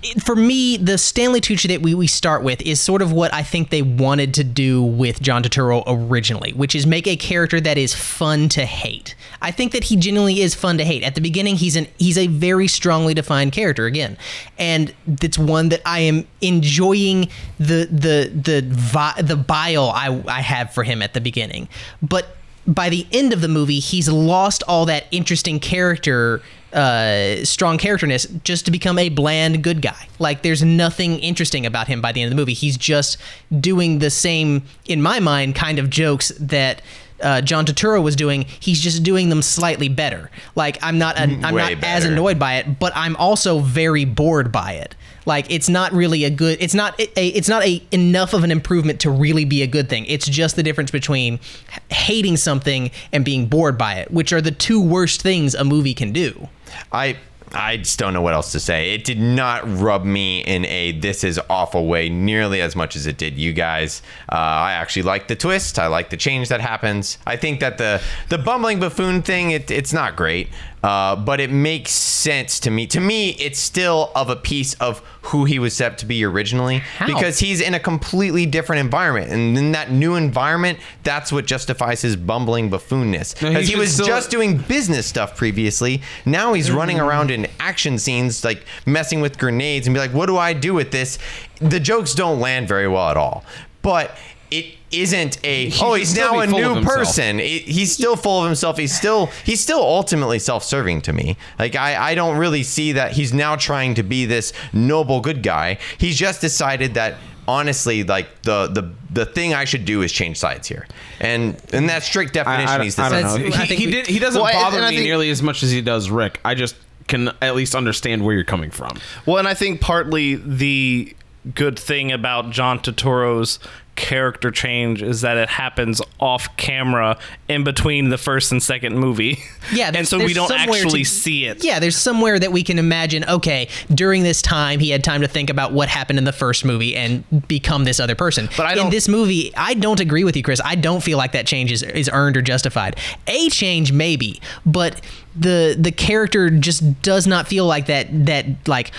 it- 0.04 0.24
for 0.24 0.36
me, 0.36 0.78
the 0.78 0.97
Stanley 0.97 1.41
Tucci 1.41 1.68
that 1.70 1.82
we, 1.82 1.93
we 1.93 2.08
start 2.08 2.43
with 2.43 2.62
is 2.62 2.80
sort 2.80 3.02
of 3.02 3.12
what 3.12 3.34
I 3.34 3.43
think 3.43 3.70
they 3.70 3.82
wanted 3.82 4.34
to 4.36 4.43
do 4.43 4.82
with 4.82 5.22
John 5.22 5.43
Turturro 5.43 5.84
originally, 5.88 6.52
which 6.54 6.76
is 6.76 6.86
make 6.88 7.08
a 7.08 7.16
character 7.16 7.60
that 7.62 7.78
is 7.78 7.93
fun 7.93 8.49
to 8.49 8.66
hate. 8.66 9.16
I 9.41 9.52
think 9.52 9.72
that 9.72 9.86
he 9.86 9.95
genuinely 9.95 10.41
is 10.41 10.54
fun 10.56 10.78
to 10.78 10.84
hate. 10.84 11.04
At 11.04 11.16
the 11.16 11.22
beginning, 11.22 11.56
he's 11.56 11.76
an 11.76 11.88
he's 11.97 12.18
a 12.18 12.28
very 12.28 12.68
strongly 12.68 13.14
defined 13.14 13.52
character 13.52 13.86
again, 13.86 14.18
and 14.58 14.93
it's 15.22 15.38
one 15.38 15.70
that 15.70 15.82
I 15.86 15.99
am 16.02 16.28
enjoying 16.41 17.30
the 17.60 17.88
the 17.91 18.32
the 18.34 19.24
the 19.24 19.36
bile 19.36 19.91
I 19.95 20.22
I 20.28 20.41
have 20.41 20.74
for 20.74 20.84
him 20.84 21.02
at 21.02 21.14
the 21.14 21.22
beginning, 21.22 21.68
but 22.02 22.38
by 22.68 22.89
the 22.89 23.07
end 23.12 23.34
of 23.34 23.41
the 23.41 23.47
movie, 23.47 23.80
he's 23.80 24.09
lost 24.09 24.64
all 24.68 24.86
that 24.86 25.05
interesting 25.12 25.59
character, 25.59 26.41
uh, 26.74 27.43
strong 27.43 27.78
characterness, 27.78 28.26
just 28.43 28.66
to 28.66 28.72
become 28.72 28.97
a 28.99 29.09
bland 29.09 29.64
good 29.64 29.82
guy. 29.82 30.07
Like 30.20 30.41
there's 30.41 30.64
nothing 30.64 31.20
interesting 31.20 31.66
about 31.66 31.88
him 31.88 32.01
by 32.01 32.12
the 32.12 32.22
end 32.22 32.28
of 32.32 32.38
the 32.38 32.41
movie. 32.41 32.53
He's 32.53 32.78
just 32.78 33.18
doing 33.59 33.99
the 33.99 34.09
same, 34.09 34.64
in 34.86 35.01
my 35.01 35.20
mind, 35.20 35.55
kind 35.55 35.80
of 35.80 35.89
jokes 35.89 36.30
that. 36.39 36.82
Uh, 37.22 37.41
John 37.41 37.65
Turturro 37.65 38.01
was 38.01 38.15
doing. 38.15 38.45
He's 38.59 38.80
just 38.82 39.03
doing 39.03 39.30
them 39.30 39.41
slightly 39.41 39.89
better. 39.89 40.30
Like 40.55 40.78
I'm 40.82 40.97
not, 40.97 41.19
I'm 41.19 41.41
Way 41.53 41.76
not 41.76 41.84
as 41.84 42.05
annoyed 42.05 42.39
by 42.39 42.55
it, 42.55 42.80
but 42.80 42.91
I'm 42.95 43.15
also 43.15 43.59
very 43.59 44.05
bored 44.05 44.51
by 44.51 44.74
it. 44.74 44.95
Like 45.26 45.45
it's 45.51 45.69
not 45.69 45.91
really 45.93 46.24
a 46.24 46.30
good. 46.30 46.57
It's 46.59 46.74
not 46.74 46.99
a. 46.99 47.28
It's 47.28 47.49
not 47.49 47.63
a 47.63 47.82
enough 47.91 48.34
of 48.34 48.43
an 48.43 48.51
improvement 48.51 49.01
to 49.01 49.11
really 49.11 49.45
be 49.45 49.61
a 49.61 49.67
good 49.67 49.88
thing. 49.88 50.05
It's 50.07 50.28
just 50.28 50.55
the 50.55 50.63
difference 50.63 50.89
between 50.89 51.36
h- 51.36 51.80
hating 51.95 52.38
something 52.38 52.89
and 53.11 53.24
being 53.24 53.45
bored 53.45 53.78
by 53.78 53.95
it, 53.95 54.11
which 54.11 54.34
are 54.34 54.41
the 54.41 54.51
two 54.51 54.82
worst 54.82 55.22
things 55.22 55.53
a 55.53 55.63
movie 55.63 55.93
can 55.93 56.11
do. 56.11 56.49
I 56.91 57.17
I 57.54 57.78
just 57.78 57.99
don't 57.99 58.14
know 58.14 58.22
what 58.22 58.34
else 58.34 58.52
to 58.54 58.60
say. 58.60 58.93
It 58.93 59.04
did 59.04 59.20
not 59.20 59.62
rub 59.66 60.06
me 60.06 60.41
in 60.41 60.66
a 60.66 60.93
this 60.93 61.24
is 61.24 61.39
awful 61.49 61.88
way 61.88 62.10
nearly 62.10 62.62
as 62.62 62.76
much 62.76 62.95
as 62.95 63.08
it 63.08 63.18
did 63.18 63.38
you 63.38 63.54
guys. 63.54 64.02
Uh, 64.32 64.36
I 64.36 64.74
actually 64.74 65.04
like 65.04 65.28
the 65.28 65.36
twist. 65.36 65.78
I 65.78 65.88
like 65.88 66.10
the 66.10 66.18
change 66.18 66.49
that 66.49 66.62
happens. 66.62 67.18
I 67.26 67.36
think 67.36 67.60
that 67.60 67.78
the 67.78 68.02
the 68.30 68.38
bumbling 68.38 68.80
buffoon 68.80 69.22
thing 69.22 69.52
it, 69.52 69.70
it's 69.70 69.91
not 69.93 70.16
great, 70.16 70.47
uh, 70.84 71.15
but 71.15 71.39
it 71.39 71.51
makes 71.51 71.91
sense 71.91 72.59
to 72.61 72.71
me. 72.71 72.88
To 72.88 72.99
me, 72.99 73.29
it's 73.32 73.59
still 73.59 74.11
of 74.15 74.29
a 74.29 74.36
piece 74.36 74.73
of 74.75 74.99
who 75.23 75.45
he 75.45 75.59
was 75.59 75.75
set 75.75 75.99
to 75.99 76.05
be 76.07 76.23
originally 76.25 76.79
How? 76.79 77.05
because 77.05 77.38
he's 77.39 77.61
in 77.61 77.73
a 77.75 77.79
completely 77.79 78.45
different 78.47 78.79
environment, 78.79 79.32
and 79.32 79.55
in 79.57 79.71
that 79.73 79.91
new 79.91 80.15
environment, 80.15 80.79
that's 81.03 81.32
what 81.32 81.45
justifies 81.45 82.01
his 82.01 82.15
bumbling 82.15 82.69
buffoonness. 82.71 83.36
Because 83.39 83.67
he 83.67 83.75
was 83.75 83.93
still- 83.93 84.07
just 84.07 84.32
doing 84.32 84.57
business 84.57 85.05
stuff 85.05 85.38
previously. 85.38 86.01
Now 86.25 86.53
he's 86.53 86.71
running 86.71 86.97
Mm. 86.97 87.05
around 87.07 87.32
in 87.32 87.47
action 87.59 87.99
scenes, 87.99 88.43
like 88.43 88.65
messing 88.86 89.21
with 89.21 89.38
grenades 89.38 89.86
and 89.86 89.93
be 89.93 89.99
like, 89.99 90.13
what 90.13 90.25
do 90.25 90.38
I 90.38 90.53
do 90.53 90.73
with 90.73 90.91
this? 90.91 91.19
The 91.59 91.79
jokes 91.79 92.13
don't 92.15 92.39
land 92.39 92.67
very 92.67 92.88
well 92.88 93.09
at 93.09 93.17
all. 93.17 93.43
But 93.84 94.15
it 94.52 94.76
isn't 94.91 95.39
a 95.45 95.70
He 95.70 95.84
oh 95.84 95.93
he's 95.93 96.16
now 96.16 96.39
a 96.39 96.45
new 96.47 96.82
person 96.84 97.39
It- 97.39 97.64
he's 97.64 97.91
still 97.93 98.16
full 98.18 98.39
of 98.41 98.45
himself 98.45 98.78
he's 98.78 98.95
still 98.95 99.28
he's 99.45 99.62
still 99.62 99.82
ultimately 99.82 100.38
self-serving 100.39 101.02
to 101.04 101.14
me 101.14 101.38
like 101.58 101.76
I, 101.76 102.12
I 102.12 102.16
don't 102.16 102.38
really 102.38 102.64
see 102.64 102.91
that 102.91 103.14
he's 103.14 103.34
now 103.34 103.56
trying 103.56 103.95
to 103.95 104.04
be 104.04 104.26
this 104.26 104.52
noble 104.74 105.22
good 105.22 105.41
guy 105.43 105.78
he's 105.97 106.18
just 106.18 106.41
decided 106.41 106.95
that 106.95 107.16
honestly 107.47 108.04
like 108.04 108.41
the 108.43 108.68
the 108.68 108.91
the 109.12 109.26
thing 109.26 109.54
i 109.54 109.64
should 109.66 109.86
do 109.86 110.02
is 110.02 110.12
change 110.12 110.38
sides 110.38 110.68
here 110.68 110.86
and 111.20 111.56
in 111.74 111.88
that 111.88 112.04
strict 112.04 112.34
definition 112.34 112.82
I, 112.82 112.84
he's 112.84 112.99
I 112.99 113.10
don't 113.10 113.24
know. 113.41 113.49
He, 113.64 113.76
he 113.76 113.91
did. 113.91 114.08
He 114.08 114.20
doesn't 114.20 114.41
Well, 114.41 114.52
bother 114.54 114.78
and 114.78 114.86
I 114.86 114.89
me 114.89 114.97
think- 114.97 115.08
nearly 115.08 115.30
as 115.30 115.41
much 115.41 115.64
as 115.64 115.72
he 115.72 115.82
does 115.82 116.10
Rick. 116.10 116.39
I 116.45 116.54
just 116.56 116.76
can 117.08 117.30
at 117.41 117.56
least 117.56 117.76
understand 117.76 118.24
where 118.24 118.34
you're 118.36 118.43
coming 118.43 118.72
from. 118.72 118.97
Well, 119.26 119.38
and 119.38 119.47
I 119.47 119.54
think 119.54 119.82
partly 119.82 120.36
the 120.36 121.14
good 121.56 121.78
thing 121.78 122.12
about 122.12 122.52
John 122.52 122.80
Turturro's 122.80 123.60
character 123.95 124.51
change 124.51 125.01
is 125.01 125.21
that 125.21 125.37
it 125.37 125.49
happens 125.49 126.01
off 126.19 126.55
camera 126.57 127.17
in 127.47 127.63
between 127.63 128.09
the 128.09 128.17
first 128.17 128.51
and 128.51 128.61
second 128.61 128.97
movie. 128.97 129.39
Yeah, 129.73 129.91
and 129.93 130.05
so 130.07 130.17
we 130.17 130.33
don't 130.33 130.51
actually 130.51 131.03
to- 131.03 131.09
see 131.09 131.45
it. 131.45 131.63
Yeah, 131.63 131.79
there's 131.79 131.95
somewhere 131.95 132.37
that 132.39 132.51
we 132.51 132.61
can 132.63 132.77
imagine. 132.77 133.23
Okay, 133.23 133.69
during 133.93 134.23
this 134.23 134.41
time, 134.41 134.79
he 134.79 134.89
had 134.89 135.01
time 135.03 135.21
to 135.21 135.27
think 135.27 135.49
about 135.49 135.71
what 135.71 135.87
happened 135.87 136.19
in 136.19 136.25
the 136.25 136.33
first 136.33 136.65
movie 136.65 136.93
and 136.95 137.23
become 137.47 137.85
this 137.85 137.99
other 137.99 138.15
person. 138.15 138.49
But 138.57 138.65
I 138.65 138.81
in 138.81 138.89
this 138.89 139.07
movie, 139.07 139.53
I 139.55 139.75
don't 139.75 139.99
agree 140.01 140.23
with 140.25 140.35
you, 140.35 140.43
Chris. 140.43 140.59
I 140.65 140.75
don't 140.75 141.01
feel 141.01 141.17
like 141.17 141.31
that 141.33 141.45
change 141.47 141.71
is, 141.71 141.83
is 141.83 142.09
earned 142.11 142.35
or 142.35 142.41
justified. 142.41 142.97
A 143.27 143.49
change, 143.49 143.93
maybe, 143.93 144.41
but 144.65 144.99
the 145.35 145.77
the 145.79 145.91
character 145.91 146.49
just 146.49 147.01
does 147.01 147.25
not 147.27 147.47
feel 147.47 147.65
like 147.65 147.85
that. 147.85 148.07
That 148.25 148.67
like 148.67 148.91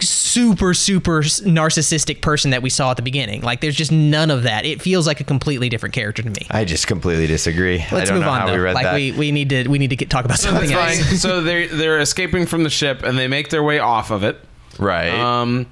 super 0.00 0.74
super 0.74 1.20
narcissistic 1.22 2.20
person 2.20 2.50
that 2.50 2.62
we 2.62 2.70
saw 2.70 2.90
at 2.90 2.96
the 2.96 3.02
beginning. 3.02 3.42
Like 3.42 3.60
there's 3.60 3.76
just 3.76 3.92
none 3.92 4.30
of 4.30 4.42
that. 4.44 4.64
It 4.64 4.82
feels 4.82 5.06
like 5.06 5.20
a 5.20 5.24
completely 5.24 5.68
different 5.68 5.94
character 5.94 6.22
to 6.22 6.30
me. 6.30 6.46
I 6.50 6.64
just 6.64 6.86
completely 6.86 7.26
disagree. 7.26 7.78
Let's 7.78 7.92
i 7.92 8.04
don't 8.04 8.14
move 8.14 8.24
know 8.24 8.30
on 8.30 8.40
how 8.40 8.46
though. 8.46 8.52
we 8.54 8.58
read 8.58 8.74
like 8.74 8.84
that. 8.84 8.94
we 8.94 9.12
we 9.12 9.32
need 9.32 9.48
to 9.50 9.68
we 9.68 9.78
need 9.78 9.90
to 9.90 9.96
get, 9.96 10.10
talk 10.10 10.24
about 10.24 10.38
something 10.38 10.70
else. 10.72 11.20
so 11.20 11.40
they're 11.40 11.68
they're 11.68 12.00
escaping 12.00 12.46
from 12.46 12.62
the 12.62 12.70
ship 12.70 13.02
and 13.02 13.18
they 13.18 13.28
make 13.28 13.50
their 13.50 13.62
way 13.62 13.78
off 13.78 14.10
of 14.10 14.24
it. 14.24 14.38
right. 14.78 15.10
Um, 15.10 15.66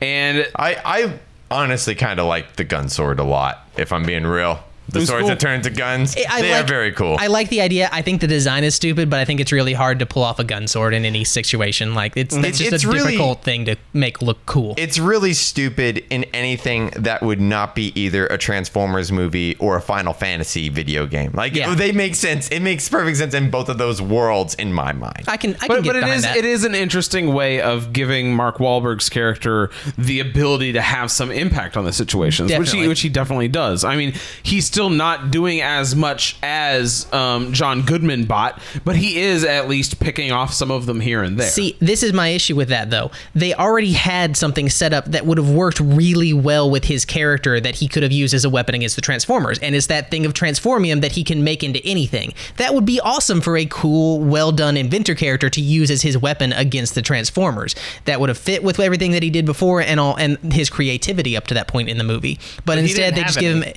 and 0.00 0.46
I 0.56 0.76
I 0.84 1.18
honestly 1.50 1.94
kind 1.94 2.20
of 2.20 2.26
like 2.26 2.56
the 2.56 2.64
gun 2.64 2.88
sword 2.88 3.20
a 3.20 3.24
lot. 3.24 3.66
If 3.76 3.92
I'm 3.92 4.04
being 4.04 4.24
real, 4.26 4.62
the 4.92 5.06
swords 5.06 5.20
cool. 5.22 5.28
that 5.30 5.40
turn 5.40 5.54
into 5.56 5.70
guns, 5.70 6.16
I 6.28 6.42
they 6.42 6.52
like- 6.52 6.64
are 6.64 6.66
very 6.66 6.92
cool. 6.92 7.16
I 7.18 7.26
like 7.28 7.48
the 7.48 7.60
idea. 7.60 7.88
I 7.92 8.02
think 8.02 8.20
the 8.20 8.26
design 8.26 8.64
is 8.64 8.74
stupid, 8.74 9.10
but 9.10 9.18
I 9.20 9.24
think 9.24 9.40
it's 9.40 9.52
really 9.52 9.72
hard 9.72 9.98
to 10.00 10.06
pull 10.06 10.22
off 10.22 10.38
a 10.38 10.44
gun 10.44 10.66
sword 10.68 10.94
in 10.94 11.04
any 11.04 11.24
situation. 11.24 11.94
Like 11.94 12.12
it's 12.16 12.34
that's 12.34 12.46
It's- 12.46 12.58
just 12.58 12.72
it's 12.72 12.84
a 12.84 12.88
really- 12.88 13.12
difficult 13.12 13.42
thing 13.42 13.64
to 13.66 13.76
make 13.92 14.22
look 14.22 14.44
cool. 14.46 14.74
it's 14.78 14.98
really 14.98 15.32
stupid 15.32 16.04
in 16.10 16.24
anything 16.34 16.90
that 16.96 17.22
would 17.22 17.40
not 17.40 17.74
be 17.74 17.92
either 18.00 18.26
a 18.26 18.38
Transformers 18.38 19.12
movie 19.12 19.56
or 19.56 19.76
a 19.76 19.80
Final 19.82 20.12
Fantasy 20.12 20.68
video 20.68 21.06
game. 21.06 21.32
Like 21.34 21.54
Yeah. 21.54 21.74
they 21.74 21.92
make 21.92 22.14
sense. 22.14 22.48
It 22.48 22.60
makes 22.60 22.88
perfect 22.88 23.18
sense 23.18 23.34
in 23.34 23.50
both 23.50 23.68
of 23.68 23.78
those 23.78 24.00
worlds 24.00 24.54
in 24.54 24.72
my 24.72 24.92
mind. 24.92 25.24
I 25.28 25.36
can 25.36 25.54
I 25.60 25.66
can 25.66 25.68
but, 25.68 25.82
get 25.82 25.90
but 25.90 25.96
it 25.96 26.00
behind 26.00 26.16
is 26.18 26.22
that. 26.22 26.36
it 26.36 26.44
is 26.44 26.64
an 26.64 26.74
interesting 26.74 27.32
way 27.34 27.60
of 27.60 27.92
giving 27.92 28.34
Mark 28.34 28.58
Wahlberg's 28.58 29.08
character 29.08 29.70
the 29.98 30.20
ability 30.20 30.72
to 30.72 30.80
have 30.80 31.10
some 31.10 31.30
impact 31.30 31.76
on 31.76 31.84
the 31.84 31.92
situations, 31.92 32.52
which 32.56 32.72
he 32.72 32.88
which 32.88 33.00
he 33.00 33.08
definitely 33.08 33.48
does. 33.48 33.84
I 33.84 33.96
mean, 33.96 34.14
he's 34.42 34.64
still 34.66 34.79
not 34.88 35.30
doing 35.30 35.60
as 35.60 35.94
much 35.94 36.36
as 36.42 37.12
um, 37.12 37.52
John 37.52 37.82
Goodman 37.82 38.24
Bot, 38.24 38.60
but 38.84 38.96
he 38.96 39.18
is 39.18 39.44
at 39.44 39.68
least 39.68 40.00
picking 40.00 40.32
off 40.32 40.52
some 40.52 40.70
of 40.70 40.86
them 40.86 41.00
here 41.00 41.22
and 41.22 41.38
there. 41.38 41.48
See, 41.48 41.76
this 41.80 42.02
is 42.02 42.12
my 42.12 42.28
issue 42.28 42.56
with 42.56 42.68
that 42.68 42.90
though. 42.90 43.10
They 43.34 43.54
already 43.54 43.92
had 43.92 44.36
something 44.36 44.68
set 44.68 44.92
up 44.92 45.06
that 45.06 45.26
would 45.26 45.38
have 45.38 45.50
worked 45.50 45.80
really 45.80 46.32
well 46.32 46.70
with 46.70 46.84
his 46.84 47.04
character 47.04 47.60
that 47.60 47.76
he 47.76 47.88
could 47.88 48.02
have 48.02 48.12
used 48.12 48.34
as 48.34 48.44
a 48.44 48.50
weapon 48.50 48.74
against 48.74 48.96
the 48.96 49.02
Transformers. 49.02 49.58
And 49.58 49.74
it's 49.74 49.88
that 49.88 50.10
thing 50.10 50.24
of 50.24 50.32
Transformium 50.32 51.00
that 51.00 51.12
he 51.12 51.24
can 51.24 51.44
make 51.44 51.62
into 51.62 51.84
anything. 51.84 52.32
That 52.56 52.74
would 52.74 52.84
be 52.84 53.00
awesome 53.00 53.40
for 53.40 53.56
a 53.56 53.66
cool, 53.66 54.20
well 54.20 54.52
done 54.52 54.76
inventor 54.76 55.14
character 55.14 55.50
to 55.50 55.60
use 55.60 55.90
as 55.90 56.02
his 56.02 56.16
weapon 56.16 56.52
against 56.52 56.94
the 56.94 57.02
Transformers. 57.02 57.74
That 58.04 58.20
would 58.20 58.28
have 58.28 58.38
fit 58.38 58.62
with 58.62 58.78
everything 58.80 59.12
that 59.12 59.22
he 59.22 59.30
did 59.30 59.46
before 59.46 59.80
and 59.80 59.98
all 60.00 60.16
and 60.16 60.38
his 60.52 60.70
creativity 60.70 61.36
up 61.36 61.46
to 61.48 61.54
that 61.54 61.68
point 61.68 61.88
in 61.88 61.98
the 61.98 62.04
movie. 62.04 62.38
But, 62.64 62.78
he 62.78 62.84
instead 62.84 63.14
they 63.14 63.20
have 63.20 63.28
just 63.28 63.40
give 63.40 63.56
him 63.56 63.62
any. 63.62 63.74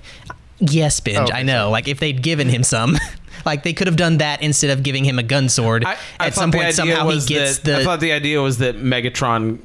Yes, 0.59 0.99
Benj, 0.99 1.29
oh, 1.31 1.33
I 1.33 1.43
know. 1.43 1.69
Like 1.69 1.87
if 1.87 1.99
they'd 1.99 2.21
given 2.21 2.47
him 2.49 2.63
some 2.63 2.97
like 3.45 3.63
they 3.63 3.73
could 3.73 3.87
have 3.87 3.95
done 3.95 4.17
that 4.17 4.41
instead 4.41 4.69
of 4.69 4.83
giving 4.83 5.03
him 5.03 5.19
a 5.19 5.23
gun 5.23 5.49
sword. 5.49 5.83
I, 5.85 5.91
I 6.19 6.27
At 6.27 6.33
thought 6.33 6.33
some 6.33 6.51
point 6.51 6.73
somehow 6.73 7.09
he 7.09 7.19
gets 7.21 7.59
that, 7.59 7.63
the 7.65 7.77
I 7.79 7.83
thought 7.83 7.99
the 7.99 8.11
idea 8.11 8.41
was 8.41 8.59
that 8.59 8.77
Megatron 8.77 9.59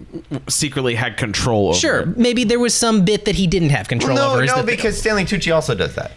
secretly 0.50 0.94
had 0.94 1.16
control 1.16 1.68
over. 1.68 1.78
Sure, 1.78 2.00
it. 2.00 2.16
maybe 2.18 2.44
there 2.44 2.58
was 2.58 2.74
some 2.74 3.04
bit 3.04 3.24
that 3.26 3.34
he 3.36 3.46
didn't 3.46 3.70
have 3.70 3.88
control 3.88 4.16
no, 4.16 4.32
over. 4.32 4.42
is 4.42 4.50
no, 4.50 4.56
that- 4.56 4.66
because 4.66 4.98
Stanley 4.98 5.24
Tucci 5.24 5.54
also 5.54 5.74
does 5.74 5.94
that. 5.94 6.12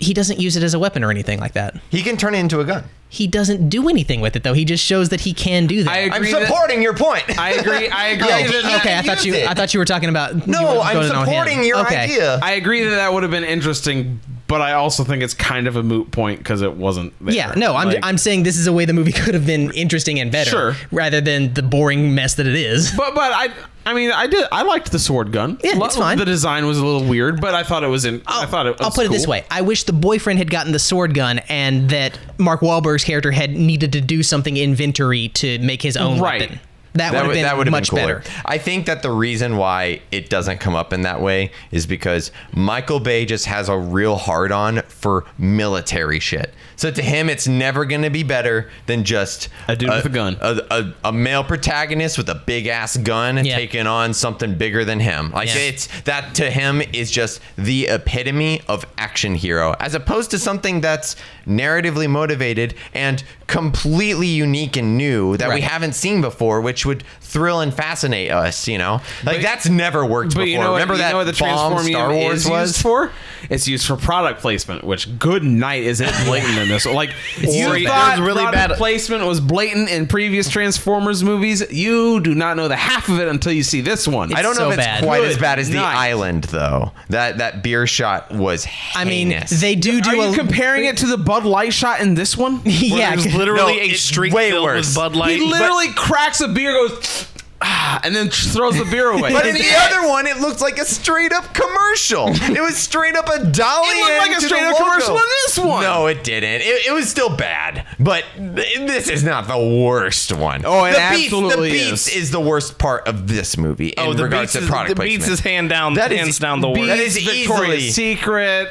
He 0.00 0.14
doesn't 0.14 0.40
use 0.40 0.56
it 0.56 0.62
as 0.62 0.74
a 0.74 0.78
weapon 0.78 1.04
or 1.04 1.10
anything 1.10 1.38
like 1.40 1.52
that. 1.52 1.76
He 1.90 2.02
can 2.02 2.16
turn 2.16 2.34
it 2.34 2.38
into 2.38 2.60
a 2.60 2.64
gun. 2.64 2.84
He 3.08 3.26
doesn't 3.26 3.68
do 3.68 3.88
anything 3.88 4.20
with 4.20 4.36
it 4.36 4.42
though. 4.44 4.52
He 4.54 4.64
just 4.64 4.84
shows 4.84 5.08
that 5.08 5.20
he 5.20 5.32
can 5.32 5.66
do 5.66 5.82
that. 5.84 5.90
I 5.92 6.02
I'm 6.04 6.12
agree. 6.14 6.32
that- 6.32 6.46
supporting 6.46 6.80
your 6.82 6.94
point. 6.94 7.38
I 7.38 7.52
agree. 7.54 7.88
I 7.88 8.06
agree. 8.14 8.28
Yeah, 8.28 8.46
that- 8.46 8.64
he- 8.64 8.76
okay, 8.76 8.98
I 8.98 9.02
thought 9.02 9.24
you. 9.24 9.34
it. 9.34 9.48
I 9.48 9.54
thought 9.54 9.74
you 9.74 9.80
were 9.80 9.84
talking 9.84 10.08
about. 10.08 10.34
you 10.34 10.42
no, 10.52 10.62
were 10.62 10.80
I'm 10.80 10.94
going 10.94 11.10
on 11.10 11.26
him. 11.26 11.34
supporting 11.34 11.64
your 11.64 11.80
okay. 11.80 11.96
idea. 12.04 12.38
I 12.42 12.52
agree 12.52 12.84
that 12.84 12.90
that 12.96 13.12
would 13.12 13.22
have 13.24 13.32
been 13.32 13.44
interesting 13.44 14.20
but 14.50 14.60
I 14.60 14.72
also 14.72 15.02
think 15.04 15.22
it's 15.22 15.32
kind 15.32 15.66
of 15.66 15.76
a 15.76 15.82
moot 15.82 16.10
point 16.10 16.38
because 16.40 16.60
it 16.60 16.74
wasn't. 16.76 17.14
There. 17.24 17.34
Yeah, 17.34 17.54
no, 17.56 17.74
I'm, 17.74 17.88
Like- 17.88 18.00
I'm 18.02 18.18
saying 18.18 18.42
this 18.42 18.58
is 18.58 18.66
a 18.66 18.72
way 18.72 18.84
the 18.84 18.92
movie 18.92 19.12
could 19.22 19.32
have 19.32 19.46
been 19.46 19.70
interesting 19.72 20.20
and 20.20 20.30
better, 20.30 20.50
Sure. 20.50 20.76
rather 20.92 21.22
than 21.22 21.54
the 21.54 21.62
boring 21.62 22.14
mess 22.14 22.34
that 22.34 22.46
it 22.46 22.54
is. 22.56 22.90
But 22.96 23.14
but 23.14 23.32
I 23.32 23.48
I 23.86 23.94
mean 23.94 24.10
I 24.12 24.26
did 24.26 24.46
I 24.52 24.62
liked 24.62 24.92
the 24.92 24.98
sword 24.98 25.32
gun. 25.32 25.58
Yeah, 25.64 25.72
it's 25.82 25.96
fine. 25.96 26.18
The 26.18 26.24
design 26.26 26.66
was 26.66 26.76
a 26.78 26.84
little 26.84 27.08
weird, 27.08 27.40
but 27.40 27.54
I 27.54 27.62
thought 27.62 27.82
it 27.84 27.88
was 27.88 28.04
in. 28.04 28.20
I 28.26 28.44
thought 28.44 28.66
it. 28.66 28.76
Was 28.78 28.80
I'll 28.82 28.90
put 28.90 29.06
it 29.06 29.10
this 29.12 29.26
way: 29.26 29.44
I 29.50 29.62
wish 29.62 29.84
the 29.84 29.94
boyfriend 29.94 30.38
had 30.38 30.50
gotten 30.50 30.72
the 30.72 30.78
sword 30.78 31.14
gun, 31.14 31.38
and 31.48 31.88
that 31.90 32.18
Mark 32.36 32.60
Wahlberg's 32.60 33.04
character 33.04 33.30
had 33.30 33.52
needed 33.52 33.92
to 33.94 34.00
do 34.02 34.22
something 34.22 34.56
inventory 34.56 35.28
to 35.28 35.58
make 35.60 35.80
his 35.80 35.96
own 35.96 36.20
Right. 36.20 36.40
weapon. 36.42 36.60
That, 36.94 37.12
would 37.26 37.36
have 37.36 37.56
been 37.64 37.70
much 37.70 37.90
cooler. 37.90 38.20
better. 38.20 38.22
I 38.44 38.58
think 38.58 38.86
that 38.86 39.02
the 39.02 39.10
reason 39.10 39.56
why 39.56 40.02
it 40.10 40.28
doesn't 40.28 40.58
come 40.58 40.74
up 40.74 40.92
in 40.92 41.02
that 41.02 41.20
way 41.20 41.52
is 41.70 41.86
because 41.86 42.32
Michael 42.52 42.98
Bay 43.00 43.24
just 43.24 43.46
has 43.46 43.68
a 43.68 43.76
real 43.78 44.16
hard 44.16 44.50
on 44.52 44.82
for 44.88 45.24
military 45.38 46.18
shit. 46.20 46.52
So 46.76 46.90
to 46.90 47.02
him, 47.02 47.28
it's 47.28 47.46
never 47.46 47.84
going 47.84 48.02
to 48.02 48.10
be 48.10 48.22
better 48.22 48.70
than 48.86 49.04
just 49.04 49.50
A 49.68 49.76
dude 49.76 49.90
with 49.90 50.06
a 50.06 50.08
gun. 50.08 50.36
a, 50.40 50.62
a, 50.70 51.08
a 51.08 51.12
male 51.12 51.44
protagonist 51.44 52.16
with 52.16 52.28
a 52.30 52.34
big 52.34 52.66
ass 52.66 52.96
gun 52.96 53.44
Yeah. 53.44 53.56
taking 53.56 53.86
on 53.86 54.14
something 54.14 54.54
bigger 54.56 54.84
than 54.84 54.98
him. 54.98 55.30
Like 55.32 55.48
Yeah. 55.48 55.60
it's 55.60 55.88
that 56.02 56.34
to 56.36 56.50
him 56.50 56.80
is 56.94 57.10
just 57.10 57.40
the 57.56 57.86
epitome 57.88 58.62
of 58.66 58.86
action 58.96 59.34
hero, 59.34 59.76
as 59.78 59.94
opposed 59.94 60.30
to 60.30 60.38
something 60.38 60.80
that's 60.80 61.16
narratively 61.50 62.08
motivated 62.08 62.74
and 62.94 63.22
completely 63.46 64.28
unique 64.28 64.76
and 64.76 64.96
new 64.96 65.36
that 65.36 65.52
we 65.52 65.60
haven't 65.60 65.94
seen 65.94 66.20
before, 66.20 66.60
which 66.60 66.86
would 66.86 67.02
thrill 67.20 67.60
and 67.60 67.74
fascinate 67.74 68.30
us. 68.30 68.68
You 68.68 68.78
know, 68.78 69.00
like 69.24 69.42
that's 69.42 69.68
never 69.68 70.06
worked 70.06 70.34
But 70.34 70.44
before. 70.44 70.46
you 70.46 70.58
know 70.58 70.72
what? 70.72 70.76
Remember 70.80 70.94
you 70.94 70.98
that 71.00 71.12
know 71.12 71.24
the 71.24 71.32
bomb 71.32 71.78
Star 71.84 72.12
Wars 72.12 72.48
was 72.48 72.70
used 72.70 72.82
for? 72.82 73.10
It's 73.48 73.66
used 73.66 73.86
for 73.86 73.96
product 73.96 74.40
placement, 74.40 74.84
which 74.84 75.18
good 75.18 75.42
night 75.42 75.82
is 75.82 76.00
it 76.00 76.12
blatant 76.24 76.56
in 76.58 76.68
this. 76.68 76.86
Like 76.86 77.10
you 77.40 77.86
thought 77.86 78.18
was 78.18 78.26
really 78.26 78.42
product 78.42 78.70
bad- 78.70 78.78
placement 78.78 79.24
was 79.26 79.40
blatant 79.40 79.90
in 79.90 80.06
previous 80.06 80.48
Transformers 80.48 81.24
movies. 81.24 81.60
You 81.72 82.20
do 82.20 82.34
not 82.34 82.56
know 82.56 82.68
the 82.68 82.76
half 82.76 83.08
of 83.08 83.18
it 83.18 83.28
until 83.28 83.52
you 83.52 83.62
see 83.64 83.80
this 83.80 84.06
one. 84.06 84.32
I 84.34 84.42
don't 84.42 84.54
know 84.56 84.64
so 84.64 84.70
if 84.70 84.78
it's 84.78 84.86
bad. 84.86 85.02
quite 85.02 85.24
as 85.24 85.36
bad 85.38 85.58
as 85.58 85.68
the 85.70 85.78
island 85.78 86.44
though. 86.44 86.92
That 87.08 87.38
that 87.38 87.62
beer 87.62 87.86
shot 87.86 88.30
was. 88.30 88.66
I 88.94 89.04
mean, 89.04 89.30
heinous. 89.30 89.60
they 89.60 89.74
do 89.74 90.00
do 90.00 90.10
Are 90.10 90.14
you 90.16 90.32
a 90.32 90.36
comparing 90.36 90.84
it 90.84 90.98
to 90.98 91.06
the 91.06 91.18
Bud 91.18 91.39
Light 91.44 91.72
shot 91.72 92.00
in 92.00 92.14
this 92.14 92.36
one? 92.36 92.60
yeah, 92.64 93.16
There's 93.16 93.34
literally 93.34 93.76
No, 93.76 93.82
a 93.82 93.92
street 93.94 94.32
way 94.32 94.50
filled 94.50 94.64
worse. 94.64 94.86
with 94.88 94.94
Bud 94.96 95.16
Light. 95.16 95.38
he 95.40 95.46
literally 95.46 95.88
cracks 95.94 96.40
a 96.40 96.48
beer, 96.48 96.72
goes 96.72 97.26
ah, 97.62 98.00
and 98.04 98.14
then 98.14 98.28
throws 98.30 98.76
the 98.78 98.84
beer 98.84 99.10
away. 99.10 99.32
But 99.32 99.46
in 99.46 99.54
the 99.54 99.64
other 99.76 100.08
one, 100.08 100.26
it 100.26 100.38
looked 100.38 100.60
like 100.60 100.78
a 100.78 100.84
straight 100.84 101.32
up 101.32 101.52
commercial. 101.54 102.28
It 102.28 102.60
was 102.60 102.76
straight 102.76 103.16
up 103.16 103.28
a 103.28 103.44
dolly. 103.44 103.88
It 103.90 104.04
looked 104.20 104.28
like 104.28 104.38
a 104.38 104.46
straight 104.46 104.64
up 104.64 104.76
commercial 104.76 105.16
in 105.16 105.22
this 105.44 105.58
one. 105.58 105.82
No, 105.82 106.06
it 106.06 106.24
didn't. 106.24 106.62
It, 106.62 106.86
it 106.86 106.92
was 106.92 107.08
still 107.10 107.34
bad, 107.34 107.86
but 107.98 108.24
th- 108.36 108.78
this 108.78 109.08
is 109.08 109.24
not 109.24 109.46
the 109.48 109.58
worst 109.58 110.32
one. 110.32 110.64
Oh, 110.64 110.84
it 110.84 110.92
the 110.92 111.08
beats, 111.10 111.24
absolutely 111.32 111.70
the 111.70 111.78
beats 111.90 112.08
is. 112.08 112.14
is. 112.24 112.30
the 112.30 112.40
worst 112.40 112.78
part 112.78 113.06
of 113.08 113.26
this 113.28 113.56
movie 113.56 113.88
in 113.90 113.94
oh, 114.06 114.14
the 114.14 114.24
regards 114.24 114.52
beats 114.52 114.52
to 114.54 114.58
is, 114.64 114.68
product 114.68 114.96
the 114.96 115.02
beats 115.02 115.28
is 115.28 115.40
hand 115.40 115.68
down, 115.68 115.94
That 115.94 116.12
is- 116.12 116.18
hands 116.20 116.38
down 116.38 116.60
the 116.60 116.68
worst. 116.70 116.86
That 116.86 116.98
is 116.98 117.16
Victoria's 117.16 117.84
easily- 117.98 118.14
Secret. 118.16 118.68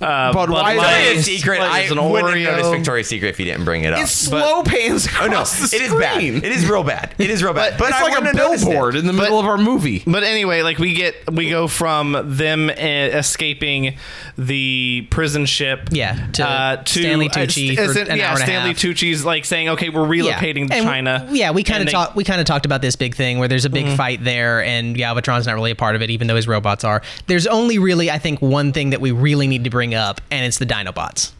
uh, 0.00 0.32
Bud 0.32 0.48
Light. 0.50 0.74
Victoria's 0.76 1.16
Light. 1.16 1.24
Secret. 1.24 1.60
I 1.60 1.80
it's 1.80 1.92
an 1.92 2.10
wouldn't 2.10 2.36
have 2.36 2.52
noticed 2.56 2.70
Victoria's 2.70 3.08
Secret 3.08 3.28
if 3.28 3.38
you 3.38 3.44
didn't 3.46 3.64
bring 3.64 3.84
it 3.84 3.92
up. 3.92 4.00
It 4.00 4.06
slow 4.08 4.62
pans 4.62 5.06
Oh 5.20 5.20
no, 5.26 5.26
across 5.26 5.58
the 5.70 5.76
it 5.76 5.82
is 5.82 5.88
screen. 5.90 6.40
bad. 6.40 6.44
It 6.44 6.52
is 6.52 6.68
real 6.68 6.82
bad. 6.84 7.14
It 7.18 7.30
is 7.30 7.42
real 7.42 7.52
bad. 7.54 7.78
But, 7.78 7.90
it's 7.90 7.98
I 7.98 8.02
like 8.02 8.09
wouldn't 8.10 8.24
a 8.24 8.26
have 8.28 8.36
noticed 8.36 8.64
it. 8.64 8.70
billboard 8.70 8.96
in 8.96 9.06
the 9.06 9.12
middle 9.12 9.38
of 9.38 9.46
our 9.46 9.58
movie. 9.58 10.02
But 10.06 10.22
anyway, 10.22 10.62
like 10.62 10.78
we 10.78 10.94
get 10.94 11.14
we 11.32 11.50
go 11.50 11.68
from 11.68 12.16
them 12.36 12.68
uh, 12.70 12.72
escaping 12.72 13.96
the 14.38 15.06
prison 15.10 15.46
ship, 15.46 15.88
Yeah, 15.90 16.26
to 16.34 16.44
uh, 16.46 16.76
to 16.82 16.98
Stanley 17.00 17.28
uh, 17.28 17.32
Tucci 17.32 17.74
st- 17.74 17.78
for 17.78 17.98
uh, 17.98 18.04
an 18.12 18.18
yeah, 18.18 18.26
hour 18.28 18.32
and 18.34 18.42
a 18.42 18.44
Stanley 18.46 18.68
half. 18.70 18.78
Tucci's 18.78 19.24
like 19.24 19.44
saying, 19.44 19.68
okay, 19.70 19.88
we're 19.88 20.00
relocating 20.06 20.68
to 20.68 20.74
And 20.74 20.84
China. 20.86 21.18
w- 21.20 21.38
Yeah, 21.38 21.50
we 21.52 21.62
kind 21.62 21.82
of 21.82 21.88
Mm-hmm. 21.88 21.92
talked. 21.94 22.16
We 22.16 22.24
kind 22.24 22.40
of 22.40 22.46
talked 22.46 22.66
about 22.66 22.82
this 22.82 22.96
big 22.96 23.14
thing 23.14 23.38
where 23.38 23.48
there's 23.48 23.64
a 23.64 23.70
big 23.70 23.96
fight 23.96 24.22
there, 24.24 24.62
and 24.62 24.94
Galvatron's 24.96 25.46
not 25.46 25.54
really 25.54 25.70
a 25.70 25.76
part 25.76 25.96
of 25.96 26.02
it, 26.02 26.10
even 26.10 26.26
though 26.26 26.36
his 26.36 26.46
robots 26.48 26.84
are. 26.84 27.02
There's 27.26 27.46
only 27.46 27.78
really, 27.78 28.10
I 28.10 28.18
think, 28.18 28.40
one 28.42 28.72
thing 28.72 28.90
that 28.90 29.00
we 29.00 29.10
really 29.12 29.46
need 29.46 29.64
to 29.64 29.70
bring 29.70 29.94
up, 29.94 30.20
and 30.30 30.44
it's 30.44 30.58
the 30.58 30.66
Dinobots. 30.66 31.32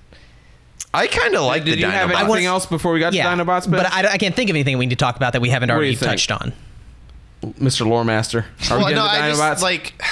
I 0.93 1.07
kind 1.07 1.35
of 1.35 1.43
like 1.43 1.65
Did 1.65 1.75
the 1.75 1.81
you 1.83 1.87
have 1.87 2.11
Dinobots. 2.11 2.25
anything 2.25 2.47
else 2.47 2.67
before 2.67 2.93
we 2.93 3.01
got 3.01 3.13
Yeah, 3.13 3.35
to 3.35 3.43
Dinobots? 3.45 3.71
but 3.71 3.83
Ben? 3.85 3.87
I, 4.07 4.13
I 4.13 4.19
can't 4.19 4.35
think 4.35 4.51
of 4.51 4.57
anything 4.57 4.77
we 4.79 4.87
need 4.87 4.91
to 4.99 5.05
talk 5.05 5.17
about 5.17 5.33
that 5.35 5.41
we 5.43 5.49
haven't 5.51 5.69
do 5.69 5.75
already 5.75 5.91
you 5.91 5.97
think? 5.97 6.11
touched 6.11 6.33
on. 6.33 6.53
Mr. 7.43 7.87
Loremaster. 7.87 8.45
Are 8.71 8.77
we 8.79 8.83
Well, 8.85 8.89
getting 8.91 8.97
no, 8.97 9.05
to 9.05 9.11
I 9.11 9.19
Dinobots? 9.31 9.51
just 9.53 9.63
like. 9.63 10.03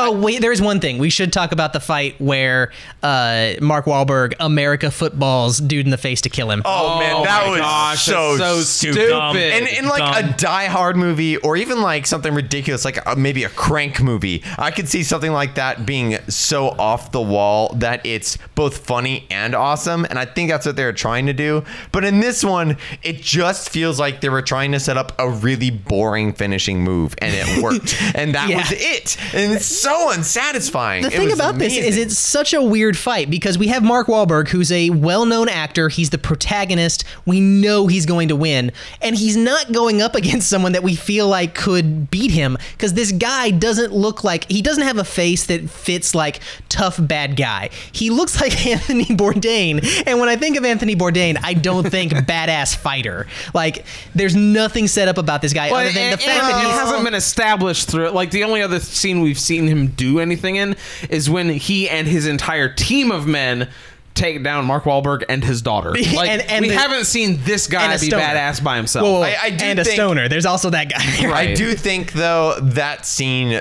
Oh 0.00 0.12
wait, 0.18 0.40
there 0.40 0.52
is 0.52 0.62
one 0.62 0.78
thing 0.80 0.98
we 0.98 1.10
should 1.10 1.32
talk 1.32 1.50
about 1.52 1.72
the 1.72 1.80
fight 1.80 2.20
where 2.20 2.70
uh, 3.02 3.54
Mark 3.60 3.86
Wahlberg 3.86 4.34
America 4.38 4.90
footballs 4.92 5.58
dude 5.58 5.86
in 5.86 5.90
the 5.90 5.98
face 5.98 6.20
to 6.20 6.28
kill 6.28 6.50
him. 6.52 6.62
Oh, 6.64 7.00
man, 7.00 7.24
that 7.24 7.48
was 7.50 7.58
gosh, 7.60 8.04
so, 8.04 8.36
so 8.36 8.60
stupid. 8.60 8.94
stupid. 9.08 9.52
And 9.54 9.66
in 9.66 9.86
like 9.88 10.24
a 10.24 10.36
Die 10.36 10.66
Hard 10.66 10.96
movie, 10.96 11.36
or 11.38 11.56
even 11.56 11.82
like 11.82 12.06
something 12.06 12.32
ridiculous, 12.32 12.84
like 12.84 12.98
a, 13.06 13.16
maybe 13.16 13.42
a 13.42 13.48
Crank 13.48 14.00
movie, 14.00 14.42
I 14.56 14.70
could 14.70 14.88
see 14.88 15.02
something 15.02 15.32
like 15.32 15.56
that 15.56 15.84
being 15.84 16.16
so 16.28 16.68
off 16.68 17.10
the 17.10 17.20
wall 17.20 17.74
that 17.78 18.04
it's 18.06 18.38
both 18.54 18.78
funny 18.78 19.26
and 19.30 19.54
awesome. 19.54 20.04
And 20.04 20.16
I 20.18 20.26
think 20.26 20.48
that's 20.50 20.64
what 20.64 20.76
they 20.76 20.84
were 20.84 20.92
trying 20.92 21.26
to 21.26 21.32
do. 21.32 21.64
But 21.90 22.04
in 22.04 22.20
this 22.20 22.44
one, 22.44 22.76
it 23.02 23.16
just 23.20 23.70
feels 23.70 23.98
like 23.98 24.20
they 24.20 24.28
were 24.28 24.42
trying 24.42 24.70
to 24.72 24.80
set 24.80 24.96
up 24.96 25.12
a 25.18 25.28
really 25.28 25.70
boring 25.70 26.32
finishing 26.34 26.82
move, 26.84 27.16
and 27.18 27.34
it 27.34 27.62
worked. 27.62 27.96
and 28.14 28.34
that 28.36 28.48
Yeah. 28.48 28.58
was 28.58 28.72
it. 28.72 29.16
And 29.34 29.52
it's 29.54 29.66
so 29.66 29.87
unsatisfying. 29.88 31.02
The 31.02 31.08
It 31.08 31.12
thing 31.14 31.24
was 31.26 31.34
about 31.34 31.56
this 31.58 31.76
is 31.76 31.96
it's 31.96 32.18
such 32.18 32.52
a 32.54 32.62
weird 32.62 32.96
fight 32.96 33.30
because 33.30 33.58
we 33.58 33.68
have 33.68 33.82
Mark 33.82 34.06
Wahlberg, 34.08 34.48
who's 34.48 34.70
a 34.72 34.90
well-known 34.90 35.48
actor. 35.48 35.88
He's 35.88 36.10
the 36.10 36.18
protagonist. 36.18 37.04
We 37.26 37.40
know 37.40 37.86
he's 37.86 38.06
going 38.06 38.28
to 38.28 38.36
win, 38.36 38.72
and 39.02 39.16
he's 39.16 39.36
not 39.36 39.72
going 39.72 40.02
up 40.02 40.14
against 40.14 40.48
someone 40.48 40.72
that 40.72 40.82
we 40.82 40.94
feel 40.94 41.28
like 41.28 41.54
could 41.54 42.10
beat 42.10 42.30
him 42.30 42.56
because 42.72 42.94
this 42.94 43.12
guy 43.12 43.50
doesn't 43.50 43.92
look 43.92 44.24
like 44.24 44.50
he 44.50 44.62
doesn't 44.62 44.84
have 44.84 44.98
a 44.98 45.04
face 45.04 45.46
that 45.46 45.68
fits 45.70 46.14
like 46.14 46.40
tough 46.68 46.98
bad 47.00 47.36
guy. 47.36 47.70
He 47.92 48.10
looks 48.10 48.40
like 48.40 48.66
Anthony 48.66 49.04
Bourdain, 49.06 49.84
and 50.06 50.18
when 50.20 50.28
I 50.28 50.36
think 50.36 50.56
of 50.56 50.64
Anthony 50.64 50.96
Bourdain, 50.96 51.38
I 51.42 51.54
don't 51.54 51.88
think 51.88 52.12
badass 52.28 52.76
fighter. 52.76 53.26
Like 53.54 53.84
there's 54.14 54.34
nothing 54.36 54.86
set 54.88 55.08
up 55.08 55.18
about 55.18 55.42
this 55.42 55.52
guy 55.52 55.70
Well, 55.70 55.80
other 55.80 55.92
than 55.92 56.02
and- 56.04 56.12
the 56.14 56.18
fact 56.18 56.28
and 56.42 56.48
that 56.52 56.62
it 56.64 56.66
he's 56.66 56.78
hasn't 56.78 57.04
been 57.04 57.14
established 57.14 57.88
through 57.90 58.06
it. 58.08 58.14
Like 58.14 58.30
the 58.30 58.44
only 58.44 58.62
other 58.62 58.80
scene 58.80 59.20
we've 59.20 59.38
seen 59.38 59.66
him 59.66 59.77
do 59.86 60.18
anything 60.20 60.56
in 60.56 60.76
is 61.08 61.30
when 61.30 61.48
he 61.48 61.88
and 61.88 62.06
his 62.06 62.26
entire 62.26 62.68
team 62.72 63.10
of 63.12 63.26
men 63.26 63.68
take 64.14 64.42
down 64.42 64.64
Mark 64.64 64.82
Wahlberg 64.84 65.22
and 65.28 65.44
his 65.44 65.62
daughter. 65.62 65.90
Like 66.12 66.28
And- 66.28 66.42
and 66.42 66.62
we 66.62 66.70
the- 66.70 66.76
haven't 66.76 67.04
seen 67.04 67.38
this 67.44 67.68
guy 67.68 67.84
and 67.84 67.92
a 67.94 67.98
be 68.00 68.06
stoner. 68.08 68.24
badass 68.24 68.62
by 68.64 68.76
himself. 68.76 69.04
Whoa, 69.04 69.22
I- 69.22 69.36
I 69.40 69.50
do 69.50 69.64
and 69.64 69.78
a 69.78 69.84
stoner. 69.84 70.28
There's 70.28 70.46
also 70.46 70.70
that 70.70 70.90
guy. 70.90 71.30
I 71.32 71.54
do 71.54 71.74
think 71.74 72.12
though 72.12 72.58
that 72.60 73.06
scene 73.06 73.60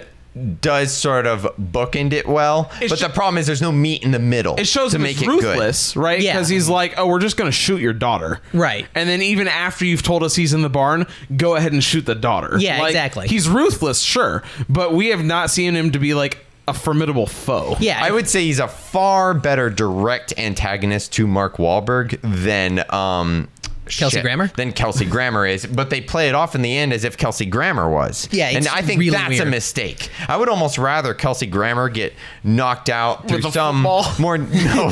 does 0.61 0.93
sort 0.95 1.25
of 1.27 1.43
bookend 1.59 2.13
it 2.13 2.27
well, 2.27 2.71
It 2.81 2.89
but 2.89 2.99
sh- 2.99 3.01
the 3.01 3.09
problem 3.09 3.37
is 3.37 3.45
there's 3.47 3.61
no 3.61 3.71
meat 3.71 4.03
in 4.03 4.11
the 4.11 4.19
middle. 4.19 4.55
It 4.55 4.65
shows 4.67 4.91
to 4.91 4.97
him 4.97 5.03
make 5.03 5.17
as 5.17 5.23
it 5.23 5.27
ruthless, 5.27 5.95
right? 5.95 6.19
Yeah. 6.21 6.33
Because 6.33 6.49
he's 6.49 6.69
like, 6.69 6.93
"Oh, 6.97 7.07
we're 7.07 7.19
just 7.19 7.37
gonna 7.37 7.51
shoot 7.51 7.81
your 7.81 7.93
daughter." 7.93 8.39
Right. 8.53 8.85
And 8.95 9.07
then 9.09 9.21
even 9.21 9.47
after 9.47 9.85
you've 9.85 10.03
told 10.03 10.23
us 10.23 10.35
he's 10.35 10.53
in 10.53 10.61
the 10.61 10.69
barn, 10.69 11.05
go 11.35 11.55
ahead 11.55 11.73
and 11.73 11.83
shoot 11.83 12.05
the 12.05 12.15
daughter. 12.15 12.57
Yeah, 12.59 12.79
Like, 12.79 12.89
exactly. 12.91 13.27
He's 13.27 13.47
ruthless, 13.49 14.01
sure, 14.01 14.43
but 14.69 14.93
we 14.93 15.07
have 15.07 15.23
not 15.23 15.49
seen 15.51 15.75
him 15.75 15.91
to 15.91 15.99
be 15.99 16.13
like 16.13 16.45
a 16.69 16.73
formidable 16.73 17.25
foe. 17.27 17.77
Yeah, 17.79 17.97
I 18.03 18.11
would 18.11 18.27
say 18.27 18.43
he's 18.43 18.59
a 18.59 18.67
far 18.67 19.33
better 19.33 19.69
direct 19.69 20.33
antagonist 20.37 21.13
to 21.13 21.25
Mark 21.25 21.57
Wahlberg 21.57 22.19
than 22.21 22.83
um 22.93 23.47
Kelsey 23.87 24.17
shit, 24.17 24.23
Grammer? 24.23 24.47
than 24.55 24.71
Kelsey 24.73 25.05
Grammer 25.05 25.45
is, 25.45 25.65
but 25.65 25.89
they 25.89 26.01
play 26.01 26.29
it 26.29 26.35
off 26.35 26.55
in 26.55 26.61
the 26.61 26.77
end 26.77 26.93
as 26.93 27.03
if 27.03 27.17
Kelsey 27.17 27.45
Grammer 27.45 27.89
was. 27.89 28.27
Yeah, 28.31 28.47
and 28.47 28.57
it's 28.59 28.67
I 28.67 28.81
think 28.81 28.99
really 28.99 29.11
that's 29.11 29.39
a 29.39 29.45
mistake. 29.45 30.09
I 30.27 30.37
would 30.37 30.49
almost 30.49 30.77
rather 30.77 31.13
Kelsey 31.13 31.45
Grammer 31.47 31.89
get 31.89 32.13
knocked 32.43 32.89
out 32.89 33.27
through 33.27 33.39
a 33.39 33.51
some 33.51 33.83
football? 33.83 34.05
more 34.19 34.37
no. 34.37 34.91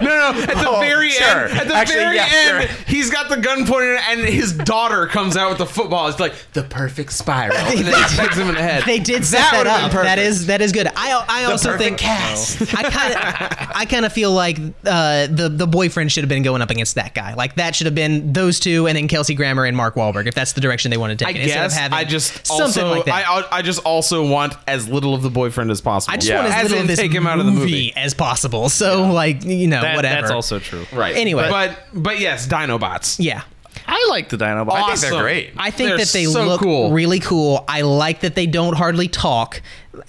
No, 0.00 0.04
no. 0.04 0.32
At 0.34 0.46
the 0.56 0.66
Oh, 0.68 0.80
very 0.80 1.10
sure. 1.10 1.46
end, 1.48 1.58
at 1.58 1.68
the 1.68 1.74
Actually, 1.74 1.96
very 1.96 2.16
yeah, 2.16 2.28
end, 2.30 2.68
sure. 2.68 2.76
he's 2.86 3.10
got 3.10 3.28
the 3.28 3.36
gun 3.36 3.66
pointed, 3.66 3.98
and 4.08 4.20
his 4.20 4.52
daughter 4.52 5.06
comes 5.06 5.36
out 5.36 5.48
with 5.50 5.58
the 5.58 5.66
football. 5.66 6.08
It's 6.08 6.18
like 6.18 6.34
the 6.54 6.62
perfect 6.64 7.12
spiral, 7.12 7.56
and 7.58 7.78
then 7.78 7.94
he 8.10 8.16
hits 8.20 8.36
him 8.36 8.48
in 8.48 8.54
the 8.54 8.62
head. 8.62 8.82
They 8.84 8.98
did 8.98 9.24
set 9.24 9.38
That 9.38 9.50
that, 9.52 9.58
would've 9.58 9.72
been 9.76 9.84
up. 9.84 9.90
perfect. 9.92 10.04
That 10.06 10.18
is 10.18 10.46
that 10.46 10.60
is 10.60 10.72
good. 10.72 10.88
I 10.96 11.24
I 11.28 11.44
also 11.44 11.70
perfect 11.72 11.84
think 11.84 11.98
cast. 11.98 12.74
I 12.74 12.82
kind 12.90 13.12
of 13.14 13.76
I 13.76 13.84
kind 13.84 14.04
of 14.04 14.12
feel 14.12 14.32
like 14.32 14.58
uh, 14.84 15.26
the 15.28 15.48
the 15.52 15.66
boyfriend 15.66 16.10
should 16.10 16.24
have 16.24 16.28
been 16.28 16.42
going 16.42 16.62
up 16.62 16.70
against 16.70 16.96
that 16.96 17.14
guy. 17.14 17.34
Like 17.34 17.54
that 17.56 17.74
should 17.76 17.86
have 17.86 17.94
been 17.94 18.15
those 18.32 18.60
two, 18.60 18.86
and 18.86 18.96
then 18.96 19.08
Kelsey 19.08 19.34
Grammer 19.34 19.64
and 19.64 19.76
Mark 19.76 19.94
Wahlberg, 19.94 20.26
if 20.26 20.34
that's 20.34 20.52
the 20.52 20.60
direction 20.60 20.90
they 20.90 20.96
want 20.96 21.18
to 21.18 21.26
I 21.26 21.32
take 21.32 21.36
it. 21.36 21.42
instead 21.44 21.64
of 21.66 21.70
guess 21.72 21.78
having 21.78 21.98
I 21.98 22.04
just 22.04 22.46
something 22.46 22.62
also 22.66 22.88
like 22.90 23.04
that. 23.06 23.24
I 23.28 23.58
I 23.58 23.62
just 23.62 23.80
also 23.84 24.26
want 24.28 24.54
as 24.66 24.88
little 24.88 25.14
of 25.14 25.22
the 25.22 25.30
boyfriend 25.30 25.70
as 25.70 25.80
possible. 25.80 26.12
I 26.14 26.16
just 26.16 26.28
Yeah. 26.28 26.42
want 26.42 26.48
as 26.48 26.54
As 26.54 26.62
little 26.70 26.80
of 26.82 26.88
this 26.88 26.98
take 26.98 27.12
him 27.12 27.26
out 27.26 27.38
of 27.40 27.46
the 27.46 27.52
movie. 27.52 27.64
movie 27.64 27.92
as 27.96 28.14
possible. 28.14 28.68
So 28.68 29.10
like 29.10 29.44
you 29.44 29.66
know 29.66 29.80
That- 29.82 29.96
whatever. 29.96 30.20
That's 30.22 30.32
also 30.32 30.58
true. 30.58 30.86
right. 30.92 31.16
Anyway. 31.16 31.48
but 31.50 31.78
but 31.94 32.20
yes, 32.20 32.46
Dinobots. 32.46 33.16
yeah. 33.18 33.42
I 33.88 34.06
like 34.08 34.30
the 34.30 34.36
Dinobots. 34.38 34.72
I 34.72 34.96
think 34.96 35.12
they're 35.12 35.20
great. 35.22 35.50
I 35.58 35.70
think 35.70 35.90
They're 35.90 35.98
that 35.98 36.08
they 36.08 36.24
so 36.24 36.44
look 36.44 36.60
cool. 36.60 36.90
really 36.92 37.20
cool. 37.20 37.64
I 37.68 37.82
like 37.82 38.20
that 38.20 38.34
they 38.34 38.46
don't 38.46 38.74
hardly 38.74 39.06
talk. 39.06 39.60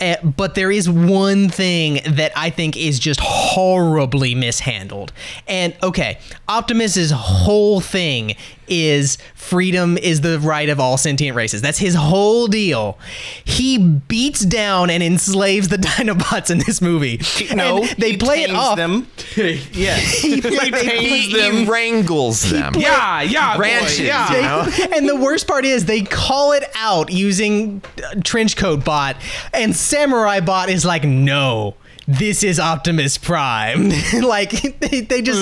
Uh, 0.02 0.16
but 0.24 0.56
there 0.56 0.72
is 0.72 0.90
one 0.90 1.50
thing 1.50 2.00
that 2.06 2.32
I 2.36 2.50
think 2.50 2.76
is 2.78 3.00
just 3.00 3.20
horribly 3.22 4.36
mishandled. 4.36 5.12
And 5.48 5.76
okay, 5.84 6.20
Optimus's 6.48 7.12
whole 7.12 7.80
thing 7.82 8.36
is 8.70 9.18
freedom 9.34 9.98
is 9.98 10.20
the 10.20 10.38
right 10.40 10.68
of 10.68 10.78
all 10.78 10.98
sentient 10.98 11.38
races. 11.38 11.62
That's 11.62 11.78
his 11.78 11.96
whole 11.96 12.48
deal. 12.48 12.98
He 13.46 13.78
beats 13.78 14.42
down 14.42 14.90
and 14.90 15.02
enslaves 15.02 15.70
the 15.70 15.78
Dinobots 15.88 16.50
in 16.52 16.58
this 16.60 16.82
movie. 16.82 17.22
No, 17.56 17.84
And 17.84 17.90
they 17.98 18.12
he 18.12 18.18
play 18.18 18.44
it 18.44 18.48
tames 18.48 18.60
off. 18.60 18.76
them. 18.76 19.08
yeah. 19.38 19.96
He, 19.96 20.42
they- 20.42 20.98
He, 21.00 21.30
he 21.32 21.66
wrangles 21.66 22.42
them. 22.50 22.74
Yeah, 22.76 23.22
yeah, 23.22 23.56
boy, 23.56 23.62
Ranches, 23.62 24.00
yeah. 24.02 24.36
you 24.36 24.42
know? 24.42 24.96
and 24.98 25.08
the 25.08 25.16
worst 25.16 25.48
part 25.48 25.64
is 25.64 25.86
they 25.86 26.02
call 26.02 26.52
it 26.52 26.66
out 26.76 27.10
using 27.10 27.82
uh, 28.00 28.16
trenchcoat 28.18 28.84
bot 28.84 29.16
and 29.54 29.74
samurai 29.78 30.40
bot 30.40 30.70
is 30.70 30.84
like 30.86 31.04
no 31.04 31.76
this 32.10 32.42
is 32.42 32.58
optimus 32.58 33.18
prime. 33.18 33.92
Like 34.14 34.52
they, 34.80 35.02
they 35.02 35.22
just 35.22 35.42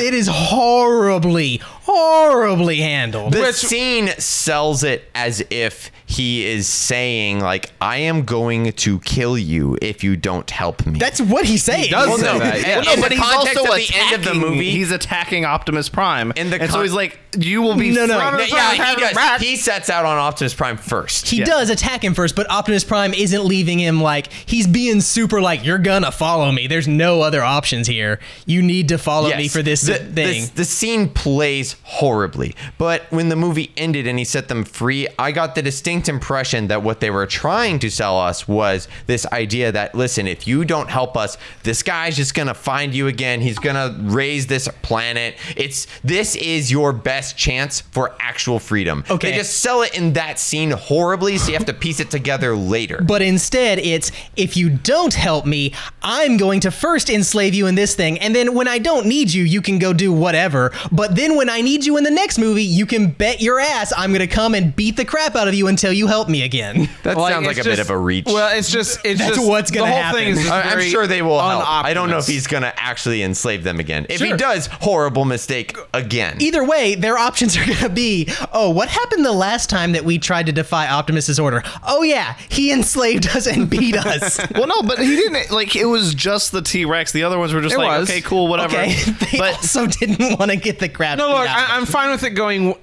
it 0.00 0.12
is 0.14 0.28
horribly 0.30 1.58
horribly 1.62 2.78
handled. 2.78 3.32
The 3.34 3.40
Which- 3.40 3.54
scene 3.54 4.08
sells 4.18 4.82
it 4.82 5.08
as 5.14 5.44
if 5.50 5.90
he 6.12 6.44
is 6.46 6.66
saying, 6.68 7.40
like, 7.40 7.70
I 7.80 7.96
am 7.98 8.24
going 8.24 8.70
to 8.72 8.98
kill 9.00 9.38
you 9.38 9.78
if 9.80 10.04
you 10.04 10.16
don't 10.16 10.48
help 10.50 10.84
me. 10.86 10.98
that's 10.98 11.20
what 11.20 11.44
he's 11.46 11.62
saying 11.64 11.90
does 11.90 12.08
Well, 12.08 12.18
say 12.18 12.24
no, 12.32 12.38
that, 12.38 12.60
yeah. 12.60 12.78
in 12.78 12.84
No, 12.84 12.96
but 13.00 13.12
he's 13.12 13.20
context 13.20 13.58
also 13.58 13.72
of 13.72 13.78
the 13.78 13.90
end 13.94 14.14
of 14.14 14.24
the 14.24 14.30
attacking- 14.32 14.40
movie. 14.50 14.70
He's 14.70 14.90
attacking 14.90 15.44
Optimus 15.44 15.88
Prime, 15.88 16.32
In 16.36 16.50
the 16.50 16.60
and 16.60 16.70
so 16.70 16.82
he's 16.82 16.92
like, 16.92 17.18
"You 17.38 17.62
will 17.62 17.76
be 17.76 17.90
No, 17.90 18.06
no. 18.06 18.18
No, 18.18 18.38
yeah, 18.40 18.94
he 18.94 19.00
does. 19.00 19.40
He 19.40 19.56
sets 19.56 19.88
out 19.88 20.04
on 20.04 20.18
Optimus 20.18 20.54
Prime 20.54 20.76
first. 20.76 21.28
he 21.28 21.42
does 21.42 21.70
attack 21.70 22.04
him 22.04 22.14
first, 22.14 22.36
but 22.36 22.50
Optimus 22.50 22.84
Prime 22.84 23.14
isn't 23.14 23.44
leaving 23.44 23.78
him 23.78 24.00
like 24.00 24.30
he's 24.32 24.66
being 24.66 25.00
super 25.00 25.40
like 25.40 25.64
you're 25.64 25.78
gonna 25.78 26.12
follow 26.12 26.52
me. 26.52 26.66
There's 26.66 26.88
no 26.88 27.22
other 27.22 27.42
options 27.42 27.86
here. 27.86 28.18
You 28.46 28.60
need 28.62 28.88
to 28.88 28.98
follow 28.98 29.34
me 29.34 29.48
for 29.48 29.62
this 29.62 29.80
the, 29.82 29.94
thing. 29.94 30.44
The, 30.46 30.52
the 30.56 30.64
scene 30.64 31.08
plays 31.08 31.76
horribly, 31.84 32.54
but 32.78 33.02
when 33.10 33.28
the 33.30 33.36
movie 33.36 33.72
ended 33.76 34.06
and 34.06 34.18
he 34.18 34.24
set 34.24 34.48
them 34.48 34.64
free, 34.64 35.08
I 35.18 35.32
got 35.32 35.54
the 35.54 35.62
distinct 35.62 36.01
impression 36.08 36.68
that 36.68 36.82
what 36.82 37.00
they 37.00 37.10
were 37.10 37.26
trying 37.26 37.78
to 37.80 37.90
sell 37.90 38.18
us 38.18 38.48
was 38.48 38.88
this 39.06 39.26
idea 39.26 39.70
that 39.72 39.94
listen, 39.94 40.26
if 40.26 40.46
you 40.46 40.64
don't 40.64 40.88
help 40.88 41.16
us, 41.16 41.36
this 41.62 41.82
guy's 41.82 42.16
just 42.16 42.34
gonna 42.34 42.54
find 42.54 42.94
you 42.94 43.06
again. 43.06 43.40
He's 43.40 43.58
gonna 43.58 43.96
raze 44.00 44.46
this 44.46 44.68
planet. 44.82 45.36
It's 45.56 45.86
this 46.02 46.34
is 46.36 46.70
your 46.70 46.92
best 46.92 47.36
chance 47.36 47.80
for 47.80 48.14
actual 48.20 48.58
freedom. 48.58 49.04
Okay. 49.10 49.30
they 49.30 49.36
just 49.36 49.58
sell 49.58 49.82
it 49.82 49.96
in 49.96 50.14
that 50.14 50.38
scene 50.38 50.70
horribly, 50.70 51.38
so 51.38 51.48
you 51.48 51.54
have 51.54 51.66
to 51.66 51.74
piece 51.74 52.00
it 52.00 52.10
together 52.10 52.56
later. 52.56 53.02
But 53.02 53.22
instead, 53.22 53.78
it's 53.78 54.10
if 54.36 54.56
you 54.56 54.70
don't 54.70 55.14
help 55.14 55.44
me, 55.44 55.74
I'm 56.02 56.36
going 56.36 56.60
to 56.60 56.70
first 56.70 57.10
enslave 57.10 57.54
you 57.54 57.66
in 57.66 57.74
this 57.74 57.94
thing, 57.94 58.18
and 58.18 58.34
then 58.34 58.54
when 58.54 58.68
I 58.68 58.78
don't 58.78 59.06
need 59.06 59.32
you, 59.32 59.44
you 59.44 59.60
can 59.60 59.78
go 59.78 59.92
do 59.92 60.12
whatever. 60.12 60.72
But 60.90 61.16
then 61.16 61.36
when 61.36 61.50
I 61.50 61.60
need 61.60 61.84
you 61.84 61.96
in 61.96 62.04
the 62.04 62.10
next 62.10 62.38
movie, 62.38 62.64
you 62.64 62.86
can 62.86 63.10
bet 63.10 63.40
your 63.40 63.60
ass 63.60 63.92
I'm 63.96 64.12
to 64.22 64.26
come 64.26 64.54
and 64.54 64.74
beat 64.74 64.96
the 64.96 65.04
crap 65.04 65.36
out 65.36 65.48
of 65.48 65.54
you 65.54 65.68
until 65.68 65.91
you 65.92 66.06
help 66.08 66.28
me 66.28 66.42
again. 66.42 66.88
that 67.04 67.16
sounds 67.16 67.46
like 67.46 67.56
it's 67.58 67.66
a 67.66 67.70
bit 67.70 67.76
just- 67.76 67.90
of 67.90 67.94
a 67.94 67.98
reach. 67.98 68.26
Well, 68.26 68.56
it's 68.56 68.70
just 68.70 68.98
it's 69.04 69.20
That's 69.20 69.36
just 69.36 69.48
what's 69.48 69.70
gonna 69.70 69.86
the 69.86 69.92
whole 69.92 70.02
happen. 70.02 70.20
thing 70.20 70.28
is 70.30 70.38
just 70.40 70.50
I- 70.52 70.62
I'm 70.62 70.68
very 70.78 70.90
sure 70.90 71.06
they 71.06 71.22
will 71.22 71.40
help. 71.40 71.64
I 71.68 71.94
don't 71.94 72.08
know 72.08 72.16
if 72.18 72.24
un-Optimus. 72.24 72.26
he's 72.26 72.46
gonna 72.46 72.72
actually 72.76 73.22
enslave 73.22 73.62
them 73.64 73.78
again. 73.80 74.06
If 74.08 74.20
he 74.20 74.28
Sure. 74.28 74.36
does, 74.36 74.66
horrible 74.66 75.24
mistake 75.24 75.76
again. 75.94 76.36
Either 76.40 76.64
way, 76.64 76.94
their 76.94 77.18
options 77.18 77.56
are 77.56 77.64
going 77.64 77.78
to 77.78 77.88
be 77.88 78.28
oh, 78.52 78.70
what 78.70 78.88
happened 78.88 79.24
the 79.24 79.32
last 79.32 79.68
time 79.70 79.92
that 79.92 80.04
we 80.04 80.18
tried 80.18 80.46
to 80.46 80.52
defy 80.52 80.86
Optimus's 80.88 81.38
order? 81.38 81.62
Oh, 81.86 82.02
yeah, 82.02 82.34
he 82.48 82.72
enslaved 82.72 83.26
us 83.36 83.46
and 83.46 83.68
beat 83.70 83.96
us. 83.96 84.40
Well, 84.54 84.66
no, 84.66 84.82
but 84.82 84.98
he 84.98 85.16
didn't. 85.16 85.50
Like, 85.50 85.74
it 85.76 85.84
was 85.86 86.14
just 86.14 86.52
the 86.52 86.62
T 86.62 86.84
Rex. 86.84 87.12
The 87.12 87.22
other 87.24 87.38
ones 87.38 87.52
were 87.52 87.60
just 87.60 87.74
It 87.74 87.78
like, 87.78 87.98
was. 88.00 88.10
okay, 88.10 88.20
cool, 88.20 88.48
whatever. 88.48 88.76
okay, 88.76 88.94
they 89.32 89.38
but 89.38 89.54
also 89.56 89.86
didn't 89.86 90.38
want 90.38 90.50
to 90.50 90.56
get 90.56 90.78
the 90.78 90.88
crap 90.88 91.18
No, 91.18 91.28
beat 91.28 91.32
look, 91.34 91.48
out 91.48 91.64
of 91.64 91.70
I, 91.70 91.76
I'm 91.76 91.86
fine 91.86 92.10
with 92.10 92.22
it 92.24 92.30
going 92.30 92.74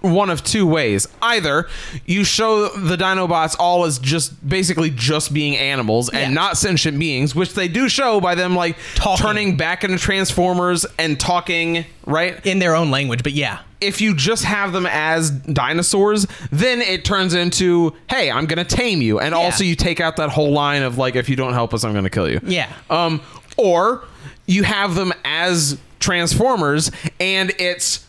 one 0.00 0.30
of 0.30 0.42
two 0.44 0.66
ways. 0.66 1.06
Either 1.20 1.68
you 2.06 2.24
show 2.24 2.68
the 2.68 2.96
Dinobots 2.96 3.56
all 3.58 3.84
as 3.84 3.98
just 3.98 4.46
basically 4.48 4.90
just 4.90 5.32
being 5.34 5.56
animals 5.56 6.08
and 6.08 6.20
Yeah. 6.20 6.28
not 6.30 6.56
sentient 6.58 6.98
beings, 6.98 7.34
which 7.34 7.54
they 7.54 7.68
do 7.68 7.88
show 7.88 8.20
by 8.20 8.34
them 8.34 8.54
like 8.56 8.76
Talking. 8.94 9.24
turning 9.26 9.56
back 9.56 9.84
into 9.84 9.98
Transformers 9.98 10.86
and 10.98 11.18
talking, 11.18 11.84
right? 12.06 12.44
in 12.46 12.58
their 12.58 12.74
own 12.74 12.90
language, 12.90 13.22
but 13.22 13.32
yeah. 13.32 13.58
if 13.80 14.00
you 14.00 14.14
just 14.14 14.44
have 14.44 14.72
them 14.72 14.86
as 14.90 15.30
dinosaurs, 15.30 16.26
then 16.50 16.80
it 16.80 17.04
turns 17.04 17.34
into, 17.34 17.92
hey, 18.08 18.30
I'm 18.30 18.46
gonna 18.46 18.64
tame 18.64 19.02
you, 19.02 19.18
and 19.20 19.32
Yeah. 19.32 19.38
also 19.40 19.64
you 19.64 19.74
take 19.76 20.00
out 20.00 20.16
that 20.16 20.30
whole 20.30 20.52
line 20.52 20.82
of 20.82 20.98
like, 20.98 21.16
if 21.16 21.28
you 21.28 21.36
don't 21.36 21.52
help 21.52 21.72
us, 21.74 21.84
I'm 21.84 21.92
gonna 21.92 22.10
kill 22.10 22.28
you. 22.30 22.40
Yeah. 22.44 22.68
Um, 22.90 23.20
or 23.56 24.04
you 24.46 24.62
have 24.64 24.94
them 24.94 25.12
as 25.24 25.78
Transformers, 26.00 26.90
and 27.20 27.52
it's 27.58 28.04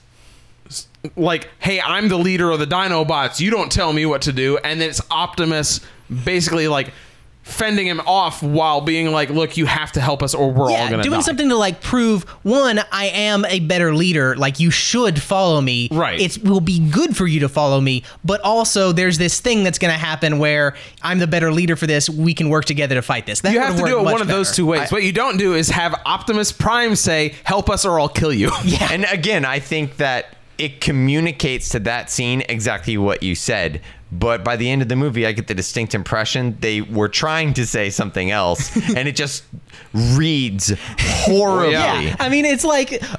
like, 1.15 1.49
hey, 1.59 1.81
I'm 1.81 2.07
the 2.07 2.17
leader 2.17 2.51
of 2.51 2.59
the 2.59 2.67
Dinobots. 2.67 3.39
You 3.39 3.51
don't 3.51 3.71
tell 3.71 3.93
me 3.93 4.05
what 4.05 4.21
to 4.23 4.33
do, 4.33 4.57
and 4.57 4.79
then 4.81 4.89
it's 4.89 5.01
Optimus 5.11 5.81
basically 6.23 6.67
like 6.67 6.91
fending 7.43 7.85
him 7.85 7.99
off 8.07 8.41
while 8.41 8.79
being 8.79 9.11
like, 9.11 9.29
look, 9.29 9.57
you 9.57 9.65
have 9.65 9.91
to 9.91 9.99
help 9.99 10.23
us, 10.23 10.33
or 10.33 10.49
we're 10.49 10.63
all 10.63 10.77
gonna 10.77 10.91
die." 10.91 10.95
Yeah, 10.97 11.03
doing 11.03 11.19
die. 11.19 11.25
something 11.25 11.49
to 11.49 11.57
like 11.57 11.81
prove 11.81 12.23
one, 12.43 12.79
I 12.91 13.07
am 13.07 13.43
a 13.45 13.59
better 13.59 13.93
leader. 13.93 14.35
Like 14.37 14.61
you 14.61 14.71
should 14.71 15.21
follow 15.21 15.59
me. 15.59 15.89
Right. 15.91 16.21
It 16.21 16.41
will 16.41 16.61
be 16.61 16.79
good 16.79 17.17
for 17.17 17.27
you 17.27 17.41
to 17.41 17.49
follow 17.49 17.81
me, 17.81 18.03
but 18.23 18.39
also 18.41 18.93
there's 18.93 19.17
this 19.17 19.41
thing 19.41 19.65
that's 19.65 19.77
going 19.77 19.93
to 19.93 19.99
happen 19.99 20.39
where 20.39 20.75
I'm 21.01 21.19
the 21.19 21.27
better 21.27 21.51
leader 21.51 21.75
for 21.75 21.85
this. 21.85 22.09
We 22.09 22.33
can 22.33 22.47
work 22.47 22.63
together 22.63 22.95
to 22.95 23.01
fight 23.01 23.25
this. 23.25 23.41
That 23.41 23.51
you 23.51 23.59
have 23.59 23.75
to 23.75 23.83
do 23.83 23.99
it 23.99 24.03
much 24.03 24.13
one 24.13 24.21
of 24.21 24.27
those 24.29 24.55
two 24.55 24.65
ways. 24.65 24.89
what 24.89 25.03
you 25.03 25.11
don't 25.11 25.35
do 25.35 25.53
is 25.53 25.69
have 25.69 25.93
Optimus 26.05 26.53
Prime 26.53 26.95
say, 26.95 27.35
"Help 27.43 27.69
us, 27.69 27.83
or 27.83 27.99
I'll 27.99 28.07
kill 28.09 28.33
you." 28.33 28.51
Yeah. 28.63 28.87
And 28.91 29.05
again, 29.11 29.43
I 29.43 29.59
think 29.59 29.97
that 29.97 30.37
it 30.57 30.81
communicates 30.81 31.69
to 31.69 31.79
that 31.81 32.09
scene 32.09 32.43
exactly 32.49 32.97
what 32.97 33.23
you 33.23 33.35
said. 33.35 33.81
But 34.11 34.43
by 34.43 34.55
the 34.55 34.69
end 34.69 34.83
of 34.83 34.89
the 34.89 34.95
movie, 34.95 35.25
I 35.25 35.31
get 35.31 35.47
the 35.47 35.55
distinct 35.55 35.95
impression 35.95 36.57
they 36.59 36.81
were 36.81 37.09
trying 37.09 37.53
to 37.55 37.65
say 37.65 37.89
something 37.89 38.29
else, 38.29 38.75
and 38.95 39.07
it 39.07 39.15
just 39.15 39.43
reads 39.93 40.71
horribly. 40.99 41.73
Yeah. 41.73 42.15
I 42.19 42.29
mean, 42.29 42.45
it's 42.45 42.63
like. 42.63 42.93
uh, 42.93 43.17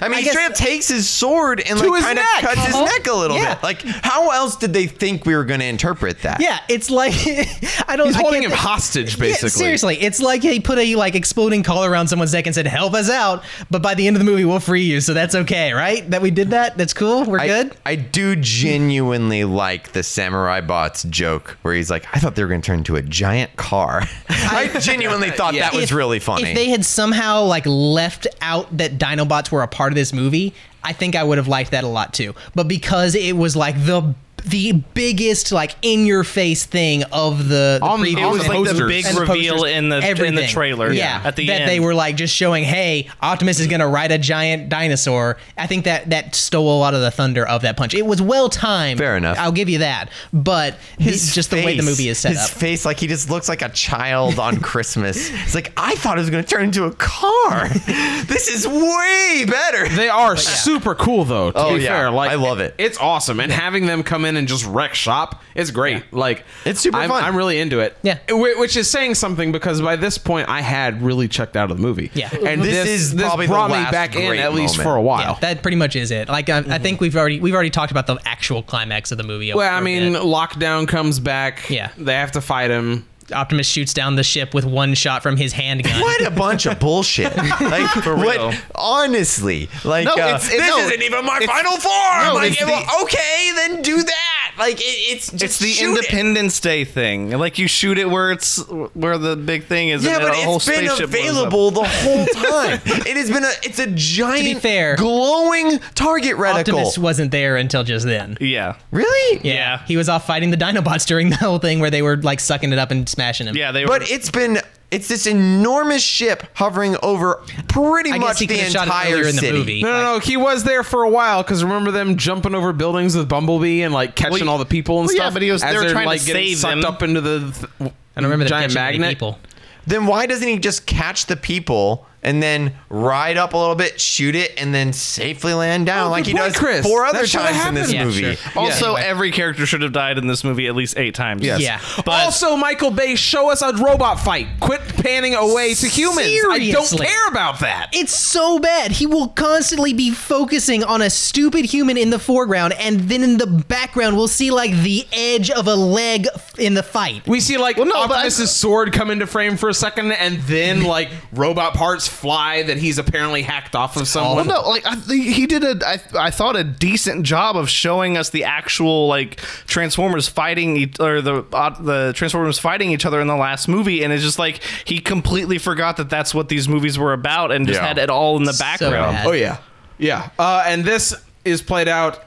I 0.00 0.08
mean, 0.08 0.18
he 0.18 0.24
guess- 0.24 0.32
straight 0.32 0.46
up 0.50 0.54
takes 0.54 0.88
his 0.88 1.08
sword 1.08 1.60
and 1.60 1.78
like 1.78 1.92
his 1.94 2.04
kind 2.04 2.18
of 2.18 2.24
cuts 2.40 2.66
his 2.66 2.74
Uh-huh. 2.74 2.84
neck 2.84 3.06
a 3.06 3.12
little 3.14 3.36
Yeah. 3.36 3.54
bit. 3.54 3.62
Like, 3.62 3.82
how 3.82 4.30
else 4.30 4.56
did 4.56 4.72
they 4.72 4.86
think 4.86 5.24
we 5.26 5.34
were 5.34 5.44
going 5.44 5.60
to 5.60 5.66
interpret 5.66 6.22
that? 6.22 6.40
Yeah, 6.40 6.58
it's 6.68 6.90
like 6.90 7.12
I 7.88 7.96
don't. 7.96 8.06
He's 8.08 8.16
I 8.16 8.20
holding 8.20 8.42
him 8.42 8.50
thi- 8.50 8.56
hostage, 8.56 9.14
Yeah, 9.16 9.20
basically. 9.20 9.50
seriously, 9.50 9.96
it's 10.00 10.20
like 10.20 10.42
he 10.42 10.60
put 10.60 10.78
a 10.78 10.94
like 10.96 11.14
exploding 11.14 11.62
collar 11.62 11.90
around 11.90 12.08
someone's 12.08 12.32
neck 12.32 12.46
and 12.46 12.54
said, 12.54 12.66
"Help 12.66 12.94
us 12.94 13.10
out." 13.10 13.44
But 13.70 13.82
by 13.82 13.94
the 13.94 14.06
end 14.06 14.16
of 14.16 14.18
the 14.20 14.24
movie, 14.30 14.44
we'll 14.44 14.60
free 14.60 14.82
you. 14.82 15.00
So 15.00 15.14
that's 15.14 15.34
okay, 15.34 15.72
right? 15.72 16.08
That 16.10 16.22
we 16.22 16.30
did 16.30 16.50
that. 16.50 16.76
That's 16.76 16.92
cool. 16.94 17.24
We're 17.24 17.40
I, 17.40 17.46
good. 17.46 17.76
I 17.84 17.94
do 17.96 18.36
genuinely 18.36 19.44
like 19.44 19.92
the 19.92 20.02
Samurai 20.02 20.60
Bots 20.60 21.04
joke 21.04 21.58
where 21.62 21.74
he's 21.74 21.90
like, 21.90 22.06
I 22.12 22.18
thought 22.18 22.34
they 22.34 22.42
were 22.42 22.48
going 22.48 22.60
to 22.62 22.66
turn 22.66 22.78
into 22.78 22.96
a 22.96 23.02
giant 23.02 23.56
car. 23.56 24.02
I 24.28 24.68
genuinely 24.80 25.30
thought 25.36 25.54
that 25.54 25.72
was 25.74 25.85
If- 25.90 25.96
really 25.96 26.18
funny. 26.18 26.50
If 26.50 26.54
they 26.54 26.68
had 26.68 26.84
somehow 26.84 27.44
like 27.44 27.64
left 27.66 28.26
out 28.40 28.76
that 28.76 28.98
Dinobots 28.98 29.50
were 29.50 29.62
a 29.62 29.68
part 29.68 29.92
of 29.92 29.96
this 29.96 30.12
movie, 30.12 30.54
I 30.84 30.92
think 30.92 31.16
I 31.16 31.24
would 31.24 31.38
have 31.38 31.48
liked 31.48 31.72
that 31.72 31.84
a 31.84 31.88
lot 31.88 32.14
too. 32.14 32.34
But 32.54 32.68
because 32.68 33.14
it 33.14 33.36
was 33.36 33.56
like 33.56 33.74
the 33.84 34.14
the 34.46 34.72
biggest 34.94 35.52
like 35.52 35.74
in 35.82 36.06
your 36.06 36.24
face 36.24 36.64
thing 36.64 37.02
of 37.12 37.48
the, 37.48 37.78
the 37.80 37.86
On- 37.86 38.00
previous 38.00 38.24
It 38.26 38.30
was 38.30 38.42
the 38.42 38.48
like 38.48 38.58
the 38.58 38.64
posters. 38.70 38.88
big 38.88 39.06
and 39.06 39.18
reveal 39.18 39.54
posters, 39.56 39.72
in 39.72 39.88
the 39.88 40.24
in 40.26 40.34
the 40.34 40.46
trailer. 40.46 40.92
Yeah, 40.92 41.20
at 41.24 41.36
the 41.36 41.46
that 41.48 41.62
end 41.62 41.68
they 41.70 41.80
were 41.80 41.94
like 41.94 42.16
just 42.16 42.34
showing, 42.34 42.64
hey, 42.64 43.08
Optimus 43.22 43.60
is 43.60 43.66
gonna 43.66 43.88
ride 43.88 44.12
a 44.12 44.18
giant 44.18 44.68
dinosaur. 44.68 45.36
I 45.56 45.66
think 45.66 45.84
that 45.84 46.10
that 46.10 46.34
stole 46.34 46.76
a 46.76 46.78
lot 46.78 46.94
of 46.94 47.00
the 47.00 47.10
thunder 47.10 47.46
of 47.46 47.62
that 47.62 47.76
punch. 47.76 47.94
It 47.94 48.06
was 48.06 48.22
well 48.22 48.48
timed. 48.48 48.98
Fair 48.98 49.16
enough. 49.16 49.36
I'll 49.38 49.52
give 49.52 49.68
you 49.68 49.78
that. 49.78 50.10
But 50.32 50.76
it's 50.98 51.34
just 51.34 51.50
the 51.50 51.64
way 51.64 51.76
the 51.76 51.82
movie 51.82 52.08
is 52.08 52.18
set 52.18 52.32
his 52.32 52.40
up. 52.40 52.50
face, 52.50 52.84
like 52.84 53.00
he 53.00 53.06
just 53.06 53.30
looks 53.30 53.48
like 53.48 53.62
a 53.62 53.68
child 53.70 54.38
on 54.38 54.58
Christmas. 54.60 55.30
It's 55.46 55.54
like 55.54 55.72
I 55.76 55.94
thought 55.96 56.18
it 56.18 56.22
was 56.22 56.30
going 56.30 56.42
to 56.42 56.48
turn 56.48 56.64
into 56.64 56.84
a 56.84 56.92
car. 56.92 57.68
this 58.26 58.48
is 58.48 58.66
way 58.66 59.44
better. 59.46 59.88
They 59.88 60.08
are 60.08 60.36
super 60.36 60.94
cool, 60.94 61.24
though. 61.24 61.50
To 61.52 61.58
Oh, 61.58 61.76
be 61.76 61.82
yeah. 61.84 61.88
fair, 61.96 62.10
like 62.10 62.30
I 62.30 62.34
love 62.34 62.58
it. 62.60 62.74
It's 62.78 62.98
awesome, 62.98 63.38
and 63.40 63.52
having 63.52 63.86
them 63.86 64.02
come 64.02 64.24
in 64.24 64.35
and 64.36 64.46
just 64.48 64.66
wreck 64.66 64.94
shop 64.94 65.42
is 65.54 65.70
great. 65.70 66.12
Like 66.12 66.44
It's 66.64 66.80
super 66.80 66.98
I'm, 66.98 67.08
fun. 67.08 67.24
I'm 67.24 67.36
really 67.36 67.58
into 67.58 67.80
it. 67.80 67.96
Yeah. 68.02 68.18
Which 68.30 68.76
is 68.76 68.90
saying 68.90 69.14
something 69.14 69.52
because 69.52 69.80
by 69.80 69.96
this 69.96 70.18
point 70.18 70.48
I 70.48 70.60
had 70.60 71.02
really 71.02 71.28
checked 71.28 71.56
out 71.56 71.70
of 71.70 71.76
the 71.76 71.82
movie. 71.82 72.10
Yeah. 72.14 72.30
and 72.32 72.62
This 72.62 72.74
this, 72.74 72.88
is 72.88 73.14
this 73.14 73.26
probably 73.26 73.46
the 73.46 73.52
brought 73.52 73.70
me 73.70 73.76
last 73.76 73.92
back 73.92 74.16
in 74.16 74.38
at 74.38 74.54
least 74.54 74.78
moment. 74.78 74.88
for 74.88 74.96
a 74.96 75.02
while. 75.02 75.20
Yeah, 75.34 75.38
that 75.40 75.62
pretty 75.62 75.76
much 75.76 75.96
is 75.96 76.10
it. 76.10 76.28
Like 76.28 76.48
I, 76.48 76.58
I 76.58 76.62
mm-hmm. 76.62 76.82
think 76.82 77.00
we've 77.00 77.16
already 77.16 77.40
we've 77.40 77.54
already 77.54 77.70
talked 77.70 77.90
about 77.90 78.06
the 78.06 78.18
actual 78.24 78.62
climax 78.62 79.12
of 79.12 79.18
the 79.18 79.24
movie. 79.24 79.52
well, 79.52 79.68
for 79.68 79.74
I 79.74 79.78
a 79.78 79.82
mean, 79.82 80.14
Lockdown 80.14 80.86
comes 80.88 81.20
back. 81.20 81.68
Yeah. 81.70 81.90
they 81.96 82.14
have 82.14 82.32
to 82.32 82.40
fight 82.40 82.70
him. 82.70 83.06
Optimus 83.32 83.66
shoots 83.66 83.92
down 83.92 84.14
the 84.16 84.22
ship 84.22 84.54
with 84.54 84.64
one 84.64 84.94
shot 84.94 85.22
from 85.22 85.36
his 85.36 85.52
handgun. 85.52 86.00
What 86.00 86.24
a 86.26 86.30
bunch 86.30 86.66
of 86.66 86.78
bullshit! 86.78 87.32
Like 87.60 87.90
for 88.02 88.14
real. 88.14 88.48
What, 88.48 88.62
honestly, 88.74 89.68
like 89.84 90.04
No, 90.04 90.12
uh, 90.14 90.16
it's- 90.16 90.46
it- 90.52 90.58
this 90.58 90.68
no, 90.68 90.78
isn't 90.78 91.02
even 91.02 91.24
my 91.24 91.40
final 91.46 91.76
form. 91.78 92.26
no, 92.28 92.34
like, 92.34 92.52
it's 92.52 92.64
well, 92.64 92.84
the- 92.84 93.02
okay, 93.04 93.50
then 93.56 93.82
do 93.82 94.02
that. 94.02 94.35
Like 94.58 94.80
it, 94.80 94.84
it's 94.84 95.30
just 95.30 95.42
It's 95.44 95.58
the 95.58 95.66
shoot 95.68 95.92
it. 95.92 96.04
Independence 96.06 96.60
Day 96.60 96.84
thing. 96.84 97.30
Like 97.30 97.58
you 97.58 97.68
shoot 97.68 97.98
it 97.98 98.08
where 98.10 98.32
it's 98.32 98.58
where 98.94 99.18
the 99.18 99.36
big 99.36 99.64
thing 99.64 99.88
is. 99.90 100.04
Yeah, 100.04 100.16
and 100.16 100.22
but 100.22 100.30
the 100.30 100.42
whole 100.44 100.56
it's 100.56 100.66
been 100.66 100.86
spaceship 100.86 101.10
blows 101.10 101.36
up. 101.36 101.48
available 101.48 101.70
the 101.70 101.84
whole 101.84 102.26
time. 102.26 102.80
it 102.84 103.16
has 103.16 103.30
been 103.30 103.44
a 103.44 103.50
it's 103.62 103.78
a 103.78 103.86
giant, 103.88 104.60
fair- 104.62 104.96
glowing 104.96 105.78
target 105.94 106.36
reticle. 106.36 106.58
Optimus 106.60 106.98
wasn't 106.98 107.30
there 107.30 107.56
until 107.56 107.84
just 107.84 108.06
then. 108.06 108.36
Yeah. 108.40 108.76
really? 108.90 109.40
Yeah. 109.42 109.84
He 109.86 109.96
was 109.96 110.08
off 110.08 110.26
fighting 110.26 110.50
the 110.50 110.56
Dinobots 110.56 111.06
during 111.06 111.30
the 111.30 111.36
whole 111.36 111.58
thing 111.58 111.80
where 111.80 111.90
they 111.90 112.02
were 112.02 112.16
like 112.16 112.40
sucking 112.40 112.72
it 112.72 112.78
up 112.78 112.90
and 112.90 113.08
smashing 113.08 113.46
him. 113.46 113.56
Yeah, 113.56 113.72
they 113.72 113.82
were. 113.84 113.88
But 113.88 114.10
it's 114.10 114.30
been 114.30 114.58
it's 114.96 115.08
this 115.08 115.26
enormous 115.26 116.02
ship 116.02 116.42
hovering 116.54 116.96
over 117.02 117.42
pretty 117.68 118.10
I 118.12 118.18
much 118.18 118.38
the 118.38 118.46
could've 118.46 118.64
shot 118.70 118.82
it 118.88 118.90
entire 118.90 119.12
earlier 119.12 119.28
in 119.28 119.36
the 119.36 119.40
city. 119.42 119.58
movie. 119.58 119.82
No, 119.82 119.90
no, 119.92 120.02
no. 120.14 120.18
He 120.18 120.36
was 120.36 120.64
there 120.64 120.82
for 120.82 121.02
a 121.02 121.08
while 121.10 121.42
because 121.42 121.62
remember 121.62 121.90
them 121.90 122.16
jumping 122.16 122.54
over 122.54 122.72
buildings 122.72 123.16
with 123.16 123.28
Bumblebee 123.28 123.82
and 123.82 123.92
like 123.94 124.16
catching 124.16 124.40
Well, 124.46 124.48
all 124.50 124.58
the 124.58 124.64
people 124.64 124.98
and 125.00 125.06
well, 125.06 125.16
yeah, 125.16 125.22
stuff. 125.24 125.32
but 125.34 125.42
he 125.42 125.50
was- 125.50 125.62
as 125.62 125.70
they 125.70 125.76
were 125.76 125.82
they're, 125.84 125.92
trying 125.92 126.04
to 126.04 126.08
like 126.08 126.24
getting 126.24 126.46
save 126.48 126.58
sucked 126.58 126.80
them. 126.82 126.84
up 126.92 127.02
into 127.02 127.20
the. 127.20 127.38
Th- 127.78 127.92
I 128.16 128.20
don't 128.20 128.30
remember 128.30 128.44
them 128.44 128.48
giant 128.48 128.72
catching 128.72 128.88
any 128.88 128.98
magnet. 128.98 129.16
people. 129.18 129.38
Then 129.86 130.06
why 130.06 130.26
doesn't 130.26 130.48
he 130.48 130.58
just 130.58 130.86
catch 130.86 131.26
the 131.26 131.36
people 131.36 132.06
and 132.26 132.42
then 132.42 132.74
ride 132.90 133.36
up 133.38 133.54
a 133.54 133.56
little 133.56 133.74
bit, 133.76 133.98
shoot 134.00 134.34
it, 134.34 134.52
and 134.60 134.74
then 134.74 134.92
safely 134.92 135.54
land 135.54 135.86
down 135.86 136.08
Oh, 136.08 136.10
like 136.10 136.26
he 136.26 136.32
point, 136.32 136.44
does 136.52 136.56
Chris. 136.56 136.84
four 136.86 137.06
other 137.06 137.20
That 137.20 137.28
should've 137.28 137.46
times 137.48 137.68
in 137.68 137.74
this. 137.74 137.92
Yeah, 137.92 138.04
movie? 138.04 138.34
sure. 138.34 138.52
also 138.60 138.86
anyway. 138.96 139.02
every 139.04 139.30
character 139.30 139.64
should 139.64 139.80
have 139.82 139.92
died 139.92 140.18
in 140.18 140.26
this 140.26 140.42
movie 140.44 140.66
at 140.66 140.74
least 140.76 140.98
eight 140.98 141.14
times. 141.14 141.42
Yes. 141.42 141.60
Yeah. 141.60 141.80
But 142.04 142.24
also, 142.24 142.56
Michael 142.56 142.90
Bay, 142.90 143.14
show 143.14 143.50
us 143.50 143.62
a 143.62 143.72
robot 143.74 144.18
fight. 144.20 144.48
Quit 144.60 144.80
panning 144.96 145.34
away 145.36 145.74
to 145.74 145.86
humans. 145.86 146.26
I 146.50 146.70
don't 146.72 146.98
care 147.00 147.28
about 147.28 147.60
that. 147.60 147.90
It's 147.92 148.12
so 148.12 148.58
bad. 148.58 148.90
He 148.90 149.06
will 149.06 149.28
constantly 149.28 149.92
be 149.92 150.10
focusing 150.10 150.82
on 150.82 151.00
a 151.02 151.08
stupid 151.10 151.64
human 151.66 151.96
in 151.96 152.10
the 152.10 152.18
foreground, 152.18 152.72
and 152.74 153.00
then 153.00 153.22
in 153.22 153.38
the 153.38 153.46
background, 153.46 154.16
we'll 154.16 154.26
see 154.26 154.50
like 154.50 154.72
the 154.72 155.06
edge 155.12 155.48
of 155.50 155.68
a 155.68 155.74
leg 155.76 156.26
in 156.58 156.74
the 156.74 156.82
fight. 156.82 157.26
We 157.28 157.38
see 157.38 157.56
like 157.56 157.76
no, 157.78 157.84
but 157.84 157.94
I- 157.94 158.26
Optimus's 158.26 158.50
sword 158.50 158.92
come 158.92 159.10
into 159.12 159.26
frame 159.28 159.56
for 159.56 159.68
a 159.68 159.74
second, 159.74 160.10
and 160.10 160.38
then 160.42 160.82
like 160.82 161.10
robot 161.32 161.74
parts 161.74 162.08
fly 162.16 162.62
that 162.64 162.76
he's 162.78 162.98
apparently 162.98 163.42
hacked 163.42 163.74
off 163.74 163.92
of 163.96 164.00
Well, 164.00 164.06
someone. 164.06 164.46
no, 164.46 164.60
like 164.68 164.86
I, 164.86 164.96
he 165.14 165.46
did 165.46 165.62
a, 165.64 165.86
I, 165.86 166.26
I 166.26 166.30
thought 166.30 166.56
a 166.56 166.64
decent 166.64 167.24
job 167.24 167.56
of 167.56 167.68
showing 167.68 167.86
showing 167.96 168.16
us 168.16 168.30
the 168.30 168.44
actual 168.44 169.06
like 169.06 169.36
Transformers 169.66 170.28
fighting 170.28 170.76
each, 170.76 170.98
or 171.00 171.20
the 171.22 171.44
uh, 171.52 171.70
the 171.80 172.12
Transformers 172.16 172.58
fighting 172.58 172.90
each 172.90 173.06
other 173.06 173.20
in 173.20 173.26
the 173.26 173.36
last 173.36 173.68
movie, 173.68 174.02
and 174.02 174.12
it's 174.12 174.22
just 174.24 174.38
like 174.38 174.60
he 174.84 174.98
completely 174.98 175.56
forgot 175.58 175.96
that 175.98 176.10
that's 176.10 176.34
what 176.34 176.48
these 176.48 176.68
movies 176.68 176.98
were 176.98 177.12
about, 177.12 177.52
and 177.52 177.66
just 177.66 177.80
Yeah. 177.80 177.86
had 177.86 177.98
it 177.98 178.10
all 178.10 178.36
in 178.36 178.42
the 178.44 178.56
background. 178.58 179.16
bad. 179.16 179.26
Oh 179.26 179.32
yeah, 179.32 179.58
yeah. 179.98 180.30
Uh, 180.38 180.64
and 180.66 180.84
this 180.84 181.14
is 181.44 181.62
played 181.62 181.86
out 181.88 182.22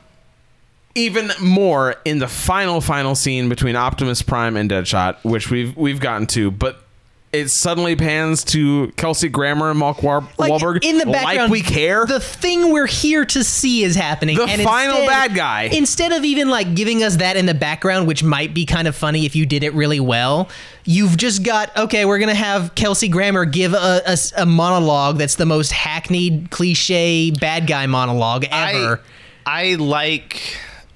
even 0.95 1.30
more 1.41 1.95
in 2.06 2.20
the 2.20 2.28
final 2.28 2.82
final 2.82 3.16
scene 3.16 3.49
between 3.49 3.76
Optimus 3.76 4.22
Prime 4.22 4.56
and 4.57 4.70
Deadshot, 4.72 5.18
which 5.24 5.49
we've 5.52 5.76
we've 5.76 5.99
gotten 5.99 6.26
to, 6.28 6.52
but. 6.52 6.84
It 7.31 7.51
suddenly 7.51 7.95
pans 7.95 8.43
to 8.45 8.91
Kelsey 8.97 9.30
Grammer 9.30 9.69
and 9.69 9.77
Mark 9.77 10.01
War- 10.01 10.27
Like 10.39 10.51
Wahlberg. 10.51 10.84
in 10.84 10.97
the 10.97 11.06
background, 11.06 11.51
like 11.51 11.51
we 11.51 11.61
care. 11.61 12.03
The 12.07 12.19
thing 12.19 12.72
we're 12.72 12.88
here 12.88 13.23
to 13.26 13.43
see 13.43 13.84
is 13.84 13.95
happening. 13.95 14.35
The 14.35 14.45
and 14.45 14.64
final 14.64 14.95
instead- 14.97 15.07
bad 15.10 15.35
guy. 15.35 15.64
Instead 15.72 16.11
of 16.11 16.26
even 16.26 16.49
like 16.49 16.73
giving 16.73 17.03
us 17.03 17.18
that 17.18 17.38
in 17.38 17.45
the 17.45 17.53
background, 17.53 18.07
which 18.07 18.23
might 18.23 18.56
be 18.56 18.65
kind 18.65 18.88
of 18.88 18.95
funny 18.95 19.27
if 19.27 19.35
you 19.35 19.45
did 19.45 19.64
it 19.64 19.76
really 19.76 19.99
well, 19.99 20.49
you've 20.85 21.18
just 21.18 21.43
got 21.43 21.76
okay. 21.77 22.03
We're 22.03 22.18
gonna 22.18 22.34
have 22.34 22.73
Kelsey 22.73 23.10
Grammer 23.10 23.45
give 23.45 23.76
a 23.76 24.18
monologue 24.47 25.19
that's 25.19 25.35
the 25.35 25.45
most 25.45 25.72
hackneyed, 25.72 26.49
cliche 26.49 27.30
bad 27.30 27.68
guy 27.68 27.85
monologue 27.85 28.45
ever. 28.49 29.01
I 29.45 29.76
like 29.76 30.41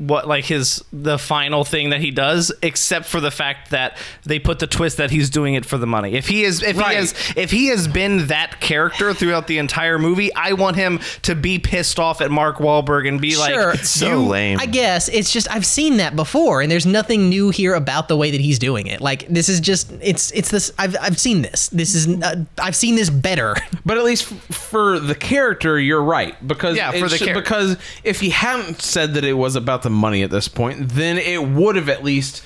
what 0.07 0.27
like 0.27 0.45
his 0.45 0.83
the 0.91 1.17
final 1.17 1.63
thing 1.63 1.89
that 1.91 2.01
he 2.01 2.11
does 2.11 2.51
except 2.61 3.05
for 3.05 3.19
the 3.19 3.31
fact 3.31 3.71
that 3.71 3.97
they 4.23 4.39
put 4.39 4.59
the 4.59 4.67
twist 4.67 4.97
that 4.97 5.11
he's 5.11 5.29
doing 5.29 5.53
it 5.53 5.65
for 5.65 5.77
the 5.77 5.87
money 5.87 6.13
if 6.13 6.27
he 6.27 6.43
is 6.43 6.61
if 6.63 6.77
Right. 6.77 6.91
he 6.91 6.95
has 6.95 7.13
if 7.35 7.51
he 7.51 7.67
has 7.67 7.87
been 7.87 8.27
that 8.27 8.59
character 8.59 9.13
throughout 9.13 9.47
the 9.47 9.57
entire 9.57 9.97
movie 9.99 10.33
i 10.35 10.53
want 10.53 10.75
him 10.75 10.99
to 11.23 11.35
be 11.35 11.59
pissed 11.59 11.99
off 11.99 12.21
at 12.21 12.31
mark 12.31 12.57
Wahlberg 12.57 13.07
and 13.07 13.19
be 13.21 13.31
Sure. 13.31 13.67
like 13.71 13.79
It's 13.79 13.89
so 13.89 14.07
you- 14.09 14.27
lame. 14.27 14.59
I 14.59 14.65
guess 14.65 15.09
it's 15.09 15.31
just 15.31 15.49
I've 15.51 15.65
seen 15.65 15.97
that 15.97 16.15
before, 16.15 16.61
and 16.61 16.71
there's 16.71 16.85
nothing 16.85 17.29
new 17.29 17.49
here 17.49 17.73
about 17.73 18.07
the 18.07 18.15
way 18.17 18.31
that 18.31 18.39
he's 18.41 18.57
doing 18.59 18.87
it. 18.87 19.01
Like 19.01 19.27
this 19.27 19.49
is 19.49 19.59
just 19.59 19.91
it's 20.01 20.31
it's 20.31 20.49
this 20.49 20.71
I've 20.77 20.95
I've 21.01 21.19
seen 21.19 21.41
this. 21.41 21.67
This 21.69 21.93
is 21.95 22.07
uh, 22.21 22.43
I've 22.59 22.75
seen 22.75 22.95
this 22.95 23.09
better. 23.09 23.55
But 23.85 23.97
at 23.97 24.05
least 24.05 24.31
f- 24.31 24.55
for 24.55 24.97
the 24.99 25.13
character, 25.15 25.77
you're 25.79 26.01
right 26.01 26.35
because 26.47 26.77
Yeah, 26.77 26.91
for 26.91 27.09
the 27.09 27.17
should- 27.17 27.27
char- 27.27 27.35
because 27.35 27.75
if 28.05 28.21
he 28.21 28.29
hadn't 28.29 28.81
said 28.81 29.15
that 29.15 29.25
it 29.25 29.33
was 29.33 29.55
about 29.57 29.81
the 29.83 29.89
money 29.93 30.23
at 30.23 30.29
this 30.31 30.47
point, 30.47 30.89
then 30.89 31.17
it 31.17 31.41
would 31.43 31.75
have 31.75 31.89
at 31.89 32.03
least 32.03 32.43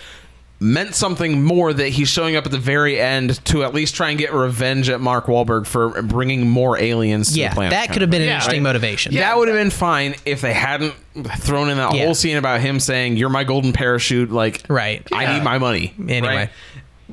meant 0.60 0.96
something 0.96 1.44
more 1.44 1.72
that 1.72 1.90
he's 1.90 2.10
showing 2.10 2.36
up 2.36 2.44
at 2.46 2.52
the 2.52 2.58
very 2.58 3.00
end 3.00 3.44
to 3.46 3.64
at 3.64 3.76
least 3.76 3.94
try 3.94 4.10
and 4.10 4.18
get 4.18 4.34
revenge 4.34 4.90
at 4.90 5.00
Mark 5.00 5.28
Wahlberg 5.28 5.68
for 5.68 6.02
bringing 6.02 6.50
more 6.50 6.80
aliens 6.80 7.32
to 7.34 7.40
yeah, 7.40 7.50
the 7.50 7.54
planet. 7.56 7.72
that 7.72 7.92
could 7.92 8.02
have 8.02 8.10
been 8.10 8.24
an 8.24 8.28
Yeah, 8.28 8.36
interesting 8.38 8.64
right. 8.64 8.70
motivation. 8.70 9.14
that 9.16 9.38
would 9.38 9.48
have 9.50 9.58
been 9.58 9.70
fine 9.70 10.16
if 10.26 10.42
they 10.42 10.54
hadn't 10.54 10.96
thrown 11.38 11.70
in 11.70 11.78
that 11.78 11.94
Yeah. 11.94 12.06
whole 12.06 12.16
scene 12.16 12.38
about 12.38 12.60
him 12.62 12.80
saying, 12.80 13.18
"You're 13.18 13.30
my 13.30 13.44
golden 13.44 13.72
parachute." 13.72 14.32
Like, 14.32 14.64
Right. 14.68 15.06
I 15.14 15.24
Yeah. 15.24 15.34
need 15.36 15.44
my 15.44 15.60
money. 15.60 15.94
Anyway. 16.10 16.36
right? 16.36 16.50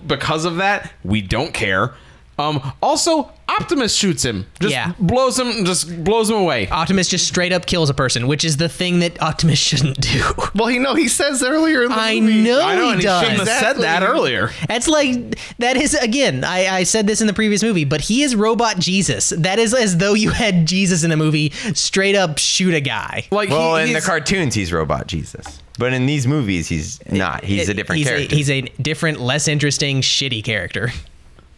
because 0.07 0.45
of 0.45 0.57
that, 0.57 0.91
we 1.05 1.21
don't 1.21 1.53
care. 1.55 1.93
Um, 2.39 2.73
also, 2.83 3.31
Optimus 3.49 3.95
shoots 3.95 4.25
him. 4.25 4.47
Just 4.61 4.73
Yeah. 4.73 4.93
blows 4.99 5.39
him. 5.39 5.65
Just 5.65 6.03
blows 6.03 6.31
him 6.31 6.37
away. 6.37 6.69
Optimus 6.69 7.09
just 7.09 7.27
straight 7.29 7.53
up 7.53 7.67
kills 7.67 7.91
a 7.91 7.95
person, 7.95 8.27
which 8.27 8.45
is 8.45 8.57
the 8.57 8.69
thing 8.69 8.99
that 9.01 9.21
Optimus 9.23 9.59
shouldn't 9.69 10.01
do. 10.01 10.23
Well, 10.55 10.69
he 10.69 10.79
know 10.79 10.95
he 10.95 11.07
says 11.09 11.43
earlier 11.43 11.83
in 11.85 11.91
the 11.91 11.97
I 11.97 12.19
movie. 12.21 12.43
know 12.43 12.61
I 12.61 12.75
know, 12.77 12.91
he 12.91 12.97
he 12.97 13.03
does. 13.03 13.23
shouldn't 13.23 13.39
have 13.47 13.49
said 13.49 13.77
that 13.83 14.03
earlier. 14.03 14.51
That's 14.67 14.89
like 14.89 15.39
that 15.59 15.77
is 15.77 15.95
again. 15.95 16.43
I, 16.45 16.69
I 16.79 16.83
said 16.85 17.07
this 17.07 17.21
in 17.21 17.27
the 17.27 17.33
previous 17.35 17.63
movie, 17.63 17.85
but 17.85 18.01
he 18.01 18.23
is 18.23 18.35
robot 18.35 18.79
Jesus. 18.79 19.31
That 19.37 19.59
is 19.59 19.73
as 19.75 19.99
though 19.99 20.15
you 20.15 20.31
had 20.31 20.67
Jesus 20.67 21.05
in 21.05 21.13
a 21.13 21.17
movie 21.17 21.51
straight 21.75 22.17
up 22.17 22.39
shoot 22.39 22.75
a 22.75 22.81
guy. 22.81 23.27
Like, 23.31 23.51
Well, 23.51 23.77
he, 23.77 23.89
in 23.89 23.93
the 23.93 24.01
cartoons, 24.01 24.55
he's 24.55 24.73
robot 24.73 25.07
Jesus, 25.07 25.61
but 25.79 25.93
in 25.93 26.07
these 26.07 26.27
movies, 26.27 26.67
he's 26.69 26.99
not. 27.11 27.45
He's 27.45 27.69
a 27.69 27.75
different 27.75 27.99
he's 27.99 28.09
character. 28.09 28.35
A, 28.35 28.37
he's 28.37 28.51
a 28.51 28.63
different, 28.81 29.21
less 29.21 29.47
interesting, 29.47 30.01
shitty 30.01 30.43
character. 30.43 30.91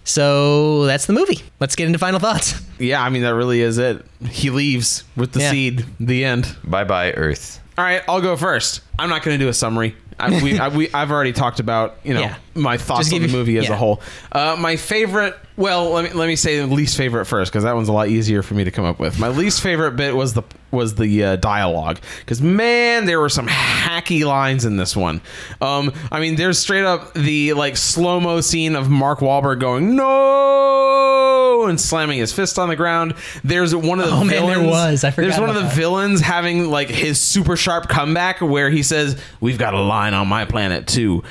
So 0.06 0.84
that's 0.86 1.06
the 1.06 1.12
movie. 1.12 1.40
Let's 1.60 1.74
get 1.76 1.86
into 1.88 1.98
final 1.98 2.20
thoughts. 2.20 2.60
yeah, 2.78 3.02
I 3.02 3.10
mean 3.10 3.22
that 3.22 3.34
really 3.34 3.60
is 3.60 3.76
it. 3.76 4.04
He 4.30 4.50
leaves 4.50 5.02
with 5.16 5.32
the 5.32 5.40
Yeah. 5.40 5.50
seed. 5.50 5.84
The 6.00 6.24
end. 6.24 6.56
bye 6.64 6.84
bye 6.84 7.12
Earth. 7.12 7.60
All 7.76 7.84
right, 7.84 8.02
I'll 8.08 8.22
go 8.22 8.36
first. 8.36 8.80
I'm 8.98 9.10
not 9.10 9.22
going 9.22 9.38
to 9.38 9.44
do 9.44 9.48
a 9.48 9.52
summary. 9.52 9.94
I, 10.18 10.42
we, 10.42 10.58
I, 10.60 10.68
we, 10.68 10.90
I've 10.94 11.10
already 11.10 11.32
talked 11.32 11.60
about 11.60 11.96
you 12.04 12.14
know 12.14 12.20
Yeah. 12.20 12.36
My 12.56 12.76
thoughts 12.76 13.12
on 13.12 13.22
the 13.22 13.28
movie 13.28 13.58
as 13.58 13.68
yeah. 13.68 13.74
a 13.74 13.76
whole. 13.76 14.00
Uh, 14.32 14.56
my 14.58 14.76
favorite. 14.76 15.34
Well, 15.56 15.90
let 15.90 16.04
me 16.04 16.10
let 16.10 16.26
me 16.26 16.36
say 16.36 16.58
the 16.58 16.66
least 16.66 16.96
favorite 16.96 17.24
first 17.24 17.50
because 17.50 17.64
that 17.64 17.74
one's 17.74 17.88
a 17.88 17.92
lot 17.92 18.08
easier 18.08 18.42
for 18.42 18.54
me 18.54 18.64
to 18.64 18.70
come 18.70 18.84
up 18.84 18.98
with. 18.98 19.18
My 19.18 19.28
least 19.28 19.62
favorite 19.62 19.92
bit 19.92 20.14
was 20.14 20.34
the 20.34 20.42
was 20.70 20.96
the 20.96 21.24
uh, 21.24 21.36
dialogue 21.36 21.98
because 22.20 22.42
man, 22.42 23.06
there 23.06 23.20
were 23.20 23.28
some 23.30 23.46
hacky 23.48 24.24
lines 24.24 24.64
in 24.64 24.76
this 24.76 24.94
one. 24.94 25.22
Um, 25.60 25.92
I 26.10 26.20
mean, 26.20 26.36
there's 26.36 26.58
straight 26.58 26.84
up 26.84 27.14
the 27.14 27.54
like 27.54 27.76
slow 27.76 28.20
mo 28.20 28.40
scene 28.40 28.76
of 28.76 28.90
Mark 28.90 29.20
Wahlberg 29.20 29.60
going 29.60 29.96
no 29.96 31.66
and 31.68 31.80
slamming 31.80 32.18
his 32.18 32.32
fist 32.32 32.58
on 32.58 32.68
the 32.68 32.76
ground. 32.76 33.14
There's 33.44 33.74
one 33.74 34.00
of 34.00 34.06
the 34.06 34.12
Oh, 34.12 34.24
man, 34.24 34.46
there 34.46 34.62
was. 34.62 35.04
I 35.04 35.10
forgot 35.10 35.28
There's 35.28 35.40
one 35.40 35.48
of 35.48 35.54
the 35.56 35.62
that. 35.62 35.74
villains 35.74 36.20
having 36.20 36.70
like 36.70 36.88
his 36.88 37.20
super 37.20 37.56
sharp 37.56 37.88
comeback 37.88 38.40
where 38.40 38.70
he 38.70 38.82
says, 38.82 39.20
"We've 39.40 39.58
got 39.58 39.74
a 39.74 39.80
line 39.80 40.14
on 40.14 40.28
my 40.28 40.44
planet 40.44 40.86
too. 40.86 41.22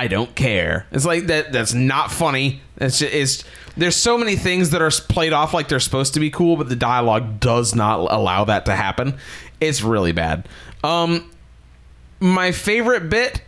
I 0.00 0.08
don't 0.08 0.34
care." 0.34 0.86
It's 0.90 1.04
like 1.04 1.26
that. 1.26 1.52
That's 1.52 1.74
not 1.74 2.10
funny. 2.10 2.62
It's 2.78 2.98
just, 2.98 3.12
it's 3.12 3.44
there's 3.76 3.96
so 3.96 4.16
many 4.18 4.36
things 4.36 4.70
that 4.70 4.82
are 4.82 4.90
played 4.90 5.32
off 5.32 5.54
like 5.54 5.68
they're 5.68 5.80
supposed 5.80 6.14
to 6.14 6.20
be 6.20 6.30
cool, 6.30 6.56
but 6.56 6.68
the 6.68 6.76
dialogue 6.76 7.40
does 7.40 7.74
not 7.74 8.10
allow 8.10 8.44
that 8.44 8.64
to 8.66 8.74
happen. 8.74 9.18
It's 9.60 9.82
really 9.82 10.12
bad. 10.12 10.48
Um, 10.82 11.30
my 12.18 12.52
favorite 12.52 13.10
bit 13.10 13.42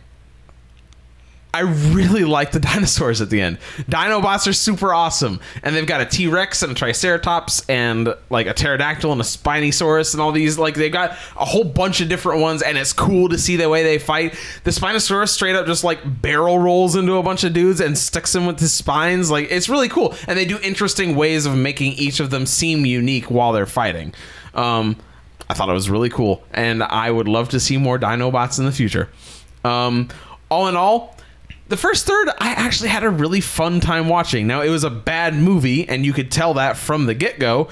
I 1.53 1.61
really 1.61 2.23
like 2.25 2.51
the 2.51 2.59
dinosaurs 2.59 3.21
at 3.21 3.29
the 3.29 3.39
end. 3.39 3.59
Dinobots 3.89 4.47
are 4.47 4.53
super 4.53 4.93
awesome, 4.93 5.39
and 5.61 5.75
they've 5.75 5.85
got 5.85 6.01
a 6.01 6.05
T 6.05 6.27
Rex 6.27 6.63
and 6.63 6.71
a 6.71 6.75
Triceratops 6.75 7.67
and 7.69 8.13
like 8.29 8.47
a 8.47 8.53
pterodactyl 8.53 9.11
and 9.11 9.21
a 9.21 9.23
Spinosaurus 9.23 10.13
and 10.13 10.21
all 10.21 10.31
these. 10.31 10.57
Like 10.57 10.75
they've 10.75 10.91
got 10.91 11.11
a 11.37 11.45
whole 11.45 11.63
bunch 11.63 12.01
of 12.01 12.09
different 12.09 12.41
ones, 12.41 12.61
and 12.61 12.77
it's 12.77 12.93
cool 12.93 13.29
to 13.29 13.37
see 13.37 13.55
the 13.55 13.69
way 13.69 13.83
they 13.83 13.99
fight. 13.99 14.35
The 14.63 14.71
Spinosaurus 14.71 15.29
straight 15.29 15.55
up 15.55 15.67
just 15.67 15.83
like 15.83 15.99
barrel 16.21 16.57
rolls 16.57 16.95
into 16.95 17.13
a 17.13 17.23
bunch 17.23 17.43
of 17.43 17.53
dudes 17.53 17.79
and 17.79 17.97
sticks 17.97 18.33
them 18.33 18.45
with 18.45 18.59
his 18.59 18.73
spines. 18.73 19.29
Like 19.29 19.47
it's 19.51 19.69
really 19.69 19.89
cool, 19.89 20.15
and 20.27 20.37
they 20.37 20.45
do 20.45 20.57
interesting 20.63 21.15
ways 21.15 21.45
of 21.45 21.55
making 21.55 21.93
each 21.93 22.19
of 22.19 22.31
them 22.31 22.45
seem 22.45 22.85
unique 22.85 23.29
while 23.29 23.51
they're 23.51 23.65
fighting. 23.65 24.13
Um, 24.55 24.97
I 25.49 25.53
thought 25.53 25.69
it 25.69 25.73
was 25.73 25.89
really 25.89 26.09
cool, 26.09 26.43
and 26.51 26.81
I 26.81 27.11
would 27.11 27.27
love 27.27 27.49
to 27.49 27.59
see 27.59 27.77
more 27.77 27.99
Dinobots 27.99 28.57
in 28.57 28.65
the 28.65 28.71
future. 28.71 29.09
Um, 29.63 30.09
all 30.49 30.67
in 30.67 30.75
all, 30.75 31.12
the 31.73 31.77
first 31.77 32.05
third 32.05 32.29
I 32.37 32.51
actually 32.51 32.89
had 32.89 33.03
a 33.03 33.09
really 33.09 33.41
fun 33.41 33.79
time 33.79 34.07
watching. 34.07 34.45
Now 34.45 34.61
it 34.61 34.69
was 34.69 34.83
a 34.83 34.91
bad 34.91 35.33
movie, 35.33 35.89
and 35.89 36.05
you 36.05 36.13
could 36.13 36.31
tell 36.31 36.53
that 36.53 36.77
from 36.77 37.07
the 37.07 37.15
get 37.15 37.39
go, 37.39 37.67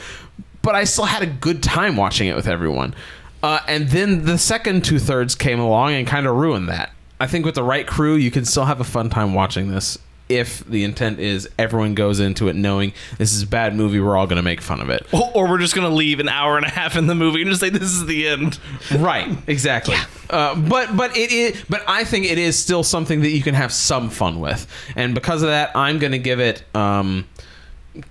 but 0.63 0.73
I 0.73 0.85
still 0.85 1.05
had 1.05 1.21
a 1.21 1.27
good 1.27 1.61
time 1.61 1.95
watching 1.95 2.27
it 2.27 2.35
with 2.35 2.47
everyone. 2.47 2.95
Uh, 3.43 3.59
and 3.67 3.89
then 3.89 4.25
the 4.25 4.39
second 4.39 4.83
two 4.85 4.97
thirds 4.97 5.35
came 5.35 5.59
along 5.59 5.93
and 5.93 6.07
kind 6.07 6.25
of 6.25 6.35
ruined 6.35 6.67
that. 6.67 6.91
I 7.19 7.27
think 7.27 7.45
with 7.45 7.53
the 7.53 7.63
right 7.63 7.85
crew, 7.85 8.15
you 8.15 8.31
can 8.31 8.43
still 8.43 8.65
have 8.65 8.81
a 8.81 8.83
fun 8.83 9.11
time 9.11 9.35
watching 9.35 9.69
this. 9.69 9.99
If 10.31 10.65
the 10.65 10.83
intent 10.83 11.19
is 11.19 11.49
everyone 11.59 11.93
goes 11.93 12.19
into 12.19 12.47
it 12.47 12.55
knowing 12.55 12.93
this 13.17 13.33
is 13.33 13.43
a 13.43 13.47
bad 13.47 13.75
movie, 13.75 13.99
we're 13.99 14.15
all 14.15 14.27
going 14.27 14.37
to 14.37 14.41
make 14.43 14.61
fun 14.61 14.81
of 14.81 14.89
it. 14.89 15.05
Or, 15.11 15.29
or 15.33 15.49
we're 15.49 15.57
just 15.59 15.75
gonna 15.75 15.89
leave 15.89 16.19
an 16.19 16.29
hour 16.29 16.57
and 16.57 16.65
a 16.65 16.69
half 16.69 16.95
in 16.95 17.07
the 17.07 17.15
movie 17.15 17.41
and 17.41 17.49
just 17.49 17.61
say 17.61 17.69
this 17.69 17.83
is 17.83 18.05
the 18.05 18.27
end. 18.27 18.59
right 18.97 19.37
exactly 19.47 19.95
uh, 20.29 20.55
but 20.55 20.95
but 20.95 21.15
it 21.17 21.31
is 21.31 21.63
but 21.69 21.83
i 21.87 22.03
think 22.03 22.25
it 22.25 22.37
is 22.37 22.57
still 22.57 22.83
something 22.83 23.21
that 23.21 23.29
you 23.29 23.41
can 23.41 23.53
have 23.53 23.71
some 23.73 24.09
fun 24.09 24.39
with 24.39 24.67
and 24.95 25.13
because 25.13 25.41
of 25.43 25.49
that 25.49 25.75
i'm 25.75 25.99
gonna 25.99 26.17
give 26.17 26.39
it 26.39 26.63
um 26.75 27.27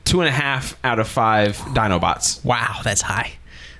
two 0.05 0.21
and 0.21 0.29
a 0.29 0.33
half 0.33 0.77
out 0.85 0.99
of 0.99 1.09
five 1.09 1.57
dinobots 1.57 2.45
Wow, 2.45 2.81
that's 2.85 3.03
high. 3.03 3.33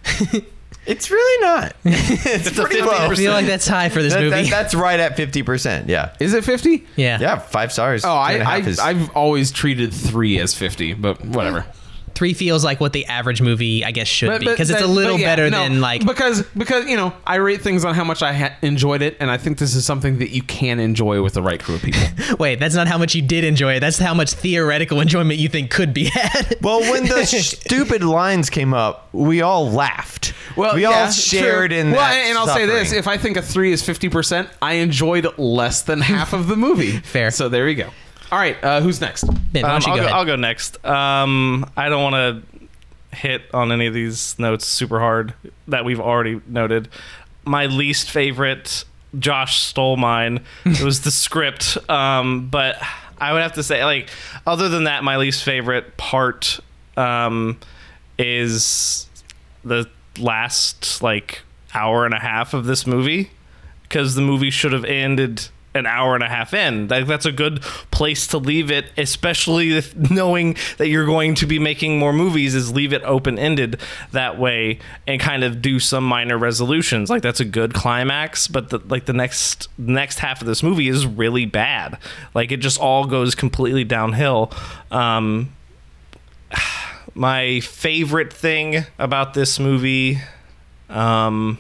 It's 0.87 1.11
really 1.11 1.45
not. 1.47 1.77
it's 1.85 2.51
pretty 2.51 2.81
low. 2.81 2.91
I 2.91 3.15
feel 3.15 3.33
like 3.33 3.47
that's 3.47 3.67
high 3.69 3.91
for 3.91 4.03
this 4.03 4.15
That- 4.15 4.21
movie. 4.23 4.43
that- 4.43 4.51
that's 4.51 4.75
right 4.75 4.99
at 4.99 5.17
50%. 5.17 5.89
Yeah. 5.89 6.15
is 6.21 6.33
it 6.35 6.45
50 6.45 6.87
yeah. 6.97 7.19
Yeah, 7.21 7.39
five 7.39 7.73
stars. 7.73 8.05
oh 8.05 8.09
Two 8.09 8.13
I, 8.13 8.33
and 8.33 8.43
a 8.43 8.45
half 8.45 8.55
I 8.55 8.69
is- 8.69 8.79
i've 8.79 9.11
always 9.17 9.51
treated 9.53 9.93
three 9.93 10.39
as 10.39 10.55
50 10.55 10.95
but 10.95 11.25
whatever 11.25 11.67
Three 12.21 12.35
feels 12.35 12.63
like 12.63 12.81
what 12.81 12.93
the 12.93 13.07
average 13.07 13.41
movie, 13.41 13.83
I 13.83 13.93
guess, 13.93 14.07
should 14.07 14.41
be 14.41 14.47
because 14.47 14.69
it's 14.69 14.83
a 14.83 14.87
little 14.87 15.19
yeah, 15.19 15.25
better 15.25 15.49
no, 15.49 15.63
than 15.63 15.81
like. 15.81 16.05
because 16.05 16.43
because 16.55 16.85
you 16.85 16.95
know 16.95 17.15
I 17.27 17.37
rate 17.37 17.63
things 17.63 17.83
on 17.83 17.95
how 17.95 18.05
much 18.05 18.23
I 18.23 18.35
ha- 18.35 18.57
enjoyed 18.61 19.01
it, 19.01 19.17
and 19.21 19.31
I 19.31 19.39
think 19.39 19.57
this 19.57 19.75
is 19.75 19.87
something 19.87 20.19
that 20.19 20.29
you 20.29 20.43
can 20.43 20.81
enjoy 20.81 21.23
with 21.23 21.33
the 21.33 21.43
right 21.43 21.59
crew 21.59 21.77
of 21.77 21.83
people. 21.83 22.03
Wait, 22.39 22.61
that's 22.61 22.75
not 22.75 22.89
how 22.89 22.99
much 22.99 23.15
you 23.15 23.23
did 23.23 23.43
enjoy 23.45 23.77
it. 23.77 23.81
That's 23.81 23.97
how 23.97 24.13
much 24.13 24.35
theoretical 24.35 25.01
enjoyment 25.01 25.41
you 25.41 25.49
think 25.49 25.71
could 25.71 25.95
be 25.95 26.11
had. 26.13 26.59
Well, 26.61 26.81
when 26.81 27.07
the 27.07 27.25
stupid 27.25 28.05
lines 28.05 28.51
came 28.51 28.75
up, 28.75 29.09
we 29.15 29.41
all 29.41 29.71
laughed. 29.71 30.35
Well, 30.59 30.75
we 30.75 30.85
all 30.85 31.11
shared 31.11 31.71
true. 31.71 31.79
in 31.79 31.93
well, 31.93 32.01
that. 32.01 32.17
and 32.17 32.37
I'll 32.37 32.49
say 32.49 32.67
this: 32.67 32.93
if 32.93 33.09
I 33.09 33.17
think 33.17 33.39
a 33.39 33.43
three 33.43 33.73
is 33.73 33.83
fifty 33.83 34.11
percent, 34.11 34.51
I 34.61 34.75
enjoyed 34.75 35.27
less 35.39 35.81
than 35.81 36.03
half 36.03 36.35
of 36.35 36.49
the 36.49 36.57
movie. 36.57 36.99
Fair. 36.99 37.31
So 37.31 37.49
there 37.49 37.67
you 37.67 37.77
go. 37.77 37.91
All 38.33 38.39
right, 38.39 38.57
uh, 38.63 38.81
who's 38.81 39.01
next? 39.01 39.25
Ben, 39.53 39.63
why 39.65 39.75
Um, 39.75 39.81
don't 39.81 39.87
you 39.87 39.93
I'll, 39.93 39.97
go 39.97 40.03
go, 40.03 40.07
ahead? 40.07 40.13
I'll 40.17 40.25
go 40.25 40.37
next. 40.37 40.85
Um, 40.85 41.71
I 41.77 41.89
don't 41.89 42.03
want 42.13 42.15
to 42.15 43.17
hit 43.17 43.43
on 43.53 43.73
any 43.73 43.87
of 43.87 43.95
these 43.95 44.39
notes 44.39 44.67
super 44.67 45.01
hard 45.01 45.35
that 45.69 45.85
we've 45.85 46.01
already 46.01 46.41
noted. 46.47 46.89
My 47.45 47.67
least 47.67 48.11
favorite, 48.11 48.85
Josh 49.19 49.61
stole 49.61 49.97
mine. 49.97 50.45
it 50.65 50.83
was 50.83 51.01
the 51.01 51.11
script, 51.11 51.77
um, 51.91 52.49
but 52.49 52.77
I 53.21 53.33
would 53.33 53.43
have 53.43 53.55
to 53.55 53.63
say, 53.65 53.85
like, 53.85 54.11
other 54.47 54.69
than 54.69 54.85
that, 54.85 55.03
my 55.03 55.17
least 55.17 55.43
favorite 55.43 55.97
part 55.97 56.61
um, 56.97 57.59
is 58.19 59.07
the 59.65 59.89
last 60.19 61.03
like 61.03 61.41
hour 61.75 62.05
and 62.05 62.15
a 62.15 62.19
half 62.19 62.53
of 62.55 62.65
this 62.65 62.87
movie 62.87 63.31
because 63.83 64.15
the 64.15 64.21
movie 64.23 64.51
should 64.51 64.73
have 64.73 64.85
ended 64.85 65.49
an 65.75 65.87
hour 65.87 66.15
and 66.15 66.25
a 66.25 66.29
half 66.29 66.53
in. 66.53 66.89
Like 66.89 67.07
that's 67.07 67.27
a 67.27 67.33
good 67.33 67.63
place 67.91 68.27
to 68.29 68.39
leave 68.39 68.71
it, 68.71 68.87
especially 68.97 69.77
if 69.77 69.95
knowing 70.11 70.57
that 70.79 70.89
you're 70.89 71.07
going 71.07 71.35
to 71.37 71.47
be 71.47 71.59
making 71.59 71.99
more 71.99 72.13
movies. 72.13 72.55
Is 72.55 72.73
leave 72.73 72.93
it 72.93 73.03
open 73.05 73.39
ended 73.39 73.81
that 74.13 74.39
way 74.39 74.81
and 75.07 75.21
kind 75.21 75.45
of 75.45 75.63
do 75.63 75.79
some 75.79 76.05
minor 76.05 76.39
resolutions. 76.39 77.09
Like 77.09 77.23
that's 77.23 77.41
a 77.41 77.45
good 77.45 77.73
climax, 77.75 78.49
but 78.49 78.71
the, 78.71 78.79
like 78.79 79.07
the 79.07 79.13
next 79.13 79.69
next 79.79 80.19
half 80.19 80.41
of 80.41 80.47
this 80.47 80.63
movie 80.63 80.89
is 80.89 81.07
really 81.07 81.47
bad. 81.47 81.99
Like 82.35 82.51
it 82.51 82.59
just 82.59 82.79
all 82.79 83.07
goes 83.07 83.35
completely 83.35 83.85
downhill. 83.85 84.53
Um, 84.91 85.55
my 87.15 87.61
favorite 87.61 88.33
thing 88.33 88.85
about 88.99 89.35
this 89.35 89.59
movie 89.59 90.19
um 90.89 91.59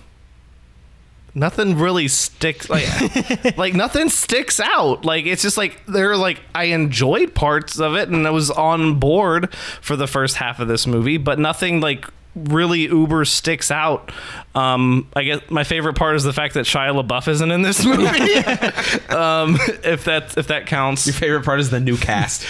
nothing 1.35 1.79
really 1.79 2.09
sticks 2.09 2.69
like 2.69 3.57
like 3.57 3.75
nothing 3.75 4.09
sticks 4.09 4.59
out. 4.61 5.05
Like 5.05 5.27
it's 5.27 5.43
just 5.43 5.57
like 5.57 5.81
they're 5.87 6.17
like 6.17 6.41
i 6.55 6.65
enjoyed 6.65 7.35
parts 7.35 7.79
of 7.79 7.95
it 7.95 8.09
and 8.09 8.27
i 8.27 8.31
was 8.31 8.51
on 8.51 8.99
board 8.99 9.55
for 9.81 9.97
the 9.97 10.07
first 10.07 10.37
half 10.37 10.59
of 10.61 10.69
this 10.69 10.87
movie 10.87 11.17
but 11.19 11.39
nothing 11.39 11.81
like 11.81 12.07
really 12.37 12.83
uber 12.83 13.25
sticks 13.25 13.71
out. 13.71 14.13
Um 14.55 15.09
i 15.17 15.23
guess 15.25 15.41
my 15.51 15.65
favorite 15.65 15.95
part 15.97 16.17
is 16.17 16.23
the 16.25 16.33
fact 16.33 16.55
that 16.55 16.65
shia 16.65 16.93
labeouf 17.01 17.27
isn't 17.29 17.51
in 17.51 17.63
this 17.63 17.85
movie. 17.85 18.03
Um 19.15 19.57
if 19.85 20.05
that 20.05 20.37
if 20.39 20.47
that 20.49 20.67
counts. 20.67 21.07
Your 21.07 21.15
favorite 21.15 21.45
part 21.45 21.61
is 21.61 21.71
the 21.71 21.81
new 21.81 21.97
cast. 21.97 22.47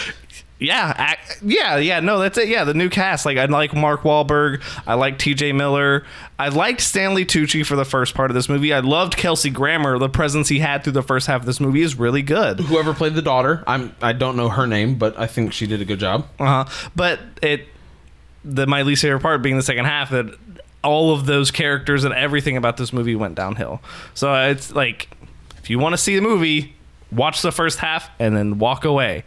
Yeah, 0.60 1.12
ac 1.12 1.40
yeah, 1.42 1.78
yeah. 1.78 2.00
No, 2.00 2.18
that's 2.18 2.36
it. 2.36 2.48
Yeah, 2.48 2.64
the 2.64 2.74
new 2.74 2.90
cast. 2.90 3.24
Like 3.24 3.38
I 3.38 3.46
like 3.46 3.74
Mark 3.74 4.02
Wahlberg. 4.02 4.62
I 4.86 4.94
like 4.94 5.18
T.J. 5.18 5.52
Miller. 5.52 6.04
I 6.38 6.48
liked 6.48 6.82
Stanley 6.82 7.24
Tucci 7.24 7.64
for 7.64 7.76
the 7.76 7.84
first 7.84 8.14
part 8.14 8.30
of 8.30 8.34
this 8.34 8.48
movie. 8.48 8.72
I 8.72 8.80
loved 8.80 9.16
Kelsey 9.16 9.50
Grammer. 9.50 9.98
The 9.98 10.10
presence 10.10 10.48
he 10.48 10.58
had 10.58 10.84
through 10.84 10.92
the 10.92 11.02
first 11.02 11.26
half 11.26 11.40
of 11.40 11.46
this 11.46 11.60
movie 11.60 11.80
is 11.80 11.98
really 11.98 12.22
good. 12.22 12.60
Whoever 12.60 12.92
played 12.92 13.14
the 13.14 13.22
daughter, 13.22 13.64
I'm 13.66 13.94
I 14.02 14.12
don't 14.12 14.36
know 14.36 14.50
her 14.50 14.66
name, 14.66 14.96
but 14.96 15.18
I 15.18 15.26
think 15.26 15.52
she 15.54 15.66
did 15.66 15.80
a 15.80 15.84
good 15.86 15.98
job. 15.98 16.28
Uh 16.38 16.64
huh. 16.64 16.90
But 16.94 17.20
it, 17.42 17.66
the 18.44 18.66
my 18.66 18.82
least 18.82 19.02
favorite 19.02 19.20
part 19.20 19.40
being 19.42 19.56
the 19.56 19.62
second 19.62 19.86
half 19.86 20.10
that 20.10 20.26
all 20.84 21.12
of 21.12 21.26
those 21.26 21.50
characters 21.50 22.04
and 22.04 22.14
everything 22.14 22.56
about 22.56 22.76
this 22.76 22.92
movie 22.92 23.14
went 23.14 23.34
downhill. 23.34 23.80
So 24.14 24.34
it's 24.50 24.72
like, 24.72 25.08
if 25.58 25.70
you 25.70 25.78
want 25.78 25.94
to 25.94 25.98
see 25.98 26.16
the 26.16 26.22
movie, 26.22 26.74
watch 27.12 27.42
the 27.42 27.52
first 27.52 27.78
half 27.78 28.10
and 28.18 28.36
then 28.36 28.58
walk 28.58 28.84
away. 28.84 29.24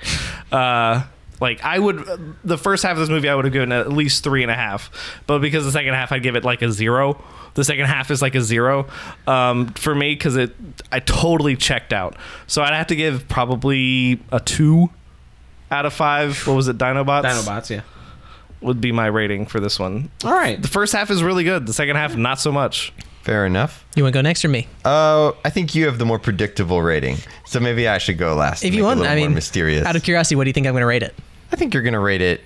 Uh, 0.52 1.04
like 1.40 1.64
I 1.64 1.80
would, 1.80 2.36
the 2.44 2.58
first 2.58 2.84
half 2.84 2.94
of 2.94 3.00
this 3.00 3.10
movie 3.10 3.30
I 3.30 3.36
would 3.36 3.46
have 3.46 3.54
given 3.54 3.72
at 3.72 3.92
least 3.92 4.24
three 4.24 4.44
and 4.44 4.52
a 4.52 4.56
half, 4.56 4.90
but 5.28 5.40
because 5.40 5.66
the 5.66 5.72
second 5.72 5.94
half 5.94 6.12
I'd 6.12 6.24
give 6.24 6.36
it 6.36 6.44
like 6.44 6.62
a 6.62 6.72
zero. 6.72 7.24
The 7.56 7.64
second 7.64 7.86
half 7.86 8.10
is 8.10 8.22
like 8.22 8.34
a 8.34 8.42
zero 8.42 8.88
um, 9.28 9.68
for 9.74 9.94
me 9.94 10.16
because 10.16 10.36
it 10.36 10.56
I 10.92 11.00
totally 11.00 11.56
checked 11.56 11.94
out. 11.94 12.16
So 12.48 12.64
I'd 12.64 12.74
have 12.74 12.88
to 12.88 12.96
give 12.96 13.28
probably 13.28 14.20
a 14.32 14.40
two 14.40 14.90
out 15.70 15.86
of 15.86 15.94
five. 15.94 16.48
What 16.48 16.56
was 16.56 16.68
it? 16.68 16.78
Dinobots. 16.78 17.24
Dinobots, 17.24 17.70
yeah. 17.70 17.82
would 18.62 18.82
be 18.82 18.92
my 18.92 19.08
rating 19.08 19.46
for 19.46 19.60
this 19.60 19.80
one. 19.80 20.10
All 20.24 20.32
right. 20.32 20.62
The 20.62 20.68
first 20.68 20.94
half 20.94 21.12
is 21.12 21.22
really 21.22 21.44
good. 21.44 21.68
The 21.68 21.74
second 21.74 21.96
half, 21.96 22.16
not 22.16 22.40
so 22.40 22.52
much. 22.52 22.94
Fair 23.24 23.46
enough. 23.46 23.86
You 23.96 24.04
want 24.04 24.14
to 24.14 24.18
go 24.18 24.22
next 24.22 24.44
or 24.46 24.50
me? 24.50 24.68
Uh, 24.86 25.32
I 25.44 25.50
think 25.50 25.74
you 25.76 25.86
have 25.86 25.98
the 25.98 26.06
more 26.06 26.20
predictable 26.20 26.82
rating, 26.82 27.18
so 27.46 27.60
maybe 27.60 27.88
I 27.88 27.98
should 27.98 28.18
go 28.18 28.36
last. 28.36 28.64
If 28.64 28.74
you 28.76 28.84
want, 28.84 29.02
I 29.02 29.16
mean, 29.16 29.34
mysterious. 29.34 29.86
Out 29.86 29.96
of 29.96 30.04
curiosity, 30.04 30.36
what 30.36 30.44
do 30.44 30.50
you 30.50 30.54
think 30.54 30.68
I'm 30.68 30.74
going 30.74 30.82
to 30.82 30.88
rate 30.88 31.04
it? 31.04 31.16
I 31.52 31.56
think 31.56 31.74
you're 31.74 31.84
gonna 31.84 32.00
rate 32.00 32.22
it. 32.22 32.42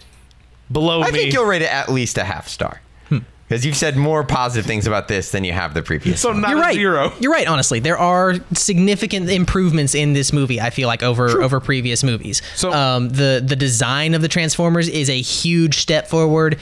Below 0.71 1.01
I 1.01 1.11
me. 1.11 1.17
think 1.19 1.33
you'll 1.33 1.45
rate 1.45 1.61
it 1.61 1.71
at 1.73 1.87
least 1.89 2.17
a 2.17 2.25
half 2.25 2.47
star, 2.49 2.81
Hmm. 3.07 3.19
because 3.47 3.65
you've 3.65 3.77
said 3.77 3.95
more 3.95 4.23
positive 4.25 4.65
things 4.65 4.85
about 4.85 5.07
this 5.07 5.31
than 5.31 5.45
you 5.45 5.53
have 5.53 5.73
the 5.73 5.81
previous. 5.81 6.19
So 6.19 6.29
one. 6.31 6.41
not 6.41 6.49
You're 6.51 6.57
a 6.59 6.61
right. 6.61 6.75
zero. 6.75 7.13
You're 7.21 7.31
right. 7.31 7.47
Honestly, 7.47 7.79
there 7.79 7.97
are 7.97 8.35
significant 8.53 9.29
improvements 9.29 9.95
in 9.95 10.11
this 10.11 10.33
movie. 10.33 10.59
I 10.59 10.69
feel 10.71 10.87
like 10.89 11.03
over 11.03 11.41
over 11.41 11.59
previous 11.61 12.03
movies. 12.03 12.41
So- 12.55 12.73
um, 12.73 13.09
the 13.09 13.41
the 13.43 13.55
design 13.55 14.13
of 14.13 14.21
the 14.21 14.27
Transformers 14.27 14.89
is 14.89 15.09
a 15.09 15.21
huge 15.21 15.77
step 15.77 16.07
forward. 16.09 16.59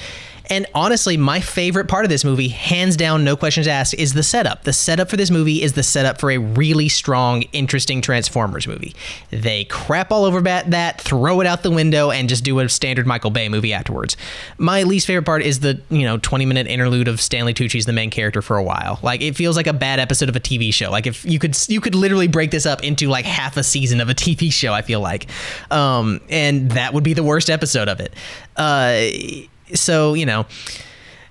And 0.49 0.65
honestly, 0.73 1.17
my 1.17 1.39
favorite 1.39 1.87
part 1.87 2.05
of 2.05 2.09
this 2.09 2.23
movie, 2.23 2.49
hands 2.49 2.95
down, 2.95 3.23
no 3.23 3.35
questions 3.35 3.67
asked, 3.67 3.93
is 3.95 4.13
the 4.13 4.23
setup. 4.23 4.63
The 4.63 4.73
setup 4.73 5.09
for 5.09 5.17
this 5.17 5.31
movie 5.31 5.61
is 5.61 5.73
the 5.73 5.83
setup 5.83 6.19
for 6.19 6.31
a 6.31 6.37
really 6.37 6.89
strong, 6.89 7.43
interesting 7.53 8.01
Transformers 8.01 8.67
movie. 8.67 8.95
They 9.31 9.65
crap 9.65 10.11
all 10.11 10.25
over 10.25 10.41
that, 10.41 11.01
throw 11.01 11.41
it 11.41 11.47
out 11.47 11.63
the 11.63 11.71
window, 11.71 12.11
and 12.11 12.29
just 12.29 12.43
do 12.43 12.59
a 12.59 12.69
standard 12.69 13.07
Michael 13.07 13.31
Bay 13.31 13.49
movie 13.49 13.73
afterwards. 13.73 14.17
My 14.57 14.83
least 14.83 15.07
favorite 15.07 15.25
part 15.25 15.41
is 15.41 15.59
the 15.59 15.81
you 15.89 16.03
know 16.03 16.17
20 16.17 16.45
minute 16.45 16.67
interlude 16.67 17.07
of 17.07 17.19
Stanley 17.21 17.53
Tucci's 17.53 17.85
the 17.85 17.93
main 17.93 18.09
character 18.09 18.41
for 18.41 18.57
a 18.57 18.63
while. 18.63 18.99
Like 19.01 19.21
it 19.21 19.35
feels 19.35 19.55
like 19.55 19.67
a 19.67 19.73
bad 19.73 19.99
episode 19.99 20.29
of 20.29 20.35
a 20.35 20.39
TV 20.39 20.73
show. 20.73 20.91
Like 20.91 21.07
if 21.07 21.25
you 21.25 21.39
could 21.39 21.57
you 21.67 21.81
could 21.81 21.95
literally 21.95 22.27
break 22.27 22.51
this 22.51 22.65
up 22.65 22.83
into 22.83 23.07
like 23.07 23.25
half 23.25 23.57
a 23.57 23.63
season 23.63 24.01
of 24.01 24.09
a 24.09 24.13
TV 24.15 24.51
show. 24.51 24.73
I 24.73 24.81
feel 24.81 24.99
like, 24.99 25.27
um, 25.71 26.21
and 26.29 26.71
that 26.71 26.93
would 26.93 27.03
be 27.03 27.13
the 27.13 27.23
worst 27.23 27.49
episode 27.49 27.87
of 27.87 27.99
it. 27.99 28.13
Uh, 28.55 29.47
so 29.75 30.13
you 30.15 30.25
know 30.25 30.45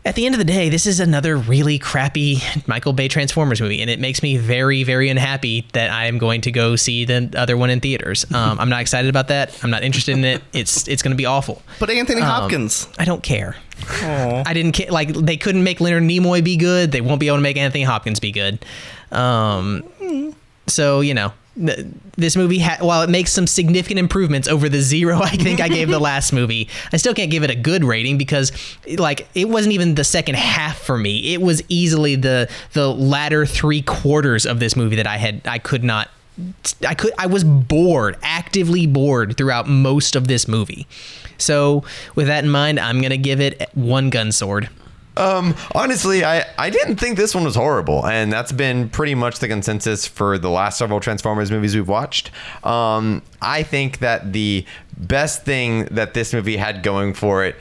at 0.06 0.16
the 0.16 0.26
end 0.26 0.34
of 0.34 0.38
the 0.38 0.44
day, 0.44 0.68
this 0.68 0.84
is 0.84 1.00
another 1.00 1.34
really 1.34 1.78
crappy 1.78 2.42
Michael 2.66 2.92
Bay 2.92 3.08
Transformers 3.08 3.58
movie, 3.58 3.80
and 3.80 3.88
it 3.88 3.98
makes 3.98 4.22
me 4.22 4.36
very, 4.36 4.82
very 4.82 5.08
unhappy 5.08 5.66
that 5.72 5.90
I 5.90 6.08
am 6.08 6.18
going 6.18 6.42
to 6.42 6.52
go 6.52 6.76
see 6.76 7.06
the 7.06 7.30
other 7.34 7.56
one 7.56 7.70
in 7.70 7.80
theaters. 7.80 8.26
Um, 8.34 8.60
I'm 8.60 8.68
not 8.68 8.82
excited 8.82 9.08
about 9.08 9.28
that. 9.28 9.58
I'm 9.64 9.70
not 9.70 9.82
interested 9.82 10.12
in 10.18 10.22
it. 10.26 10.42
It's 10.52 10.86
it's 10.88 11.02
going 11.02 11.12
to 11.12 11.16
be 11.16 11.24
awful. 11.24 11.62
but 11.80 11.88
Anthony 11.88 12.20
Um, 12.20 12.26
Hopkins. 12.28 12.86
I 12.98 13.06
don't 13.06 13.22
care. 13.22 13.56
I 13.90 14.52
didn't 14.52 14.72
care. 14.72 14.90
Like 14.90 15.08
they 15.14 15.38
couldn't 15.38 15.64
make 15.64 15.80
Leonard 15.80 16.02
Nimoy 16.02 16.44
be 16.44 16.58
good. 16.58 16.92
They 16.92 17.00
won't 17.00 17.18
be 17.20 17.28
able 17.28 17.38
to 17.38 17.42
make 17.42 17.56
Anthony 17.56 17.84
Hopkins 17.84 18.20
be 18.20 18.30
good. 18.30 18.62
Um, 19.10 19.84
so 20.66 21.00
you 21.00 21.14
know, 21.14 21.28
th- 21.28 21.34
this 21.56 22.36
movie, 22.36 22.58
ha- 22.58 22.78
while 22.80 23.02
it 23.02 23.10
makes 23.10 23.32
some 23.32 23.46
significant 23.46 23.98
improvements 23.98 24.48
over 24.48 24.68
the 24.68 24.80
zero 24.80 25.18
I 25.22 25.30
think 25.30 25.60
I 25.60 25.68
gave 25.68 25.88
the 25.88 25.98
last 26.12 26.32
movie, 26.32 26.68
I 26.92 26.96
still 26.96 27.14
can't 27.14 27.30
give 27.30 27.42
it 27.42 27.50
a 27.50 27.54
good 27.54 27.84
rating 27.84 28.18
because, 28.18 28.52
like, 28.98 29.26
it 29.34 29.48
wasn't 29.48 29.74
even 29.74 29.94
the 29.94 30.04
second 30.04 30.36
half 30.36 30.78
for 30.78 30.98
me. 30.98 31.32
It 31.32 31.40
was 31.40 31.62
easily 31.68 32.16
the 32.16 32.50
the 32.72 32.88
latter 32.92 33.46
three 33.46 33.82
quarters 33.82 34.46
of 34.46 34.60
this 34.60 34.76
movie 34.76 34.96
that 34.96 35.06
I 35.06 35.16
had 35.16 35.40
I 35.46 35.58
could 35.58 35.84
not. 35.84 36.08
I 36.86 36.94
could 36.94 37.12
I 37.16 37.26
was 37.26 37.44
bored, 37.44 38.16
actively 38.22 38.86
bored 38.86 39.36
throughout 39.36 39.68
most 39.68 40.16
of 40.16 40.26
this 40.26 40.48
movie. 40.48 40.86
So, 41.38 41.84
with 42.14 42.26
that 42.26 42.44
in 42.44 42.50
mind, 42.50 42.80
I'm 42.80 43.00
going 43.00 43.10
to 43.10 43.18
give 43.18 43.40
it 43.40 43.68
one 43.74 44.10
gun 44.10 44.32
sword. 44.32 44.68
Um, 45.16 45.54
honestly, 45.74 46.24
I, 46.24 46.44
I 46.58 46.70
didn't 46.70 46.96
think 46.96 47.16
this 47.16 47.34
one 47.34 47.44
was 47.44 47.54
horrible, 47.54 48.06
and 48.06 48.32
that's 48.32 48.52
been 48.52 48.88
pretty 48.88 49.14
much 49.14 49.38
the 49.38 49.48
consensus 49.48 50.06
for 50.06 50.38
the 50.38 50.50
last 50.50 50.78
several 50.78 51.00
Transformers 51.00 51.50
movies 51.50 51.74
we've 51.74 51.88
watched. 51.88 52.30
Um, 52.64 53.22
I 53.40 53.62
think 53.62 53.98
that 53.98 54.32
the 54.32 54.66
best 54.96 55.44
thing 55.44 55.84
that 55.86 56.14
this 56.14 56.32
movie 56.32 56.56
had 56.56 56.82
going 56.82 57.14
for 57.14 57.44
it. 57.44 57.56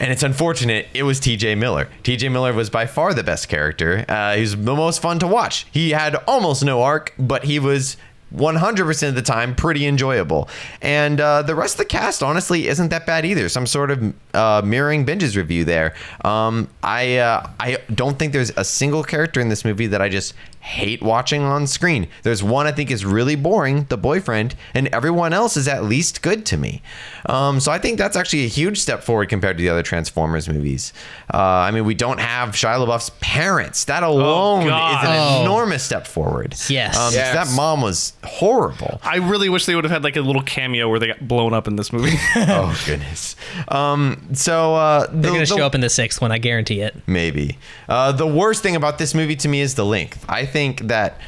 And 0.00 0.10
it's 0.10 0.22
unfortunate, 0.22 0.88
it 0.94 1.04
was 1.04 1.20
TJ 1.20 1.56
Miller. 1.58 1.88
TJ 2.02 2.32
Miller 2.32 2.52
was 2.52 2.70
by 2.70 2.86
far 2.86 3.14
the 3.14 3.22
best 3.22 3.48
character. 3.48 4.04
Uh, 4.08 4.34
he 4.34 4.40
was 4.40 4.56
the 4.56 4.74
most 4.74 5.00
fun 5.00 5.18
to 5.20 5.28
watch. 5.28 5.66
He 5.70 5.90
had 5.90 6.16
almost 6.26 6.64
no 6.64 6.82
arc, 6.82 7.14
but 7.18 7.44
he 7.44 7.58
was 7.60 7.96
100% 8.34 9.08
of 9.08 9.14
the 9.14 9.22
time 9.22 9.54
pretty 9.54 9.86
enjoyable. 9.86 10.48
And 10.80 11.20
uh, 11.20 11.42
the 11.42 11.54
rest 11.54 11.74
of 11.74 11.78
the 11.78 11.84
cast, 11.84 12.22
honestly, 12.22 12.68
isn't 12.68 12.88
that 12.88 13.06
bad 13.06 13.24
either. 13.24 13.48
Some 13.48 13.66
sort 13.66 13.90
of 13.90 14.14
uh, 14.34 14.62
mirroring 14.64 15.04
Benj's 15.04 15.36
review 15.36 15.64
there. 15.64 15.94
Um, 16.24 16.68
I, 16.82 17.18
uh, 17.18 17.48
I 17.60 17.78
don't 17.94 18.18
think 18.18 18.32
there's 18.32 18.50
a 18.56 18.64
single 18.64 19.04
character 19.04 19.40
in 19.40 19.48
this 19.48 19.64
movie 19.64 19.86
that 19.88 20.00
I 20.00 20.08
just 20.08 20.34
hate 20.64 21.02
watching 21.02 21.42
on 21.42 21.66
screen. 21.66 22.06
There's 22.22 22.40
one 22.42 22.68
I 22.68 22.72
think 22.72 22.90
is 22.92 23.04
really 23.04 23.34
boring, 23.34 23.84
the 23.88 23.96
boyfriend, 23.98 24.54
and 24.74 24.86
everyone 24.88 25.32
else 25.32 25.56
is 25.56 25.66
at 25.66 25.82
least 25.84 26.22
good 26.22 26.46
to 26.46 26.56
me. 26.56 26.82
Um, 27.26 27.58
so 27.58 27.72
I 27.72 27.78
think 27.78 27.98
that's 27.98 28.16
actually 28.16 28.44
a 28.44 28.48
huge 28.48 28.78
step 28.78 29.02
forward 29.02 29.28
compared 29.28 29.56
to 29.58 29.62
the 29.62 29.68
other 29.68 29.82
Transformers 29.82 30.48
movies. 30.48 30.92
Uh, 31.34 31.36
I 31.38 31.72
mean, 31.72 31.84
we 31.84 31.94
don't 31.94 32.20
have 32.20 32.50
Shia 32.50 32.78
LaBeouf's 32.86 33.10
parents. 33.20 33.84
That 33.86 34.04
alone 34.04 34.68
God. 34.68 35.02
is 35.04 35.10
an 35.10 35.16
Oh. 35.18 35.42
enormous 35.42 35.82
step 35.82 36.06
forward. 36.06 36.54
Yes. 36.68 36.96
Um, 36.96 37.12
Yes. 37.12 37.34
That 37.34 37.54
mom 37.56 37.82
was 37.82 38.12
horrible. 38.24 39.00
I 39.02 39.16
really 39.16 39.48
wish 39.48 39.66
they 39.66 39.74
would 39.74 39.84
have 39.84 39.90
had 39.90 40.04
like 40.04 40.16
a 40.16 40.20
little 40.20 40.42
cameo 40.42 40.88
where 40.88 40.98
they 41.00 41.08
got 41.08 41.26
blown 41.26 41.52
up 41.54 41.66
in 41.66 41.74
this 41.76 41.92
movie. 41.92 42.16
oh 42.36 42.80
goodness. 42.86 43.34
Um, 43.68 44.28
so 44.32 44.74
uh, 44.74 45.06
the, 45.06 45.12
They're 45.12 45.30
gonna 45.32 45.40
the- 45.40 45.46
show 45.46 45.66
up 45.66 45.74
in 45.74 45.80
the 45.80 45.90
sixth 45.90 46.20
one. 46.20 46.30
I 46.32 46.38
guarantee 46.38 46.80
it. 46.82 46.94
Maybe. 47.06 47.58
Uh, 47.88 48.12
the 48.12 48.26
worst 48.26 48.62
thing 48.62 48.76
about 48.76 48.98
this 48.98 49.14
movie 49.14 49.36
to 49.36 49.48
me 49.48 49.60
is 49.60 49.74
the 49.74 49.84
length. 49.84 50.24
I 50.28 50.46
think 50.52 50.82
that 50.82 51.18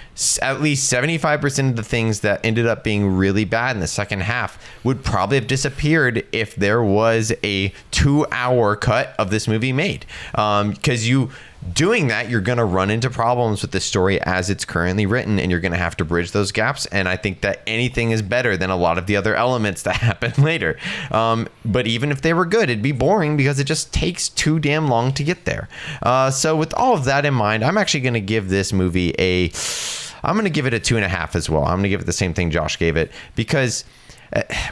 at 0.42 0.60
least 0.60 0.92
75% 0.92 1.70
of 1.70 1.76
the 1.76 1.82
things 1.82 2.20
that 2.20 2.44
ended 2.44 2.66
up 2.66 2.84
being 2.84 3.16
really 3.16 3.44
bad 3.44 3.74
in 3.74 3.80
the 3.80 3.86
second 3.86 4.20
half 4.22 4.58
would 4.84 5.02
probably 5.04 5.36
have 5.36 5.46
disappeared 5.46 6.24
if 6.32 6.54
there 6.54 6.82
was 6.82 7.32
a 7.42 7.72
two 7.90 8.26
hour 8.30 8.76
cut 8.76 9.14
of 9.18 9.30
this 9.30 9.48
movie 9.48 9.72
made. 9.72 10.06
Because 10.32 11.08
you. 11.08 11.30
Doing 11.72 12.08
that, 12.08 12.28
you're 12.28 12.42
going 12.42 12.58
to 12.58 12.64
run 12.64 12.90
into 12.90 13.08
problems 13.08 13.62
with 13.62 13.70
the 13.70 13.80
story 13.80 14.20
as 14.20 14.50
it's 14.50 14.66
currently 14.66 15.06
written, 15.06 15.38
and 15.38 15.50
you're 15.50 15.60
going 15.60 15.72
to 15.72 15.78
have 15.78 15.96
to 15.96 16.04
bridge 16.04 16.32
those 16.32 16.52
gaps. 16.52 16.84
And 16.84 17.08
I 17.08 17.16
think 17.16 17.40
that 17.40 17.62
anything 17.66 18.10
is 18.10 18.20
better 18.20 18.54
than 18.54 18.68
a 18.68 18.76
lot 18.76 18.98
of 18.98 19.06
the 19.06 19.16
other 19.16 19.34
elements 19.34 19.80
that 19.84 19.96
happen 20.02 20.44
later. 20.44 20.78
Um, 21.10 21.48
but 21.64 21.86
even 21.86 22.10
if 22.10 22.20
they 22.20 22.34
were 22.34 22.44
good, 22.44 22.64
it'd 22.64 22.82
be 22.82 22.92
boring 22.92 23.38
because 23.38 23.58
it 23.58 23.64
just 23.64 23.94
takes 23.94 24.28
too 24.28 24.58
damn 24.58 24.88
long 24.88 25.12
to 25.14 25.24
get 25.24 25.46
there. 25.46 25.70
Uh, 26.02 26.30
so, 26.30 26.54
with 26.54 26.74
all 26.74 26.92
of 26.92 27.04
that 27.06 27.24
in 27.24 27.32
mind, 27.32 27.64
I'm 27.64 27.78
actually 27.78 28.00
going 28.00 28.12
to 28.12 28.20
give 28.20 28.50
this 28.50 28.70
movie 28.70 29.14
a. 29.18 29.50
I'm 30.24 30.34
going 30.34 30.44
to 30.44 30.50
give 30.50 30.66
it 30.66 30.74
a 30.74 30.80
two 30.80 30.96
and 30.96 31.04
a 31.04 31.08
half 31.08 31.36
as 31.36 31.48
well. 31.48 31.64
I'm 31.64 31.76
going 31.76 31.84
to 31.84 31.88
give 31.88 32.00
it 32.00 32.06
the 32.06 32.12
same 32.12 32.34
thing 32.34 32.50
Josh 32.50 32.78
gave 32.78 32.96
it 32.96 33.10
because 33.34 33.84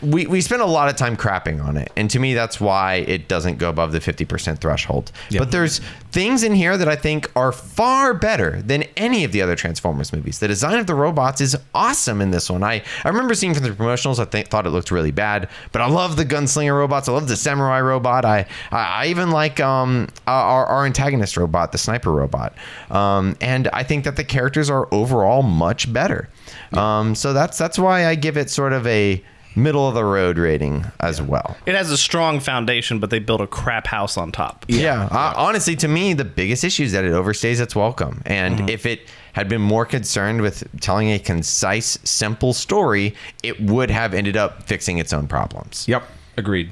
we, 0.03 0.27
we 0.27 0.41
spent 0.41 0.63
a 0.63 0.67
lot 0.67 0.89
of 0.89 0.97
time 0.97 1.17
crapping 1.17 1.63
on 1.63 1.77
it. 1.77 1.93
And 1.97 2.11
to 2.11 2.19
me, 2.19 2.35
that's 2.35 2.61
why 2.61 2.97
it 2.97 3.29
doesn't 3.29 3.59
go 3.59 3.69
above 3.71 3.93
the 3.93 4.01
50% 4.01 4.59
threshold. 4.59 5.13
But 5.39 5.53
there's 5.53 5.81
things 6.11 6.43
in 6.43 6.55
here 6.55 6.77
that 6.77 6.89
I 6.89 6.97
think 6.97 7.31
are 7.37 7.53
far 7.53 8.13
better 8.13 8.61
than 8.63 8.83
any 8.97 9.25
of 9.25 9.33
the 9.33 9.41
other 9.41 9.55
Transformers 9.55 10.13
movies. 10.13 10.41
The 10.41 10.49
design 10.49 10.79
of 10.79 10.87
the 10.87 10.95
robots 10.95 11.41
is 11.41 11.57
awesome 11.75 12.21
in 12.21 12.33
this 12.33 12.51
one. 12.51 12.63
I, 12.63 12.83
I 13.05 13.09
remember 13.09 13.35
seeing 13.35 13.55
from 13.55 13.63
the 13.63 13.71
promotionals, 13.71 14.19
I 14.19 14.25
think, 14.25 14.49
thought 14.49 14.67
it 14.67 14.71
looked 14.71 14.91
really 14.91 15.13
bad, 15.13 15.49
but 15.71 15.81
I 15.81 15.87
love 15.87 16.17
the 16.17 16.25
gunslinger 16.25 16.77
robots. 16.77 17.09
I 17.09 17.13
love 17.13 17.29
the 17.29 17.37
samurai 17.37 17.81
robot. 17.81 18.25
I, 18.25 18.47
I, 18.71 19.05
I 19.05 19.07
even 19.07 19.31
like 19.31 19.61
um, 19.61 20.09
our, 20.27 20.67
our 20.67 20.87
antagonist 20.87 21.37
robot, 21.37 21.73
the 21.73 21.79
sniper 21.79 22.11
robot. 22.11 22.55
Um, 22.91 23.37
and 23.41 23.69
I 23.69 23.85
think 23.85 24.05
that 24.05 24.17
the 24.17 24.25
characters 24.25 24.69
are 24.69 24.89
overall 24.93 25.43
much 25.43 25.93
better. 25.93 26.29
Um, 26.73 27.15
so 27.15 27.33
that's 27.33 27.59
that's 27.59 27.79
why 27.79 28.07
I 28.07 28.15
give 28.15 28.37
it 28.37 28.49
sort 28.49 28.73
of 28.73 28.87
a 28.87 29.23
middle 29.55 29.89
of 29.89 29.95
the 29.95 30.05
road 30.05 30.39
rating 30.39 30.85
as 31.01 31.21
well. 31.21 31.57
it 31.67 31.75
has 31.75 31.91
a 31.91 31.97
strong 31.97 32.41
foundation, 32.41 32.99
but 32.99 33.11
they 33.11 33.19
built 33.19 33.41
a 33.41 33.47
crap 33.47 33.87
house 33.87 34.17
on 34.17 34.33
top. 34.33 34.65
Yeah, 34.69 35.09
uh, 35.11 35.35
honestly, 35.37 35.77
to 35.77 35.89
me, 35.89 36.15
the 36.15 36.25
biggest 36.25 36.65
issue 36.65 36.85
is 36.85 36.93
that 36.93 37.05
it 37.05 37.13
overstays 37.13 37.61
its 37.61 37.77
welcome. 37.77 38.23
And 38.27 38.69
if 38.71 38.87
it 38.87 39.01
had 39.33 39.49
been 39.49 39.63
more 39.63 39.87
concerned 39.87 40.43
with 40.43 40.65
telling 40.81 41.11
a 41.11 41.19
concise, 41.19 41.99
simple 42.05 42.53
story, 42.53 43.15
it 43.43 43.61
would 43.61 43.91
have 43.91 44.15
ended 44.15 44.37
up 44.37 44.63
fixing 44.65 44.99
its 44.99 45.13
own 45.13 45.27
problems. 45.27 45.87
Yep, 45.89 46.05
agreed. 46.37 46.71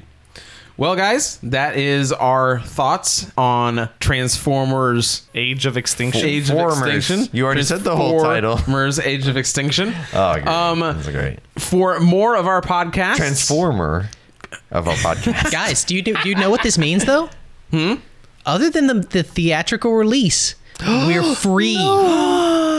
Well, 0.81 0.95
guys, 0.95 1.37
that 1.43 1.77
is 1.77 2.11
our 2.11 2.59
thoughts 2.59 3.31
on 3.37 3.87
Transformers 3.99 5.27
Age 5.35 5.67
of 5.67 5.77
Extinction. 5.77 6.25
Age 6.25 6.49
of 6.49 6.57
Transformers. 6.57 6.95
Extinction. 6.95 7.37
You 7.37 7.45
already 7.45 7.61
said 7.61 7.81
the 7.81 7.95
whole 7.95 8.19
title. 8.19 8.55
Transformers 8.55 8.97
Age 8.97 9.27
of 9.27 9.37
Extinction. 9.37 9.93
Oh, 10.11 10.33
great. 10.33 10.47
Um, 10.47 10.79
That's 10.79 11.07
great. 11.07 11.37
For 11.59 11.99
more 11.99 12.35
of 12.35 12.47
our 12.47 12.63
podcast, 12.63 13.17
Transformer 13.17 14.09
of 14.71 14.87
a 14.87 14.93
podcast. 14.93 15.51
Guys, 15.51 15.83
do 15.83 15.95
you 15.95 16.01
do, 16.01 16.15
do 16.23 16.29
you 16.29 16.33
know 16.33 16.49
what 16.49 16.63
this 16.63 16.79
means 16.79 17.05
though? 17.05 17.29
Hmm. 17.69 17.97
Other 18.47 18.71
than 18.71 18.87
the 18.87 18.95
the 18.95 19.21
theatrical 19.21 19.93
release, 19.93 20.55
we're 20.87 21.35
free. 21.35 21.77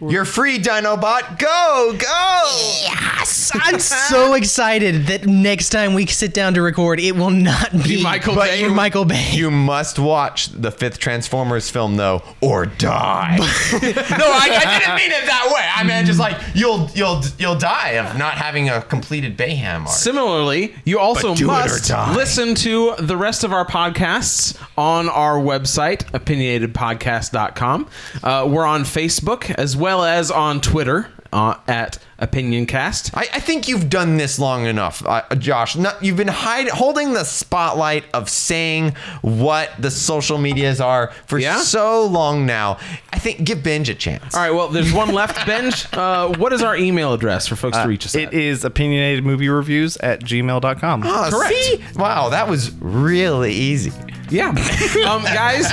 You're 0.00 0.24
free, 0.24 0.58
Dinobot. 0.60 1.38
Go, 1.40 1.94
go. 1.98 2.42
Yes, 2.82 3.50
I'm 3.52 3.80
so 3.80 4.34
excited 4.34 5.06
that 5.08 5.26
next 5.26 5.70
time 5.70 5.92
we 5.94 6.06
sit 6.06 6.32
down 6.32 6.54
to 6.54 6.62
record, 6.62 7.00
it 7.00 7.16
will 7.16 7.30
not 7.30 7.72
be 7.84 8.00
Michael 8.00 8.36
but 8.36 8.46
Bay. 8.50 8.60
you- 8.62 8.70
Michael 8.70 9.04
Bay. 9.04 9.30
You 9.32 9.50
must 9.50 9.98
watch 9.98 10.48
the 10.50 10.70
fifth 10.70 11.00
Transformers 11.00 11.68
film, 11.68 11.96
though, 11.96 12.22
or 12.40 12.66
die. 12.66 13.36
no, 13.38 13.44
I, 13.44 14.60
I 14.64 14.78
didn't 14.78 14.94
mean 14.96 15.10
it 15.10 15.26
that 15.26 15.50
way. 15.52 15.68
I 15.74 15.82
meant 15.82 16.06
just 16.06 16.20
like 16.20 16.36
you'll 16.54 16.88
you'll 16.94 17.22
you'll 17.38 17.58
die 17.58 17.90
of 17.96 18.16
not 18.16 18.34
having 18.34 18.68
a 18.68 18.82
completed 18.82 19.36
Bayhem 19.36 19.80
arc. 19.80 19.88
Similarly, 19.88 20.74
you 20.84 21.00
also 21.00 21.30
But 21.30 21.38
do 21.38 21.44
it 21.46 21.48
or 21.50 21.54
must 21.56 21.90
listen 22.16 22.54
to 22.56 22.94
the 23.00 23.16
rest 23.16 23.42
of 23.42 23.52
our 23.52 23.66
podcasts 23.66 24.56
on 24.76 25.08
our 25.08 25.38
website, 25.38 26.04
opinionatedpodcast.com. 26.12 27.88
Uh, 28.22 28.46
we're 28.48 28.64
on 28.66 28.82
Facebook 28.84 29.50
as 29.58 29.76
well 29.76 29.87
as 30.02 30.30
on 30.30 30.60
Twitter 30.60 31.08
uh, 31.32 31.54
at 31.66 31.98
OpinionCast. 32.20 33.10
I, 33.14 33.26
I 33.34 33.40
think 33.40 33.68
you've 33.68 33.90
done 33.90 34.16
this 34.16 34.38
long 34.38 34.64
enough, 34.64 35.04
uh, 35.06 35.22
Josh. 35.36 35.76
Not, 35.76 36.02
you've 36.02 36.16
been 36.16 36.26
hide, 36.28 36.68
holding 36.68 37.12
the 37.12 37.24
spotlight 37.24 38.04
of 38.14 38.28
saying 38.30 38.94
what 39.20 39.70
the 39.78 39.90
social 39.90 40.38
medias 40.38 40.80
are 40.80 41.12
for 41.26 41.38
Yeah? 41.38 41.58
so 41.58 42.06
long 42.06 42.46
now. 42.46 42.78
I 43.12 43.18
think 43.18 43.44
give 43.44 43.62
Benj 43.62 43.88
a 43.90 43.94
chance. 43.94 44.34
All 44.34 44.40
right, 44.40 44.50
well, 44.50 44.68
there's 44.68 44.92
one 44.92 45.12
left, 45.12 45.46
Benj. 45.46 45.86
Uh, 45.92 46.28
what 46.38 46.52
is 46.54 46.62
our 46.62 46.76
email 46.76 47.12
address 47.12 47.46
for 47.46 47.56
folks 47.56 47.76
to 47.76 47.86
reach 47.86 48.06
us 48.06 48.14
It 48.14 48.28
at? 48.28 48.34
is 48.34 48.64
opinionated 48.64 49.24
movie 49.24 49.48
reviews 49.50 49.96
at 49.98 50.20
gmail.com. 50.22 51.02
Ah, 51.04 51.28
Correct. 51.30 51.54
see? 51.54 51.84
Wow, 51.96 52.30
that 52.30 52.48
was 52.48 52.72
really 52.80 53.52
easy. 53.52 53.92
Yeah. 54.30 54.48
Um, 55.08 55.22
guys, 55.24 55.66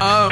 uh, 0.00 0.30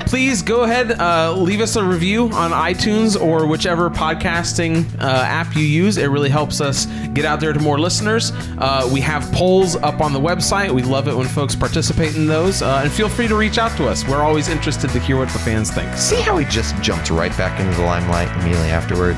please 0.00 0.42
go 0.42 0.62
ahead, 0.62 0.92
uh, 1.00 1.32
leave 1.36 1.60
us 1.60 1.76
a 1.76 1.84
review 1.84 2.24
on 2.30 2.50
iTunes 2.50 3.20
or 3.20 3.46
whichever 3.46 3.90
podcasting 3.90 4.84
uh, 5.00 5.06
app 5.06 5.54
you 5.56 5.62
use. 5.62 5.96
It 5.96 6.06
really 6.06 6.28
helps 6.28 6.60
us 6.60 6.86
get 7.14 7.24
out 7.24 7.40
there 7.40 7.52
to 7.52 7.60
more 7.60 7.78
listeners. 7.78 8.32
Uh, 8.58 8.88
we 8.92 9.00
have 9.00 9.30
polls 9.32 9.76
up 9.76 10.00
on 10.00 10.12
the 10.12 10.20
website. 10.20 10.70
We 10.70 10.82
love 10.82 11.08
it 11.08 11.16
when 11.16 11.26
folks 11.28 11.54
participate 11.54 12.16
in 12.16 12.26
those. 12.26 12.62
Uh, 12.62 12.82
and 12.84 12.92
feel 12.92 13.08
free 13.08 13.28
to 13.28 13.36
reach 13.36 13.58
out 13.58 13.76
to 13.76 13.88
us. 13.88 14.06
We're 14.06 14.22
always 14.22 14.48
interested 14.48 14.90
to 14.90 15.00
hear 15.00 15.16
what 15.16 15.28
the 15.28 15.38
fans 15.38 15.70
think. 15.70 15.92
See 15.96 16.20
how 16.20 16.36
he 16.36 16.44
just 16.46 16.76
jumped 16.82 17.10
right 17.10 17.36
back 17.36 17.60
into 17.60 17.74
the 17.76 17.84
limelight 17.84 18.28
immediately 18.40 18.70
afterward? 18.70 19.16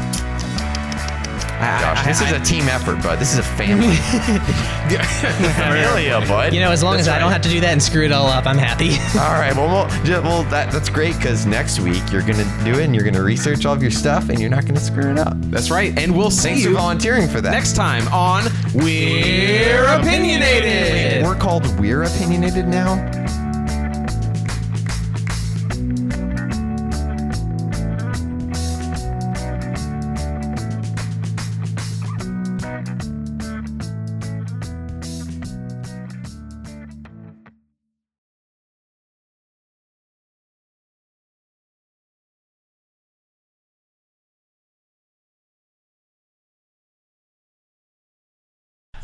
Ah, 1.59 1.95
Josh, 1.95 2.07
this 2.07 2.21
is 2.21 2.33
a 2.33 2.41
team 2.41 2.69
effort, 2.69 3.03
bud. 3.03 3.19
This 3.19 3.33
is 3.33 3.39
a 3.39 3.43
family. 3.43 3.97
Familia, 5.57 6.21
bud. 6.29 6.53
You 6.53 6.61
know, 6.61 6.71
as 6.71 6.83
long 6.83 6.97
as 6.97 7.09
I 7.09 7.19
don't 7.19 7.33
have 7.33 7.41
to 7.43 7.49
do 7.49 7.61
that 7.61 7.73
and 7.73 7.83
screw 7.83 8.05
it 8.05 8.13
all 8.13 8.27
up, 8.27 8.47
I'm 8.47 8.59
happy. 8.59 8.91
All 9.19 9.39
right, 9.41 9.55
well, 9.57 9.67
well, 9.69 10.23
well 10.23 10.43
that, 10.45 10.71
that's 10.71 10.89
great 10.89 11.17
because 11.17 11.47
next 11.47 11.81
week 11.81 12.03
you're 12.13 12.23
gonna 12.23 12.45
do 12.65 12.79
it 12.79 12.85
and 12.85 12.95
you're 12.95 13.05
gonna 13.05 13.23
research 13.23 13.65
all 13.65 13.73
of 13.75 13.83
your 13.83 13.91
stuff 13.91 14.29
and 14.29 14.39
you're 14.39 14.51
not 14.51 14.67
gonna 14.67 14.81
screw 14.81 15.11
it 15.11 15.19
up. 15.19 15.35
That's 15.51 15.71
right. 15.71 15.97
And 15.99 16.17
we'll 16.17 16.31
see 16.31 16.51
Thanks 16.51 16.65
for 16.65 16.71
you 16.71 16.77
volunteering 16.77 17.29
for 17.29 17.41
that. 17.41 17.51
next 17.51 17.75
time 17.75 18.07
on 18.09 18.45
We're 18.75 19.87
Opinionated. 19.99 21.25
We're 21.25 21.37
called 21.37 21.67
We're 21.79 22.03
Opinionated 22.03 22.69
now. 22.69 23.46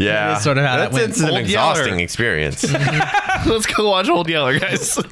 Yeah, 0.02 0.28
That 0.28 0.36
is 0.38 0.42
sort 0.44 0.58
of 0.58 0.64
how 0.64 0.76
that 0.76 0.82
That's, 0.90 0.94
went. 0.94 1.10
It's 1.10 1.20
an 1.20 1.30
Old 1.30 1.38
exhausting 1.40 1.86
Yeller. 1.94 2.02
experience. 2.02 2.72
Let's 3.46 3.66
go 3.66 3.90
watch 3.90 4.08
Old 4.08 4.28
Yeller, 4.28 4.58
guys. 4.58 4.98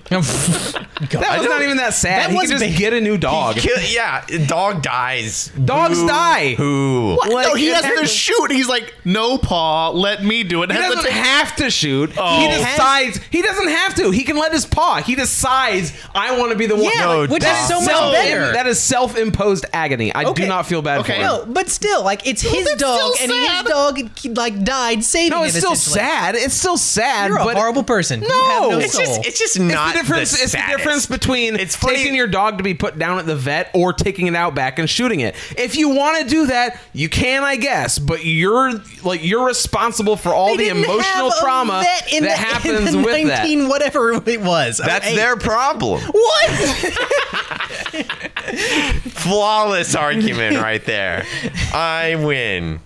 That 1.00 1.38
was 1.38 1.46
not 1.48 1.62
even 1.62 1.78
that 1.78 1.94
sad. 1.94 2.24
That 2.24 2.30
he 2.30 2.36
was 2.36 2.50
could 2.50 2.58
just 2.60 2.72
ba- 2.74 2.78
get 2.78 2.92
a 2.92 3.00
new 3.00 3.16
dog. 3.16 3.56
Kill- 3.56 3.80
yeah, 3.88 4.22
dog 4.46 4.82
dies. 4.82 5.48
Dogs 5.64 5.98
Boo 5.98 6.06
die. 6.06 6.54
Who? 6.56 7.18
Like, 7.32 7.46
no, 7.46 7.54
he 7.54 7.68
has 7.68 7.82
to 8.00 8.06
shoot. 8.06 8.50
He's 8.52 8.68
like, 8.68 8.92
no, 9.06 9.38
paw, 9.38 9.90
let 9.90 10.22
me 10.22 10.42
do 10.42 10.62
it. 10.62 10.70
He 10.70 10.76
Has 10.76 10.90
to 10.90 10.96
doesn't 10.96 11.10
take- 11.10 11.24
have 11.24 11.56
to 11.56 11.70
shoot. 11.70 12.12
Oh. 12.18 12.40
He 12.40 12.48
decides. 12.48 13.18
He 13.30 13.40
doesn't 13.40 13.68
have 13.68 13.94
to. 13.94 14.10
He 14.10 14.24
can 14.24 14.36
let 14.36 14.52
his 14.52 14.66
paw. 14.66 14.96
He 15.00 15.14
decides. 15.14 15.94
I 16.14 16.38
want 16.38 16.52
to 16.52 16.58
be 16.58 16.66
the 16.66 16.74
one. 16.76 16.84
Yeah, 16.84 17.04
No, 17.06 17.20
which 17.22 17.42
is 17.44 17.48
Doc. 17.48 17.68
so 17.70 17.80
much 17.80 17.84
Self- 17.90 18.12
better. 18.12 18.52
That 18.52 18.66
is 18.66 18.78
self-imposed 18.78 19.64
agony. 19.72 20.12
I 20.14 20.24
Okay. 20.24 20.42
do 20.42 20.48
not 20.48 20.66
feel 20.66 20.82
bad 20.82 21.00
Okay. 21.00 21.14
for 21.14 21.18
him. 21.18 21.22
no, 21.22 21.46
but 21.46 21.70
still, 21.70 22.04
like 22.04 22.26
it's 22.26 22.42
his 22.42 22.66
that's 22.66 22.76
dog, 22.82 23.14
still 23.14 23.22
and 23.22 23.46
sad. 23.46 23.62
his 23.64 23.70
dog 23.72 24.36
like 24.36 24.62
died 24.80 25.04
saving 25.04 25.30
No, 25.30 25.42
him. 25.42 25.48
it's 25.48 25.58
still 25.58 25.76
sad. 25.76 26.34
It's 26.34 26.54
still 26.54 26.76
sad. 26.76 27.28
You're 27.28 27.38
a 27.38 27.44
but 27.44 27.56
horrible 27.56 27.82
person. 27.84 28.20
No, 28.20 28.26
you 28.28 28.34
have 28.50 28.70
no 28.70 28.78
It's 28.78 28.92
soul. 28.94 29.04
just, 29.04 29.26
it's 29.26 29.38
just 29.38 29.56
It's 29.56 29.64
not 29.64 29.94
the 29.94 30.00
difference. 30.00 30.36
The 30.36 30.42
it's 30.44 30.52
the 30.52 30.62
difference 30.68 31.06
between 31.06 31.56
It's 31.56 31.76
funny- 31.76 31.96
taking 31.96 32.14
your 32.14 32.26
dog 32.26 32.58
to 32.58 32.64
be 32.64 32.74
put 32.74 32.98
down 32.98 33.18
at 33.18 33.26
the 33.26 33.36
vet 33.36 33.70
or 33.74 33.92
taking 33.92 34.26
it 34.26 34.34
out 34.34 34.54
back 34.54 34.78
and 34.78 34.88
shooting 34.88 35.20
it. 35.20 35.34
If 35.56 35.76
you 35.76 35.90
want 35.90 36.22
to 36.22 36.28
do 36.28 36.46
that, 36.46 36.78
you 36.92 37.08
can, 37.08 37.44
I 37.44 37.56
guess. 37.56 37.98
But 37.98 38.24
you're 38.24 38.72
like 39.04 39.22
you're 39.24 39.46
responsible 39.46 40.16
for 40.16 40.34
all 40.34 40.56
They 40.56 40.70
the 40.70 40.82
emotional 40.82 41.30
trauma 41.40 41.84
in 42.12 42.24
that 42.24 42.36
the, 42.36 42.42
happens 42.44 42.94
in 42.94 43.00
the 43.02 43.06
with 43.06 43.26
19 43.26 43.68
whatever 43.68 44.12
it 44.12 44.40
was. 44.40 44.80
Oh, 44.80 44.84
That's 44.86 45.06
Hey, 45.06 45.16
their 45.16 45.36
problem. 45.36 46.00
what? 46.02 46.50
Flawless 49.10 49.94
argument 49.94 50.56
right 50.56 50.84
there. 50.84 51.24
I 51.72 52.16
win. 52.16 52.80